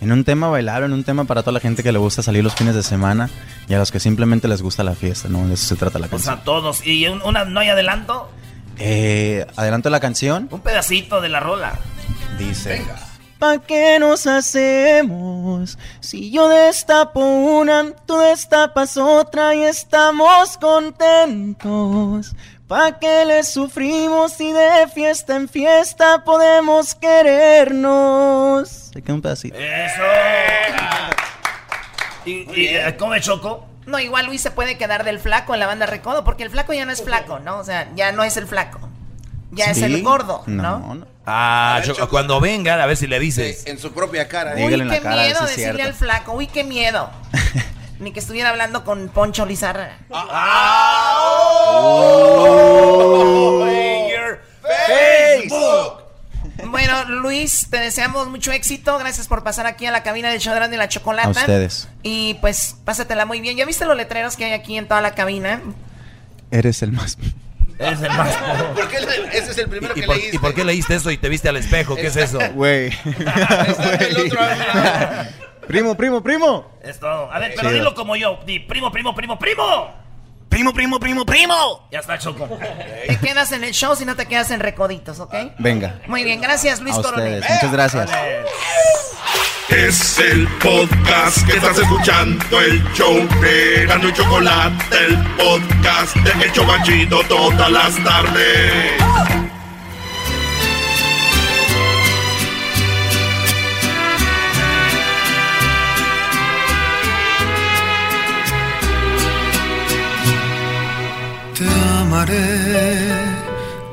en 0.00 0.12
un 0.12 0.22
tema 0.22 0.46
bailable, 0.48 0.86
en 0.86 0.92
un 0.92 1.02
tema 1.02 1.24
para 1.24 1.42
toda 1.42 1.54
la 1.54 1.58
gente 1.58 1.82
que 1.82 1.90
le 1.90 1.98
gusta 1.98 2.22
salir 2.22 2.44
los 2.44 2.54
fines 2.54 2.76
de 2.76 2.84
semana 2.84 3.28
y 3.68 3.74
a 3.74 3.78
los 3.78 3.90
que 3.90 3.98
simplemente 3.98 4.46
les 4.46 4.62
gusta 4.62 4.84
la 4.84 4.94
fiesta, 4.94 5.28
¿no? 5.28 5.44
De 5.48 5.54
eso 5.54 5.66
se 5.66 5.74
trata 5.74 5.98
la 5.98 6.06
O 6.06 6.10
canción. 6.10 6.36
sea, 6.36 6.44
todos. 6.44 6.86
¿Y 6.86 7.08
un- 7.08 7.20
una, 7.22 7.44
no 7.44 7.58
hay 7.58 7.70
adelanto? 7.70 8.30
Eh, 8.78 9.44
adelanto 9.56 9.90
la 9.90 9.98
canción, 9.98 10.46
Un 10.52 10.60
pedacito 10.60 11.20
de 11.20 11.30
la 11.30 11.40
rola. 11.40 11.72
dice... 12.38 12.80
¿Pa' 13.40 13.58
qué 13.58 13.98
nos 13.98 14.26
hacemos? 14.26 15.78
Si 16.00 16.30
yo 16.30 16.46
destapo 16.50 17.20
una, 17.20 17.90
tú 18.04 18.18
destapas 18.18 18.98
otra 18.98 19.54
y 19.54 19.62
estamos 19.62 20.58
contentos. 20.58 22.36
¿Pa' 22.68 22.98
qué 22.98 23.24
le 23.24 23.42
sufrimos 23.42 24.34
si 24.34 24.52
de 24.52 24.86
fiesta 24.94 25.36
en 25.36 25.48
fiesta 25.48 26.22
podemos 26.22 26.94
querernos? 26.94 28.68
Se 28.92 29.00
queda 29.00 29.14
un 29.14 29.22
pedacito. 29.22 29.56
Eso. 29.56 30.02
¿Y, 32.26 32.32
y, 32.32 32.92
cómo 32.98 33.14
es 33.14 33.24
Choco? 33.24 33.66
No, 33.86 33.98
igual 33.98 34.26
Luis 34.26 34.42
se 34.42 34.50
puede 34.50 34.76
quedar 34.76 35.02
del 35.02 35.18
flaco 35.18 35.54
en 35.54 35.60
la 35.60 35.66
banda 35.66 35.86
Recodo, 35.86 36.24
porque 36.24 36.42
el 36.42 36.50
flaco 36.50 36.74
ya 36.74 36.84
no 36.84 36.92
es 36.92 37.02
flaco, 37.02 37.38
¿no? 37.38 37.56
O 37.58 37.64
sea, 37.64 37.90
ya 37.96 38.12
no 38.12 38.22
es 38.22 38.36
el 38.36 38.46
flaco. 38.46 38.80
Ya 39.50 39.70
es 39.70 39.80
el 39.80 40.02
gordo, 40.02 40.42
¿no? 40.46 40.78
No, 40.78 40.94
no. 40.94 41.09
Ah, 41.32 41.80
cuando 42.10 42.40
venga, 42.40 42.82
a 42.82 42.86
ver 42.86 42.96
si 42.96 43.06
le 43.06 43.20
dices. 43.20 43.64
En 43.66 43.78
su 43.78 43.92
propia 43.92 44.26
cara. 44.26 44.54
Uy, 44.54 44.62
¿eh? 44.62 44.64
Dígale 44.64 44.82
en 44.82 44.88
la 44.88 44.94
qué 44.96 45.02
cara, 45.02 45.22
miedo 45.22 45.40
decirle 45.42 45.64
cierto. 45.64 45.82
al 45.84 45.94
flaco. 45.94 46.32
Uy, 46.32 46.46
qué 46.48 46.64
miedo. 46.64 47.10
Ni 48.00 48.12
que 48.12 48.18
estuviera 48.18 48.50
hablando 48.50 48.84
con 48.84 49.08
Poncho 49.10 49.46
Lizarra. 49.46 49.98
Facebook. 54.86 56.02
Bueno, 56.64 57.04
Luis, 57.04 57.68
te 57.70 57.76
deseamos 57.76 58.28
mucho 58.28 58.50
éxito. 58.50 58.98
Gracias 58.98 59.28
por 59.28 59.44
pasar 59.44 59.66
aquí 59.66 59.86
a 59.86 59.92
la 59.92 60.02
cabina 60.02 60.30
del 60.30 60.40
show 60.40 60.54
y 60.56 60.76
la 60.76 60.88
chocolata. 60.88 61.28
A 61.28 61.30
ustedes. 61.30 61.88
Y 62.02 62.34
pues, 62.40 62.74
pásatela 62.84 63.24
muy 63.24 63.40
bien. 63.40 63.56
¿Ya 63.56 63.66
viste 63.66 63.84
los 63.84 63.96
letreros 63.96 64.36
que 64.36 64.46
hay 64.46 64.52
aquí 64.52 64.76
en 64.76 64.88
toda 64.88 65.00
la 65.00 65.14
cabina? 65.14 65.60
Eres 66.50 66.82
el 66.82 66.92
más... 66.92 67.16
Es 67.80 68.00
el 68.02 68.10
más... 68.10 68.36
¿Por 68.74 68.88
qué 68.88 69.00
le- 69.00 69.38
ese 69.38 69.50
es 69.52 69.58
el 69.58 69.68
primero 69.68 69.94
¿Y 69.96 70.00
que 70.00 70.06
por, 70.06 70.16
leíste? 70.16 70.36
y 70.36 70.38
por 70.38 70.54
qué 70.54 70.64
leíste 70.64 70.94
eso 70.96 71.10
y 71.10 71.16
te 71.18 71.28
viste 71.28 71.48
al 71.48 71.56
espejo? 71.56 71.96
¿Qué 71.96 72.06
es 72.08 72.16
eso? 72.16 72.38
Güey. 72.54 72.88
Está 73.04 73.94
en 73.94 74.02
el 74.02 74.16
otro 74.26 74.40
lado. 74.40 75.26
primo, 75.66 75.96
primo, 75.96 76.22
primo. 76.22 76.70
Es 76.82 76.98
todo. 77.00 77.32
A 77.32 77.38
ver, 77.38 77.52
pero 77.56 77.68
Sí. 77.70 77.74
dilo 77.76 77.94
como 77.94 78.16
yo. 78.16 78.38
Di 78.46 78.58
primo, 78.60 78.90
primo, 78.92 79.14
primo, 79.14 79.38
primo. 79.38 79.99
Primo, 80.50 80.74
primo, 80.74 80.98
primo, 80.98 81.24
primo. 81.24 81.88
Ya 81.92 82.00
está, 82.00 82.18
Choco. 82.18 82.46
Te 83.06 83.16
quedas 83.18 83.52
en 83.52 83.62
el 83.64 83.72
show 83.72 83.94
si 83.94 84.04
no 84.04 84.16
te 84.16 84.26
quedas 84.26 84.50
en 84.50 84.58
recoditos, 84.60 85.20
¿ok? 85.20 85.32
Venga. 85.58 86.00
Muy 86.08 86.24
bien, 86.24 86.40
gracias 86.40 86.80
Luis 86.80 86.96
A 86.98 87.02
Coronel. 87.02 87.38
ustedes. 87.40 87.54
Muchas 87.54 87.72
gracias. 87.72 88.10
Es 89.68 90.18
el 90.18 90.48
podcast 90.58 91.46
que 91.46 91.52
estás 91.56 91.78
escuchando, 91.78 92.60
el 92.60 92.82
show 92.92 93.14
de 93.40 93.86
Gano 93.86 94.08
y 94.08 94.12
Chocolate, 94.12 94.96
el 95.06 95.16
podcast 95.36 96.16
de 96.16 96.44
El 96.44 96.52
Chobachito 96.52 97.22
todas 97.28 97.70
las 97.70 97.94
tardes. 98.02 99.49
Amaré 112.20 113.08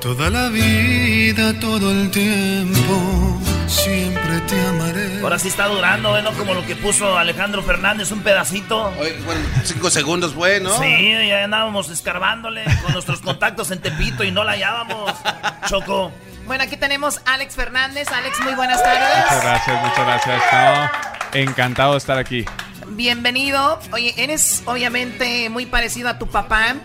toda 0.02 0.30
la 0.30 0.50
vida, 0.50 1.58
todo 1.60 1.92
el 1.92 2.12
tiempo. 2.12 3.40
siempre 3.68 4.42
te 4.42 4.68
amaré. 4.68 5.22
Ahora 5.22 5.40
sí 5.40 5.48
está 5.48 5.68
durando, 5.68 6.18
¿eh? 6.18 6.22
¿no? 6.22 6.34
Como 6.34 6.54
lo 6.54 6.66
que 6.66 6.76
puso 6.76 7.18
Alejandro 7.18 7.64
Fernández, 7.64 8.12
un 8.12 8.22
pedacito. 8.22 8.92
Oye, 9.00 9.18
bueno, 9.26 9.42
cinco 9.64 9.90
segundos 9.90 10.34
fue, 10.34 10.60
¿no? 10.60 10.78
Sí, 10.78 11.14
ya 11.28 11.46
andábamos 11.46 11.90
escarbándole 11.90 12.66
con 12.84 12.92
nuestros 12.92 13.22
contactos 13.22 13.72
en 13.72 13.80
Tepito 13.80 14.26
y 14.26 14.32
no 14.32 14.44
la 14.44 14.54
hallábamos. 14.54 15.14
Choco. 15.68 16.12
Bueno, 16.46 16.66
aquí 16.66 16.76
tenemos 16.76 17.22
a 17.26 17.36
Alex 17.36 17.56
Fernández. 17.56 18.10
Alex, 18.12 18.40
muy 18.42 18.56
buenas 18.56 18.84
tardes. 18.84 19.24
Muchas 19.24 19.44
gracias, 19.44 19.84
muchas 19.84 20.06
gracias. 20.06 20.44
No, 20.52 21.40
encantado 21.40 21.92
de 21.94 21.98
estar 21.98 22.18
aquí. 22.18 22.46
Bienvenido. 22.90 23.80
Oye, 23.92 24.14
eres 24.18 24.64
obviamente 24.66 25.50
muy 25.50 25.66
parecido 25.66 26.10
a 26.10 26.20
tu 26.20 26.28
papá 26.28 26.76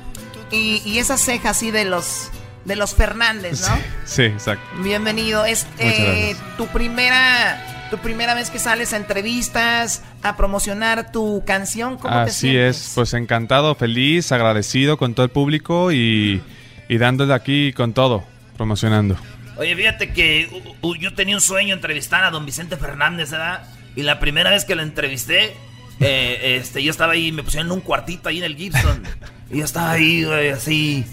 y, 0.53 0.83
y 0.85 0.99
esas 0.99 1.21
cejas 1.21 1.57
así 1.57 1.71
de 1.73 1.85
los 1.85 2.31
de 2.65 2.77
los 2.77 2.95
Fernández, 2.95 3.69
¿no? 3.69 3.77
Sí, 4.05 4.23
exacto. 4.23 4.65
Bienvenido. 4.83 5.45
Es 5.45 5.67
eh, 5.79 6.37
tu 6.57 6.69
primera 6.69 7.89
tu 7.91 7.99
primera 7.99 8.33
vez 8.35 8.49
que 8.49 8.59
sales 8.59 8.95
a 8.95 8.97
entrevistas, 8.97 10.03
a 10.23 10.37
promocionar 10.37 11.13
tu 11.13 11.45
canción. 11.45 11.99
¿Cómo 11.99 12.15
te 12.25 12.31
Así 12.31 12.51
sientes? 12.51 12.87
es, 12.87 12.93
pues 12.95 13.13
encantado, 13.13 13.75
feliz, 13.75 14.33
agradecido 14.33 14.97
con 14.97 15.15
todo 15.15 15.25
el 15.25 15.31
público 15.31 15.93
y, 15.93 16.41
y 16.89 16.99
dándole 16.99 17.35
aquí 17.35 17.75
con 17.75 17.93
todo, 17.93 18.25
promocionando. 18.57 19.17
Oye, 19.59 19.77
fíjate 19.77 20.13
que 20.15 20.49
uh, 20.81 20.89
uh, 20.89 20.97
yo 20.97 21.13
tenía 21.15 21.35
un 21.35 21.43
sueño 21.43 21.75
entrevistar 21.75 22.25
a 22.25 22.31
don 22.31 22.47
Vicente 22.47 22.79
Fernández, 22.79 23.31
¿verdad? 23.31 23.65
Y 23.95 24.05
la 24.05 24.19
primera 24.21 24.51
vez 24.51 24.65
que 24.65 24.75
lo 24.75 24.83
entrevisté, 24.83 25.55
eh, 26.03 26.57
este, 26.61 26.83
yo 26.83 26.91
estaba 26.91 27.13
ahí, 27.13 27.33
me 27.33 27.43
pusieron 27.43 27.69
en 27.69 27.73
un 27.73 27.81
cuartito 27.81 28.29
ahí 28.29 28.39
en 28.39 28.45
el 28.45 28.57
Gibson. 28.57 29.03
y 29.51 29.59
yo 29.59 29.65
estaba 29.65 29.93
ahí, 29.93 30.25
güey, 30.25 30.51
así. 30.51 31.05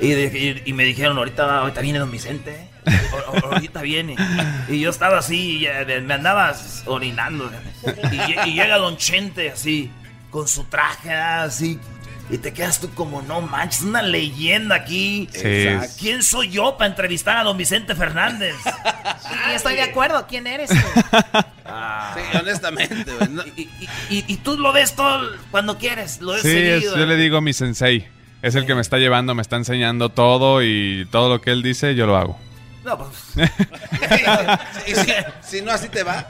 Y, 0.00 0.72
me 0.74 0.84
dijeron, 0.84 1.16
ahorita, 1.16 1.60
ahorita 1.60 1.80
viene 1.80 1.98
don 1.98 2.10
Vicente. 2.10 2.68
ahorita 3.42 3.82
viene. 3.82 4.14
Y 4.68 4.80
yo 4.80 4.90
estaba 4.90 5.18
así, 5.18 5.66
me 6.04 6.14
andaba 6.14 6.54
orinando. 6.84 7.50
Y, 7.82 8.16
lle- 8.16 8.46
y 8.46 8.52
llega 8.54 8.76
don 8.78 8.96
Chente 8.96 9.50
así, 9.50 9.90
con 10.30 10.46
su 10.46 10.64
traje 10.64 11.12
así. 11.14 11.78
Y 12.28 12.38
te 12.38 12.52
quedas 12.52 12.80
tú 12.80 12.90
como, 12.92 13.22
no 13.22 13.40
manches, 13.40 13.82
una 13.82 14.02
leyenda 14.02 14.74
aquí. 14.74 15.28
Sí. 15.32 15.68
¿Quién 15.98 16.24
soy 16.24 16.50
yo 16.50 16.76
para 16.76 16.90
entrevistar 16.90 17.36
a 17.36 17.44
don 17.44 17.56
Vicente 17.56 17.94
Fernández? 17.94 18.54
Y 19.48 19.54
estoy 19.54 19.74
de 19.74 19.82
acuerdo. 19.82 20.26
¿Quién 20.28 20.46
eres 20.46 20.70
tú? 20.70 20.76
Sí, 22.14 22.38
honestamente, 22.38 23.12
güey. 23.12 23.28
no- 23.30 23.42
Y, 23.56 23.62
y- 24.08 24.24
y 24.28 24.36
tú 24.36 24.56
lo 24.56 24.72
ves 24.72 24.94
todo 24.94 25.30
cuando 25.50 25.78
quieres, 25.78 26.20
lo 26.20 26.32
ves 26.32 26.42
Sí, 26.42 26.48
es- 26.56 26.74
seguido. 26.82 26.96
yo 26.96 27.06
le 27.06 27.16
digo 27.16 27.40
mi 27.40 27.52
sensei, 27.52 28.06
es 28.42 28.54
el 28.54 28.66
que 28.66 28.74
me 28.76 28.80
está 28.80 28.98
llevando, 28.98 29.34
me 29.34 29.42
está 29.42 29.56
enseñando 29.56 30.08
todo 30.08 30.62
y 30.62 31.06
todo 31.10 31.28
lo 31.28 31.40
que 31.40 31.50
él 31.50 31.62
dice 31.62 31.94
yo 31.96 32.06
lo 32.06 32.16
hago. 32.16 32.38
No, 32.84 32.96
pues, 32.98 33.48
Y 34.86 34.94
si, 34.94 35.12
si 35.42 35.62
no, 35.62 35.72
así 35.72 35.88
te 35.88 36.04
va. 36.04 36.26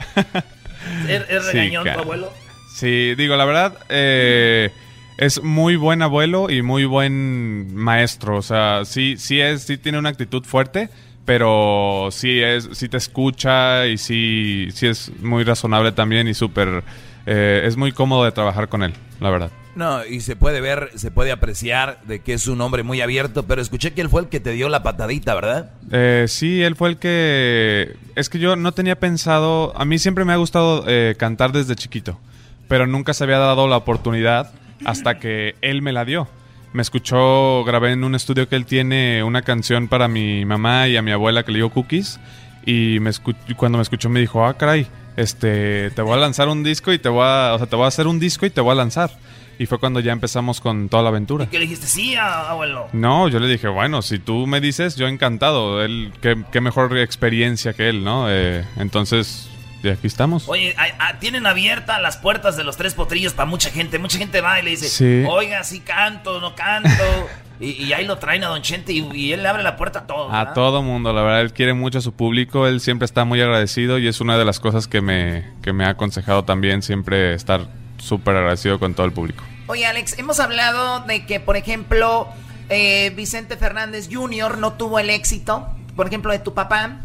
¿es, 1.07 1.21
es 1.29 1.45
Sí, 1.45 1.51
regañón 1.53 1.83
tu 1.93 1.99
abuelo? 1.99 2.33
Sí, 2.75 3.13
digo, 3.15 3.35
la 3.35 3.45
verdad, 3.45 3.77
eh, 3.89 4.71
es 5.17 5.41
muy 5.41 5.75
buen 5.75 6.01
abuelo 6.01 6.49
y 6.49 6.61
muy 6.61 6.85
buen 6.85 7.75
maestro. 7.75 8.37
O 8.37 8.41
sea, 8.41 8.85
sí, 8.85 9.15
sí 9.17 9.41
es, 9.41 9.63
sí 9.63 9.77
tiene 9.77 9.97
una 9.97 10.09
actitud 10.09 10.43
fuerte, 10.43 10.89
pero 11.25 12.09
sí 12.11 12.39
es, 12.39 12.69
sí 12.71 12.87
te 12.87 12.97
escucha 12.97 13.87
y 13.87 13.97
sí, 13.97 14.69
sí 14.73 14.87
es 14.87 15.11
muy 15.21 15.43
razonable 15.43 15.91
también 15.91 16.27
y 16.27 16.33
súper, 16.33 16.83
eh, 17.25 17.63
es 17.65 17.75
muy 17.75 17.91
cómodo 17.91 18.23
de 18.23 18.31
trabajar 18.31 18.69
con 18.69 18.83
él, 18.83 18.93
la 19.19 19.29
verdad. 19.29 19.51
No, 19.75 20.03
y 20.03 20.21
se 20.21 20.35
puede 20.35 20.59
ver, 20.59 20.89
se 20.95 21.11
puede 21.11 21.31
apreciar 21.31 21.99
de 22.07 22.19
que 22.21 22.33
es 22.33 22.47
un 22.47 22.61
hombre 22.61 22.81
muy 22.81 23.01
abierto, 23.01 23.43
pero 23.43 23.61
escuché 23.61 23.93
que 23.93 24.01
él 24.01 24.09
fue 24.09 24.21
el 24.21 24.27
que 24.27 24.39
te 24.39 24.51
dio 24.53 24.69
la 24.69 24.81
patadita, 24.81 25.35
¿verdad? 25.35 25.71
Eh, 25.91 26.25
sí, 26.27 26.63
él 26.63 26.75
fue 26.75 26.89
el 26.89 26.97
que... 26.97 27.95
Es 28.15 28.29
que 28.29 28.39
yo 28.39 28.55
no 28.55 28.71
tenía 28.71 28.97
pensado... 28.99 29.73
A 29.77 29.85
mí 29.85 29.99
siempre 29.99 30.25
me 30.25 30.33
ha 30.33 30.37
gustado 30.37 30.83
eh, 30.87 31.15
cantar 31.19 31.51
desde 31.51 31.75
chiquito, 31.75 32.19
pero 32.67 32.87
nunca 32.87 33.13
se 33.13 33.23
había 33.23 33.37
dado 33.37 33.67
la 33.67 33.77
oportunidad 33.77 34.51
hasta 34.85 35.19
que 35.19 35.55
él 35.61 35.81
me 35.81 35.93
la 35.93 36.05
dio. 36.05 36.27
Me 36.73 36.81
escuchó, 36.81 37.63
grabé 37.63 37.93
en 37.93 38.03
un 38.03 38.13
estudio 38.13 38.47
que 38.47 38.55
él 38.55 38.65
tiene 38.65 39.23
una 39.23 39.41
canción 39.41 39.87
para 39.87 40.07
mi 40.07 40.45
mamá 40.45 40.87
y 40.87 40.97
a 40.97 41.01
mi 41.01 41.11
abuela 41.11 41.43
que 41.43 41.51
le 41.51 41.59
dio 41.59 41.69
cookies 41.69 42.19
y 42.65 42.99
me 42.99 43.11
y 43.47 43.53
cuando 43.53 43.77
me 43.77 43.81
escuchó 43.81 44.09
me 44.09 44.19
dijo, 44.19 44.45
ah, 44.45 44.55
caray, 44.55 44.85
este, 45.15 45.89
te 45.91 46.01
voy 46.01 46.13
a 46.13 46.17
lanzar 46.17 46.49
un 46.49 46.63
disco 46.63 46.91
y 46.91 46.99
te 46.99 47.09
voy 47.09 47.23
a... 47.25 47.53
O 47.55 47.57
sea, 47.57 47.67
te 47.67 47.75
voy 47.75 47.85
a 47.85 47.87
hacer 47.87 48.07
un 48.07 48.19
disco 48.19 48.45
y 48.45 48.49
te 48.49 48.61
voy 48.61 48.73
a 48.73 48.75
lanzar. 48.75 49.09
Y 49.57 49.65
fue 49.65 49.79
cuando 49.79 49.99
ya 49.99 50.11
empezamos 50.11 50.61
con 50.61 50.87
toda 50.87 51.01
la 51.01 51.09
aventura. 51.09 51.47
¿Qué 51.49 51.57
le 51.57 51.65
dijiste? 51.65 51.87
Sí, 51.87 52.15
abuelo. 52.15 52.89
No, 52.93 53.27
yo 53.27 53.39
le 53.39 53.47
dije, 53.47 53.67
bueno, 53.67 54.03
si 54.03 54.19
tú 54.19 54.45
me 54.45 54.61
dices, 54.61 54.95
yo 54.95 55.07
encantado. 55.07 55.83
Él, 55.83 56.11
qué, 56.21 56.37
qué 56.51 56.61
mejor 56.61 56.95
experiencia 56.99 57.73
que 57.73 57.89
él, 57.89 58.03
¿no? 58.03 58.29
Eh, 58.29 58.63
entonces, 58.77 59.49
de 59.83 59.91
aquí 59.91 60.07
estamos. 60.07 60.47
Oye, 60.49 60.75
ah, 60.77 61.17
tienen 61.19 61.45
abiertas 61.45 62.01
las 62.01 62.17
puertas 62.17 62.57
de 62.57 62.63
los 62.63 62.77
tres 62.77 62.93
potrillos 62.93 63.33
para 63.33 63.45
mucha 63.45 63.69
gente. 63.69 63.99
Mucha 63.99 64.17
gente 64.17 64.41
va 64.41 64.59
y 64.59 64.63
le 64.63 64.71
dice, 64.71 64.89
Sí. 64.89 65.25
oiga, 65.29 65.63
sí 65.63 65.79
canto, 65.81 66.39
no 66.41 66.55
canto. 66.55 66.89
y, 67.59 67.71
y 67.83 67.93
ahí 67.93 68.05
lo 68.05 68.17
traen 68.17 68.43
a 68.43 68.47
Don 68.47 68.61
Chente 68.61 68.91
y, 68.93 69.07
y 69.13 69.33
él 69.33 69.43
le 69.43 69.49
abre 69.49 69.63
la 69.63 69.75
puerta 69.77 69.99
a 69.99 70.07
todos. 70.07 70.33
A 70.33 70.39
¿verdad? 70.39 70.53
todo 70.53 70.81
mundo, 70.83 71.13
la 71.13 71.21
verdad, 71.21 71.41
él 71.41 71.53
quiere 71.53 71.73
mucho 71.73 71.99
a 71.99 72.01
su 72.01 72.11
público, 72.13 72.67
él 72.67 72.81
siempre 72.81 73.05
está 73.05 73.23
muy 73.25 73.41
agradecido 73.41 73.99
y 73.99 74.07
es 74.07 74.19
una 74.21 74.37
de 74.37 74.45
las 74.45 74.59
cosas 74.59 74.87
que 74.87 75.01
me, 75.01 75.45
que 75.61 75.73
me 75.73 75.85
ha 75.85 75.89
aconsejado 75.89 76.43
también, 76.43 76.81
siempre 76.81 77.33
estar 77.33 77.67
súper 77.97 78.35
agradecido 78.35 78.79
con 78.79 78.93
todo 78.93 79.05
el 79.05 79.11
público. 79.11 79.43
Oye, 79.67 79.85
Alex, 79.85 80.17
hemos 80.17 80.39
hablado 80.39 81.01
de 81.01 81.25
que, 81.25 81.39
por 81.39 81.57
ejemplo, 81.57 82.27
eh, 82.69 83.11
Vicente 83.15 83.57
Fernández 83.57 84.07
Jr. 84.11 84.57
no 84.59 84.73
tuvo 84.73 84.99
el 84.99 85.09
éxito, 85.09 85.67
por 85.95 86.07
ejemplo, 86.07 86.31
de 86.31 86.39
tu 86.39 86.53
papá. 86.53 87.01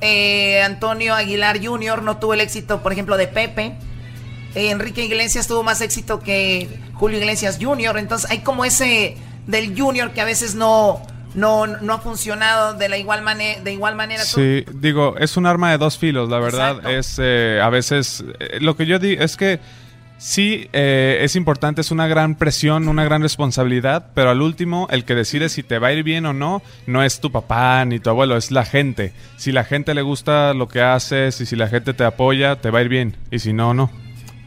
Eh, 0.00 0.62
Antonio 0.62 1.14
Aguilar 1.14 1.64
Jr. 1.64 2.02
no 2.02 2.16
tuvo 2.18 2.34
el 2.34 2.40
éxito, 2.40 2.82
por 2.82 2.92
ejemplo, 2.92 3.16
de 3.16 3.26
Pepe. 3.26 3.74
Eh, 4.54 4.70
Enrique 4.70 5.04
Iglesias 5.04 5.46
tuvo 5.46 5.62
más 5.62 5.80
éxito 5.80 6.20
que 6.20 6.68
Julio 6.94 7.18
Iglesias 7.18 7.58
Jr. 7.60 7.98
Entonces 7.98 8.30
hay 8.30 8.38
como 8.40 8.64
ese 8.64 9.16
del 9.46 9.78
Junior 9.78 10.10
que 10.12 10.20
a 10.20 10.24
veces 10.24 10.54
no, 10.54 11.00
no, 11.34 11.66
no 11.66 11.92
ha 11.94 11.98
funcionado 11.98 12.74
de 12.74 12.88
la 12.88 12.98
igual, 12.98 13.22
mane- 13.22 13.60
de 13.62 13.72
igual 13.72 13.94
manera. 13.94 14.22
Sí, 14.24 14.64
digo, 14.74 15.16
es 15.18 15.36
un 15.36 15.46
arma 15.46 15.70
de 15.70 15.78
dos 15.78 15.98
filos, 15.98 16.28
la 16.28 16.38
verdad. 16.38 16.70
Exacto. 16.76 16.88
Es 16.88 17.16
eh, 17.18 17.60
a 17.62 17.68
veces, 17.70 18.24
eh, 18.40 18.58
lo 18.60 18.76
que 18.76 18.86
yo 18.86 18.98
digo 18.98 19.22
es 19.22 19.36
que 19.36 19.60
sí, 20.20 20.68
eh, 20.72 21.18
es 21.22 21.34
importante, 21.34 21.80
es 21.80 21.90
una 21.90 22.06
gran 22.06 22.36
presión, 22.36 22.86
una 22.88 23.04
gran 23.04 23.22
responsabilidad, 23.22 24.10
pero 24.14 24.30
al 24.30 24.42
último, 24.42 24.86
el 24.90 25.04
que 25.04 25.14
decide 25.14 25.48
si 25.48 25.62
te 25.62 25.78
va 25.78 25.88
a 25.88 25.92
ir 25.92 26.04
bien 26.04 26.26
o 26.26 26.32
no, 26.32 26.62
no 26.86 27.02
es 27.02 27.20
tu 27.20 27.32
papá 27.32 27.84
ni 27.86 27.98
tu 27.98 28.10
abuelo, 28.10 28.36
es 28.36 28.50
la 28.50 28.64
gente. 28.64 29.12
Si 29.36 29.50
la 29.50 29.64
gente 29.64 29.94
le 29.94 30.02
gusta 30.02 30.54
lo 30.54 30.68
que 30.68 30.82
haces 30.82 31.40
y 31.40 31.46
si 31.46 31.56
la 31.56 31.68
gente 31.68 31.94
te 31.94 32.04
apoya, 32.04 32.60
te 32.60 32.70
va 32.70 32.78
a 32.78 32.82
ir 32.82 32.88
bien. 32.88 33.16
Y 33.30 33.40
si 33.40 33.52
no, 33.52 33.74
no. 33.74 33.90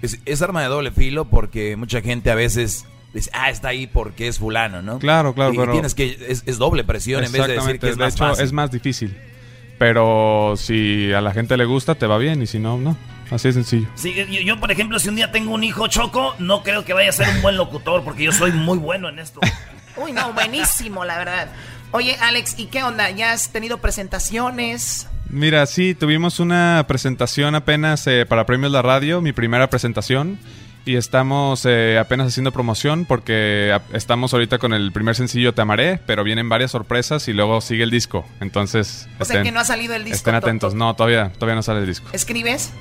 Es, 0.02 0.20
es 0.26 0.42
arma 0.42 0.62
de 0.62 0.68
doble 0.68 0.92
filo 0.92 1.26
porque 1.26 1.76
mucha 1.76 2.02
gente 2.02 2.30
a 2.30 2.36
veces 2.36 2.86
dice, 3.14 3.30
ah, 3.34 3.50
está 3.50 3.70
ahí 3.70 3.88
porque 3.88 4.28
es 4.28 4.40
fulano, 4.40 4.82
¿no? 4.82 5.00
Claro, 5.00 5.34
claro, 5.34 5.54
y 5.54 5.58
pero- 5.58 5.72
tienes 5.72 5.96
que, 5.96 6.18
es, 6.30 6.44
es 6.46 6.58
doble 6.58 6.84
presión 6.84 7.24
en 7.24 7.32
vez 7.32 7.48
de 7.48 7.54
decir 7.54 7.80
que 7.80 7.90
es 7.90 7.98
de 7.98 8.04
más 8.06 8.16
hecho, 8.16 8.26
fácil. 8.26 8.46
es 8.46 8.52
más 8.54 8.72
difícil. 8.72 9.18
Pero 9.80 10.54
si 10.56 11.12
a 11.14 11.22
la 11.22 11.32
gente 11.34 11.58
le 11.58 11.66
gusta, 11.66 11.96
te 11.96 12.06
va 12.06 12.18
bien. 12.18 12.42
Y 12.42 12.48
si 12.48 12.60
no, 12.60 12.78
no. 12.78 12.96
Así 13.34 13.48
de 13.50 13.54
sencillo. 13.54 13.88
Sí, 13.96 14.14
yo, 14.14 14.24
yo, 14.26 14.60
por 14.60 14.72
ejemplo, 14.72 15.00
si 15.00 15.10
un 15.10 15.16
día 15.16 15.32
tengo 15.32 15.52
un 15.54 15.64
hijo 15.64 15.88
choco, 15.88 16.36
no 16.40 16.62
creo 16.64 16.86
que 16.86 16.94
vaya 16.94 17.10
a 17.10 17.14
ser 17.14 17.28
un 17.30 17.42
buen 17.42 17.58
locutor 17.58 18.04
porque 18.04 18.24
yo 18.24 18.32
soy 18.32 18.52
muy 18.52 18.78
bueno 18.78 19.10
en 19.10 19.20
esto. 19.20 19.40
Uy, 19.98 20.12
no, 20.12 20.34
buenísimo, 20.34 21.04
la 21.06 21.18
verdad. 21.18 21.48
Oye, 21.92 22.16
Alex, 22.22 22.56
¿y 22.58 22.66
qué 22.68 22.84
onda? 22.84 23.10
¿Ya 23.12 23.32
has 23.32 23.50
tenido 23.50 23.78
presentaciones? 23.80 25.08
Mira, 25.30 25.66
sí, 25.66 25.96
tuvimos 25.96 26.40
una 26.40 26.86
presentación 26.88 27.56
apenas 27.56 28.06
eh, 28.08 28.26
para 28.28 28.46
Premios 28.46 28.72
La 28.72 28.82
Radio, 28.82 29.22
mi 29.22 29.34
primera 29.34 29.68
presentación. 29.70 30.40
Y 30.86 30.98
estamos 30.98 31.66
eh, 31.66 31.98
apenas 31.98 32.28
haciendo 32.28 32.52
promoción 32.52 33.06
porque 33.06 33.74
estamos 33.94 34.34
ahorita 34.34 34.58
con 34.58 34.74
el 34.74 34.92
primer 34.92 35.16
sencillo 35.16 35.54
Te 35.54 35.62
Amaré, 35.62 35.98
pero 36.06 36.26
vienen 36.26 36.50
varias 36.50 36.72
sorpresas 36.72 37.26
y 37.30 37.34
luego 37.34 37.62
sigue 37.62 37.84
el 37.84 37.90
disco. 37.90 38.26
Entonces, 38.42 39.08
O 39.18 39.24
sea, 39.24 39.42
que 39.44 39.52
no 39.54 39.62
ha 39.62 39.64
salido 39.66 39.96
el 39.96 40.04
disco. 40.04 40.18
estén 40.18 40.34
to- 40.34 40.38
atentos. 40.40 40.74
No, 40.74 40.94
todavía, 40.94 41.32
todavía 41.34 41.56
no 41.56 41.64
sale 41.64 41.80
el 41.80 41.88
disco. 41.88 42.10
¿Escribes? 42.12 42.72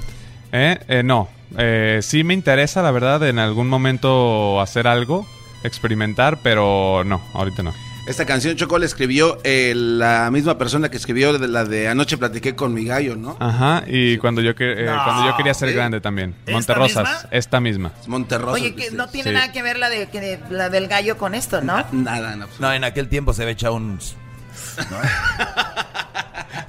¿Eh? 0.52 0.78
Eh, 0.88 1.02
no, 1.02 1.28
Eh, 1.58 1.98
sí 2.02 2.24
me 2.24 2.32
interesa, 2.32 2.80
la 2.82 2.90
verdad, 2.92 3.22
en 3.28 3.38
algún 3.38 3.68
momento 3.68 4.58
hacer 4.62 4.86
algo, 4.86 5.26
experimentar, 5.64 6.38
pero 6.42 7.02
no, 7.04 7.20
ahorita 7.34 7.62
no. 7.62 7.74
Esta 8.08 8.24
canción 8.26 8.56
Choco 8.56 8.78
la 8.78 8.86
escribió 8.86 9.38
eh, 9.44 9.74
la 9.76 10.28
misma 10.32 10.56
persona 10.58 10.88
que 10.90 10.96
escribió 10.96 11.38
de 11.38 11.46
la 11.46 11.64
de 11.64 11.86
Anoche 11.88 12.16
platiqué 12.16 12.56
con 12.56 12.72
mi 12.74 12.84
gallo, 12.86 13.14
¿no? 13.16 13.36
Ajá, 13.38 13.84
y 13.86 14.16
cuando 14.18 14.40
yo, 14.40 14.54
que- 14.56 14.72
eh, 14.72 14.86
No, 14.86 15.04
cuando 15.04 15.24
yo 15.26 15.36
quería 15.36 15.52
ser 15.54 15.68
¿sí? 15.68 15.74
grande 15.74 16.00
también. 16.00 16.34
¿Esta 16.46 16.52
Monterrosas, 16.52 17.08
misma? 17.14 17.28
esta 17.30 17.60
misma. 17.60 17.92
Monterrosas. 18.06 18.54
Oye, 18.60 18.74
que 18.74 18.90
no 18.90 19.08
tiene 19.08 19.30
Sí. 19.30 19.34
nada 19.34 19.52
que 19.52 19.62
ver 19.62 19.78
la, 19.78 19.88
de, 19.90 20.08
que 20.08 20.20
de- 20.20 20.40
la 20.50 20.68
del 20.70 20.88
gallo 20.88 21.16
con 21.18 21.34
esto, 21.34 21.60
¿no? 21.60 21.84
Nada, 21.92 22.34
no. 22.34 22.46
No, 22.58 22.72
en 22.72 22.82
aquel 22.84 23.08
tiempo 23.08 23.32
se 23.34 23.42
había 23.42 23.52
echado 23.52 23.74
un... 23.74 23.98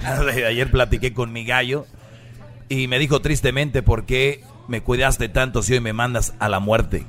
Ayer 0.46 0.70
platiqué 0.70 1.12
con 1.14 1.32
mi 1.32 1.44
gallo 1.44 1.86
y 2.68 2.88
me 2.88 2.98
dijo 2.98 3.20
tristemente 3.20 3.82
por 3.82 4.04
qué 4.06 4.42
me 4.68 4.80
cuidaste 4.82 5.28
tanto 5.28 5.62
si 5.62 5.74
hoy 5.74 5.80
me 5.80 5.92
mandas 5.92 6.34
a 6.38 6.48
la 6.48 6.60
muerte. 6.60 7.04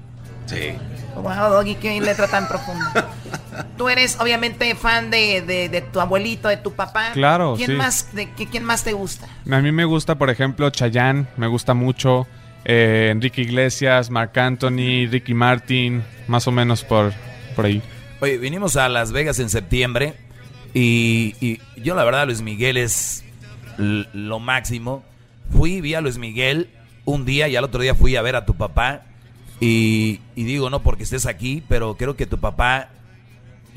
Sí. 0.47 0.73
Wow, 1.15 1.49
Doggy, 1.53 1.75
qué 1.75 1.99
letra 2.01 2.27
tan 2.27 2.47
profunda. 2.47 3.09
Tú 3.77 3.87
eres 3.87 4.19
obviamente 4.19 4.75
fan 4.75 5.09
de, 5.09 5.41
de- 5.41 5.69
de 5.69 5.81
tu 5.81 6.01
abuelito, 6.01 6.49
de 6.49 6.57
tu 6.57 6.73
papá. 6.73 7.11
Claro, 7.13 7.53
¿Quién 7.55 7.71
sí. 7.71 7.75
más, 7.77 8.13
de, 8.13 8.29
¿Quién 8.33 8.63
más 8.65 8.83
te 8.83 8.91
gusta? 8.93 9.27
A 9.49 9.59
mí 9.61 9.71
me 9.71 9.85
gusta, 9.85 10.15
por 10.15 10.29
ejemplo, 10.29 10.69
Chayanne, 10.69 11.27
me 11.37 11.47
gusta 11.47 11.73
mucho. 11.73 12.27
eh, 12.65 13.09
Enrique 13.11 13.41
Iglesias, 13.43 14.09
Marc 14.09 14.37
Anthony, 14.37 15.07
Ricky 15.09 15.33
Martin, 15.33 16.03
más 16.27 16.47
o 16.47 16.51
menos 16.51 16.83
por, 16.83 17.13
por 17.55 17.65
ahí. 17.65 17.81
Oye, 18.19 18.37
vinimos 18.37 18.75
a 18.75 18.89
Las 18.89 19.11
Vegas 19.13 19.39
en 19.39 19.49
septiembre 19.49 20.15
y, 20.73 21.35
y 21.39 21.61
yo 21.81 21.95
la 21.95 22.03
verdad 22.03 22.25
Luis 22.25 22.41
Miguel 22.41 22.75
es 22.77 23.23
lo 23.77 24.39
máximo. 24.39 25.03
Fui, 25.51 25.81
vi 25.81 25.93
a 25.93 26.01
Luis 26.01 26.17
Miguel 26.17 26.69
un 27.05 27.25
día 27.25 27.47
y 27.47 27.55
al 27.55 27.63
otro 27.63 27.81
día 27.81 27.95
fui 27.95 28.15
a 28.15 28.21
ver 28.21 28.35
a 28.35 28.45
tu 28.45 28.55
papá 28.55 29.03
y, 29.59 30.21
y 30.35 30.43
digo 30.43 30.69
no 30.69 30.81
porque 30.81 31.03
estés 31.03 31.25
aquí, 31.25 31.63
pero 31.67 31.95
creo 31.97 32.15
que 32.15 32.25
tu 32.25 32.39
papá 32.39 32.89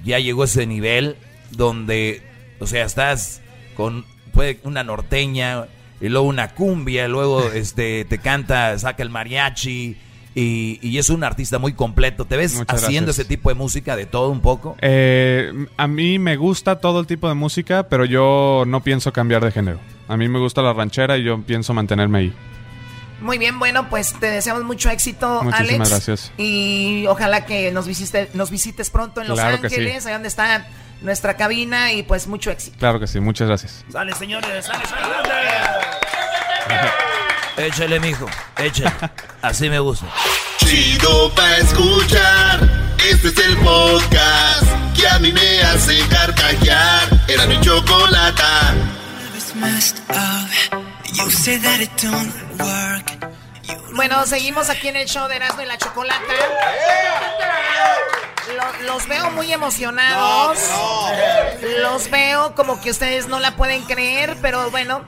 ya 0.04 0.18
llegó 0.18 0.42
a 0.42 0.46
ese 0.46 0.66
nivel 0.66 1.16
donde, 1.50 2.22
o 2.60 2.66
sea, 2.66 2.84
estás 2.84 3.40
con 3.76 4.04
puede 4.32 4.60
una 4.64 4.84
norteña 4.84 5.66
y 6.00 6.08
luego 6.08 6.26
una 6.26 6.54
cumbia, 6.54 7.06
y 7.06 7.08
luego 7.08 7.42
este 7.52 8.04
te 8.04 8.18
canta, 8.18 8.78
saca 8.78 9.02
el 9.02 9.10
mariachi 9.10 9.96
y, 10.34 10.78
y 10.82 10.98
es 10.98 11.10
un 11.10 11.24
artista 11.24 11.58
muy 11.58 11.72
completo. 11.72 12.24
¿Te 12.24 12.36
ves 12.36 12.54
Muchas 12.54 12.84
haciendo 12.84 13.08
gracias. 13.08 13.26
ese 13.26 13.36
tipo 13.36 13.48
de 13.48 13.56
música 13.56 13.96
de 13.96 14.06
todo 14.06 14.30
un 14.30 14.40
poco? 14.40 14.76
Eh, 14.80 15.52
a 15.76 15.88
mí 15.88 16.18
me 16.18 16.36
gusta 16.36 16.78
todo 16.78 17.00
el 17.00 17.06
tipo 17.06 17.28
de 17.28 17.34
música, 17.34 17.88
pero 17.88 18.04
yo 18.04 18.64
no 18.66 18.82
pienso 18.82 19.12
cambiar 19.12 19.44
de 19.44 19.50
género. 19.50 19.80
A 20.08 20.16
mí 20.16 20.28
me 20.28 20.38
gusta 20.38 20.62
la 20.62 20.72
ranchera 20.72 21.16
y 21.18 21.24
yo 21.24 21.40
pienso 21.42 21.74
mantenerme 21.74 22.18
ahí. 22.18 22.32
Muy 23.20 23.36
bien, 23.38 23.58
bueno, 23.58 23.88
pues 23.90 24.14
te 24.18 24.30
deseamos 24.30 24.62
mucho 24.64 24.90
éxito, 24.90 25.42
Muchísimas 25.42 25.90
Alex. 25.90 25.90
gracias. 25.90 26.32
Y 26.38 27.04
ojalá 27.08 27.44
que 27.46 27.72
nos 27.72 27.86
visites, 27.86 28.34
nos 28.34 28.50
visites 28.50 28.90
pronto 28.90 29.20
en 29.20 29.28
Los 29.28 29.38
Claro 29.38 29.60
que 29.60 29.68
sí. 29.68 29.74
Ángeles, 29.76 30.06
ahí 30.06 30.12
donde 30.12 30.28
está 30.28 30.66
nuestra 31.02 31.36
cabina, 31.36 31.92
y 31.92 32.04
pues 32.04 32.26
mucho 32.28 32.50
éxito. 32.50 32.76
Claro 32.78 33.00
que 33.00 33.06
sí, 33.08 33.18
muchas 33.20 33.48
gracias. 33.48 33.84
Sale, 33.90 34.14
señores, 34.14 34.64
sale, 34.66 34.86
sale. 34.86 35.08
Échale, 37.56 37.98
mijo, 37.98 38.26
échale. 38.56 38.92
Así 39.42 39.68
me 39.68 39.80
gusta. 39.80 40.06
Chido 40.58 41.34
pa' 41.34 41.56
escuchar. 41.56 42.60
Este 43.10 43.28
es 43.28 43.38
el 43.38 43.56
podcast 43.58 44.64
que 44.96 45.08
a 45.08 45.18
mí 45.18 45.32
me 45.32 45.60
hace 45.62 45.98
carcajear. 46.08 47.08
Era 47.26 47.46
mi 47.46 47.60
chocolata. 47.60 48.74
Bueno, 53.94 54.24
seguimos 54.26 54.70
aquí 54.70 54.88
en 54.88 54.96
el 54.96 55.08
show 55.08 55.28
de 55.28 55.36
Erasmo 55.36 55.62
y 55.62 55.66
la 55.66 55.76
Chocolata. 55.78 56.22
Lo- 58.56 58.86
los 58.86 59.06
veo 59.08 59.30
muy 59.32 59.52
emocionados. 59.52 60.58
Los 61.82 62.10
veo 62.10 62.54
como 62.54 62.80
que 62.80 62.90
ustedes 62.90 63.26
no 63.28 63.38
la 63.40 63.56
pueden 63.56 63.82
creer, 63.84 64.36
pero 64.40 64.70
bueno, 64.70 65.04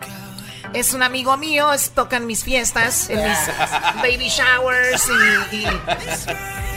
es 0.75 0.93
un 0.93 1.03
amigo 1.03 1.37
mío, 1.37 1.73
es, 1.73 1.91
tocan 1.91 2.27
mis 2.27 2.45
fiestas, 2.45 3.09
en 3.11 3.19
mis 3.29 3.39
baby 3.97 4.29
showers 4.29 5.03
y, 5.53 5.57
y- 5.57 5.67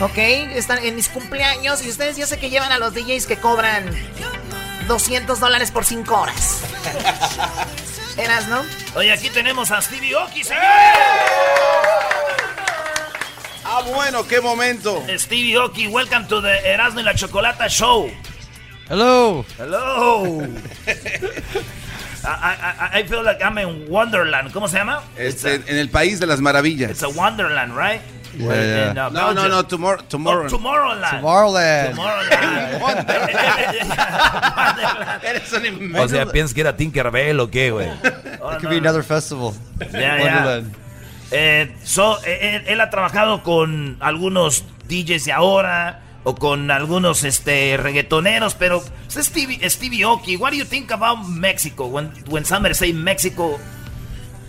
Ok, 0.01 0.17
están 0.17 0.79
en 0.79 0.95
mis 0.95 1.09
cumpleaños 1.09 1.83
y 1.85 1.89
ustedes 1.89 2.17
yo 2.17 2.25
sé 2.25 2.39
que 2.39 2.49
llevan 2.49 2.71
a 2.71 2.77
los 2.79 2.93
DJs 2.93 3.25
que 3.27 3.37
cobran 3.37 3.85
200 4.87 5.39
dólares 5.39 5.71
por 5.71 5.85
5 5.85 6.13
horas. 6.19 6.61
Eras, 8.17 8.47
¿no? 8.47 8.61
Oye, 8.95 9.11
aquí 9.11 9.29
tenemos 9.29 9.71
a 9.71 9.81
Stevie 9.81 10.15
Oki, 10.15 10.43
señores. 10.43 10.69
Ah, 13.65 13.81
bueno, 13.93 14.27
qué 14.27 14.39
momento. 14.39 15.03
Stevie 15.17 15.57
Oki, 15.57 15.87
welcome 15.87 16.25
to 16.27 16.41
the 16.41 16.59
Erasmo 16.69 16.99
y 16.99 17.03
la 17.03 17.15
Chocolata 17.15 17.67
Show. 17.67 18.11
Hello. 18.89 19.43
Hello. 19.57 20.43
I, 22.25 22.27
I, 22.27 22.53
I- 22.95 22.99
I 22.99 23.03
feel 23.07 23.23
like 23.23 23.41
I'm 23.43 23.57
in 23.57 23.85
Wonderland. 23.89 24.51
¿Cómo 24.53 24.67
se 24.67 24.77
llama? 24.77 25.01
Este, 25.17 25.55
en 25.55 25.77
el 25.77 25.89
país 25.89 26.19
de 26.19 26.27
las 26.27 26.39
maravillas. 26.39 26.91
It's 26.91 27.03
a 27.03 27.07
Wonderland, 27.09 27.75
right? 27.75 28.01
Yeah, 28.35 28.47
Well, 28.47 28.65
yeah. 28.65 28.91
in, 28.91 28.97
uh, 28.97 29.09
No, 29.09 29.33
no, 29.33 29.47
no, 29.47 29.63
tomorrow, 29.63 30.01
tomorrow. 30.09 30.45
Oh, 30.45 30.49
Tomorrowland. 30.49 31.21
Tomorrowland. 31.21 31.95
Eres 35.23 35.51
un 35.53 35.65
im- 35.65 35.95
O 35.95 36.07
sea, 36.07 36.25
¿piensas 36.25 36.53
que 36.53 36.61
era 36.61 36.75
Tinkerbell 36.75 37.39
o 37.39 37.49
qué, 37.49 37.71
güey? 37.71 37.87
It 37.87 38.59
could 38.59 38.69
be 38.69 38.77
another 38.77 39.03
festival. 39.03 39.53
Wonderland. 39.79 40.73
Eh, 41.31 41.73
so, 41.83 42.17
eh, 42.25 42.57
él, 42.57 42.63
él 42.67 42.81
ha 42.81 42.89
trabajado 42.89 43.43
con 43.43 43.97
algunos 43.99 44.65
DJs 44.87 45.25
de 45.25 45.31
ahora 45.31 46.01
o 46.23 46.35
con 46.35 46.69
algunos 46.71 47.23
este 47.23 47.75
reggaetoneros, 47.77 48.55
pero 48.55 48.83
es 49.07 49.25
Stevie, 49.25 49.67
Stevie 49.69 50.05
Oki. 50.05 50.35
What 50.37 50.51
do 50.51 50.57
you 50.57 50.65
think 50.65 50.91
about 50.91 51.25
Mexico? 51.27 51.85
When 51.87 52.11
when 52.29 52.45
somebody 52.45 52.75
say 52.75 52.93
Mexico, 52.93 53.59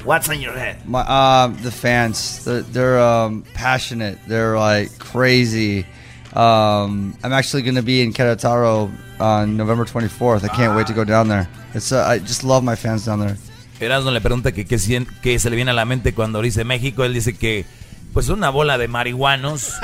what's 0.05 0.29
in 0.29 0.41
your 0.41 0.53
head? 0.53 0.87
My, 0.87 1.01
um, 1.01 1.57
the 1.63 1.71
fans, 1.71 2.45
they're, 2.45 2.63
they're 2.63 2.99
um, 3.01 3.45
passionate. 3.55 4.19
They're 4.27 4.59
like 4.59 4.99
crazy. 4.99 5.87
Um, 6.35 7.17
I'm 7.23 7.33
actually 7.33 7.63
going 7.63 7.77
to 7.77 7.83
be 7.83 8.03
in 8.03 8.13
Querétaro 8.13 8.91
on 9.21 9.57
November 9.57 9.85
24th. 9.85 10.45
I 10.45 10.49
can't 10.49 10.77
wait 10.77 10.87
to 10.89 10.93
go 10.93 11.05
down 11.05 11.29
there. 11.29 11.49
It's 11.75 11.93
uh, 11.93 12.05
I 12.05 12.19
just 12.19 12.45
love 12.45 12.65
my 12.65 12.77
fans 12.77 13.07
down 13.07 13.21
there. 13.21 13.37
Erasmo 13.81 14.11
le 14.11 14.21
pregunta 14.21 14.53
que 14.53 14.65
qué 14.65 14.79
qué 15.23 15.39
se 15.39 15.51
le 15.51 15.57
viene 15.57 15.73
a 15.73 15.75
la 15.75 15.85
mente 15.85 16.15
cuando 16.15 16.41
dice 16.41 16.65
México. 16.65 17.05
Él 17.05 17.13
dice 17.13 17.35
que, 17.35 17.65
pues, 18.13 18.29
una 18.29 18.51
bola 18.51 18.79
de 18.79 18.89
marihuanos, 18.89 19.75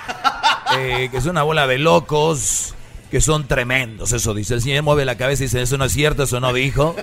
eh, 0.78 1.08
que 1.10 1.16
es 1.16 1.26
una 1.26 1.42
bola 1.42 1.66
de 1.66 1.78
locos, 1.78 2.74
que 3.10 3.20
son 3.20 3.46
tremendos. 3.46 4.12
Eso 4.12 4.34
dice. 4.34 4.54
El 4.54 4.62
señor 4.62 4.82
mueve 4.82 5.04
la 5.04 5.16
cabeza 5.16 5.42
y 5.42 5.46
dice: 5.46 5.62
Eso 5.62 5.76
no 5.78 5.84
es 5.84 5.92
cierto, 5.92 6.24
eso 6.24 6.40
no 6.40 6.52
dijo. 6.52 6.94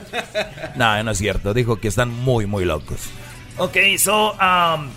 No, 0.75 1.03
no 1.03 1.11
es 1.11 1.17
cierto. 1.17 1.53
Dijo 1.53 1.79
que 1.79 1.87
están 1.87 2.09
muy, 2.09 2.45
muy 2.45 2.65
locos. 2.65 2.99
Okay, 3.57 3.97
so 3.97 4.31
um, 4.39 4.89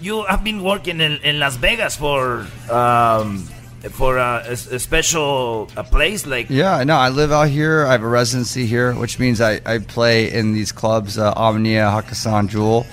you 0.00 0.24
have 0.28 0.44
been 0.44 0.62
working 0.62 1.00
in, 1.00 1.18
in 1.24 1.38
Las 1.40 1.56
Vegas 1.58 1.96
for 1.96 2.46
um, 2.70 3.46
for 3.92 4.18
a, 4.18 4.42
a 4.46 4.52
s- 4.52 4.66
a 4.72 4.78
special 4.78 5.68
a 5.76 5.82
place 5.84 6.26
like 6.26 6.48
Yeah, 6.50 6.84
no, 6.84 6.96
I 6.96 7.08
live 7.08 7.32
out 7.32 7.48
here. 7.48 7.86
I 7.86 7.92
have 7.92 8.02
a 8.04 8.08
residency 8.08 8.66
here, 8.66 8.92
which 8.94 9.18
means 9.18 9.40
I, 9.40 9.60
I 9.66 9.78
play 9.78 10.30
in 10.32 10.52
these 10.52 10.70
clubs, 10.72 11.16
uh, 11.18 11.32
Omnia, 11.36 11.84
Hakkasan, 11.90 12.48
Jewel, 12.48 12.86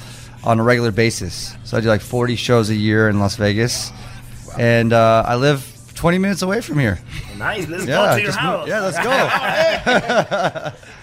on 0.44 0.60
a 0.60 0.64
regular 0.64 0.92
basis. 0.92 1.56
So 1.66 1.78
I 1.78 1.82
do 1.82 1.88
like 1.90 2.02
40 2.02 2.36
shows 2.36 2.70
a 2.70 2.76
year 2.76 3.10
in 3.10 3.20
Las 3.20 3.36
Vegas. 3.36 3.92
And 4.58 4.94
uh, 4.94 5.24
I 5.28 5.36
live 5.36 5.62
20 5.96 6.20
minutes 6.20 6.44
away 6.44 6.62
from 6.62 6.78
here. 6.80 6.98
nice. 7.38 7.68
Let's 7.68 7.86
Yeah, 7.86 8.12
go 8.12 8.16
to 8.18 8.22
your 8.22 8.32
house. 8.34 8.68
yeah, 8.68 8.82
let's 8.82 9.00
go. 9.00 9.12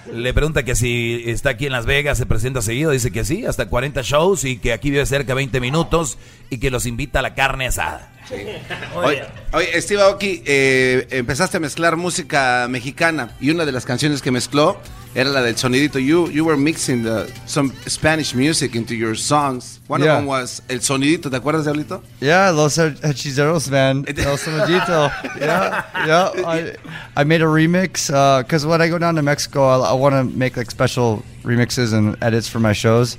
Le 0.12 0.34
pregunta 0.34 0.62
que 0.64 0.74
si 0.74 1.22
está 1.26 1.50
aquí 1.50 1.66
en 1.66 1.72
Las 1.72 1.86
Vegas, 1.86 2.18
se 2.18 2.26
presenta 2.26 2.60
seguido. 2.62 2.90
Dice 2.90 3.10
que 3.10 3.24
sí, 3.24 3.46
hasta 3.46 3.66
40 3.66 4.02
shows 4.02 4.44
y 4.44 4.58
que 4.58 4.72
aquí 4.72 4.90
vive 4.90 5.06
cerca 5.06 5.28
de 5.28 5.36
20 5.36 5.60
minutos 5.60 6.18
y 6.50 6.58
que 6.58 6.70
los 6.70 6.86
invita 6.86 7.20
a 7.20 7.22
la 7.22 7.34
carne 7.34 7.66
asada. 7.68 8.11
Oye, 8.94 9.24
oye, 9.52 9.80
Steve 9.82 10.00
Aoki, 10.02 10.42
eh, 10.46 11.06
empezaste 11.10 11.56
a 11.56 11.60
mezclar 11.60 11.96
música 11.96 12.66
mexicana 12.68 13.30
y 13.40 13.50
una 13.50 13.64
de 13.64 13.72
las 13.72 13.84
canciones 13.84 14.22
que 14.22 14.30
mezcló 14.30 14.78
era 15.14 15.28
la 15.30 15.42
del 15.42 15.56
sonidito. 15.58 15.98
You, 15.98 16.30
you 16.30 16.44
were 16.44 16.56
mixing 16.56 17.02
the, 17.02 17.26
some 17.46 17.70
Spanish 17.86 18.34
music 18.34 18.74
into 18.74 18.94
your 18.94 19.14
songs. 19.16 19.80
One 19.88 20.02
Yeah. 20.02 20.12
of 20.14 20.18
them 20.20 20.26
was 20.26 20.62
El 20.68 20.80
Sonidito. 20.80 21.30
¿Te 21.30 21.36
acuerdas, 21.36 21.64
Diablito? 21.64 22.02
Yeah, 22.20 22.50
Los 22.52 22.78
Hechiceros, 22.78 23.68
man. 23.70 24.04
El 24.08 24.14
Sonidito. 24.38 25.10
yeah, 25.38 25.84
yeah. 26.06 26.30
I, 26.46 26.72
I 27.14 27.24
made 27.24 27.42
a 27.42 27.46
remix 27.46 28.06
because 28.42 28.64
when 28.64 28.80
I 28.80 28.88
go 28.88 28.98
down 28.98 29.16
to 29.16 29.22
Mexico, 29.22 29.68
I, 29.68 29.90
I 29.90 29.92
want 29.92 30.14
to 30.14 30.24
make 30.24 30.56
like 30.56 30.70
special 30.70 31.22
remixes 31.44 31.92
and 31.92 32.16
edits 32.22 32.48
for 32.48 32.60
my 32.60 32.72
shows, 32.72 33.18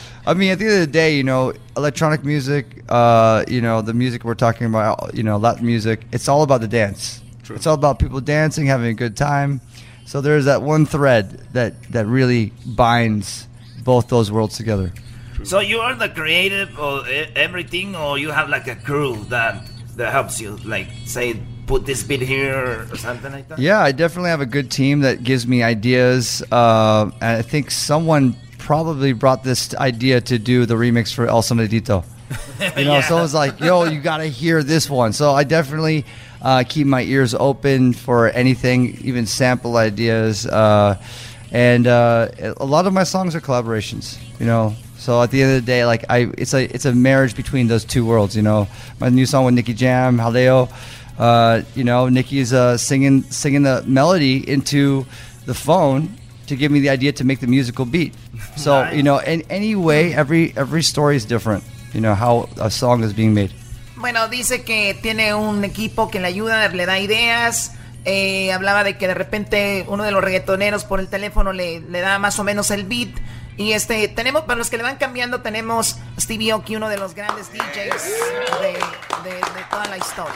I 0.25 0.33
mean, 0.35 0.51
at 0.51 0.59
the 0.59 0.65
end 0.65 0.73
of 0.75 0.79
the 0.81 0.87
day, 0.87 1.15
you 1.15 1.23
know, 1.23 1.53
electronic 1.75 2.23
music, 2.23 2.83
uh, 2.89 3.43
you 3.47 3.61
know, 3.61 3.81
the 3.81 3.93
music 3.93 4.23
we're 4.23 4.35
talking 4.35 4.67
about, 4.67 5.15
you 5.15 5.23
know, 5.23 5.37
Latin 5.37 5.65
music, 5.65 6.05
it's 6.11 6.27
all 6.27 6.43
about 6.43 6.61
the 6.61 6.67
dance. 6.67 7.21
It's 7.49 7.67
all 7.67 7.73
about 7.73 7.99
people 7.99 8.21
dancing, 8.21 8.65
having 8.67 8.87
a 8.87 8.93
good 8.93 9.17
time. 9.17 9.61
So 10.05 10.21
there's 10.21 10.45
that 10.45 10.61
one 10.61 10.85
thread 10.85 11.31
that 11.53 11.81
that 11.91 12.05
really 12.05 12.53
binds 12.65 13.47
both 13.83 14.07
those 14.07 14.31
worlds 14.31 14.57
together. 14.57 14.93
So 15.43 15.59
you 15.59 15.79
are 15.79 15.95
the 15.95 16.09
creative 16.09 16.77
or 16.79 17.03
everything, 17.35 17.95
or 17.95 18.17
you 18.17 18.31
have 18.31 18.47
like 18.47 18.67
a 18.67 18.75
crew 18.75 19.25
that 19.29 19.67
that 19.97 20.11
helps 20.11 20.39
you, 20.39 20.57
like 20.65 20.87
say 21.05 21.41
put 21.67 21.85
this 21.85 22.03
bit 22.03 22.21
here 22.21 22.87
or 22.91 22.97
something 22.97 23.31
like 23.31 23.47
that? 23.47 23.59
Yeah, 23.59 23.79
I 23.79 23.91
definitely 23.91 24.29
have 24.29 24.41
a 24.41 24.45
good 24.45 24.69
team 24.69 25.01
that 25.01 25.23
gives 25.23 25.47
me 25.47 25.63
ideas. 25.63 26.43
Uh, 26.51 27.11
and 27.21 27.37
I 27.37 27.41
think 27.41 27.71
someone 27.71 28.35
probably 28.61 29.11
brought 29.11 29.43
this 29.43 29.75
idea 29.75 30.21
to 30.21 30.39
do 30.39 30.65
the 30.65 30.75
remix 30.75 31.13
for 31.13 31.27
El 31.27 31.41
Sonidito. 31.41 32.05
You 32.77 32.85
know, 32.85 33.01
so 33.01 33.17
it 33.17 33.21
was 33.21 33.33
like, 33.33 33.59
yo, 33.59 33.83
you 33.83 33.99
got 33.99 34.17
to 34.17 34.27
hear 34.27 34.63
this 34.63 34.89
one. 34.89 35.13
So 35.13 35.31
I 35.31 35.43
definitely 35.43 36.05
uh, 36.41 36.63
keep 36.67 36.87
my 36.87 37.01
ears 37.01 37.33
open 37.33 37.91
for 37.91 38.29
anything, 38.29 38.97
even 39.03 39.25
sample 39.25 39.75
ideas. 39.77 40.45
Uh, 40.45 41.01
and 41.51 41.87
uh, 41.87 42.29
a 42.57 42.65
lot 42.65 42.85
of 42.85 42.93
my 42.93 43.03
songs 43.03 43.35
are 43.35 43.41
collaborations. 43.41 44.17
You 44.39 44.45
know, 44.45 44.75
so 44.97 45.21
at 45.21 45.31
the 45.31 45.41
end 45.41 45.57
of 45.57 45.61
the 45.61 45.65
day, 45.65 45.85
like 45.85 46.05
I, 46.07 46.31
it's 46.37 46.53
a 46.53 46.63
it's 46.73 46.85
a 46.85 46.93
marriage 46.93 47.35
between 47.35 47.67
those 47.67 47.83
two 47.83 48.05
worlds. 48.05 48.35
You 48.35 48.43
know, 48.43 48.67
my 48.99 49.09
new 49.09 49.25
song 49.25 49.45
with 49.45 49.55
Nicky 49.55 49.73
Jam, 49.73 50.17
Haleo. 50.17 50.69
Uh, 51.17 51.63
you 51.75 51.83
know, 51.83 52.07
Nicky's 52.07 52.53
uh, 52.53 52.77
singing 52.77 53.23
singing 53.23 53.63
the 53.63 53.83
melody 53.85 54.47
into 54.47 55.05
the 55.45 55.53
phone 55.53 56.15
to 56.47 56.55
give 56.55 56.71
me 56.71 56.79
the 56.79 56.89
idea 56.89 57.11
to 57.13 57.23
make 57.23 57.39
the 57.39 57.47
musical 57.47 57.85
beat. 57.85 58.13
So 58.55 58.89
you 58.91 59.01
know, 59.03 59.19
in 59.19 59.43
any 59.49 59.75
way, 59.75 60.13
every 60.13 60.53
every 60.55 60.83
story 60.83 61.15
is 61.15 61.25
different. 61.27 61.63
You 61.93 62.01
know 62.01 62.15
how 62.15 62.47
a 62.59 62.69
song 62.69 63.03
is 63.03 63.13
being 63.15 63.33
made. 63.33 63.51
Bueno, 63.95 64.27
dice 64.29 64.63
que 64.63 64.97
tiene 65.01 65.33
un 65.33 65.63
equipo 65.63 66.09
que 66.09 66.19
le 66.19 66.27
ayuda, 66.27 66.67
le 66.69 66.85
da 66.85 66.99
ideas. 66.99 67.73
Eh, 68.03 68.51
hablaba 68.51 68.83
de 68.83 68.97
que 68.97 69.07
de 69.07 69.13
repente 69.13 69.85
uno 69.87 70.03
de 70.03 70.11
los 70.11 70.23
reggaetoneros 70.23 70.85
por 70.85 70.99
el 70.99 71.07
teléfono 71.07 71.53
le, 71.53 71.81
le 71.81 71.99
da 72.01 72.17
más 72.17 72.39
o 72.39 72.43
menos 72.43 72.71
el 72.71 72.83
beat. 72.85 73.09
Y 73.57 73.73
este, 73.73 74.07
tenemos, 74.07 74.41
para 74.43 74.57
los 74.57 74.69
que 74.71 74.77
le 74.77 74.83
van 74.83 74.95
cambiando, 74.95 75.41
tenemos 75.41 75.97
Stevie 76.19 76.53
Oki, 76.53 76.77
uno 76.77 76.89
de 76.89 76.97
los 76.97 77.13
grandes 77.13 77.51
DJs 77.53 78.03
de, 78.61 79.29
de- 79.29 79.35
de 79.35 79.63
toda 79.69 79.85
la 79.85 79.97
historia. 79.97 80.33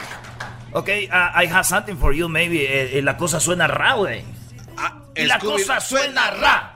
Okay, 0.72 1.06
uh, 1.08 1.32
I 1.42 1.46
have 1.46 1.64
something 1.64 1.96
for 1.96 2.12
you, 2.12 2.28
maybe. 2.28 2.66
Eh, 2.66 2.98
eh, 2.98 3.02
la 3.02 3.16
cosa 3.16 3.40
suena 3.40 3.66
ra, 3.66 3.94
güey. 3.94 4.22
y 5.16 5.24
la 5.24 5.40
Scooby- 5.40 5.52
cosa 5.66 5.80
suena 5.80 6.30
ra. 6.30 6.75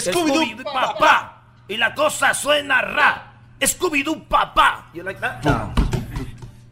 Scooby-Doo, 0.00 0.44
Scooby-Doo, 0.44 0.64
papá. 0.64 1.30
Y 1.68 1.76
la 1.76 1.94
cosa 1.94 2.32
suena 2.34 2.80
ra. 2.82 3.22
Scooby-Doo, 3.60 4.26
papá. 4.28 4.84
You 4.94 5.02
like 5.02 5.20
that? 5.20 5.44
No. 5.44 5.72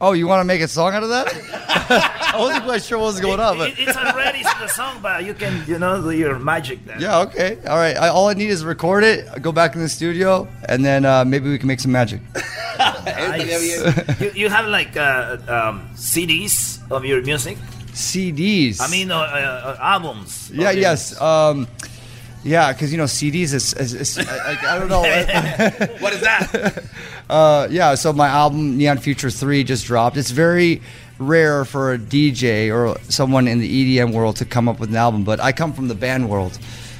Oh, 0.01 0.13
you 0.13 0.27
want 0.27 0.41
to 0.41 0.45
make 0.45 0.61
a 0.61 0.69
song 0.69 0.93
out 0.93 1.03
of 1.03 1.09
that? 1.09 1.29
I 2.35 2.39
wasn't 2.39 2.65
quite 2.65 2.83
sure 2.83 2.99
what 2.99 3.07
was 3.15 3.21
going 3.21 3.41
on, 3.41 3.57
but 3.59 3.71
It- 3.71 3.79
it's 3.89 3.97
already 3.97 4.43
the 4.43 4.69
song, 4.69 4.99
but 5.01 5.25
you 5.25 5.33
can, 5.35 5.65
you 5.67 5.79
know, 5.79 6.03
do 6.03 6.11
your 6.11 6.39
magic 6.39 6.85
there. 6.85 7.01
yeah, 7.01 7.21
okay, 7.23 7.59
all 7.67 7.77
right. 7.79 7.97
I, 7.97 8.09
all 8.09 8.29
I 8.29 8.35
need 8.35 8.51
is 8.51 8.65
record 8.65 9.03
it, 9.05 9.27
go 9.41 9.51
back 9.53 9.75
in 9.77 9.81
the 9.81 9.89
studio, 9.89 10.47
and 10.69 10.85
then 10.85 11.05
uh, 11.07 11.25
maybe 11.25 11.49
we 11.49 11.59
can 11.59 11.69
make 11.69 11.81
some 11.81 11.93
magic. 11.93 12.21
Nice. 13.05 14.21
you, 14.21 14.31
you 14.35 14.49
have 14.49 14.67
like 14.67 14.97
uh, 14.97 15.37
um, 15.47 15.89
CDs 15.95 16.81
of 16.91 17.05
your 17.05 17.23
music? 17.23 17.57
CDs. 17.93 18.81
I 18.81 18.89
mean, 18.91 19.11
uh, 19.13 19.19
uh, 19.21 19.77
albums. 19.81 20.51
Yeah, 20.53 20.71
yes. 20.73 21.19
Um, 21.21 21.69
yeah, 22.45 22.73
because 22.73 22.93
you 22.93 22.99
know 22.99 23.05
CDs 23.05 23.55
is, 23.55 23.73
is, 23.75 23.95
is 23.95 24.19
I, 24.19 24.57
I 24.75 24.79
don't 24.79 24.89
know. 24.89 25.01
what 25.99 26.13
is 26.13 26.21
that? 26.21 26.85
uh, 27.31 27.67
yeah, 27.71 27.95
so 27.95 28.13
my 28.13 28.29
album 28.29 28.77
Neon 28.77 28.99
Future 28.99 29.31
Three 29.31 29.65
just 29.65 29.87
dropped. 29.87 30.17
It's 30.17 30.31
very 30.31 30.83
rare 31.19 31.65
for 31.65 31.95
a 31.95 31.99
DJ 31.99 32.75
or 32.75 33.01
someone 33.11 33.49
in 33.49 33.61
the 33.61 33.99
EDM 33.99 34.13
world 34.13 34.37
to 34.37 34.45
come 34.45 34.69
up 34.69 34.79
with 34.79 34.91
an 34.91 34.97
album, 34.97 35.25
but 35.25 35.41
I 35.41 35.53
come 35.53 35.73
from 35.73 35.89
the 35.89 35.95
band 35.95 36.29
world. 36.29 36.59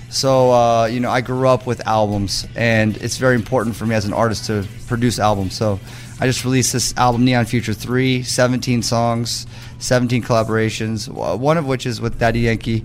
So, 0.09 0.53
uh, 0.53 0.87
you 0.87 1.01
know, 1.01 1.11
I 1.11 1.21
grew 1.21 1.49
up 1.49 1.67
with 1.67 1.85
albums, 1.89 2.47
and 2.55 2.97
it's 2.99 3.17
very 3.17 3.35
important 3.35 3.75
for 3.75 3.85
me 3.85 3.97
as 3.97 4.05
an 4.05 4.13
artist 4.13 4.47
to 4.47 4.65
produce 4.87 5.19
albums. 5.19 5.55
So, 5.55 5.81
I 6.21 6.27
just 6.27 6.45
released 6.45 6.73
this 6.73 6.97
album, 6.97 7.25
Neon 7.25 7.45
Future 7.47 7.75
3, 7.75 8.23
17 8.23 8.83
songs, 8.83 9.49
17 9.81 10.23
collaborations, 10.23 11.09
one 11.09 11.59
of 11.59 11.67
which 11.67 11.85
is 11.85 12.01
with 12.01 12.21
Daddy 12.21 12.41
Yankee 12.41 12.85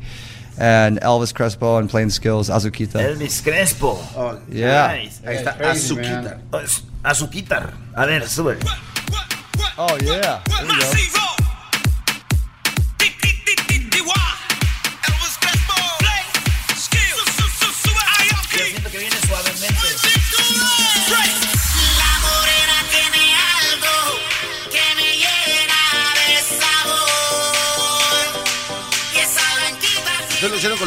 and 0.60 1.00
Elvis 1.02 1.34
Crespo 1.34 1.78
and 1.78 1.90
Playing 1.90 2.10
Skills, 2.12 2.50
Azuquita. 2.50 3.00
Elvis 3.02 3.42
Crespo. 3.42 3.98
Oh, 4.16 4.40
yeah. 4.50 4.88
Nice. 4.88 5.22
Ahí 5.26 5.38
está, 5.38 5.58
Crazy, 5.58 5.94
Azuquita. 5.96 6.40
Oh, 6.54 6.60
es- 6.60 6.84
Azuquitar. 7.04 7.74
A 7.96 8.06
ver, 8.06 8.28
sube. 8.28 8.58
Oh, 9.78 9.98
yeah. 10.02 10.42
There 10.46 10.66
you 10.66 11.12
go. 11.14 11.39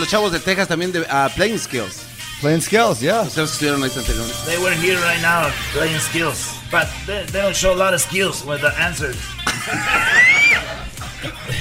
Los 0.03 0.11
chavos 0.11 0.33
de 0.33 0.41
Texas 0.41 0.67
también 0.67 0.91
de 0.91 1.07
ah, 1.09 1.31
Playing 1.37 1.59
Skills. 1.59 2.05
Playing 2.41 2.61
Skills, 2.61 3.01
yeah. 3.01 3.23
Ustedes 3.23 3.53
estuvieron 3.53 3.85
ahí 3.85 3.91
anteriormente. 3.97 4.35
They 4.47 4.59
were 4.59 4.75
here 4.75 4.99
right 4.99 5.23
now 5.23 5.49
playing 5.73 6.01
skills. 6.01 6.59
But 6.73 6.89
they, 7.07 7.25
they 7.27 7.41
don't 7.41 7.55
show 7.55 7.73
a 7.73 7.79
lot 7.79 7.95
of 7.95 8.01
skills 8.01 8.45
with 8.45 8.63
the 8.63 8.73
answers. 8.81 9.17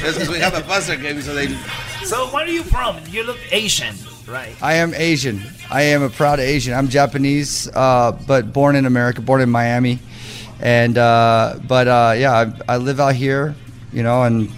That's 0.02 0.18
because 0.18 0.30
we 0.30 0.39
have 0.39 0.56
a 0.56 0.62
buzzer 0.62 0.96
game, 0.96 1.22
so 1.22 1.36
they. 1.36 1.50
So, 2.04 2.26
where 2.34 2.46
are 2.46 2.50
you 2.50 2.64
from? 2.64 2.98
You 3.12 3.24
look 3.24 3.38
Asian, 3.52 3.94
right? 4.28 4.56
I 4.60 4.74
am 4.74 4.96
Asian. 4.96 5.39
I 5.70 5.84
am 5.94 6.02
a 6.02 6.10
proud 6.10 6.39
Asian. 6.39 6.74
I'm 6.74 6.89
Japanese, 6.89 7.70
uh, 7.76 8.14
but 8.26 8.52
born 8.52 8.76
in 8.76 8.88
America, 8.88 9.22
born 9.22 9.42
in 9.42 9.52
Miami, 9.52 10.00
and 10.60 10.98
uh, 10.98 11.60
but 11.68 11.88
uh, 11.88 12.16
yeah, 12.18 12.52
I, 12.68 12.74
I 12.74 12.78
live 12.78 13.00
out 13.00 13.14
here, 13.14 13.54
you 13.94 14.02
know, 14.02 14.24
and 14.24 14.50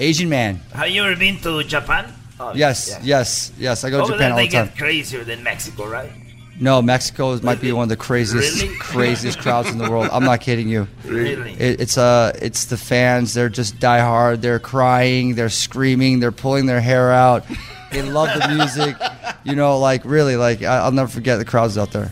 Asian 0.00 0.28
man. 0.28 0.56
Have 0.74 0.88
you 0.88 1.04
ever 1.04 1.14
been 1.14 1.38
to 1.42 1.62
Japan? 1.62 2.14
Oh, 2.42 2.54
yes, 2.54 2.88
yeah. 2.88 2.98
yes, 3.02 3.52
yes. 3.58 3.84
I 3.84 3.90
go 3.90 3.98
to 3.98 4.02
Over 4.04 4.12
Japan 4.14 4.32
all 4.32 4.36
they 4.38 4.48
the 4.48 4.52
time. 4.56 4.66
get 4.68 4.78
crazier 4.78 5.24
than 5.24 5.42
Mexico, 5.42 5.86
right? 5.86 6.10
No, 6.58 6.82
Mexico 6.82 7.38
might 7.40 7.60
be 7.60 7.72
one 7.72 7.84
of 7.84 7.88
the 7.90 7.96
craziest, 7.96 8.62
Really? 8.62 8.74
craziest 8.80 9.38
crowds 9.38 9.70
in 9.70 9.78
the 9.78 9.90
world. 9.90 10.08
I'm 10.12 10.24
not 10.24 10.40
kidding 10.42 10.68
you. 10.68 10.88
Really? 11.04 11.52
It, 11.52 11.80
it's 11.80 11.96
uh, 11.96 12.32
it's 12.40 12.66
the 12.66 12.76
fans. 12.76 13.32
They're 13.34 13.48
just 13.48 13.78
die 13.78 14.00
hard. 14.00 14.42
They're 14.42 14.58
crying. 14.58 15.34
They're 15.36 15.48
screaming. 15.48 16.20
They're 16.20 16.32
pulling 16.32 16.66
their 16.66 16.80
hair 16.80 17.12
out. 17.12 17.44
They 17.92 18.02
love 18.02 18.28
the 18.38 18.48
music. 18.54 18.96
You 19.42 19.56
know, 19.56 19.78
like 19.78 20.04
really, 20.04 20.36
like 20.36 20.62
I, 20.62 20.80
I'll 20.80 20.92
never 20.92 21.08
forget 21.08 21.38
the 21.38 21.46
crowds 21.46 21.78
out 21.78 21.92
there. 21.92 22.10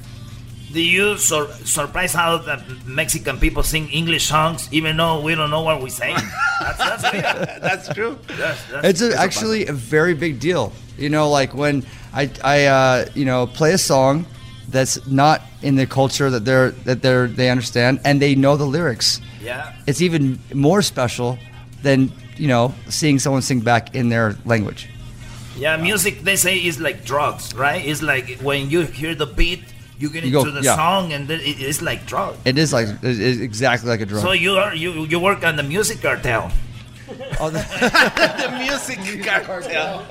Do 0.73 0.83
you 0.83 1.17
sur- 1.17 1.51
surprise 1.65 2.13
how 2.13 2.39
the 2.39 2.63
Mexican 2.85 3.39
people 3.39 3.63
sing 3.63 3.89
English 3.89 4.27
songs 4.27 4.69
even 4.71 4.97
though 4.97 5.21
we 5.21 5.35
don't 5.35 5.51
know 5.51 5.63
what 5.63 5.81
we're 5.81 5.89
saying? 5.89 6.17
That's, 6.61 6.79
that's. 6.79 7.61
That's 7.61 7.95
true. 7.95 8.19
That's, 8.27 8.65
that's, 8.67 8.87
it's 8.89 9.01
a, 9.01 9.09
that's 9.09 9.21
actually 9.21 9.67
a 9.67 9.73
very 9.73 10.13
big 10.13 10.41
deal. 10.41 10.73
You 10.99 11.09
know, 11.09 11.31
like 11.31 11.55
when 11.55 11.87
I, 12.13 12.31
I 12.43 12.65
uh, 12.67 13.07
you 13.15 13.25
know, 13.25 13.47
play 13.47 13.73
a 13.73 13.79
song 13.79 14.27
that's 14.69 15.07
not 15.07 15.43
in 15.63 15.77
the 15.77 15.87
culture 15.87 16.31
that 16.31 16.45
they're 16.45 16.71
that 16.85 17.01
they're 17.01 17.27
they 17.27 17.49
understand 17.49 18.01
and 18.05 18.21
they 18.21 18.35
know 18.35 18.57
the 18.57 18.67
lyrics. 18.67 19.21
Yeah. 19.41 19.75
It's 19.87 20.03
even 20.03 20.39
more 20.53 20.83
special 20.83 21.39
than 21.83 22.13
you 22.37 22.49
know 22.49 22.75
seeing 22.89 23.19
someone 23.19 23.43
sing 23.43 23.61
back 23.61 23.95
in 23.95 24.09
their 24.09 24.37
language. 24.45 24.89
Yeah, 25.57 25.77
music 25.77 26.23
they 26.23 26.37
say 26.37 26.59
is 26.59 26.79
like 26.79 27.05
drugs, 27.05 27.55
right? 27.55 27.85
It's 27.85 28.03
like 28.03 28.41
when 28.41 28.71
you 28.71 28.83
hear 28.83 29.15
the 29.15 29.27
beat, 29.27 29.63
you 29.99 30.09
get 30.11 30.25
You 30.25 30.31
go- 30.33 30.41
into 30.41 30.53
the 30.53 30.63
yeah. 30.63 30.77
song, 30.77 31.13
and 31.13 31.31
it- 31.31 31.41
it's 31.43 31.83
like 31.83 32.07
drugs. 32.07 32.39
It 32.45 32.57
is 32.59 32.73
like 32.73 32.89
it 33.03 33.19
is 33.21 33.41
exactly 33.41 33.89
like 33.91 34.01
a 34.01 34.07
drug. 34.07 34.23
So 34.23 34.33
you 34.33 34.53
are 34.57 34.75
you 34.75 35.05
you 35.05 35.19
work 35.21 35.45
on 35.45 35.57
the 35.57 35.63
music 35.63 36.01
cartel. 36.03 36.51
Oh, 37.41 37.49
the- 37.49 37.65
the 38.43 38.51
music 38.59 38.99
cartel. 39.25 40.05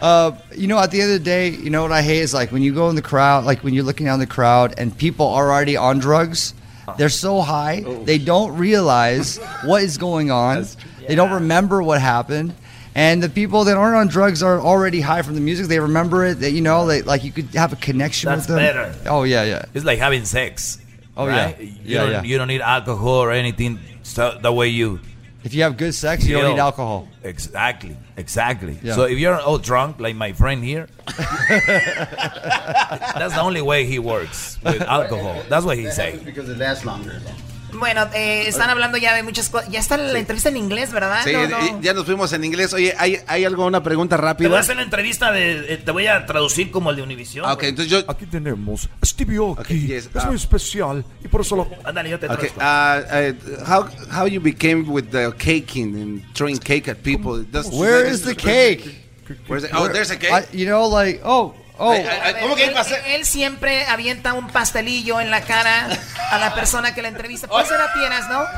Uh, 0.00 0.32
you 0.56 0.66
know, 0.66 0.78
at 0.78 0.90
the 0.90 1.00
end 1.02 1.12
of 1.12 1.18
the 1.18 1.24
day, 1.24 1.48
you 1.50 1.68
know 1.70 1.82
what 1.82 1.92
I 1.92 2.00
hate 2.02 2.20
is 2.20 2.32
like 2.32 2.50
when 2.50 2.62
you 2.62 2.72
go 2.72 2.88
in 2.88 2.96
the 2.96 3.02
crowd, 3.02 3.44
like 3.44 3.62
when 3.62 3.74
you're 3.74 3.84
looking 3.84 4.06
down 4.06 4.18
the 4.18 4.26
crowd 4.26 4.74
and 4.78 4.96
people 4.96 5.26
are 5.26 5.50
already 5.50 5.76
on 5.76 5.98
drugs. 5.98 6.54
They're 6.96 7.10
so 7.10 7.42
high, 7.42 7.84
they 8.04 8.16
don't 8.16 8.56
realize 8.56 9.36
what 9.64 9.82
is 9.82 9.98
going 9.98 10.30
on. 10.30 10.64
They 11.06 11.14
don't 11.14 11.32
remember 11.32 11.82
what 11.82 12.00
happened. 12.00 12.54
And 12.94 13.22
the 13.22 13.28
people 13.28 13.64
that 13.64 13.76
aren't 13.76 13.96
on 13.96 14.08
drugs 14.08 14.42
are 14.42 14.60
already 14.60 15.00
high 15.00 15.22
from 15.22 15.34
the 15.34 15.40
music. 15.40 15.66
They 15.66 15.78
remember 15.78 16.24
it. 16.24 16.40
That 16.40 16.50
you 16.50 16.60
know, 16.60 16.86
they, 16.86 17.02
like 17.02 17.24
you 17.24 17.32
could 17.32 17.46
have 17.54 17.72
a 17.72 17.76
connection 17.76 18.28
That's 18.30 18.48
with 18.48 18.56
them. 18.56 18.58
better. 18.58 18.94
Oh 19.06 19.22
yeah, 19.22 19.44
yeah. 19.44 19.64
It's 19.74 19.84
like 19.84 19.98
having 19.98 20.24
sex. 20.24 20.78
Oh, 21.16 21.26
right? 21.26 21.56
yeah. 21.58 21.64
You 21.64 21.72
Yeah, 21.84 22.00
don't, 22.02 22.10
yeah. 22.12 22.22
You 22.22 22.38
don't 22.38 22.48
need 22.48 22.60
alcohol 22.60 23.22
or 23.22 23.32
anything. 23.32 23.78
So 24.02 24.38
the 24.40 24.52
way 24.52 24.68
you. 24.68 25.00
If 25.44 25.54
you 25.54 25.62
have 25.62 25.76
good 25.76 25.94
sex, 25.94 26.26
you 26.26 26.34
don't 26.34 26.42
feel. 26.44 26.52
need 26.54 26.60
alcohol. 26.60 27.08
Exactly. 27.22 27.96
Exactly. 28.16 28.76
Yeah. 28.82 28.94
So 28.94 29.04
if 29.04 29.18
you're 29.18 29.38
all 29.40 29.58
drunk, 29.58 30.00
like 30.00 30.16
my 30.16 30.32
friend 30.32 30.64
here, 30.64 30.88
that's 31.06 31.16
the 33.34 33.40
only 33.40 33.62
way 33.62 33.86
he 33.86 34.00
works 34.00 34.58
with 34.64 34.82
alcohol. 34.82 35.40
That's 35.48 35.64
what 35.64 35.78
he 35.78 35.88
say. 35.90 36.20
Because 36.24 36.48
it 36.48 36.58
lasts 36.58 36.84
longer. 36.84 37.20
Bueno, 37.78 38.06
eh, 38.14 38.44
están 38.46 38.70
hablando 38.70 38.98
ya 38.98 39.14
de 39.14 39.22
muchas 39.22 39.48
cosas. 39.48 39.70
Ya 39.70 39.78
está 39.80 39.96
la 39.96 40.18
entrevista 40.18 40.48
en 40.48 40.56
inglés, 40.56 40.92
¿verdad? 40.92 41.20
Sí, 41.24 41.32
No, 41.32 41.46
no. 41.48 41.80
ya 41.80 41.94
nos 41.94 42.04
fuimos 42.04 42.32
en 42.32 42.44
inglés. 42.44 42.72
Oye, 42.72 42.94
¿hay, 42.98 43.18
hay 43.26 43.44
algo, 43.44 43.66
una 43.66 43.82
pregunta 43.82 44.16
Te 44.16 44.20
voy 44.22 44.28
a 44.28 44.32
rápida? 44.32 44.58
hacer 44.58 44.76
la 44.76 44.82
entrevista 44.82 45.32
de. 45.32 45.74
eh, 45.74 45.76
te 45.78 45.90
voy 45.90 46.06
a 46.06 46.26
traducir 46.26 46.70
como 46.70 46.90
el 46.90 46.96
de 46.96 47.02
Univision. 47.02 47.44
Ah, 47.46 47.52
ok, 47.54 47.62
entonces 47.64 47.90
yo... 47.90 48.04
Aquí 48.10 48.26
tenemos 48.26 48.88
a 49.00 49.06
Stevie 49.06 49.38
Aoki. 49.38 49.86
yes, 49.86 50.06
es 50.14 50.22
ah. 50.22 50.26
muy 50.26 50.36
especial 50.36 51.04
y 51.24 51.28
por 51.28 51.40
eso 51.42 51.56
lo... 51.56 51.68
Ándale, 51.84 52.10
yo 52.10 52.18
te 52.18 52.26
Okay, 52.28 52.50
uh, 52.56 52.60
uh, 52.60 53.64
how 53.66 53.86
how 54.10 54.26
you 54.26 54.40
became 54.40 54.84
with 54.88 55.10
the 55.10 55.32
caking 55.38 55.94
and 55.96 56.22
throwing 56.34 56.58
cake 56.58 56.88
at 56.88 56.98
people? 57.02 57.44
Does- 57.50 57.70
Where 57.72 58.06
is 58.08 58.22
the 58.22 58.34
cake? 58.34 59.04
Where's 59.46 59.62
the, 59.62 59.76
oh, 59.76 59.88
there's 59.88 60.10
a 60.10 60.16
cake. 60.18 60.32
I- 60.32 60.46
you 60.52 60.66
know, 60.66 60.86
like, 60.88 61.20
oh, 61.24 61.54
oh. 61.78 61.92
Ay, 61.92 62.04
ay, 62.08 62.20
ay, 62.22 62.34
¿Cómo 62.40 62.54
que 62.56 62.64
él, 62.64 62.74
él 63.06 63.24
siempre 63.24 63.84
avienta 63.86 64.34
un 64.34 64.48
pastelillo 64.48 65.20
en 65.20 65.30
la 65.30 65.40
cara 65.40 65.88
a 66.30 66.38
la 66.38 66.54
persona 66.54 66.94
que 66.94 67.02
la 67.02 67.08
entrevista. 67.08 67.48
Pues 67.48 67.70
era 67.70 67.92
tienes, 67.92 68.28
¿no? 68.28 68.42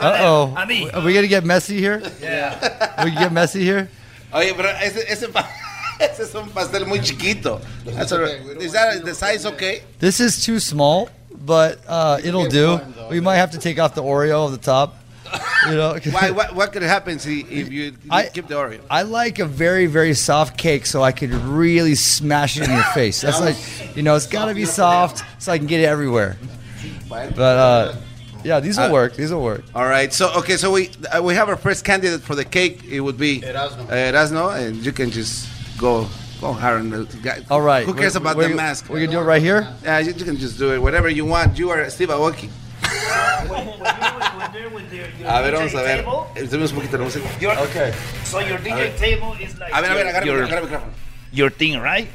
Uh 0.00 0.22
oh. 0.22 0.54
A 0.56 0.64
mí. 0.66 0.88
Are 0.92 1.04
we 1.04 1.12
gonna 1.12 1.26
get 1.26 1.44
messy 1.44 1.80
here? 1.80 2.00
Yeah. 2.20 3.04
We 3.04 3.10
get 3.10 3.32
messy 3.32 3.64
here? 3.64 3.88
Oye, 4.32 4.54
pero 4.54 4.68
ese, 4.80 5.00
ese, 5.10 5.28
ese 5.98 6.22
es 6.22 6.34
un 6.34 6.50
pastel 6.50 6.86
muy 6.86 7.00
chiquito. 7.00 7.60
That's 7.84 8.12
right. 8.12 8.40
Is 8.60 8.72
that 8.72 9.04
the 9.04 9.14
size 9.14 9.46
okay? 9.46 9.82
This 9.98 10.20
is 10.20 10.44
too 10.44 10.60
small, 10.60 11.08
but 11.44 11.80
uh, 11.88 12.18
it'll 12.22 12.48
do. 12.48 12.80
We 13.10 13.20
might 13.20 13.36
have 13.36 13.50
to 13.52 13.58
take 13.58 13.78
off 13.80 13.94
the 13.94 14.02
Oreo 14.02 14.44
of 14.46 14.52
the 14.52 14.58
top. 14.58 14.97
You 15.68 15.74
know. 15.76 15.98
Why, 16.10 16.30
what, 16.30 16.54
what 16.54 16.72
could 16.72 16.82
happen 16.82 17.18
see, 17.18 17.40
if 17.40 17.70
you, 17.70 17.82
you 17.82 17.92
I- 18.10 18.26
keep 18.28 18.46
the 18.48 18.54
Oreo? 18.54 18.80
I 18.90 19.02
like 19.02 19.38
a 19.38 19.44
very, 19.46 19.86
very 19.86 20.14
soft 20.14 20.56
cake 20.56 20.86
so 20.86 21.02
I 21.02 21.12
could 21.12 21.32
really 21.32 21.94
smash 21.94 22.56
it 22.56 22.64
in 22.64 22.70
your 22.74 22.82
face. 22.94 23.20
That's 23.20 23.40
like, 23.40 23.56
you 23.96 24.02
know, 24.02 24.14
it's 24.16 24.26
got 24.26 24.46
to 24.46 24.54
be 24.54 24.64
soft 24.64 25.24
so 25.42 25.52
I 25.52 25.58
can 25.58 25.66
get 25.66 25.80
it 25.80 25.84
everywhere. 25.86 26.36
But 27.08 27.38
uh, 27.38 27.96
yeah, 28.44 28.60
these 28.60 28.76
will 28.78 28.84
Uh, 28.84 28.92
work. 28.92 29.14
These 29.16 29.32
will 29.32 29.42
work. 29.42 29.64
All 29.74 29.86
right. 29.86 30.12
So 30.12 30.30
okay. 30.40 30.56
So 30.56 30.70
we 30.70 30.90
uh, 31.12 31.22
we 31.22 31.34
have 31.34 31.48
our 31.48 31.56
first 31.56 31.84
candidate 31.84 32.20
for 32.22 32.34
the 32.34 32.44
cake. 32.44 32.84
It 32.84 33.00
would 33.00 33.16
be 33.18 33.40
Erasmo. 33.40 33.86
Erasmo, 33.88 34.56
and 34.56 34.76
you 34.84 34.92
can 34.92 35.10
just 35.10 35.48
go 35.78 36.06
go 36.40 36.52
hard 36.52 36.88
the 36.90 37.04
guy. 37.22 37.42
All 37.50 37.60
right. 37.62 37.84
Who 37.86 37.94
cares 37.94 38.14
we- 38.14 38.20
about 38.20 38.36
we- 38.36 38.46
the 38.46 38.54
mask? 38.54 38.88
We 38.90 39.00
can 39.00 39.10
do 39.10 39.18
it 39.18 39.24
right 39.24 39.42
here. 39.42 39.66
Yeah, 39.82 39.98
you, 39.98 40.12
you 40.12 40.24
can 40.24 40.36
just 40.36 40.56
do 40.58 40.72
it. 40.74 40.78
Whatever 40.78 41.08
you 41.08 41.24
want. 41.24 41.58
You 41.58 41.70
are 41.70 41.88
Steve 41.90 42.10
Aoki. 42.10 42.48
A 45.26 45.40
ver, 45.40 45.52
vamos 45.54 45.74
a 45.74 45.82
ver. 45.82 46.04
Subimos 46.48 46.70
un 46.72 46.76
poquito 46.76 46.98
la 46.98 47.04
música. 47.04 47.26
Okay. 47.38 47.92
So 48.24 48.40
your 48.40 48.58
A 48.58 48.62
DJ 48.62 48.74
ver. 48.74 48.96
table 48.96 49.42
is 49.44 49.58
like. 49.58 49.72
A 49.72 49.80
ver, 49.80 49.90
a 49.90 49.94
agarra, 50.10 50.26
your- 50.26 50.44
agarra 50.44 50.58
el 50.58 50.64
micrófono. 50.64 50.92
your 51.32 51.50
thing, 51.52 51.80
right? 51.80 52.08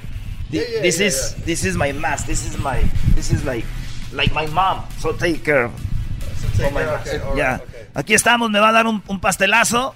Thi- 0.52 0.62
this 0.82 1.00
is 1.00 1.36
this 1.46 1.64
is 1.64 1.76
my 1.76 1.94
mask. 1.94 2.26
This 2.28 2.46
is 2.46 2.58
my 2.58 2.82
this 3.16 3.32
is 3.32 3.44
like 3.46 3.66
like 4.12 4.34
my 4.34 4.48
mom. 4.48 4.86
So 5.00 5.14
take 5.14 5.44
care. 5.44 5.66
of 5.66 6.72
my 6.74 6.84
mask. 6.84 7.12
Ya. 7.36 7.62
Aquí 7.96 8.14
estamos. 8.14 8.50
Me 8.52 8.60
va 8.60 8.70
a 8.70 8.72
dar 8.74 8.88
un, 8.88 9.02
un 9.08 9.20
pastelazo. 9.20 9.96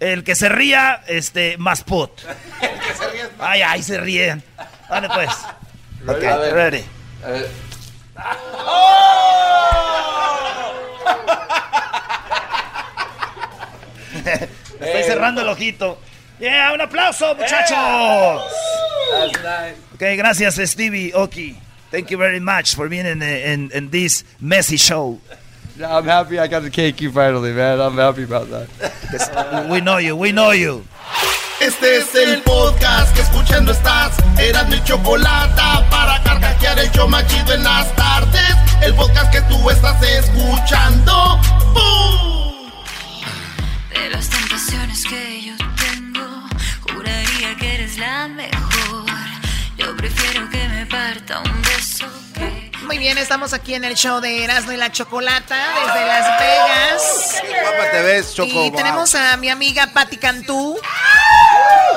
El 0.00 0.22
que 0.24 0.34
se 0.34 0.48
ría, 0.50 1.02
este, 1.06 1.56
más 1.56 1.82
put. 1.82 2.10
Ay, 3.38 3.62
ay, 3.62 3.82
se 3.82 3.98
ríen. 3.98 4.42
Dale 4.90 5.08
pues. 5.08 5.30
Ok, 6.06 6.22
A 6.24 6.36
ver. 6.36 6.54
ready. 6.54 6.84
A 7.24 7.28
ver. 7.30 7.50
Estoy 14.80 15.02
cerrando 15.04 15.40
el 15.42 15.48
ojito. 15.48 15.98
Yeah, 16.38 16.72
un 16.72 16.80
aplauso, 16.80 17.34
muchachos. 17.34 18.42
Ok, 19.94 20.02
gracias, 20.16 20.56
Stevie 20.70 21.12
Oki. 21.14 21.56
Thank 21.90 22.10
you 22.10 22.18
very 22.18 22.40
much 22.40 22.74
for 22.74 22.88
being 22.88 23.06
in, 23.06 23.22
in, 23.22 23.70
in 23.72 23.90
this 23.90 24.24
messy 24.40 24.76
show. 24.76 25.20
I'm 25.76 26.04
happy 26.04 26.38
I 26.38 26.46
got 26.46 26.62
the 26.62 26.70
cake 26.70 27.00
you 27.00 27.10
finally, 27.12 27.52
man. 27.52 27.80
I'm 27.80 27.96
happy 27.96 28.24
about 28.24 28.48
that. 28.50 29.68
We 29.70 29.80
know 29.80 29.98
you, 29.98 30.16
we 30.16 30.32
know 30.32 30.50
you. 30.52 30.84
Este 31.64 31.96
es 31.96 32.14
el 32.14 32.42
podcast 32.42 33.14
que 33.14 33.22
escuchando 33.22 33.72
estás. 33.72 34.12
Eran 34.38 34.68
mi 34.68 34.84
chocolate 34.84 35.62
para 35.90 36.22
carcajear 36.22 36.78
el 36.78 36.90
show 36.90 37.08
más 37.08 37.26
chido 37.26 37.54
en 37.54 37.64
las 37.64 37.90
tardes. 37.96 38.54
El 38.82 38.94
podcast 38.94 39.32
que 39.32 39.40
tú 39.42 39.70
estás 39.70 39.96
escuchando. 40.02 41.40
¡Bum! 41.72 42.70
De 43.88 44.10
las 44.10 44.28
tentaciones 44.28 45.06
que 45.06 45.40
yo 45.40 45.54
tengo, 45.76 46.46
juraría 46.82 47.56
que 47.58 47.74
eres 47.76 47.96
la 47.96 48.28
mejor. 48.28 49.06
Yo 49.78 49.96
prefiero 49.96 50.50
que 50.50 50.68
me 50.68 50.84
parta 50.84 51.38
un 51.38 51.62
beso 51.62 52.06
que. 52.34 52.72
Muy 52.82 52.98
bien, 52.98 53.16
estamos 53.16 53.54
aquí 53.54 53.72
en 53.72 53.84
el 53.84 53.94
show 53.94 54.20
de 54.20 54.44
Erasmo 54.44 54.72
y 54.72 54.76
la 54.76 54.92
Chocolata 54.92 55.56
desde 55.56 56.06
Las 56.06 56.40
Vegas. 56.40 57.40
Qué 57.40 57.60
guapa 57.62 57.90
te 57.90 58.02
ves, 58.02 58.34
Choco. 58.34 58.50
Y 58.50 58.68
wow. 58.68 58.76
tenemos 58.76 59.14
a 59.14 59.38
mi 59.38 59.48
amiga 59.48 59.86
Patti 59.94 60.18
Cantú. 60.18 60.78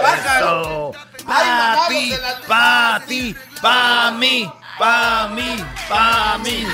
Eso. 0.02 0.91
Pa 1.26 1.88
ti, 1.89 2.14
pa 2.48 3.02
ti, 3.08 3.36
pa 3.62 4.12
mí, 4.12 4.50
pa 4.80 5.28
mí, 5.30 5.64
pa 5.89 6.38
mí. 6.38 6.66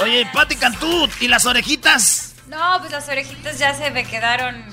Oye, 0.00 0.26
Pati 0.32 0.56
Cantú, 0.56 1.08
¿y 1.20 1.28
las 1.28 1.44
orejitas? 1.44 2.34
No, 2.48 2.78
pues 2.80 2.92
las 2.92 3.06
orejitas 3.08 3.58
ya 3.58 3.74
se 3.74 3.90
me 3.90 4.04
quedaron 4.04 4.64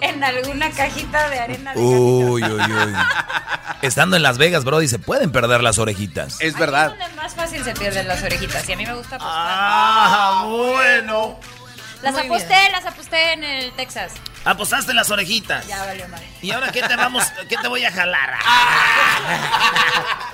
en 0.00 0.22
alguna 0.24 0.70
cajita 0.70 1.28
de 1.28 1.40
arena. 1.40 1.74
de 1.74 1.80
Uy, 1.80 2.44
uy, 2.44 2.60
uy. 2.60 2.94
Estando 3.82 4.16
en 4.16 4.22
Las 4.22 4.38
Vegas, 4.38 4.64
Brody, 4.64 4.86
se 4.86 4.98
pueden 4.98 5.32
perder 5.32 5.62
las 5.62 5.78
orejitas. 5.78 6.40
Es 6.40 6.56
verdad. 6.56 6.90
donde 6.90 7.08
más 7.16 7.34
fácil 7.34 7.64
se 7.64 7.72
pierden 7.72 8.06
las 8.06 8.22
orejitas. 8.22 8.68
Y 8.68 8.72
a 8.72 8.76
mí 8.76 8.86
me 8.86 8.94
gusta 8.94 9.16
apostar. 9.16 9.36
Ah, 9.36 10.44
bueno. 10.46 11.40
Las 12.02 12.12
muy 12.12 12.26
aposté, 12.26 12.70
las 12.70 12.86
aposté 12.86 13.32
en 13.32 13.44
el 13.44 13.72
Texas. 13.72 14.12
Apostaste 14.44 14.94
las 14.94 15.10
orejitas. 15.10 15.66
Ya 15.66 15.84
valió 15.84 16.08
mal. 16.08 16.22
¿Y 16.40 16.50
ahora 16.50 16.72
qué 16.72 16.82
te 16.82 16.96
vamos, 16.96 17.24
qué 17.48 17.56
te 17.56 17.68
voy 17.68 17.84
a 17.84 17.92
jalar? 17.92 18.38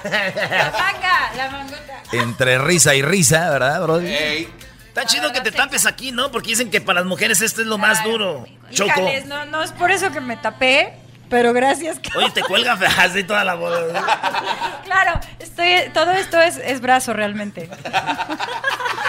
La 0.04 0.72
manga, 0.72 1.32
la 1.36 1.50
mangota. 1.50 2.02
Entre 2.12 2.58
risa 2.58 2.94
y 2.94 3.02
risa, 3.02 3.50
¿verdad, 3.50 3.82
Brody? 3.82 4.48
Está 4.96 5.04
chido 5.04 5.30
que 5.32 5.42
te 5.42 5.52
tapes 5.52 5.84
aquí, 5.84 6.10
¿no? 6.12 6.30
Porque 6.30 6.50
dicen 6.50 6.70
que 6.70 6.80
para 6.80 7.00
las 7.00 7.06
mujeres 7.06 7.42
este 7.42 7.62
es 7.62 7.66
lo 7.66 7.76
más 7.76 8.02
duro. 8.02 8.46
Choco. 8.70 8.90
Híjales, 9.00 9.26
no, 9.26 9.44
no 9.44 9.62
es 9.62 9.72
por 9.72 9.90
eso 9.90 10.10
que 10.10 10.20
me 10.20 10.38
tapé, 10.38 10.94
pero 11.28 11.52
gracias. 11.52 12.00
Oye, 12.16 12.30
te 12.30 12.42
cuelga 12.42 12.78
así 12.98 13.24
toda 13.24 13.44
la 13.44 13.54
boda. 13.54 14.82
Claro, 14.86 15.20
estoy, 15.40 15.90
todo 15.92 16.12
esto 16.12 16.40
es, 16.40 16.58
es 16.58 16.80
brazo 16.80 17.12
realmente. 17.12 17.68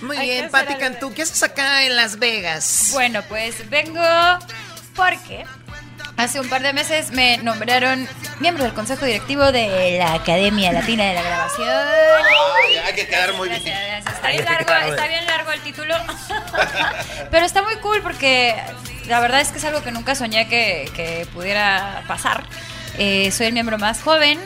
Muy 0.00 0.16
Hay 0.16 0.28
bien, 0.28 0.50
algo. 0.54 0.78
Cantú, 0.78 1.12
¿qué 1.12 1.22
haces 1.22 1.42
acá 1.42 1.84
en 1.84 1.96
Las 1.96 2.18
Vegas? 2.18 2.90
Bueno, 2.92 3.22
pues 3.28 3.68
vengo 3.68 4.00
porque 4.94 5.44
hace 6.16 6.40
un 6.40 6.48
par 6.48 6.62
de 6.62 6.72
meses 6.72 7.10
me 7.10 7.38
nombraron 7.38 8.08
miembro 8.40 8.64
del 8.64 8.74
consejo 8.74 9.06
directivo 9.06 9.50
de 9.52 9.98
la 9.98 10.14
Academia 10.14 10.72
Latina 10.72 11.04
de 11.04 11.14
la 11.14 11.22
Grabación. 11.22 11.68
Hay 12.84 12.94
que 12.94 13.06
quedar 13.06 13.34
muy 13.34 13.48
bien. 13.48 13.62
Está 13.66 14.28
bien 14.28 14.44
largo, 14.44 14.72
está 14.90 15.06
bien 15.06 15.26
largo 15.26 15.52
el 15.52 15.60
título. 15.60 15.94
Pero 17.30 17.46
está 17.46 17.62
muy 17.62 17.76
cool 17.76 18.00
porque 18.02 18.54
la 19.06 19.20
verdad 19.20 19.40
es 19.40 19.48
que 19.50 19.58
es 19.58 19.64
algo 19.64 19.82
que 19.82 19.90
nunca 19.92 20.14
soñé 20.14 20.48
que, 20.48 20.90
que 20.94 21.26
pudiera 21.32 22.04
pasar. 22.06 22.44
Eh, 22.98 23.30
soy 23.30 23.46
el 23.46 23.52
miembro 23.52 23.78
más 23.78 24.02
joven. 24.02 24.38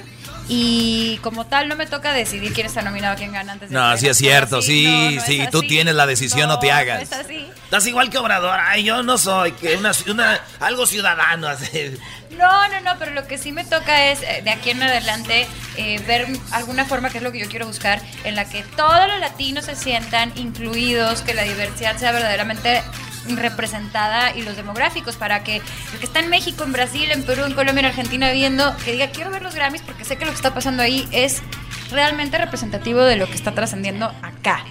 Y 0.49 1.18
como 1.22 1.47
tal, 1.47 1.68
no 1.68 1.76
me 1.76 1.86
toca 1.86 2.12
decidir 2.12 2.53
quién 2.53 2.66
está 2.66 2.82
nominado, 2.82 3.16
quién 3.16 3.32
gana 3.32 3.53
antes 3.53 3.70
de 3.70 3.74
No, 3.74 3.97
sí 3.97 4.09
es 4.09 4.18
cierto, 4.18 4.61
sí, 4.61 4.84
no, 4.86 5.11
no 5.12 5.20
es 5.20 5.24
sí, 5.24 5.40
tú 5.51 5.62
tienes 5.62 5.95
la 5.95 6.07
decisión, 6.07 6.49
no, 6.49 6.59
te 6.59 6.70
hagas. 6.72 6.97
no 6.99 7.03
es 7.03 7.12
así. 7.12 7.47
Estás 7.64 7.86
igual 7.86 8.11
que 8.11 8.18
Obrador. 8.18 8.59
Ay, 8.61 8.84
yo 8.84 9.03
no 9.03 9.16
soy 9.18 9.53
que 9.53 9.76
una, 9.76 9.93
una 10.09 10.40
algo 10.61 10.86
ciudadano. 10.86 11.49
así. 11.49 11.97
No, 12.36 12.68
no, 12.68 12.80
no, 12.80 12.99
pero 12.99 13.12
lo 13.12 13.26
que 13.26 13.38
sí 13.38 13.53
me 13.53 13.64
toca 13.64 14.11
es 14.11 14.22
eh, 14.22 14.40
de 14.43 14.51
aquí 14.51 14.70
en 14.70 14.82
adelante 14.82 15.47
eh, 15.76 16.01
ver 16.07 16.26
alguna 16.51 16.84
forma, 16.84 17.11
que 17.11 17.18
es 17.18 17.24
lo 17.24 17.30
que 17.30 17.38
yo 17.38 17.49
quiero 17.49 17.66
buscar, 17.66 18.01
en 18.24 18.34
la 18.34 18.47
que 18.49 18.62
todos 18.76 19.07
los 19.09 19.20
latinos 19.20 19.66
se 19.66 19.76
sientan 19.76 20.32
incluidos, 20.36 21.22
que 21.22 21.34
la 21.34 21.43
diversidad 21.43 21.97
sea 21.99 22.11
verdaderamente 22.12 22.82
representada 23.28 24.36
y 24.36 24.42
los 24.42 24.56
demográficos 24.56 25.16
para 25.16 25.44
que 25.44 25.56
el 25.56 25.98
que 25.98 26.06
está 26.06 26.20
en 26.20 26.28
México, 26.28 26.64
en 26.64 26.72
Brasil, 26.72 27.10
en 27.10 27.24
Perú, 27.24 27.44
en 27.44 27.54
Colombia, 27.54 27.80
en 27.80 27.86
Argentina 27.86 28.30
viendo, 28.32 28.76
que 28.84 28.92
diga 28.92 29.10
quiero 29.10 29.30
ver 29.30 29.42
los 29.42 29.54
Grammys 29.54 29.82
porque 29.82 30.04
sé 30.04 30.16
que 30.16 30.24
lo 30.24 30.30
que 30.30 30.36
está 30.36 30.54
pasando 30.54 30.82
ahí 30.82 31.08
es 31.12 31.42
realmente 31.90 32.38
representativo 32.38 33.02
de 33.02 33.16
lo 33.16 33.26
que 33.26 33.34
está 33.34 33.52
trascendiendo 33.52 34.12
acá. 34.22 34.64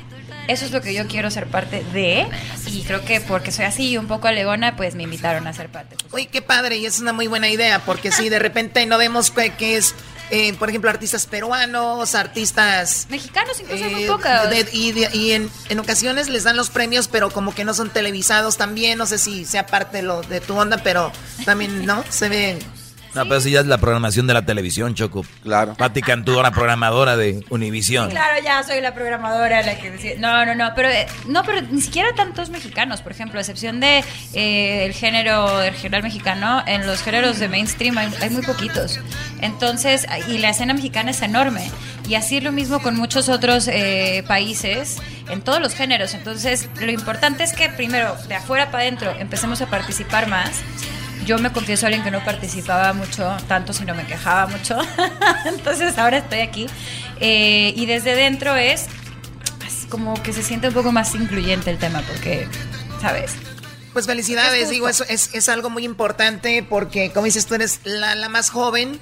Eso 0.48 0.66
es 0.66 0.72
lo 0.72 0.82
que 0.82 0.94
yo 0.94 1.08
quiero 1.08 1.30
ser 1.32 1.48
parte 1.48 1.84
de 1.94 2.28
y 2.68 2.84
creo 2.84 3.06
que 3.06 3.22
porque 3.22 3.52
soy 3.52 3.66
así 3.66 3.98
un 3.98 4.08
poco 4.08 4.28
alegona, 4.28 4.76
pues 4.76 4.96
me 4.96 5.04
invitaron 5.04 5.48
a 5.48 5.54
ser 5.54 5.70
parte. 5.70 5.96
Uy, 6.12 6.26
qué 6.26 6.42
padre, 6.42 6.78
y 6.78 6.86
es 6.86 7.00
una 7.00 7.14
muy 7.14 7.28
buena 7.28 7.48
idea, 7.48 7.80
porque 7.80 8.12
si 8.12 8.30
de 8.30 8.40
repente 8.40 8.86
no 8.86 8.98
vemos 8.98 9.32
que 9.32 9.78
es, 9.78 9.96
eh, 10.32 10.54
por 10.54 10.70
ejemplo, 10.70 10.90
artistas 10.90 11.26
peruanos, 11.28 12.16
artistas... 12.16 13.06
Mexicanos 13.10 13.60
incluso 13.60 13.84
muy 13.90 14.04
eh, 14.06 14.08
pocos. 14.08 14.50
de- 14.50 14.68
y 14.72 14.92
de- 14.94 15.10
y 15.14 15.32
en, 15.34 15.50
en 15.70 15.80
ocasiones 15.80 16.30
les 16.30 16.44
dan 16.44 16.58
los 16.58 16.70
premios, 16.70 17.08
pero 17.08 17.30
como 17.30 17.54
que 17.54 17.64
no 17.66 17.74
son 17.74 17.90
televisados 17.92 18.58
también, 18.58 18.98
no 18.98 19.06
sé 19.06 19.18
si 19.18 19.46
sea 19.46 19.66
parte 19.68 19.98
de, 19.98 20.04
lo, 20.04 20.22
de 20.24 20.42
tu 20.42 20.58
onda, 20.58 20.78
pero 20.84 21.12
también, 21.46 21.86
¿no? 21.86 22.04
Se 22.10 22.30
ve 22.30 22.60
No, 23.14 23.24
pero 23.28 23.42
si 23.42 23.52
ya 23.52 23.60
es 23.60 23.66
la 23.66 23.78
programación 23.78 24.28
de 24.28 24.34
la 24.34 24.46
televisión, 24.46 24.96
Choco. 24.96 25.26
Claro. 25.44 25.76
Pati 25.76 26.02
Cantú, 26.02 26.34
ahora 26.34 26.52
programadora 26.52 27.18
de 27.18 27.44
Univisión. 27.50 28.10
Claro, 28.10 28.42
ya 28.44 28.64
soy 28.64 28.80
la 28.82 28.94
programadora 28.94 29.62
la 29.64 29.78
que 29.78 29.92
decía. 29.92 30.14
No, 30.18 30.46
no, 30.46 30.56
no, 30.56 30.72
pero 30.76 30.90
eh, 30.90 31.08
no, 31.28 31.44
pero 31.44 31.62
ni 31.62 31.82
siquiera 31.82 32.14
tantos 32.16 32.50
mexicanos, 32.50 33.02
por 33.02 33.12
ejemplo, 33.12 33.40
a 33.40 33.42
excepción 33.42 33.80
de 33.80 34.04
eh, 34.34 34.86
el 34.86 34.94
género 34.94 35.62
el 35.62 35.74
regional 35.74 36.04
mexicano, 36.04 36.64
en 36.66 36.88
los 36.88 37.02
géneros 37.02 37.40
de 37.40 37.50
mainstream 37.50 37.98
hay, 37.98 38.14
hay 38.22 38.30
muy 38.30 38.44
poquitos. 38.44 39.00
Entonces, 39.42 40.08
y 40.28 40.38
la 40.38 40.50
escena 40.50 40.74
mexicana 40.74 41.12
es 41.12 41.22
enorme. 41.22 41.70
Y 42.08 42.16
así 42.16 42.38
es 42.38 42.44
lo 42.44 42.52
mismo 42.52 42.82
con 42.82 42.96
muchos 42.96 43.30
otros 43.30 43.68
eh, 43.68 44.24
países, 44.28 44.98
en 45.30 45.42
todos 45.42 45.60
los 45.60 45.76
géneros. 45.76 46.14
Entonces, 46.14 46.70
lo 46.80 46.92
importante 46.92 47.44
es 47.44 47.54
que 47.54 47.70
primero, 47.70 48.16
de 48.28 48.36
afuera 48.36 48.72
para 48.72 48.84
adentro, 48.84 49.12
empecemos 49.20 49.62
a 49.62 49.68
participar 49.68 50.28
más. 50.28 50.52
Yo 51.26 51.38
me 51.38 51.52
confieso 51.52 51.86
a 51.86 51.88
alguien 51.88 52.04
que 52.04 52.12
no 52.12 52.24
participaba 52.24 52.94
mucho, 52.94 53.36
tanto 53.48 53.74
sino 53.74 53.94
me 53.96 54.06
quejaba 54.06 54.48
mucho. 54.48 54.78
Entonces 55.46 55.98
ahora 55.98 56.18
estoy 56.18 56.40
aquí. 56.40 56.68
Eh, 57.20 57.74
y 57.76 57.86
desde 57.86 58.16
dentro 58.16 58.56
es 58.56 58.88
como 59.90 60.22
que 60.24 60.34
se 60.34 60.42
siente 60.42 60.70
un 60.70 60.74
poco 60.74 60.92
más 60.92 61.14
incluyente 61.16 61.70
el 61.70 61.78
tema, 61.78 62.02
porque, 62.02 62.48
¿sabes? 63.02 63.34
Pues 63.94 64.06
felicidades, 64.06 64.70
digo, 64.70 64.88
eso 64.88 65.04
es, 65.10 65.30
es 65.34 65.50
algo 65.50 65.70
muy 65.70 65.84
importante 65.84 66.66
porque, 66.68 67.12
como 67.12 67.26
dices, 67.26 67.46
tú 67.46 67.56
eres 67.56 67.82
la, 67.84 68.16
la 68.16 68.30
más 68.30 68.50
joven 68.50 69.00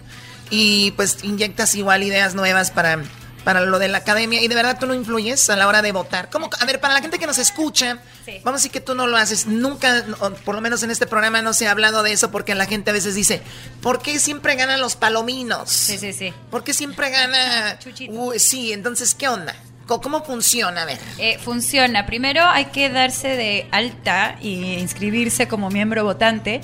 y 0.49 0.91
pues 0.91 1.23
inyectas 1.23 1.75
igual 1.75 2.01
ideas 2.01 2.33
nuevas 2.33 2.71
para, 2.71 3.03
para 3.43 3.61
lo 3.61 3.79
de 3.79 3.87
la 3.87 3.99
academia 3.99 4.41
y 4.41 4.47
de 4.47 4.55
verdad 4.55 4.77
tú 4.79 4.85
no 4.85 4.93
influyes 4.93 5.49
a 5.49 5.55
la 5.55 5.67
hora 5.67 5.81
de 5.81 5.91
votar. 5.91 6.29
¿Cómo? 6.29 6.49
A 6.59 6.65
ver, 6.65 6.79
para 6.79 6.93
la 6.93 7.01
gente 7.01 7.19
que 7.19 7.27
nos 7.27 7.37
escucha, 7.37 7.99
vamos 8.43 8.59
a 8.59 8.61
decir 8.61 8.71
que 8.71 8.81
tú 8.81 8.95
no 8.95 9.07
lo 9.07 9.17
haces. 9.17 9.47
Nunca, 9.47 10.05
por 10.45 10.55
lo 10.55 10.61
menos 10.61 10.83
en 10.83 10.91
este 10.91 11.07
programa 11.07 11.41
no 11.41 11.53
se 11.53 11.67
ha 11.67 11.71
hablado 11.71 12.03
de 12.03 12.11
eso 12.11 12.31
porque 12.31 12.55
la 12.55 12.65
gente 12.65 12.89
a 12.89 12.93
veces 12.93 13.15
dice, 13.15 13.41
¿por 13.81 14.01
qué 14.01 14.19
siempre 14.19 14.55
ganan 14.55 14.81
los 14.81 14.95
palominos? 14.95 15.69
Sí, 15.69 15.97
sí, 15.97 16.13
sí. 16.13 16.33
¿Por 16.51 16.63
qué 16.63 16.73
siempre 16.73 17.09
gana... 17.09 17.79
Uy, 18.09 18.39
sí, 18.39 18.73
entonces, 18.73 19.15
¿qué 19.15 19.27
onda? 19.27 19.55
¿Cómo, 19.97 20.23
funciona? 20.23 20.83
A 20.83 20.85
ver. 20.85 20.99
Eh, 21.17 21.39
funciona. 21.39 22.05
Primero 22.05 22.45
hay 22.45 22.65
que 22.65 22.89
darse 22.89 23.29
de 23.29 23.67
alta 23.71 24.37
y 24.39 24.75
inscribirse 24.75 25.47
como 25.47 25.71
miembro 25.71 26.03
votante. 26.03 26.61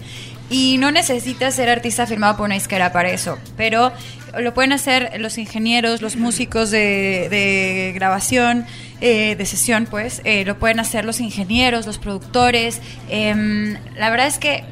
Y 0.47 0.77
no 0.77 0.91
necesitas 0.91 1.55
ser 1.55 1.69
artista 1.69 2.05
firmado 2.05 2.37
por 2.37 2.45
una 2.45 2.55
isquera 2.55 2.91
para 2.91 3.09
eso. 3.09 3.39
Pero 3.57 3.91
lo 4.39 4.53
pueden 4.53 4.71
hacer 4.73 5.11
los 5.19 5.37
ingenieros, 5.37 6.01
los 6.01 6.15
músicos 6.15 6.71
de, 6.71 7.27
de 7.29 7.91
grabación, 7.95 8.65
eh, 9.01 9.35
de 9.35 9.45
sesión, 9.45 9.87
pues. 9.89 10.21
eh, 10.23 10.45
lo 10.45 10.57
pueden 10.57 10.79
hacer 10.79 11.03
los 11.05 11.19
ingenieros, 11.19 11.85
los 11.85 11.97
productores. 11.97 12.81
Em, 13.09 13.77
la 13.97 14.09
verdad 14.09 14.27
es 14.27 14.37
que 14.39 14.63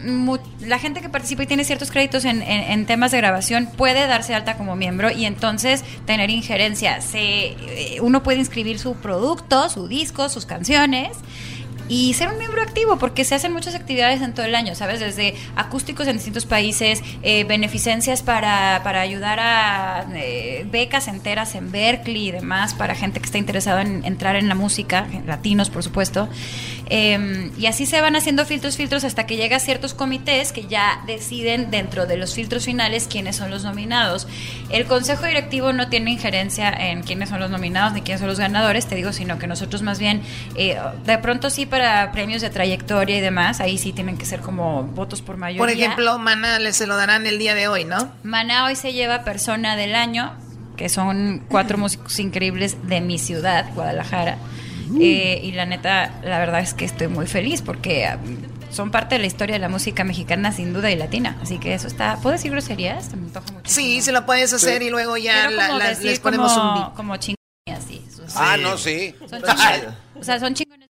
la 0.62 0.80
gente 0.80 1.02
que 1.02 1.10
participa 1.10 1.44
y 1.44 1.48
tiene 1.48 1.64
ciertos 1.66 1.92
créditos 1.92 2.24
en, 2.26 2.42
en- 2.42 2.72
en 2.72 2.86
temas 2.86 3.12
de 3.12 3.18
grabación 3.18 3.68
puede 3.78 4.08
darse 4.08 4.34
alta 4.34 4.56
como 4.56 4.76
miembro 4.76 5.12
y 5.12 5.26
entonces 5.26 5.84
tener 6.06 6.30
injerencia. 6.30 7.02
Se, 7.02 7.20
eh, 7.20 7.98
uno 8.02 8.24
puede 8.24 8.40
inscribir 8.40 8.80
su 8.80 8.96
producto, 8.96 9.70
su 9.70 9.88
disco, 9.88 10.30
sus 10.30 10.46
canciones 10.46 11.10
y 11.90 12.14
ser 12.14 12.30
un 12.30 12.38
miembro 12.38 12.62
activo 12.62 12.98
porque 12.98 13.26
se 13.26 13.36
hacen 13.36 13.52
muchas 13.54 13.76
actividades 13.76 14.22
en 14.22 14.34
todo 14.34 14.46
el 14.46 14.56
año, 14.56 14.76
¿sabes? 14.76 15.00
Desde 15.00 15.36
acústicos 15.56 16.08
en 16.08 16.18
distintos 16.18 16.46
países, 16.46 17.02
eh, 17.22 17.44
beneficencias 17.44 18.24
para, 18.24 18.82
para 18.84 19.02
ayudar 19.02 19.40
a 19.40 20.06
eh, 20.16 20.66
becas 20.70 21.08
enteras 21.08 21.56
en 21.56 21.72
Berkeley 21.72 22.30
y 22.30 22.32
demás 22.32 22.74
para 22.74 22.96
gente 22.96 23.20
que 23.20 23.26
está 23.26 23.38
interesada 23.38 23.82
en 23.82 24.06
entrar 24.06 24.36
en 24.36 24.48
la 24.48 24.56
música, 24.56 25.08
latinos 25.26 25.70
por 25.70 25.84
supuesto. 25.84 26.30
Eh, 26.90 27.52
y 27.58 27.66
así 27.66 27.86
se 27.86 28.02
van 28.02 28.16
haciendo 28.16 28.46
filtros, 28.46 28.78
filtros 28.78 29.04
hasta 29.04 29.26
que 29.26 29.38
llega 29.38 29.58
a 29.58 29.60
ciertos 29.60 29.94
comités 29.94 30.52
que 30.52 30.68
ya 30.68 31.02
deciden 31.08 31.72
dentro 31.72 32.06
de 32.06 32.18
los 32.18 32.34
filtros 32.34 32.66
finales 32.66 33.08
quiénes 33.10 33.36
son 33.36 33.50
los 33.50 33.64
nominados. 33.64 34.28
El 34.70 34.86
consejo 34.86 35.26
directivo 35.26 35.74
no 35.74 35.90
tiene 35.90 36.12
injerencia 36.12 36.70
en 36.70 37.04
quiénes 37.04 37.30
son 37.30 37.40
los 37.40 37.50
nominados 37.50 37.94
ni 37.94 38.02
quiénes 38.02 38.20
son 38.20 38.30
los 38.30 38.40
ganadores, 38.40 38.88
te 38.88 38.96
digo, 38.96 39.14
sino 39.14 39.40
que 39.40 39.48
nosotros 39.48 39.82
más 39.82 40.00
bien, 40.00 40.22
eh, 40.56 40.78
de 41.06 41.18
pronto 41.20 41.50
sí 41.50 41.66
para 41.74 42.12
premios 42.12 42.44
de 42.44 42.52
trayectoria 42.52 43.18
y 43.18 43.20
demás, 43.22 43.60
ahí 43.60 43.80
sí 43.80 43.94
tienen 43.94 44.16
que 44.16 44.26
ser 44.28 44.42
como 44.42 44.84
votos 44.84 45.24
por 45.24 45.38
mayoría. 45.38 45.58
Por 45.60 45.72
ejemplo, 45.72 46.20
Mana 46.20 46.60
le 46.60 46.72
se 46.72 46.86
lo 46.86 46.96
darán 46.96 47.26
el 47.26 47.40
día 47.40 47.56
de 47.56 47.68
hoy, 47.68 47.84
¿no? 47.84 48.12
Maná 48.22 48.66
hoy 48.66 48.76
se 48.76 48.94
lleva 48.94 49.24
persona 49.24 49.76
del 49.76 49.96
año, 49.96 50.36
que 50.78 50.88
son 50.88 51.44
cuatro 51.50 51.80
músicos 51.80 52.20
increíbles 52.20 52.78
de 52.88 53.02
mi 53.02 53.18
ciudad, 53.18 53.66
Guadalajara. 53.74 54.38
Eh, 55.02 55.40
y 55.44 55.54
la 55.54 55.66
neta, 55.66 56.12
la 56.24 56.38
verdad 56.38 56.60
es 56.60 56.76
que 56.76 56.86
estoy 56.86 57.08
muy 57.08 57.26
feliz 57.26 57.64
porque 57.64 58.06
ah, 58.06 58.20
son 58.70 58.92
parte 58.92 59.16
de 59.16 59.20
la 59.22 59.26
historia 59.26 59.54
de 59.54 59.60
la 59.60 59.70
música 59.70 60.04
mexicana 60.04 60.52
sin 60.52 60.74
duda 60.74 60.92
y 60.92 60.96
latina. 60.96 61.38
Así 61.42 61.58
que 61.58 61.74
eso 61.74 61.88
está. 61.88 62.18
¿Puedo 62.18 62.34
decir 62.34 62.52
groserías? 62.52 63.06
Se 63.06 63.16
me 63.18 63.26
antoja 63.26 63.52
mucho. 63.52 63.72
Sí, 63.72 64.04
se 64.04 64.12
lo 64.12 64.28
puedes 64.28 64.54
hacer 64.54 64.84
y 64.84 64.92
luego 64.92 65.18
ya 65.18 65.50
la- 65.50 65.80
decir 65.90 66.06
les 66.06 66.20
ponemos 66.20 66.54
como, 66.54 66.70
un 66.74 66.80
beat. 66.82 66.94
Como 66.94 67.18
chingones 67.18 67.84
así. 67.84 68.06
sus- 68.16 68.36
Ah, 68.36 68.58
no, 68.58 68.78
sí. 68.78 69.16
Son 69.28 69.42
chingones. 69.42 69.86
O 70.20 70.24
sea, 70.24 70.40
son 70.40 70.54
chingones. 70.54 70.83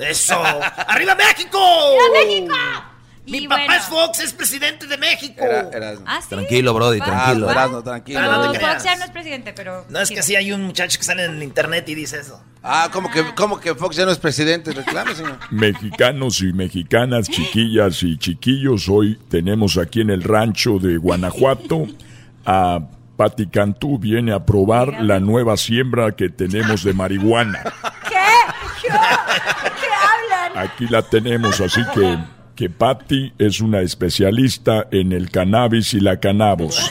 ¡Eso! 0.00 0.42
¡Arriba 0.88 1.14
México! 1.14 1.58
¡Viva 1.58 2.24
México! 2.24 2.54
Mi 3.26 3.38
Y 3.38 3.48
papá 3.48 3.64
bueno. 3.66 3.74
es 3.74 3.86
Fox, 3.86 4.20
es 4.20 4.32
presidente 4.32 4.86
de 4.86 4.96
México. 4.96 5.44
Ah, 6.06 6.20
sí. 6.20 6.30
Tranquilo, 6.30 6.74
Brody, 6.74 6.98
tranquilo. 7.00 7.48
Ah, 7.48 7.80
tranquilo. 7.84 8.18
Ah, 8.20 8.50
no 8.52 8.54
Fox 8.54 8.82
ya 8.82 8.96
no 8.96 9.04
es 9.04 9.10
presidente, 9.10 9.52
pero. 9.52 9.84
No, 9.88 10.00
es 10.00 10.10
que 10.10 10.22
sí 10.22 10.34
hay 10.34 10.50
un 10.50 10.62
muchacho 10.62 10.98
que 10.98 11.04
sale 11.04 11.26
en 11.26 11.32
el 11.36 11.42
internet 11.42 11.88
y 11.90 11.94
dice 11.94 12.18
eso. 12.18 12.42
Ah, 12.62 12.88
¿cómo 12.92 13.08
que, 13.10 13.24
cómo 13.36 13.60
que 13.60 13.74
Fox 13.74 13.94
ya 13.94 14.04
no 14.04 14.10
es 14.10 14.18
presidente? 14.18 14.72
Reclame, 14.72 15.14
señor. 15.14 15.38
Mexicanos 15.50 16.40
y 16.40 16.52
mexicanas, 16.52 17.28
chiquillas 17.28 18.02
y 18.02 18.16
chiquillos, 18.18 18.88
hoy 18.88 19.16
tenemos 19.28 19.76
aquí 19.76 20.00
en 20.00 20.10
el 20.10 20.24
rancho 20.24 20.78
de 20.80 20.96
Guanajuato 20.96 21.86
a 22.46 22.80
Pati 23.16 23.48
Cantú 23.48 23.98
viene 23.98 24.32
a 24.32 24.44
probar 24.44 25.02
la 25.04 25.20
nueva 25.20 25.56
siembra 25.56 26.16
que 26.16 26.30
tenemos 26.30 26.82
de 26.82 26.94
marihuana. 26.94 27.62
¿Qué? 28.08 28.16
¿Qué. 28.82 28.88
Aquí 30.54 30.86
la 30.88 31.02
tenemos, 31.02 31.60
así 31.60 31.82
que 31.94 32.18
que 32.60 32.68
Patti 32.68 33.32
es 33.38 33.62
una 33.62 33.80
especialista 33.80 34.86
en 34.90 35.12
el 35.12 35.30
cannabis 35.30 35.94
y 35.94 36.00
la 36.00 36.20
cannabis. 36.20 36.90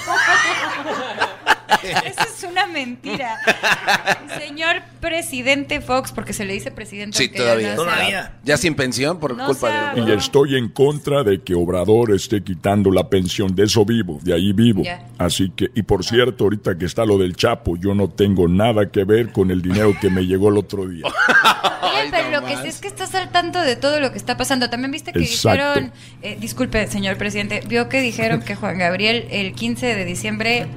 Mentira. 2.86 3.38
Señor 4.40 4.78
presidente 5.02 5.82
Fox, 5.82 6.12
porque 6.12 6.34
se 6.34 6.46
le 6.46 6.54
dice 6.54 6.72
presidente. 6.72 7.18
Sí, 7.18 7.26
aunque 7.26 7.38
ya 7.40 7.76
todavía. 7.76 7.76
no 7.76 7.84
sea- 7.86 8.34
Ya 8.44 8.58
sin 8.58 8.76
pensión 8.76 9.20
por 9.20 9.36
No 9.36 9.46
culpa 9.48 9.68
sea- 9.70 9.94
de... 9.96 10.02
Y 10.02 10.12
estoy 10.18 10.56
en 10.56 10.70
contra 10.70 11.24
de 11.24 11.42
que 11.42 11.56
Obrador 11.56 12.14
esté 12.14 12.44
quitando 12.44 12.92
la 12.92 13.10
pensión. 13.10 13.56
De 13.56 13.64
eso 13.64 13.86
vivo, 13.86 14.20
de 14.22 14.34
ahí 14.34 14.54
vivo. 14.54 14.84
Ya. 14.84 15.06
Así 15.18 15.52
que, 15.56 15.70
y 15.76 15.84
por 15.84 16.04
cierto, 16.06 16.46
ahorita 16.46 16.78
que 16.78 16.86
está 16.86 17.06
lo 17.06 17.18
del 17.18 17.36
Chapo, 17.36 17.76
yo 17.78 17.94
no 17.94 18.10
tengo 18.10 18.48
nada 18.48 18.90
que 18.92 19.04
ver 19.04 19.32
con 19.32 19.52
el 19.52 19.62
dinero 19.62 19.96
que 20.00 20.10
me 20.10 20.26
llegó 20.26 20.50
el 20.50 20.58
otro 20.58 20.88
día. 20.88 21.06
Oye, 21.82 22.10
pero 22.12 22.30
lo 22.42 22.46
que 22.48 22.56
sí 22.58 22.68
es 22.68 22.80
que 22.80 22.88
estás 22.88 23.14
al 23.16 23.30
tanto 23.32 23.60
de 23.62 23.76
todo 23.76 24.00
lo 24.00 24.12
que 24.12 24.18
está 24.18 24.38
pasando. 24.38 24.70
También 24.70 24.92
viste 24.92 25.12
que 25.14 25.20
Exacto. 25.20 25.68
dijeron, 25.74 25.92
eh, 26.22 26.38
disculpe, 26.40 26.88
señor 26.88 27.18
presidente, 27.18 27.62
vio 27.68 27.90
que 27.90 28.02
dijeron 28.02 28.42
que 28.42 28.56
Juan 28.56 28.78
Gabriel 28.78 29.26
el 29.32 29.54
15 29.54 29.96
de 29.96 30.06
diciembre 30.06 30.68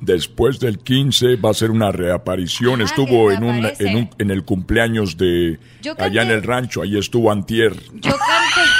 Después 0.00 0.60
del 0.60 0.78
15 0.78 1.36
va 1.36 1.50
a 1.50 1.54
ser 1.54 1.70
una 1.70 1.90
reaparición. 1.92 2.82
estuvo 2.82 3.30
en 3.32 3.42
un, 3.44 3.66
en 3.78 3.96
un 3.96 4.10
en 4.18 4.30
el 4.30 4.44
cumpleaños 4.44 5.16
de 5.16 5.58
allá 5.98 6.22
en 6.22 6.30
el 6.30 6.42
rancho. 6.42 6.82
Ahí 6.82 6.98
estuvo 6.98 7.30
Antier. 7.32 7.72
yo 7.94 8.10
canté. 8.16 8.70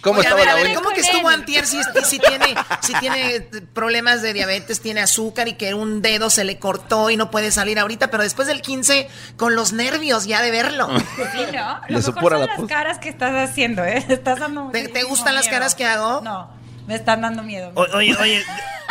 ¿Cómo 0.00 0.18
Oye, 0.18 0.26
a 0.26 0.30
estaba 0.30 0.40
ver, 0.40 0.46
la 0.46 0.52
a 0.52 0.54
ver, 0.56 0.64
abuela? 0.66 0.80
¿cómo 0.82 0.94
que 0.96 1.00
estuvo 1.00 1.28
antier 1.28 1.64
si, 1.64 1.78
si 2.04 2.18
tiene, 2.18 2.46
si 2.80 2.92
tiene 2.94 3.40
problemas 3.72 4.20
de 4.20 4.32
diabetes, 4.32 4.80
tiene 4.80 5.00
azúcar 5.00 5.46
y 5.46 5.52
que 5.52 5.74
un 5.74 6.02
dedo 6.02 6.28
se 6.28 6.42
le 6.42 6.58
cortó 6.58 7.08
y 7.10 7.16
no 7.16 7.30
puede 7.30 7.52
salir 7.52 7.78
ahorita, 7.78 8.10
pero 8.10 8.24
después 8.24 8.48
del 8.48 8.62
15 8.62 9.06
con 9.36 9.54
los 9.54 9.72
nervios 9.72 10.26
ya 10.26 10.42
de 10.42 10.50
verlo. 10.50 10.88
Sí, 10.98 11.38
¿no? 11.54 11.80
Le 11.86 11.92
Lo 11.94 11.98
mejor 11.98 12.02
supura 12.02 12.38
son 12.38 12.46
la 12.48 12.56
las 12.56 12.66
caras 12.68 12.98
que 12.98 13.10
estás 13.10 13.48
haciendo, 13.48 13.84
¿eh? 13.84 14.04
Estás 14.08 14.40
dando 14.40 14.70
¿Te, 14.72 15.04
gustan 15.04 15.36
las 15.36 15.46
caras 15.46 15.76
que 15.76 15.84
hago? 15.84 16.20
No, 16.20 16.50
me 16.88 16.96
están 16.96 17.20
dando 17.20 17.44
miedo. 17.44 17.70
O- 17.76 17.86
oye, 17.96 18.16
oye, 18.20 18.42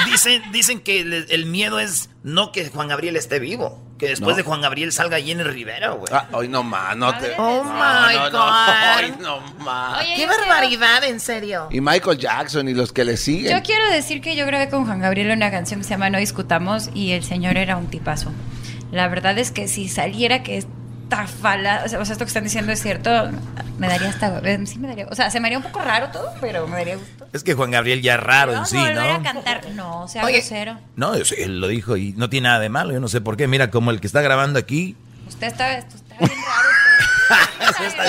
dicen, 0.05 0.43
dicen 0.51 0.79
que 0.81 1.03
le- 1.05 1.25
el 1.29 1.45
miedo 1.45 1.79
es 1.79 2.09
no 2.23 2.51
que 2.51 2.69
Juan 2.69 2.87
Gabriel 2.87 3.15
esté 3.15 3.39
vivo, 3.39 3.81
que 3.97 4.07
después 4.09 4.31
No. 4.35 4.37
de 4.37 4.43
Juan 4.43 4.61
Gabriel 4.61 4.91
salga 4.91 5.19
Jenny 5.19 5.43
Rivera, 5.43 5.91
güey. 5.91 6.11
Ah, 6.13 6.27
hoy 6.33 6.47
no 6.47 6.63
más, 6.63 6.95
no 6.97 7.15
te... 7.17 7.33
Oh 7.37 7.63
no, 7.63 7.73
my 7.73 8.15
no, 8.15 8.29
no, 8.29 8.31
God. 8.31 9.03
hoy 9.03 9.13
no 9.19 9.39
más. 9.63 10.03
¡Qué 10.15 10.25
barbaridad, 10.27 11.03
en 11.03 11.19
serio! 11.19 11.67
Y 11.71 11.81
Michael 11.81 12.17
Jackson 12.17 12.67
y 12.67 12.73
los 12.73 12.91
que 12.93 13.03
le 13.05 13.17
siguen. 13.17 13.55
Yo 13.57 13.63
quiero 13.63 13.89
decir 13.89 14.21
que 14.21 14.35
yo 14.35 14.45
grabé 14.45 14.69
con 14.69 14.85
Juan 14.85 14.99
Gabriel 14.99 15.31
una 15.31 15.51
canción 15.51 15.79
que 15.79 15.83
se 15.85 15.91
llama 15.91 16.09
No 16.09 16.17
discutamos 16.19 16.89
y 16.93 17.11
el 17.11 17.23
señor 17.23 17.57
era 17.57 17.77
un 17.77 17.87
tipazo. 17.87 18.31
La 18.91 19.07
verdad 19.07 19.37
es 19.37 19.51
que 19.51 19.67
si 19.67 19.87
saliera 19.87 20.43
que 20.43 20.57
esta 20.57 21.27
fala, 21.27 21.83
o 21.85 21.89
sea, 21.89 21.99
o 21.99 22.05
sea, 22.05 22.13
esto 22.13 22.25
que 22.25 22.29
están 22.29 22.43
diciendo 22.43 22.71
es 22.71 22.81
cierto, 22.81 23.09
me 23.77 23.87
daría 23.87 24.09
hasta, 24.09 24.39
eh, 24.39 24.59
sí 24.65 24.79
me 24.79 24.87
daría, 24.89 25.07
o 25.09 25.15
sea, 25.15 25.29
se 25.31 25.39
me 25.39 25.47
haría 25.47 25.57
un 25.57 25.63
poco 25.63 25.79
raro 25.79 26.09
todo, 26.09 26.33
pero 26.41 26.67
me 26.67 26.77
daría 26.77 26.95
gusto. 26.97 27.20
Es 27.33 27.43
que 27.43 27.53
Juan 27.53 27.71
Gabriel 27.71 28.01
ya 28.01 28.15
es 28.15 28.19
raro 28.19 28.53
en 28.53 28.65
sí, 28.65 28.77
a 28.77 28.81
volver 28.81 28.97
a 28.97 29.17
¿no? 29.17 29.23
cantar, 29.23 29.69
no, 29.71 30.07
sea 30.07 30.25
Oye. 30.25 30.39
grosero. 30.39 30.77
No, 30.95 31.13
él 31.13 31.61
lo 31.61 31.67
dijo 31.67 31.95
y 31.95 32.13
no 32.13 32.29
tiene 32.29 32.49
nada 32.49 32.59
de 32.59 32.69
malo. 32.69 32.91
Yo 32.91 32.99
no 32.99 33.07
sé 33.07 33.21
por 33.21 33.37
qué. 33.37 33.47
Mira, 33.47 33.71
como 33.71 33.91
el 33.91 34.01
que 34.01 34.07
está 34.07 34.21
grabando 34.21 34.59
aquí, 34.59 34.95
Usted 35.27 35.47
está, 35.47 35.69
bien 35.69 35.81
raro. 35.81 35.95
usted. 35.95 36.15
Está, 37.87 38.05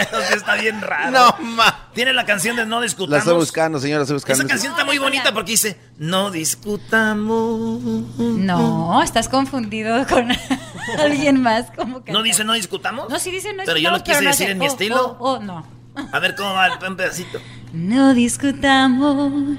eso 0.00 0.20
sí 0.28 0.34
está 0.34 0.54
bien 0.56 0.80
raro. 0.82 1.10
No, 1.10 1.36
ma. 1.44 1.88
Tiene 1.94 2.12
la 2.12 2.26
canción 2.26 2.56
de 2.56 2.66
No 2.66 2.76
La 2.76 2.82
Discutamos. 2.82 3.18
estoy 3.20 3.34
buscando, 3.34 3.80
señora, 3.80 4.00
la 4.00 4.02
estoy 4.02 4.16
buscando. 4.16 4.42
Esa 4.42 4.48
canción 4.48 4.72
está 4.72 4.84
muy 4.84 4.98
bonita 4.98 5.32
porque 5.32 5.52
dice 5.52 5.78
No 5.96 6.30
discutamos. 6.30 7.80
No, 8.18 9.02
estás 9.02 9.28
confundido 9.28 10.06
con 10.06 10.28
alguien 10.98 11.40
más. 11.42 11.66
Como 11.74 12.04
que 12.04 12.12
¿No 12.12 12.22
dice 12.22 12.44
No 12.44 12.52
discutamos? 12.52 13.08
No, 13.08 13.18
sí 13.18 13.30
dice 13.30 13.52
no 13.54 13.62
Pero 13.64 13.78
yo 13.78 13.90
lo 13.90 13.96
discutamos, 13.96 14.04
quise 14.04 14.24
no 14.24 14.30
decir 14.30 14.46
hace, 14.46 14.52
en 14.52 14.58
mi 14.58 14.66
oh, 14.66 14.68
estilo. 14.68 15.16
Oh, 15.18 15.32
oh, 15.32 15.38
no. 15.40 15.66
A 16.12 16.18
ver 16.20 16.36
cómo 16.36 16.52
va 16.52 16.78
un 16.86 16.96
pedacito. 16.96 17.40
No 17.72 18.14
discutamos, 18.14 19.58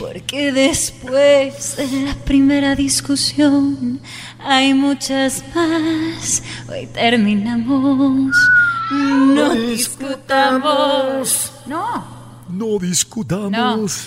porque 0.00 0.50
después 0.52 1.76
de 1.76 2.02
la 2.06 2.14
primera 2.14 2.74
discusión 2.74 4.00
hay 4.44 4.74
muchas 4.74 5.44
más. 5.54 6.42
Hoy 6.68 6.86
terminamos. 6.88 8.34
No 8.90 9.54
discutamos. 9.54 11.52
No, 11.66 12.04
No 12.50 12.78
discutamos. 12.78 13.50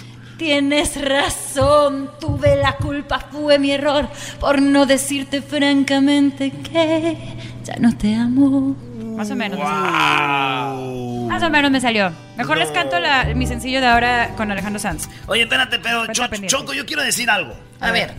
no. 0.03 0.09
Tienes 0.37 1.01
razón, 1.01 2.11
tuve 2.21 2.55
la 2.55 2.77
culpa, 2.77 3.19
fue 3.29 3.59
mi 3.59 3.71
error 3.71 4.07
por 4.39 4.61
no 4.61 4.85
decirte 4.85 5.41
francamente 5.41 6.51
que 6.51 7.17
ya 7.65 7.75
no 7.77 7.93
te 7.97 8.15
amo. 8.15 8.73
Más 9.19 9.29
o 9.31 9.35
menos. 9.35 9.59
Más 9.59 11.43
o 11.43 11.49
menos 11.49 11.69
me 11.71 11.81
salió. 11.81 12.13
Mejor 12.37 12.57
les 12.57 12.71
canto 12.71 12.97
la- 12.99 13.25
mi 13.35 13.45
sencillo 13.47 13.81
de 13.81 13.87
ahora 13.87 14.29
con 14.37 14.49
Alejandro 14.49 14.79
Sanz. 14.79 15.09
Oye, 15.27 15.41
espérate, 15.43 15.77
pero 15.79 16.07
Cho- 16.07 16.29
pendiente. 16.29 16.47
Choco, 16.47 16.73
yo 16.73 16.85
quiero 16.85 17.03
decir 17.03 17.29
algo. 17.29 17.53
A, 17.81 17.87
A 17.87 17.91
ver. 17.91 18.07
ver. 18.07 18.15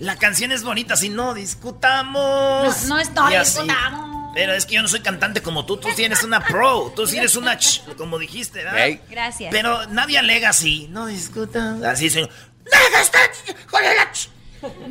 La 0.00 0.16
canción 0.16 0.50
es 0.50 0.64
bonita, 0.64 0.96
si 0.96 1.10
no 1.10 1.32
discutamos. 1.32 2.88
No, 2.88 2.94
no 2.96 3.00
es 3.00 3.12
no 3.12 3.30
Y 3.30 3.34
así. 3.36 3.60
discutamos. 3.62 4.32
Pero 4.34 4.52
es 4.52 4.66
que 4.66 4.74
yo 4.74 4.82
no 4.82 4.88
soy 4.88 4.98
cantante 5.00 5.42
como 5.42 5.64
tú, 5.64 5.76
tú 5.76 5.88
sí 5.94 6.02
eres 6.02 6.24
una 6.24 6.40
pro, 6.44 6.92
tú 6.96 7.06
sí 7.06 7.16
eres 7.18 7.36
una 7.36 7.56
ch, 7.56 7.82
como 7.96 8.18
dijiste, 8.18 8.64
¿verdad? 8.64 8.98
Gracias. 9.08 9.50
Pero 9.52 9.86
nadie 9.86 10.18
alega 10.18 10.48
así, 10.48 10.88
no 10.90 11.06
discutan. 11.06 11.84
Así, 11.84 12.10
señor. 12.10 12.30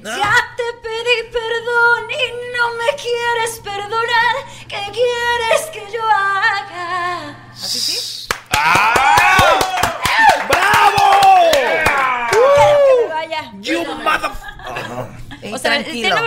Ya 0.03 0.35
te 0.57 0.63
pedí 0.81 1.29
perdón 1.31 2.11
y 2.11 2.13
no 2.55 2.65
me 2.75 2.89
quieres 3.01 3.59
perdonar. 3.63 4.35
¿Qué 4.67 4.81
quieres 4.91 5.61
que 5.73 5.83
yo 5.93 6.03
haga? 6.03 7.49
¿Así 7.51 7.79
sí? 7.79 8.27
¡Bravo! 10.47 11.05
Quiero 12.31 12.77
que 12.85 12.93
me 13.01 13.13
vaya. 13.13 13.41
You 13.61 13.85
mother... 14.03 14.31
O 15.53 15.57
sea, 15.57 15.83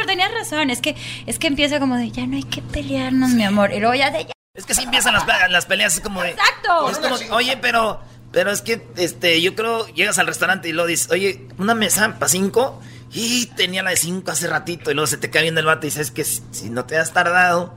tenías 0.07 0.32
razón. 0.32 0.70
Es 0.70 0.80
que, 0.80 0.96
es 1.26 1.38
que 1.38 1.46
empieza 1.49 1.80
como 1.80 1.96
de 1.96 2.11
ya 2.11 2.26
no 2.26 2.36
hay 2.36 2.44
que 2.44 2.62
pelearnos, 2.62 3.30
mi 3.30 3.44
amor. 3.44 3.72
Y 3.72 3.80
luego 3.80 3.94
ya 3.94 4.11
de 4.11 4.24
ya. 4.24 4.32
Es 4.55 4.66
que 4.66 4.74
sí 4.74 4.82
empiezan 4.82 5.14
las 5.14 5.66
peleas, 5.66 5.94
es 5.94 6.01
como 6.01 6.22
de... 6.22 6.30
Exacto. 6.30 6.90
Es 6.90 6.99
como, 6.99 7.16
oye, 7.36 7.57
pero, 7.59 8.01
pero 8.32 8.51
es 8.51 8.61
que, 8.61 8.84
este, 8.96 9.40
yo 9.40 9.55
creo, 9.55 9.86
llegas 9.88 10.18
al 10.18 10.26
restaurante 10.26 10.68
y 10.68 10.72
lo 10.72 10.84
dices, 10.84 11.11
oye, 11.12 11.46
una 11.59 11.74
mesa 11.74 12.16
para 12.18 12.28
cinco, 12.28 12.80
y 13.13 13.47
tenía 13.57 13.83
la 13.83 13.91
de 13.91 13.97
cinco 13.97 14.31
hace 14.31 14.47
ratito, 14.47 14.91
y 14.91 14.95
luego 14.95 15.07
se 15.07 15.17
te 15.17 15.31
cae 15.31 15.43
viendo 15.43 15.61
el 15.61 15.67
vato 15.67 15.87
y 15.87 15.91
dices, 15.91 16.09
es 16.09 16.11
que 16.11 16.25
si, 16.25 16.43
si 16.51 16.71
no 16.71 16.85
te 16.85 16.97
has 16.99 17.13
tardado, 17.13 17.75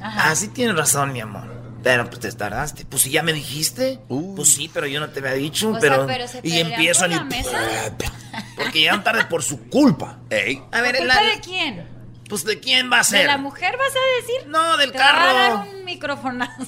Ajá. 0.00 0.30
ah, 0.30 0.36
sí 0.36 0.48
tienes 0.48 0.76
razón, 0.76 1.12
mi 1.12 1.20
amor. 1.20 1.54
Pero 1.82 2.06
pues 2.08 2.18
te 2.18 2.32
tardaste. 2.32 2.84
Pues 2.84 3.02
si 3.02 3.10
ya 3.10 3.22
me 3.22 3.32
dijiste. 3.32 4.00
Pues 4.08 4.48
sí, 4.52 4.68
pero 4.74 4.88
yo 4.88 4.98
no 4.98 5.08
te 5.10 5.20
había 5.20 5.34
dicho. 5.34 5.68
O 5.68 5.72
sea, 5.72 5.80
pero, 5.80 6.04
pero 6.06 6.26
se 6.26 6.40
y 6.42 6.58
empiezan 6.58 7.12
y. 7.12 7.14
la 7.14 7.22
mesa. 7.24 7.58
Porque 8.56 8.80
llegan 8.80 9.04
tarde 9.04 9.24
por 9.26 9.44
su 9.44 9.68
culpa. 9.68 10.18
Ey. 10.28 10.60
A 10.72 10.80
ver, 10.80 10.96
¿Por 10.96 11.06
la- 11.06 11.14
culpa 11.14 11.30
de 11.36 11.40
quién? 11.40 11.95
Pues 12.28 12.44
de 12.44 12.58
quién 12.60 12.90
va 12.90 12.96
a 12.96 13.00
¿De 13.00 13.04
ser. 13.04 13.26
la 13.26 13.38
mujer 13.38 13.76
vas 13.76 13.92
a 13.94 14.20
decir? 14.20 14.48
No, 14.48 14.76
del 14.76 14.92
Te 14.92 14.98
va 14.98 15.08
a 15.08 15.12
carro. 15.12 15.34
dar 15.58 15.68
un 15.74 15.84
microfonazo. 15.84 16.64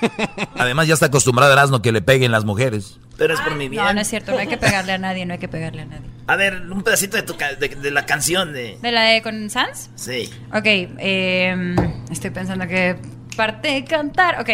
Además 0.58 0.86
ya 0.86 0.94
está 0.94 1.06
acostumbrado 1.06 1.52
Erasmo 1.52 1.82
que 1.82 1.92
le 1.92 2.02
peguen 2.02 2.32
las 2.32 2.44
mujeres. 2.44 2.98
Pero 3.18 3.34
es 3.34 3.40
por 3.40 3.54
mi 3.54 3.68
bien. 3.68 3.84
No, 3.84 3.92
no 3.92 4.00
es 4.00 4.08
cierto. 4.08 4.32
No 4.32 4.38
hay 4.38 4.46
que 4.46 4.56
pegarle 4.56 4.92
a 4.92 4.98
nadie. 4.98 5.26
No 5.26 5.34
hay 5.34 5.38
que 5.38 5.48
pegarle 5.48 5.82
a 5.82 5.84
nadie. 5.86 6.08
A 6.26 6.36
ver, 6.36 6.62
un 6.62 6.82
pedacito 6.82 7.16
de, 7.16 7.22
tu 7.24 7.36
ca- 7.36 7.54
de, 7.54 7.68
de 7.68 7.90
la 7.90 8.06
canción 8.06 8.52
de. 8.52 8.78
¿De 8.80 8.90
la 8.92 9.02
de 9.02 9.22
con 9.22 9.50
Sans? 9.50 9.90
Sí. 9.96 10.30
Ok, 10.52 10.62
eh, 10.64 11.76
estoy 12.10 12.30
pensando 12.30 12.66
que 12.66 12.96
parte 13.36 13.84
cantar. 13.84 14.40
Ok. 14.40 14.48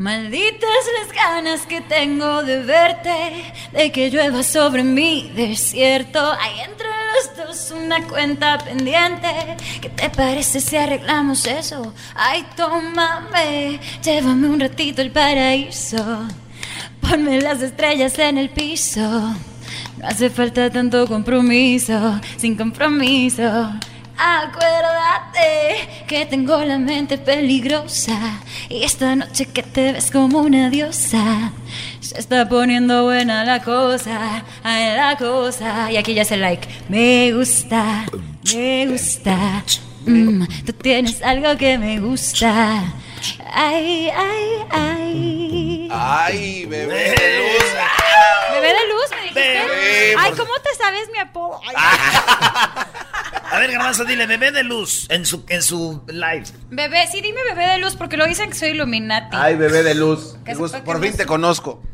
Malditas 0.00 0.86
las 0.98 1.12
ganas 1.14 1.66
que 1.66 1.82
tengo 1.82 2.42
de 2.42 2.62
verte, 2.62 3.52
de 3.70 3.92
que 3.92 4.08
llueva 4.08 4.42
sobre 4.42 4.82
mi 4.82 5.30
desierto. 5.34 6.18
Hay 6.40 6.60
entre 6.60 6.86
los 6.88 7.36
dos 7.36 7.70
una 7.72 8.08
cuenta 8.08 8.56
pendiente. 8.56 9.28
¿Qué 9.82 9.90
te 9.90 10.08
parece 10.08 10.62
si 10.62 10.78
arreglamos 10.78 11.44
eso? 11.44 11.92
Ay, 12.14 12.46
tómame, 12.56 13.78
llévame 14.02 14.48
un 14.48 14.60
ratito 14.60 15.02
al 15.02 15.10
paraíso. 15.10 16.26
Ponme 17.02 17.38
las 17.42 17.60
estrellas 17.60 18.18
en 18.18 18.38
el 18.38 18.48
piso. 18.48 19.02
No 19.02 20.06
hace 20.06 20.30
falta 20.30 20.70
tanto 20.70 21.06
compromiso, 21.06 22.18
sin 22.38 22.56
compromiso. 22.56 23.70
Acuérdate 24.22 26.04
que 26.06 26.26
tengo 26.26 26.62
la 26.62 26.76
mente 26.76 27.16
peligrosa 27.16 28.18
y 28.68 28.82
esta 28.82 29.16
noche 29.16 29.46
que 29.46 29.62
te 29.62 29.92
ves 29.92 30.10
como 30.10 30.40
una 30.40 30.68
diosa. 30.68 31.52
Se 32.00 32.18
está 32.18 32.46
poniendo 32.46 33.04
buena 33.04 33.44
la 33.46 33.62
cosa, 33.62 34.44
ay 34.62 34.94
la 34.94 35.16
cosa. 35.16 35.90
Y 35.90 35.96
aquí 35.96 36.12
ya 36.12 36.26
se 36.26 36.36
like. 36.36 36.68
Me 36.90 37.32
gusta, 37.32 38.04
me 38.52 38.88
gusta. 38.88 39.64
Mm, 40.04 40.44
tú 40.66 40.72
tienes 40.74 41.22
algo 41.22 41.56
que 41.56 41.78
me 41.78 41.98
gusta. 41.98 42.92
Ay, 43.54 44.10
ay, 44.14 44.46
ay. 44.70 45.69
Ay, 45.92 46.66
bebé 46.66 47.10
de 47.10 47.38
luz. 47.38 47.64
Bebé 48.52 48.68
de 48.68 48.88
luz, 48.88 49.10
me 49.10 49.16
dijiste. 49.18 49.40
Bebé, 49.40 50.14
Ay, 50.18 50.30
por- 50.32 50.38
¿cómo 50.46 50.52
te 50.60 50.74
sabes 50.76 51.08
mi 51.12 51.18
apodo? 51.18 51.60
Ay, 51.66 51.74
A 53.52 53.58
ver, 53.58 53.72
Garbanzo, 53.72 54.04
dile, 54.04 54.26
bebé 54.26 54.52
de 54.52 54.62
luz 54.62 55.06
en 55.10 55.26
su, 55.26 55.44
en 55.48 55.62
su 55.62 56.02
live. 56.06 56.44
Bebé, 56.70 57.06
sí, 57.10 57.20
dime 57.20 57.42
bebé 57.44 57.66
de 57.66 57.78
luz 57.78 57.96
porque 57.96 58.16
lo 58.16 58.26
dicen 58.26 58.50
que 58.50 58.56
soy 58.56 58.68
Illuminati. 58.70 59.36
Ay, 59.36 59.56
bebé 59.56 59.82
de 59.82 59.94
luz. 59.94 60.36
Que 60.44 60.52
Qué 60.52 60.58
Por 60.84 61.00
fin 61.00 61.16
te 61.16 61.26
conozco. 61.26 61.82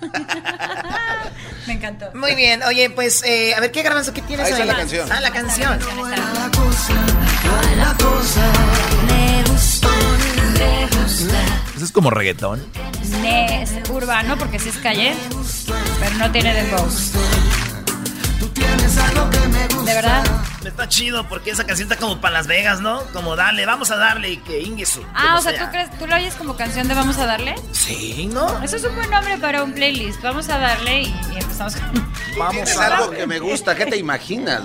Me 1.66 1.72
encantó. 1.72 2.10
Muy 2.14 2.34
bien, 2.36 2.62
oye, 2.62 2.90
pues, 2.90 3.22
eh, 3.24 3.54
a 3.54 3.60
ver, 3.60 3.72
¿qué 3.72 3.82
garbanzo 3.82 4.12
que 4.14 4.22
tienes 4.22 4.46
Ahí 4.46 4.52
ahí? 4.52 4.60
está 4.60 4.72
la 4.72 4.78
canción. 4.78 5.10
Ah, 5.12 5.20
la 5.20 5.30
canción. 5.32 5.78
Me 5.78 5.84
gusta, 5.94 6.16
me 6.16 6.64
gusta. 6.64 6.94
Eso 11.76 11.84
es 11.84 11.92
como 11.92 12.10
reggaetón. 12.10 12.64
Es 13.24 13.72
urbano 13.90 14.36
porque 14.38 14.58
sí 14.58 14.68
es 14.68 14.76
calle, 14.78 15.14
pero 16.00 16.16
no 16.16 16.30
tiene 16.30 16.54
dembow. 16.54 16.86
De 19.84 19.94
verdad. 19.94 20.24
Está 20.64 20.88
chido 20.88 21.28
porque 21.28 21.50
esa 21.50 21.64
canción 21.64 21.90
está 21.90 21.96
como 21.96 22.20
para 22.20 22.34
Las 22.34 22.48
Vegas, 22.48 22.80
¿no? 22.80 23.00
Como 23.12 23.36
dale, 23.36 23.64
vamos 23.66 23.90
a 23.92 23.96
darle 23.96 24.32
y 24.32 24.36
que 24.38 24.60
Ingesu. 24.60 25.04
Ah, 25.14 25.36
o 25.38 25.40
sea, 25.40 25.56
¿tú 25.56 25.70
crees, 25.70 25.96
tú 25.96 26.06
lo 26.08 26.16
oyes 26.16 26.34
como 26.34 26.56
canción 26.56 26.88
de 26.88 26.94
Vamos 26.94 27.18
a 27.18 27.26
darle? 27.26 27.54
Sí, 27.70 28.28
¿no? 28.32 28.62
Eso 28.62 28.76
es 28.76 28.84
un 28.84 28.94
buen 28.96 29.08
nombre 29.10 29.38
para 29.38 29.62
un 29.62 29.72
playlist. 29.72 30.20
Vamos 30.22 30.48
a 30.48 30.58
darle 30.58 31.02
y, 31.02 31.04
y 31.06 31.36
empezamos 31.38 31.76
con... 31.76 31.92
Tú 31.92 32.02
tienes 32.50 32.76
algo 32.76 33.10
que 33.10 33.26
me 33.26 33.38
gusta. 33.38 33.76
¿Qué 33.76 33.86
te 33.86 33.96
imaginas? 33.96 34.62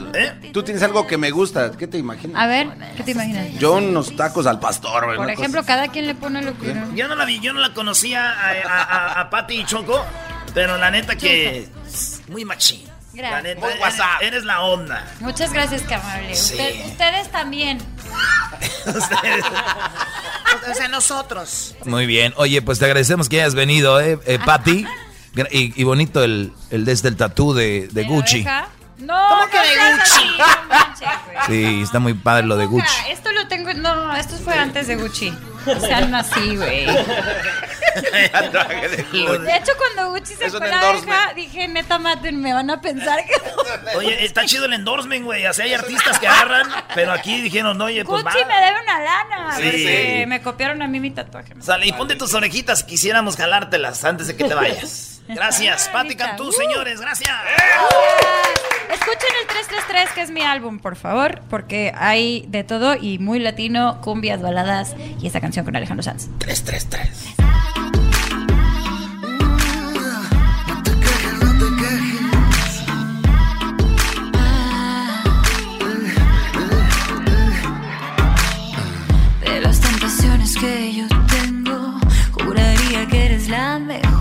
Tú 0.51 0.63
tienes 0.63 0.82
algo 0.82 1.05
que 1.05 1.17
me 1.17 1.30
gusta. 1.30 1.72
¿Qué 1.72 1.88
te 1.88 1.99
imaginas? 1.99 2.41
A 2.41 2.47
ver, 2.47 2.69
¿qué 2.97 3.03
te 3.03 3.11
imaginas? 3.11 3.53
Yo 3.59 3.74
unos 3.76 4.15
tacos 4.15 4.47
al 4.47 4.59
pastor, 4.59 5.05
güey. 5.05 5.17
Por 5.17 5.30
ejemplo, 5.30 5.63
cada 5.63 5.89
quien 5.89 6.07
le 6.07 6.15
pone 6.15 6.41
lo 6.41 6.57
que... 6.57 6.76
Yo 6.95 7.07
no 7.07 7.15
la 7.15 7.26
vi, 7.26 7.39
yo 7.39 7.53
no 7.53 7.59
la 7.59 7.74
conocía 7.74 8.32
a, 8.32 8.51
a, 8.67 8.84
a, 8.84 9.22
a 9.22 9.30
Pati 9.30 9.53
y 9.61 9.65
Choco, 9.65 10.03
pero 10.55 10.78
la 10.78 10.89
neta 10.89 11.15
que 11.15 11.69
es 11.88 12.22
muy 12.28 12.43
machín. 12.43 12.90
La 13.14 13.41
Gracias. 13.41 13.43
neta, 13.55 13.68
eres, 13.74 13.95
eres 14.22 14.43
la 14.45 14.62
onda. 14.62 15.05
Muchas 15.20 15.51
gracias, 15.51 15.82
qué 15.84 15.95
amable. 15.95 16.34
Sí. 16.36 16.53
Usted- 16.53 16.86
ustedes 16.88 17.32
también. 17.32 17.78
O 20.70 20.74
sea, 20.74 20.88
nosotros. 20.89 21.76
Muy 21.86 22.05
bien. 22.05 22.34
Oye, 22.38 22.62
pues 22.62 22.78
te 22.80 22.86
agradecemos 22.86 23.30
que 23.30 23.41
hayas 23.41 23.55
venido, 23.55 23.99
¿eh, 24.01 24.20
eh 24.26 24.38
Pati? 24.45 24.86
Gra- 25.34 25.47
Y, 25.51 25.74
y 25.80 25.84
bonito 25.84 26.24
el, 26.24 26.51
el 26.70 26.86
desde 26.86 27.07
el 27.09 27.16
tatú 27.16 27.53
de, 27.53 27.88
de 27.91 28.03
Gucci. 28.03 28.45
No, 28.97 29.16
¿Cómo 29.30 29.47
que 29.49 29.57
de 29.57 29.91
Gucci? 29.93 30.01
así, 30.01 30.26
no 30.38 30.68
manches, 30.70 31.09
güey. 31.26 31.38
Sí, 31.47 31.82
está 31.82 31.99
muy 31.99 32.14
padre 32.14 32.45
lo 32.45 32.57
de 32.57 32.66
Gucci. 32.66 33.09
Esto 33.09 33.32
lo 33.32 33.47
tengo. 33.47 33.74
No, 33.74 34.16
esto 34.16 34.36
fue 34.43 34.53
antes 34.55 34.88
de 34.88 34.95
Gucci. 34.97 35.34
No 35.66 35.80
sean 35.80 36.16
así, 36.16 36.55
güey. 36.55 36.86
De 37.93 39.55
hecho, 39.55 39.74
cuando 39.78 40.12
Gucci 40.12 40.34
un 40.34 40.51
sacó 40.51 40.66
la 40.66 41.34
dije, 41.36 41.68
neta, 41.68 41.99
maten, 41.99 42.41
me 42.41 42.53
van 42.53 42.70
a 42.70 42.80
pensar 42.80 43.20
que. 43.26 43.97
Oye, 43.97 44.24
está 44.26 44.45
chido 44.45 44.66
el 44.66 44.74
endorsement, 44.74 45.26
güey. 45.26 45.45
Así 45.45 45.62
hay 45.62 45.74
artistas 45.74 46.20
que 46.20 46.28
agarran, 46.28 46.70
pero 46.95 47.12
aquí 47.12 47.41
dijeron, 47.41 47.78
no, 47.78 47.86
oye, 47.86 48.05
pues 48.05 48.26
va. 48.26 48.32
Gucci 48.32 48.45
me 48.45 48.55
debe 48.55 48.82
una 48.82 48.99
lana. 48.99 49.55
Sí. 49.57 49.64
Porque 49.64 50.26
me 50.28 50.41
copiaron 50.41 50.82
a 50.82 50.88
mí 50.88 50.99
mi 50.99 51.12
tatuaje. 51.12 51.53
Sale, 51.59 51.86
y 51.86 51.93
ponte 51.93 52.16
tus 52.16 52.34
orejitas, 52.34 52.84
quisiéramos 52.84 53.36
jalártelas 53.36 54.03
antes 54.05 54.28
de 54.28 54.36
que 54.36 54.45
te 54.45 54.53
vayas. 54.53 55.11
Gracias, 55.28 55.89
Pati 55.89 56.15
Cantú, 56.15 56.51
señores, 56.51 56.99
gracias. 56.99 57.30
Escuchen 58.91 59.30
el 59.41 59.47
333, 59.47 60.09
que 60.11 60.22
es 60.22 60.32
mi 60.32 60.41
álbum, 60.41 60.80
por 60.80 60.95
favor, 60.95 61.41
porque 61.49 61.93
hay 61.95 62.45
de 62.49 62.63
todo 62.63 62.95
y 62.95 63.19
muy 63.19 63.39
latino, 63.39 64.01
cumbias, 64.01 64.41
baladas 64.41 64.95
y 65.22 65.28
esta 65.28 65.39
canción 65.39 65.63
con 65.65 65.76
Alejandro 65.76 66.03
Sanz. 66.03 66.28
333. 66.39 67.36
De 79.41 79.61
las 79.61 79.80
tentaciones 79.80 80.55
que 80.57 80.93
yo 80.93 81.07
tengo, 81.28 81.99
juraría 82.34 83.07
que 83.07 83.26
eres 83.26 83.47
la 83.47 83.80
mejor. 83.80 84.20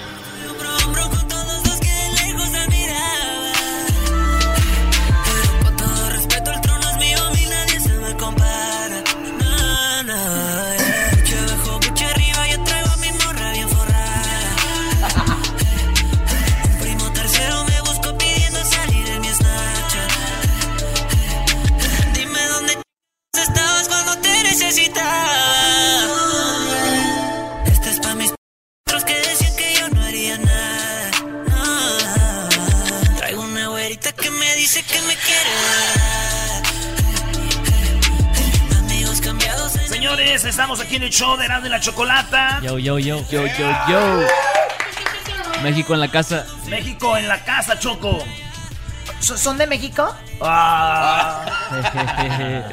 Estamos 40.35 40.79
aquí 40.79 40.95
en 40.95 41.03
el 41.03 41.09
show 41.09 41.35
de 41.37 41.45
Erasmo 41.45 41.67
y 41.67 41.69
la 41.69 41.79
Chocolata. 41.81 42.59
Yo, 42.63 42.79
yo, 42.79 42.97
yo, 42.99 43.19
yo, 43.29 43.45
yo, 43.45 43.69
yo. 43.89 44.19
México 45.61 45.93
en 45.93 45.99
la 45.99 46.07
casa. 46.09 46.45
México 46.69 47.17
en 47.17 47.27
la 47.27 47.43
casa, 47.43 47.77
Choco. 47.77 48.23
¿So- 49.19 49.37
¿Son 49.37 49.57
de 49.57 49.67
México? 49.67 50.15
Ah. 50.41 51.45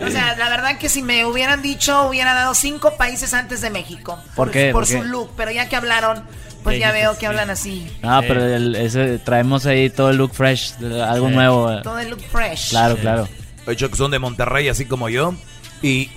O 0.06 0.08
sea, 0.10 0.36
la 0.36 0.48
verdad 0.48 0.78
que 0.78 0.88
si 0.88 1.02
me 1.02 1.26
hubieran 1.26 1.60
dicho, 1.60 2.04
hubiera 2.08 2.32
dado 2.32 2.54
cinco 2.54 2.96
países 2.96 3.34
antes 3.34 3.60
de 3.60 3.70
México. 3.70 4.18
¿Por 4.36 4.50
qué? 4.50 4.66
Por 4.72 4.82
¿Por 4.82 4.86
su 4.86 5.02
qué? 5.02 5.08
look, 5.08 5.32
pero 5.36 5.50
ya 5.50 5.68
que 5.68 5.76
hablaron, 5.76 6.22
pues 6.62 6.76
Sí, 6.76 6.80
ya 6.80 6.88
sí, 6.88 6.94
veo 6.94 7.12
sí. 7.14 7.18
que 7.18 7.26
hablan 7.26 7.50
así. 7.50 7.98
Ah, 8.02 8.22
pero 8.26 8.42
el- 8.44 8.76
ese, 8.76 9.18
traemos 9.18 9.66
ahí 9.66 9.90
todo 9.90 10.10
el 10.10 10.16
look 10.16 10.32
fresh, 10.32 10.74
algo 11.04 11.28
Sí. 11.28 11.34
nuevo. 11.34 11.72
eh. 11.72 11.80
Todo 11.82 11.98
el 11.98 12.08
look 12.10 12.22
fresh. 12.30 12.70
Claro, 12.70 12.96
claro. 12.96 13.28
Oye, 13.66 13.76
Choco, 13.76 13.96
son 13.96 14.10
de 14.12 14.18
Monterrey, 14.18 14.68
así 14.68 14.86
como 14.86 15.08
yo. 15.10 15.34
Y 15.82 16.10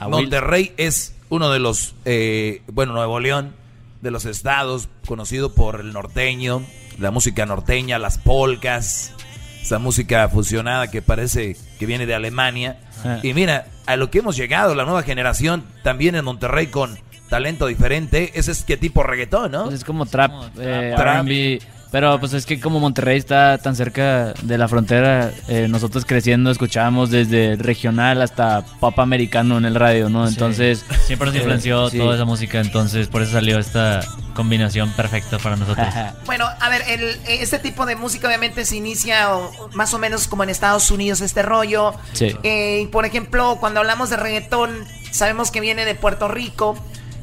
Monterrey 0.00 0.72
es 0.76 1.14
uno 1.28 1.50
de 1.50 1.58
los, 1.58 1.94
eh, 2.04 2.62
bueno, 2.68 2.92
Nuevo 2.92 3.20
León, 3.20 3.54
de 4.00 4.10
los 4.10 4.24
estados 4.24 4.88
conocido 5.06 5.54
por 5.54 5.80
el 5.80 5.92
norteño, 5.92 6.62
la 6.98 7.10
música 7.10 7.46
norteña, 7.46 7.98
las 7.98 8.18
polcas, 8.18 9.12
esa 9.60 9.78
música 9.78 10.28
fusionada 10.28 10.90
que 10.90 11.02
parece 11.02 11.56
que 11.78 11.86
viene 11.86 12.06
de 12.06 12.14
Alemania. 12.14 12.78
Ah. 13.04 13.18
Y 13.22 13.34
mira, 13.34 13.66
a 13.86 13.96
lo 13.96 14.10
que 14.10 14.18
hemos 14.18 14.36
llegado, 14.36 14.74
la 14.74 14.84
nueva 14.84 15.02
generación, 15.02 15.64
también 15.82 16.14
en 16.14 16.24
Monterrey 16.24 16.68
con 16.68 16.98
talento 17.28 17.66
diferente, 17.66 18.32
ese 18.34 18.52
es 18.52 18.64
que 18.64 18.76
tipo 18.76 19.02
reggaetón, 19.02 19.52
¿no? 19.52 19.70
Es 19.70 19.84
como 19.84 20.06
trap, 20.06 20.32
eh, 20.58 20.94
Trap. 20.96 21.26
R&B. 21.26 21.60
Pero 21.90 22.20
pues 22.20 22.34
es 22.34 22.44
que 22.44 22.60
como 22.60 22.80
Monterrey 22.80 23.16
está 23.18 23.56
tan 23.58 23.74
cerca 23.74 24.34
de 24.42 24.58
la 24.58 24.68
frontera, 24.68 25.30
eh, 25.48 25.68
nosotros 25.70 26.04
creciendo 26.04 26.50
escuchábamos 26.50 27.10
desde 27.10 27.56
regional 27.56 28.20
hasta 28.20 28.62
pop 28.78 28.98
americano 29.00 29.56
en 29.56 29.64
el 29.64 29.74
radio, 29.74 30.08
¿no? 30.10 30.26
Sí. 30.26 30.34
Entonces... 30.34 30.84
Siempre 31.06 31.26
nos 31.26 31.34
eh, 31.34 31.38
influenció 31.38 31.88
sí. 31.88 31.96
toda 31.98 32.14
esa 32.16 32.24
música, 32.26 32.60
entonces 32.60 33.08
por 33.08 33.22
eso 33.22 33.32
salió 33.32 33.58
esta 33.58 34.00
combinación 34.34 34.90
perfecta 34.92 35.38
para 35.38 35.56
nosotros. 35.56 35.86
Bueno, 36.26 36.46
a 36.60 36.68
ver, 36.68 36.82
el- 36.88 37.18
este 37.26 37.58
tipo 37.58 37.86
de 37.86 37.96
música 37.96 38.28
obviamente 38.28 38.64
se 38.66 38.76
inicia 38.76 39.34
o, 39.34 39.50
más 39.74 39.94
o 39.94 39.98
menos 39.98 40.28
como 40.28 40.42
en 40.44 40.50
Estados 40.50 40.90
Unidos, 40.90 41.22
este 41.22 41.42
rollo. 41.42 41.94
Sí. 42.12 42.36
Eh, 42.42 42.82
y 42.82 42.86
por 42.88 43.06
ejemplo, 43.06 43.56
cuando 43.60 43.80
hablamos 43.80 44.10
de 44.10 44.16
reggaetón, 44.18 44.70
sabemos 45.10 45.50
que 45.50 45.60
viene 45.60 45.84
de 45.86 45.94
Puerto 45.94 46.28
Rico 46.28 46.78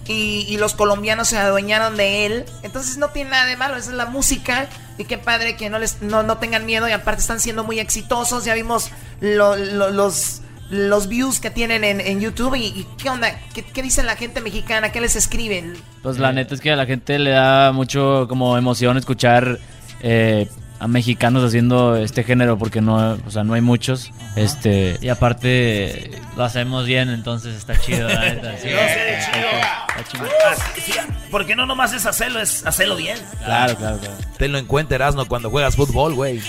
y, 0.08 0.45
y 0.49 0.58
los 0.58 0.74
colombianos 0.74 1.28
se 1.30 1.38
adueñaron 1.38 1.97
de 1.97 2.26
él. 2.26 2.45
Entonces 2.64 2.97
no 2.97 3.10
tiene 3.10 3.32
nada 3.32 3.45
de 3.45 3.58
malo, 3.58 3.76
esa 3.78 3.91
es 3.91 3.95
la 3.97 4.06
música. 4.06 4.68
Y 4.97 5.03
qué 5.06 5.18
padre 5.18 5.56
que 5.58 5.70
no, 5.70 5.78
les, 5.80 6.01
no, 6.01 6.24
no 6.24 6.38
tengan 6.38 6.66
miedo 6.66 6.88
y 6.88 6.91
aparte 6.93 7.22
están 7.22 7.39
siendo 7.39 7.64
muy 7.64 7.80
exitosos. 7.80 8.45
Ya 8.45 8.53
vimos 8.53 8.91
lo- 9.20 9.56
lo- 9.58 9.89
los, 9.89 10.41
los 10.70 11.08
views 11.08 11.39
que 11.39 11.49
tienen 11.51 11.84
en, 11.84 11.99
en 11.99 12.22
YouTube 12.22 12.56
y, 12.56 12.66
y 12.68 12.88
qué 12.97 13.10
onda, 13.10 13.30
¿Qué, 13.53 13.64
qué 13.64 13.84
dice 13.84 14.03
la 14.03 14.16
gente 14.16 14.39
mexicana, 14.41 14.91
qué 14.91 15.01
les 15.01 15.16
escriben. 15.16 15.74
Pues 16.01 16.18
la 16.18 16.32
neta 16.32 16.56
es 16.56 16.62
que 16.62 16.72
a 16.72 16.76
la 16.76 16.86
gente 16.86 17.20
le 17.20 17.32
da 17.32 17.72
mucho 17.74 18.26
como 18.30 18.58
emoción 18.58 18.97
escuchar 18.97 19.60
eh, 20.01 20.47
a 20.80 20.88
mexicanos 20.88 21.43
haciendo 21.43 21.95
este 21.95 22.23
género 22.23 22.57
porque 22.57 22.82
no, 22.82 23.17
o 23.26 23.32
sea, 23.32 23.43
no 23.43 23.53
hay 23.53 23.61
muchos. 23.61 24.11
Este 24.36 24.97
y 25.01 25.09
aparte 25.09 26.11
lo 26.36 26.43
hacemos 26.43 26.86
bien, 26.86 27.09
entonces 27.09 27.55
está 27.55 27.80
chido, 27.80 28.07
la 28.07 28.21
neta. 28.21 28.51
sí. 28.61 28.67
Chido. 28.67 29.47
Está 29.89 30.03
chido. 30.11 30.26
Ah, 30.45 30.55
sí, 30.76 30.91
porque 31.32 31.55
no 31.55 31.65
nomás 31.65 31.93
es 31.93 32.05
hacerlo, 32.05 32.39
es 32.39 32.65
hacerlo 32.65 32.95
bien. 32.95 33.17
Claro, 33.43 33.76
claro, 33.76 33.97
claro. 33.97 34.15
Tenlo 34.38 34.57
en 34.57 34.65
cuenta, 34.65 34.95
Erasmo, 34.95 35.26
cuando 35.26 35.49
juegas 35.49 35.76
fútbol, 35.76 36.13
güey. 36.13 36.41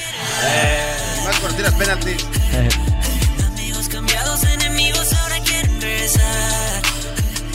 Más 1.25 1.41
por 1.41 1.53
tiras 1.53 1.75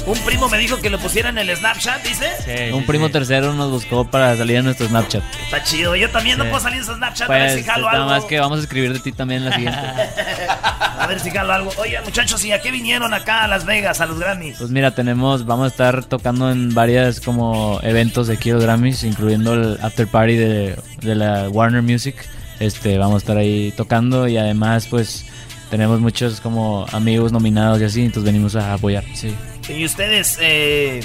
Un 0.06 0.18
primo 0.26 0.50
me 0.50 0.58
dijo 0.58 0.80
que 0.82 0.90
lo 0.90 0.98
pusieran 1.00 1.38
en 1.38 1.48
el 1.50 1.56
Snapchat, 1.58 2.04
dice. 2.04 2.74
Un 2.74 2.86
primo 2.86 3.10
tercero 3.10 3.54
nos 3.54 3.70
buscó 3.72 4.06
para 4.10 4.36
salir 4.36 4.58
en 4.58 4.66
nuestro 4.66 4.88
Snapchat. 4.88 5.24
Está 5.44 5.64
chido. 5.64 5.96
Yo 5.96 6.10
también 6.10 6.38
no 6.38 6.44
Sí. 6.46 6.50
puedo 6.50 6.62
salir 6.64 6.78
en 6.78 6.84
ese 6.84 6.96
Snapchat. 6.96 7.30
a 7.30 7.34
ver 7.34 7.52
Pues 7.52 7.54
si 7.62 7.64
jalo 7.70 7.86
nada 7.86 7.98
algo. 7.98 8.10
más 8.10 8.26
que 8.26 8.40
vamos 8.40 8.60
a 8.60 8.62
escribir 8.64 8.94
de 8.94 9.00
ti 9.00 9.12
también 9.12 9.44
en 9.44 9.50
la 9.50 9.56
siguiente. 9.56 9.80
A 11.02 11.08
ver 11.08 11.20
si 11.20 11.32
jalo 11.32 11.52
algo. 11.54 11.72
Oye, 11.78 12.00
muchachos, 12.04 12.44
¿y 12.46 12.52
a 12.52 12.62
qué 12.62 12.70
vinieron 12.72 13.14
acá 13.14 13.44
a 13.44 13.48
Las 13.48 13.66
Vegas, 13.66 14.02
a 14.02 14.06
los 14.06 14.20
Grammys? 14.20 14.58
Pues 14.60 14.70
mira, 14.70 14.92
tenemos, 14.94 15.46
vamos 15.46 15.66
a 15.66 15.68
estar 15.70 16.04
tocando 16.06 16.52
en 16.52 16.74
varias 16.76 17.20
como 17.20 17.80
eventos 17.82 18.28
de 18.28 18.36
aquí 18.36 18.52
los 18.52 18.62
Grammys, 18.64 19.04
incluyendo 19.04 19.54
el 19.56 19.80
after 19.82 20.06
party 20.08 20.36
de, 20.36 20.76
de 21.02 21.16
la 21.16 21.50
Warner 21.50 21.82
Music. 21.82 22.16
Este, 22.60 22.98
vamos 23.00 23.16
a 23.16 23.18
estar 23.18 23.38
ahí 23.38 23.74
tocando 23.76 24.28
y 24.28 24.38
además 24.38 24.86
pues 24.88 25.26
tenemos 25.72 26.02
muchos 26.02 26.42
como 26.42 26.86
amigos 26.92 27.32
nominados 27.32 27.80
y 27.80 27.86
así, 27.86 28.02
entonces 28.02 28.26
venimos 28.26 28.58
a 28.58 28.74
apoyar, 28.74 29.06
sí. 29.16 29.34
¿Y 29.70 29.86
ustedes 29.86 30.38
eh, 30.42 31.00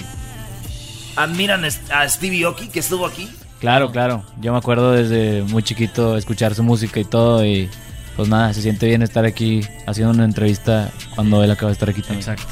admiran 1.15 1.65
a 1.65 2.09
Stevie 2.09 2.45
Oki, 2.47 2.67
que 2.67 2.81
estuvo 2.81 3.07
aquí? 3.07 3.31
Claro, 3.61 3.93
claro. 3.93 4.25
Yo 4.41 4.51
me 4.51 4.59
acuerdo 4.59 4.91
desde 4.91 5.43
muy 5.45 5.63
chiquito 5.63 6.17
escuchar 6.17 6.57
su 6.57 6.65
música 6.65 6.99
y 6.99 7.05
todo 7.05 7.47
y 7.47 7.71
pues 8.17 8.29
nada, 8.29 8.53
se 8.53 8.61
siente 8.61 8.87
bien 8.87 9.03
estar 9.03 9.25
aquí 9.25 9.61
haciendo 9.87 10.13
una 10.13 10.25
entrevista 10.25 10.91
cuando 11.15 11.45
él 11.45 11.51
acaba 11.51 11.69
de 11.69 11.75
estar 11.75 11.89
aquí 11.89 12.03
también. 12.03 12.19
Exacto. 12.19 12.47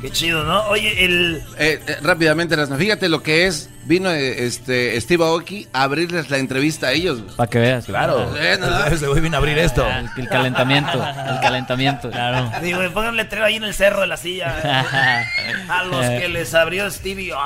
Qué 0.00 0.10
chido, 0.10 0.44
¿no? 0.44 0.68
Oye, 0.68 1.04
el... 1.04 1.42
Eh, 1.58 1.80
eh, 1.84 1.96
rápidamente, 2.00 2.54
Erasmo, 2.54 2.76
fíjate 2.76 3.08
lo 3.08 3.24
que 3.24 3.48
es. 3.48 3.70
Vino 3.86 4.10
eh, 4.10 4.44
este 4.46 5.00
Steve 5.00 5.22
Aoki 5.24 5.68
a 5.72 5.84
abrirles 5.84 6.28
la 6.28 6.38
entrevista 6.38 6.88
a 6.88 6.92
ellos. 6.92 7.20
Para 7.36 7.48
que 7.48 7.58
veas. 7.60 7.84
Claro. 7.86 8.36
Eh, 8.36 8.56
¿no? 8.58 8.84
Ese 8.86 9.06
güey 9.06 9.20
vino 9.20 9.36
a 9.36 9.38
abrir 9.38 9.56
esto. 9.58 9.86
El, 9.88 10.08
el 10.16 10.28
calentamiento, 10.28 10.92
el 10.94 11.40
calentamiento. 11.40 12.10
Claro. 12.10 12.50
Digo, 12.62 12.80
me 12.80 12.90
pongan 12.90 13.10
un 13.10 13.16
letrero 13.16 13.44
ahí 13.44 13.56
en 13.56 13.64
el 13.64 13.74
cerro 13.74 14.00
de 14.00 14.08
la 14.08 14.16
silla. 14.16 14.84
a 15.68 15.84
los 15.84 16.04
que 16.04 16.28
les 16.28 16.52
abrió 16.54 16.90
Stevie. 16.90 17.32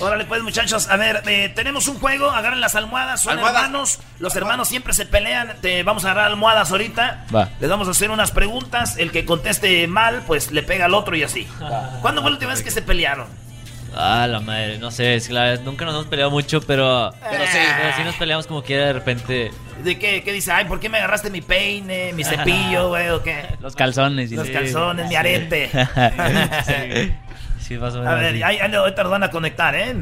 Órale, 0.00 0.24
pues, 0.26 0.42
muchachos. 0.42 0.88
A 0.88 0.96
ver, 0.96 1.22
eh, 1.26 1.50
tenemos 1.54 1.88
un 1.88 1.98
juego. 1.98 2.30
Agarren 2.30 2.60
las 2.60 2.74
almohadas. 2.76 3.22
Son 3.22 3.32
Almohadas. 3.32 3.64
hermanos. 3.64 3.98
Los 4.20 4.36
hermanos 4.36 4.68
siempre 4.68 4.94
se 4.94 5.06
pelean. 5.06 5.54
Te 5.60 5.82
vamos 5.82 6.04
a 6.04 6.12
agarrar 6.12 6.30
almohadas 6.30 6.70
ahorita. 6.70 7.24
Va. 7.34 7.48
Les 7.60 7.68
vamos 7.68 7.88
a 7.88 7.90
hacer 7.90 8.10
unas 8.10 8.30
preguntas. 8.30 8.96
El 8.96 9.10
que 9.10 9.24
conteste 9.24 9.86
mal, 9.88 10.22
pues 10.26 10.52
le 10.52 10.62
pega 10.62 10.84
al 10.86 10.94
otro 10.94 11.16
y 11.16 11.24
así. 11.24 11.46
¿Cuándo 12.00 12.22
fue 12.22 12.30
la 12.30 12.36
última 12.36 12.52
vez 12.52 12.62
que 12.62 12.70
se 12.70 12.80
pelearon? 12.82 13.26
Ah, 13.98 14.26
la 14.26 14.40
madre, 14.40 14.78
no 14.78 14.90
sé, 14.90 15.14
es 15.14 15.26
que 15.28 15.32
la 15.34 15.56
nunca 15.56 15.84
nos 15.86 15.94
hemos 15.94 16.06
peleado 16.06 16.30
mucho, 16.30 16.60
pero, 16.60 17.12
Pero 17.30 17.44
sí. 17.46 17.58
pero 17.80 17.96
sí 17.96 18.04
nos 18.04 18.14
peleamos 18.16 18.46
como 18.46 18.62
quiera 18.62 18.86
de 18.86 18.92
repente. 18.92 19.50
¿De 19.82 19.98
qué? 19.98 20.22
¿Qué 20.22 20.32
dice? 20.32 20.52
Ay, 20.52 20.66
¿por 20.66 20.78
qué 20.80 20.88
me 20.88 20.98
agarraste 20.98 21.30
mi 21.30 21.40
peine, 21.40 22.12
mi 22.12 22.22
cepillo, 22.24 22.88
güey, 22.90 23.08
o 23.08 23.22
qué? 23.22 23.46
Los 23.60 23.74
calzones. 23.74 24.30
y 24.32 24.36
Los 24.36 24.46
sí. 24.48 24.52
calzones, 24.52 25.08
mi 25.08 25.14
arete. 25.16 25.70
Sí. 26.66 27.12
Sí, 27.60 27.78
más 27.78 27.94
o 27.94 27.98
menos 27.98 28.12
A 28.12 28.16
ver, 28.16 28.34
ahí, 28.44 28.58
ahí 28.60 28.74
ahorita 28.74 29.02
nos 29.02 29.10
van 29.10 29.24
a 29.24 29.30
conectar, 29.30 29.74
¿eh? 29.74 29.94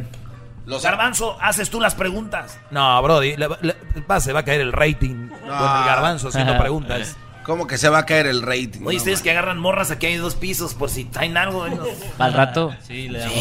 Los 0.67 0.83
Garbanzo, 0.83 1.37
haces 1.41 1.71
tú 1.71 1.81
las 1.81 1.95
preguntas. 1.95 2.59
No, 2.71 3.01
Brody, 3.03 3.37
le- 3.37 3.49
le- 3.63 4.21
se 4.21 4.33
va 4.33 4.41
a 4.41 4.45
caer 4.45 4.61
el 4.63 4.73
rating 4.73 5.29
con 5.29 5.51
el 5.51 5.85
garbanzo 5.87 6.29
haciendo 6.29 6.59
preguntas. 6.59 7.17
¿Cómo 7.45 7.67
que 7.67 7.79
se 7.79 7.89
va 7.89 7.99
a 7.99 8.07
caer 8.07 8.27
el 8.27 8.43
rating? 8.43 8.81
Oye, 8.85 8.97
ustedes 8.97 9.21
que 9.23 9.31
agarran 9.31 9.59
morras, 9.59 9.91
aquí 9.91 10.07
hay 10.07 10.17
dos 10.17 10.35
pisos 10.35 10.75
por 10.75 10.91
si 10.91 11.05
traen 11.05 11.37
algo. 11.37 11.69
¿no? 11.69 11.85
Para 12.17 12.29
el 12.31 12.35
rato. 12.37 12.75
Sí, 12.83 13.09
le 13.09 13.19
damos. 13.21 13.35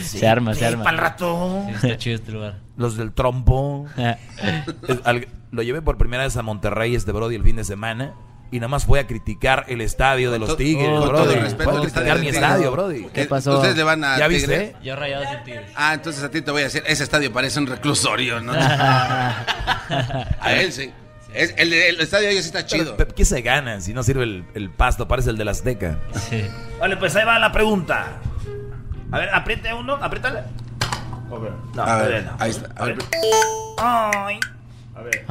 Sí, 0.00 0.02
se 0.18 0.28
arma, 0.28 0.54
se 0.54 0.60
Sí, 0.60 0.64
arma. 0.66 0.84
pa'l 0.84 0.96
rato. 0.98 1.64
Sí, 1.66 1.72
está 1.74 1.96
chido 1.98 2.16
este 2.16 2.32
lugar. 2.32 2.54
Los 2.76 2.96
del 2.96 3.12
trompo. 3.12 3.86
Lo 5.50 5.62
llevé 5.62 5.82
por 5.82 5.96
primera 5.98 6.22
vez 6.24 6.36
a 6.36 6.42
Monterrey 6.42 6.94
este 6.94 7.10
Brody 7.12 7.34
el 7.36 7.42
fin 7.42 7.56
de 7.56 7.64
semana. 7.64 8.14
Y 8.50 8.60
nada 8.60 8.68
más 8.68 8.86
fue 8.86 8.98
a 8.98 9.06
criticar 9.06 9.66
el 9.68 9.82
estadio 9.82 10.30
de 10.30 10.38
los 10.38 10.56
Tigres, 10.56 10.88
con 10.88 11.06
Brody. 11.08 11.22
todo 11.24 11.32
el 11.34 11.40
respeto, 11.42 11.70
a 11.70 11.74
el 11.80 11.86
estadio 11.86 12.06
criticar 12.06 12.16
de 12.16 12.20
mi 12.22 12.26
Tigres. 12.30 12.42
estadio, 12.42 12.72
Brody. 12.72 13.04
¿Qué 13.12 13.24
pasó? 13.26 13.56
¿Ustedes 13.56 13.76
le 13.76 13.82
van 13.82 14.02
a 14.04 14.18
¿Ya 14.18 14.26
Tigres? 14.28 14.48
viste? 14.48 14.76
Yo 14.82 14.96
rayados 14.96 15.26
en 15.28 15.44
Tigres. 15.44 15.70
Ah, 15.76 15.92
entonces 15.92 16.22
a 16.24 16.30
ti 16.30 16.40
te 16.40 16.50
voy 16.50 16.62
a 16.62 16.64
decir, 16.64 16.82
ese 16.86 17.02
estadio 17.04 17.30
parece 17.30 17.58
un 17.58 17.66
reclusorio, 17.66 18.40
¿no? 18.40 18.52
a 18.58 20.52
él 20.56 20.72
sí. 20.72 20.90
Es- 21.34 21.54
el, 21.56 21.72
el 21.72 22.00
estadio 22.00 22.28
ahí 22.28 22.34
sí 22.34 22.40
está 22.48 22.64
chido. 22.66 22.96
Pero, 22.96 23.14
¿Qué 23.14 23.24
se 23.24 23.42
ganan 23.42 23.82
si 23.82 23.92
no 23.92 24.02
sirve 24.02 24.24
el, 24.24 24.44
el 24.54 24.70
pasto? 24.70 25.06
Parece 25.08 25.30
el 25.30 25.36
de 25.38 25.44
la 25.44 25.50
Azteca. 25.52 25.98
Vale, 26.80 26.96
pues 26.96 27.14
ahí 27.16 27.24
va 27.24 27.38
la 27.38 27.52
pregunta. 27.52 28.18
A 29.12 29.18
ver, 29.18 29.28
apriete 29.34 29.72
uno, 29.74 29.94
apriétale. 29.94 30.42
No, 31.74 31.82
A 31.82 31.96
ver, 32.02 32.24
no. 32.24 32.36
ahí 32.38 32.50
está. 32.50 32.68
A 32.76 32.84
ver. 32.86 32.96
Ay. 33.78 34.40
A 34.96 35.02
ver. 35.02 35.24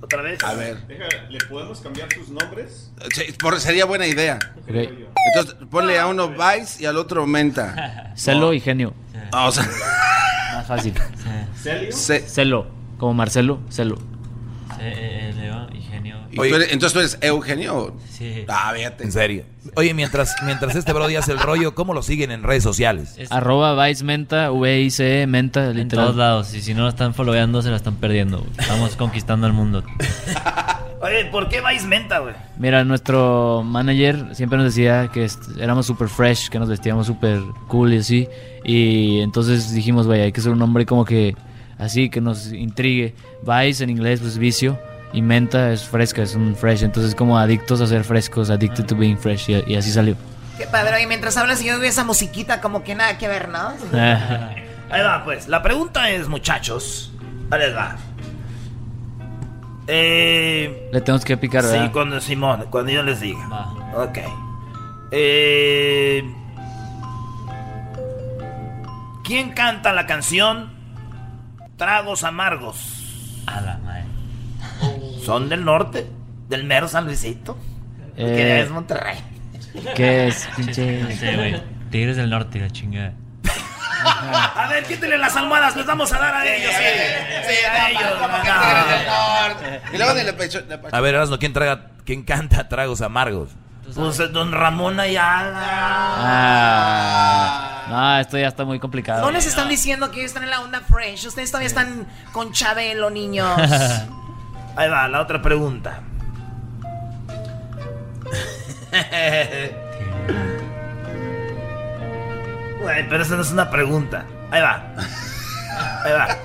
Otra 0.00 0.22
vez. 0.22 0.42
A 0.44 0.54
ver. 0.54 0.86
Deja, 0.86 1.04
¿le 1.28 1.38
podemos 1.48 1.80
cambiar 1.80 2.08
sus 2.12 2.28
nombres? 2.28 2.92
Sí, 3.12 3.32
por- 3.32 3.58
sería 3.60 3.84
buena 3.86 4.06
idea. 4.06 4.38
Entonces, 4.68 5.56
ponle 5.68 5.98
a 5.98 6.06
uno 6.06 6.28
Vice 6.28 6.82
y 6.82 6.86
al 6.86 6.96
otro 6.96 7.26
Menta. 7.26 8.12
Celo 8.16 8.52
y 8.52 8.60
genio. 8.60 8.94
Ah, 9.32 9.48
o 9.48 9.52
sea, 9.52 9.64
Más 10.54 10.66
fácil. 10.66 10.94
Celo. 12.26 12.68
Como 12.98 13.14
Marcelo, 13.14 13.60
Celo. 13.68 13.98
Eh, 14.80 15.32
Leo 15.36 15.66
y 15.74 15.80
genio. 15.82 16.16
¿y 16.30 16.36
tú 16.36 16.42
eres- 16.44 16.72
entonces 16.72 16.92
tú 16.92 16.98
eres 17.00 17.18
Eugenio. 17.20 17.94
Sí. 18.10 18.44
Ah, 18.48 18.72
fíjate. 18.74 19.04
En 19.04 19.12
serio. 19.12 19.44
Oye, 19.74 19.94
mientras, 19.94 20.34
mientras 20.44 20.74
este 20.76 20.92
Brody 20.92 21.16
hace 21.16 21.32
el 21.32 21.38
rollo, 21.38 21.74
¿cómo 21.74 21.92
lo 21.94 22.02
siguen 22.02 22.30
en 22.30 22.42
redes 22.42 22.62
sociales? 22.62 23.16
Arroba 23.30 23.86
Vice 23.86 24.04
Menta, 24.04 24.52
V-I-C-E, 24.52 25.26
Menta, 25.26 25.70
En 25.70 25.76
literal. 25.76 26.06
todos 26.06 26.16
lados. 26.16 26.54
Y 26.54 26.62
si 26.62 26.72
no 26.74 26.82
lo 26.82 26.88
están 26.88 27.14
followeando, 27.14 27.62
se 27.62 27.70
la 27.70 27.76
están 27.76 27.96
perdiendo. 27.96 28.38
güey. 28.38 28.50
Estamos 28.58 28.96
conquistando 28.96 29.46
el 29.46 29.52
mundo. 29.52 29.82
Oye, 31.02 31.26
¿por 31.26 31.48
qué 31.48 31.60
vais 31.60 31.84
menta, 31.84 32.18
güey? 32.20 32.34
Mira, 32.58 32.82
nuestro 32.84 33.62
manager 33.64 34.34
siempre 34.34 34.56
nos 34.58 34.74
decía 34.74 35.08
que 35.12 35.24
est- 35.24 35.56
éramos 35.60 35.86
super 35.86 36.08
fresh, 36.08 36.48
que 36.48 36.58
nos 36.58 36.68
vestíamos 36.68 37.06
super 37.06 37.40
cool 37.68 37.92
y 37.94 37.98
así. 37.98 38.28
Y 38.64 39.20
entonces 39.20 39.72
dijimos, 39.72 40.06
güey, 40.06 40.22
hay 40.22 40.32
que 40.32 40.40
ser 40.40 40.52
un 40.52 40.58
nombre 40.58 40.86
como 40.86 41.04
que 41.04 41.36
así, 41.78 42.08
que 42.10 42.20
nos 42.20 42.52
intrigue. 42.52 43.14
Vice 43.42 43.84
en 43.84 43.90
inglés, 43.90 44.20
pues 44.20 44.38
vicio. 44.38 44.78
Y 45.12 45.22
menta 45.22 45.72
es 45.72 45.84
fresca, 45.84 46.22
es 46.22 46.34
un 46.34 46.54
fresh. 46.56 46.82
Entonces, 46.82 47.14
como 47.14 47.38
adictos 47.38 47.80
a 47.80 47.86
ser 47.86 48.04
frescos, 48.04 48.50
addicted 48.50 48.84
to 48.86 48.96
being 48.96 49.16
fresh. 49.16 49.48
Y, 49.50 49.62
y 49.72 49.76
así 49.76 49.90
salió. 49.90 50.16
Qué 50.58 50.66
padre, 50.66 51.02
y 51.02 51.06
mientras 51.06 51.36
hablas 51.36 51.62
yo 51.62 51.78
veo 51.78 51.88
esa 51.88 52.04
musiquita 52.04 52.60
como 52.60 52.82
que 52.82 52.94
nada 52.94 53.18
que 53.18 53.28
ver, 53.28 53.48
¿no? 53.48 53.72
Ahí 54.90 55.02
va, 55.02 55.22
pues. 55.24 55.48
La 55.48 55.62
pregunta 55.62 56.10
es, 56.10 56.28
muchachos. 56.28 57.12
Ahí 57.50 57.60
les 57.60 57.74
va. 57.76 57.96
Eh. 59.88 60.88
Le 60.92 61.00
tenemos 61.00 61.24
que 61.24 61.36
picar, 61.36 61.62
Sí, 61.62 61.70
¿verdad? 61.70 61.92
cuando 61.92 62.20
Simón, 62.20 62.66
cuando 62.70 62.90
yo 62.90 63.02
les 63.02 63.20
diga. 63.20 63.68
Ok. 63.94 64.18
Eh, 65.12 66.24
¿Quién 69.24 69.50
canta 69.50 69.92
la 69.92 70.06
canción 70.06 70.70
Tragos 71.76 72.24
Amargos? 72.24 73.42
A 73.46 73.60
la 73.60 73.78
madre. 73.78 74.04
¿Son 75.24 75.48
del 75.48 75.64
norte? 75.64 76.06
¿Del 76.48 76.64
mero 76.64 76.88
San 76.88 77.04
Luisito? 77.04 77.56
Eh, 78.16 78.34
que 78.36 78.60
es 78.62 78.70
Monterrey. 78.70 79.18
¿Qué 79.94 80.28
es, 80.28 80.48
pinche? 80.56 81.02
No 81.02 81.10
sé, 81.10 81.36
güey. 81.36 81.62
Tigres 81.90 82.16
del 82.16 82.30
norte, 82.30 82.58
la 82.60 82.70
chingada. 82.70 83.12
A 84.04 84.68
ver, 84.70 84.84
quítenle 84.84 85.18
las 85.18 85.36
almohadas, 85.36 85.76
les 85.76 85.86
vamos 85.86 86.12
a 86.12 86.18
dar 86.18 86.34
a 86.34 86.46
ellos. 86.46 86.70
Sí, 86.70 86.84
sí, 87.48 87.54
a 87.70 87.90
ellos. 87.90 88.02
Y 89.92 89.96
luego 89.96 90.14
de 90.14 90.24
la 90.24 90.36
pecho. 90.36 90.60
la 90.68 90.80
pecho- 90.80 90.94
A 90.96 91.00
ver, 91.00 91.14
Erasmo, 91.14 91.38
¿quién, 91.38 91.52
traga, 91.52 91.88
¿quién 92.04 92.22
canta 92.22 92.68
tragos 92.68 93.00
amargos? 93.00 93.50
Pues 93.94 94.32
don 94.32 94.52
Ramón 94.52 94.98
Ayala. 94.98 95.66
Ah, 97.08 97.86
no, 97.88 98.18
esto 98.18 98.36
ya 98.36 98.48
está 98.48 98.64
muy 98.64 98.80
complicado. 98.80 99.22
No 99.22 99.30
les 99.30 99.46
están 99.46 99.68
diciendo 99.68 100.10
que 100.10 100.18
ellos 100.18 100.30
están 100.30 100.42
en 100.44 100.50
la 100.50 100.60
onda 100.60 100.80
fresh. 100.80 101.26
Ustedes 101.26 101.50
todavía 101.50 101.68
están 101.68 102.06
con 102.32 102.52
Chabelo, 102.52 103.10
niños. 103.10 103.48
Ahí 104.76 104.88
va, 104.90 105.08
la 105.08 105.20
otra 105.20 105.40
pregunta. 105.40 106.00
Güey, 112.82 113.08
pero 113.08 113.22
esa 113.22 113.36
no 113.36 113.42
es 113.42 113.52
una 113.52 113.70
pregunta. 113.70 114.26
Ahí 114.50 114.60
va. 114.60 114.82
Ahí 116.04 116.12
va. 116.12 116.36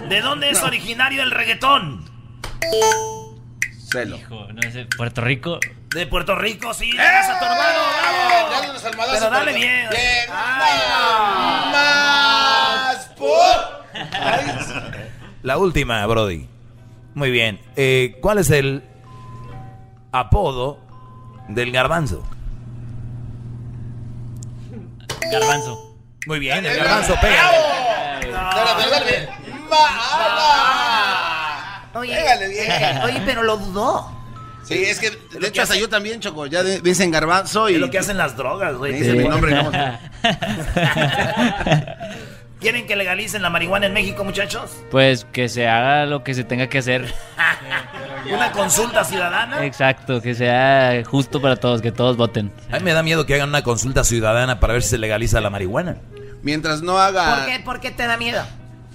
¿De 0.08 0.20
dónde 0.20 0.50
es 0.50 0.62
originario 0.62 1.22
el 1.22 1.30
reggaetón? 1.30 2.04
Celo. 3.90 4.16
Hijo, 4.16 4.46
no 4.52 4.62
sé, 4.62 4.86
Puerto 4.96 5.20
Rico. 5.20 5.58
De 5.94 6.06
Puerto 6.06 6.36
Rico, 6.36 6.72
sí. 6.72 6.92
¡Ganas 6.96 7.28
a 7.28 7.38
tu 7.38 7.44
hermano! 7.44 7.78
¡Bravo! 8.00 8.50
Dale 8.50 8.70
unos 8.70 8.84
almohadazos, 8.84 9.18
Pero 9.20 9.30
dale 9.30 9.52
bien. 9.54 9.88
Bien. 9.90 10.30
Ay, 10.32 11.72
Más 11.72 13.06
por. 13.16 13.84
La 15.42 15.58
última, 15.58 16.06
Brody. 16.06 16.48
Muy 17.14 17.30
bien. 17.30 17.60
Eh, 17.76 18.18
¿Cuál 18.20 18.38
es 18.38 18.50
el 18.50 18.84
apodo 20.12 20.78
del 21.48 21.72
garbanzo? 21.72 22.22
Garbanzo. 25.32 25.96
Muy 26.26 26.38
bien, 26.38 26.64
el 26.64 26.76
garbanzo, 26.76 27.16
pega. 27.20 27.50
Dale, 28.54 28.90
dale. 28.90 29.28
Oye, 31.94 32.14
Pégale 32.14 32.48
bien. 32.48 32.70
eh, 32.70 33.00
oye, 33.04 33.22
pero 33.24 33.42
lo 33.42 33.56
dudó. 33.56 34.16
Sí, 34.62 34.84
es 34.84 35.00
que 35.00 35.10
de 35.10 35.48
hecho 35.48 35.62
hasta 35.62 35.74
yo 35.76 35.88
también, 35.88 36.20
Choco. 36.20 36.46
Ya 36.46 36.62
de- 36.62 36.80
dicen 36.80 37.10
garbanzo 37.10 37.68
y. 37.68 37.74
Es 37.74 37.80
lo 37.80 37.90
que 37.90 37.98
hacen 37.98 38.16
las 38.18 38.36
drogas, 38.36 38.76
güey. 38.76 38.92
Dice 38.92 39.14
mi 39.14 39.24
nombre. 39.26 39.54
no. 39.54 39.72
¿Quieren 42.60 42.86
que 42.86 42.94
legalicen 42.94 43.40
la 43.40 43.48
marihuana 43.48 43.86
en 43.86 43.94
México, 43.94 44.22
muchachos? 44.22 44.70
Pues 44.90 45.24
que 45.32 45.48
se 45.48 45.66
haga 45.66 46.04
lo 46.04 46.22
que 46.22 46.34
se 46.34 46.44
tenga 46.44 46.68
que 46.68 46.78
hacer. 46.78 47.12
Una 48.30 48.52
consulta 48.52 49.02
ciudadana. 49.02 49.64
Exacto, 49.64 50.20
que 50.20 50.34
sea 50.34 51.02
justo 51.06 51.40
para 51.40 51.56
todos, 51.56 51.80
que 51.80 51.90
todos 51.90 52.18
voten. 52.18 52.52
A 52.70 52.76
mí 52.78 52.84
me 52.84 52.92
da 52.92 53.02
miedo 53.02 53.24
que 53.24 53.34
hagan 53.34 53.48
una 53.48 53.62
consulta 53.62 54.04
ciudadana 54.04 54.60
para 54.60 54.74
ver 54.74 54.82
si 54.82 54.90
se 54.90 54.98
legaliza 54.98 55.40
la 55.40 55.48
marihuana. 55.48 55.96
Mientras 56.42 56.82
no 56.82 56.92
¿Por 56.92 57.00
haga. 57.00 57.46
qué, 57.46 57.60
¿Por 57.60 57.80
qué 57.80 57.90
te 57.92 58.06
da 58.06 58.18
miedo? 58.18 58.44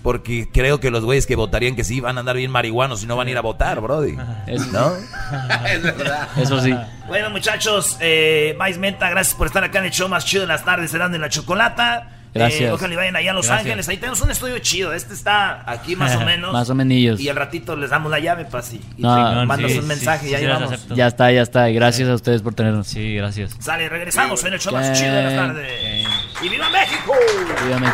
Porque 0.05 0.47
creo 0.53 0.79
que 0.79 0.91
los 0.91 1.03
güeyes 1.03 1.25
que 1.25 1.35
votarían 1.35 1.75
que 1.75 1.83
sí 1.83 1.99
van 1.99 2.17
a 2.17 2.19
andar 2.19 2.37
bien 2.37 2.51
marihuanos 2.51 3.01
y 3.01 3.07
no 3.07 3.15
van 3.15 3.27
a 3.27 3.31
ir 3.31 3.37
a 3.39 3.41
votar, 3.41 3.81
Brody. 3.81 4.11
¿No? 4.11 4.93
es 5.67 5.81
verdad. 5.81 6.27
Eso 6.37 6.61
sí. 6.61 6.75
Bueno, 7.07 7.31
muchachos, 7.31 7.97
eh, 7.99 8.53
Mais 8.59 8.77
Menta, 8.77 9.09
gracias 9.09 9.33
por 9.33 9.47
estar 9.47 9.63
acá 9.63 9.79
en 9.79 9.85
el 9.85 9.91
show 9.91 10.07
más 10.07 10.23
chido 10.23 10.41
de 10.41 10.47
las 10.47 10.63
tardes, 10.63 10.91
serán 10.91 11.11
de 11.11 11.17
la 11.17 11.27
chocolata. 11.29 12.11
Gracias. 12.35 12.61
Eh, 12.61 12.71
ojalá 12.71 12.93
y 12.93 12.97
vayan 12.97 13.15
allá 13.15 13.31
a 13.31 13.33
Los 13.33 13.47
Gracias. 13.47 13.65
Ángeles. 13.65 13.89
Ahí 13.89 13.97
tenemos 13.97 14.21
un 14.21 14.29
estudio 14.29 14.59
chido. 14.59 14.93
Este 14.93 15.15
está 15.15 15.63
aquí 15.65 15.95
más 15.95 16.15
o 16.17 16.19
menos. 16.25 16.53
Más 16.53 16.69
o 16.69 16.75
menillos. 16.75 17.19
Y 17.19 17.27
al 17.27 17.35
ratito 17.35 17.75
les 17.75 17.89
damos 17.89 18.11
la 18.11 18.19
llave, 18.19 18.45
Pasi. 18.45 18.79
Y 18.97 19.01
No, 19.01 19.15
te 19.39 19.45
mandas 19.47 19.71
sí, 19.71 19.79
un 19.79 19.87
mensaje 19.87 20.25
sí, 20.27 20.31
y 20.33 20.35
ahí 20.35 20.43
sí, 20.43 20.47
vamos. 20.47 20.87
Ya 20.89 21.07
está, 21.07 21.31
ya 21.31 21.41
está. 21.41 21.67
Y 21.67 21.73
gracias 21.73 22.09
a 22.09 22.13
ustedes 22.13 22.43
por 22.43 22.53
tenernos. 22.53 22.85
Sí, 22.85 23.15
gracias. 23.15 23.55
Sale, 23.59 23.89
regresamos 23.89 24.43
en 24.43 24.53
el 24.53 24.59
show 24.59 24.71
más 24.71 24.93
chido 24.99 25.15
de 25.15 25.23
las 25.23 25.33
tardes. 25.33 26.07
¡Y 26.43 26.49
viva 26.49 26.69
México! 26.69 27.11
Dígame. 27.63 27.87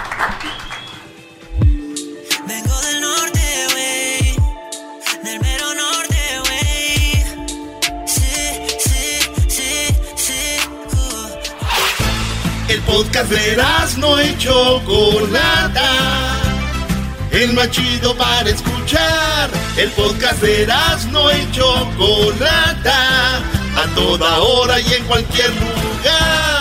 El 12.72 12.80
podcast 12.84 13.30
de 13.30 13.58
no 13.98 14.22
y 14.24 14.38
Chocolata. 14.38 15.90
El 17.32 17.52
más 17.52 17.70
para 18.18 18.50
escuchar. 18.50 19.50
El 19.76 19.90
podcast 19.92 20.42
de 20.42 20.68
no 21.12 21.32
y 21.32 21.52
Chocolata. 21.52 23.38
A 23.76 23.86
toda 23.94 24.40
hora 24.40 24.80
y 24.80 24.94
en 24.94 25.04
cualquier 25.04 25.50
lugar. 25.50 26.61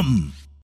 Come! 0.00 0.39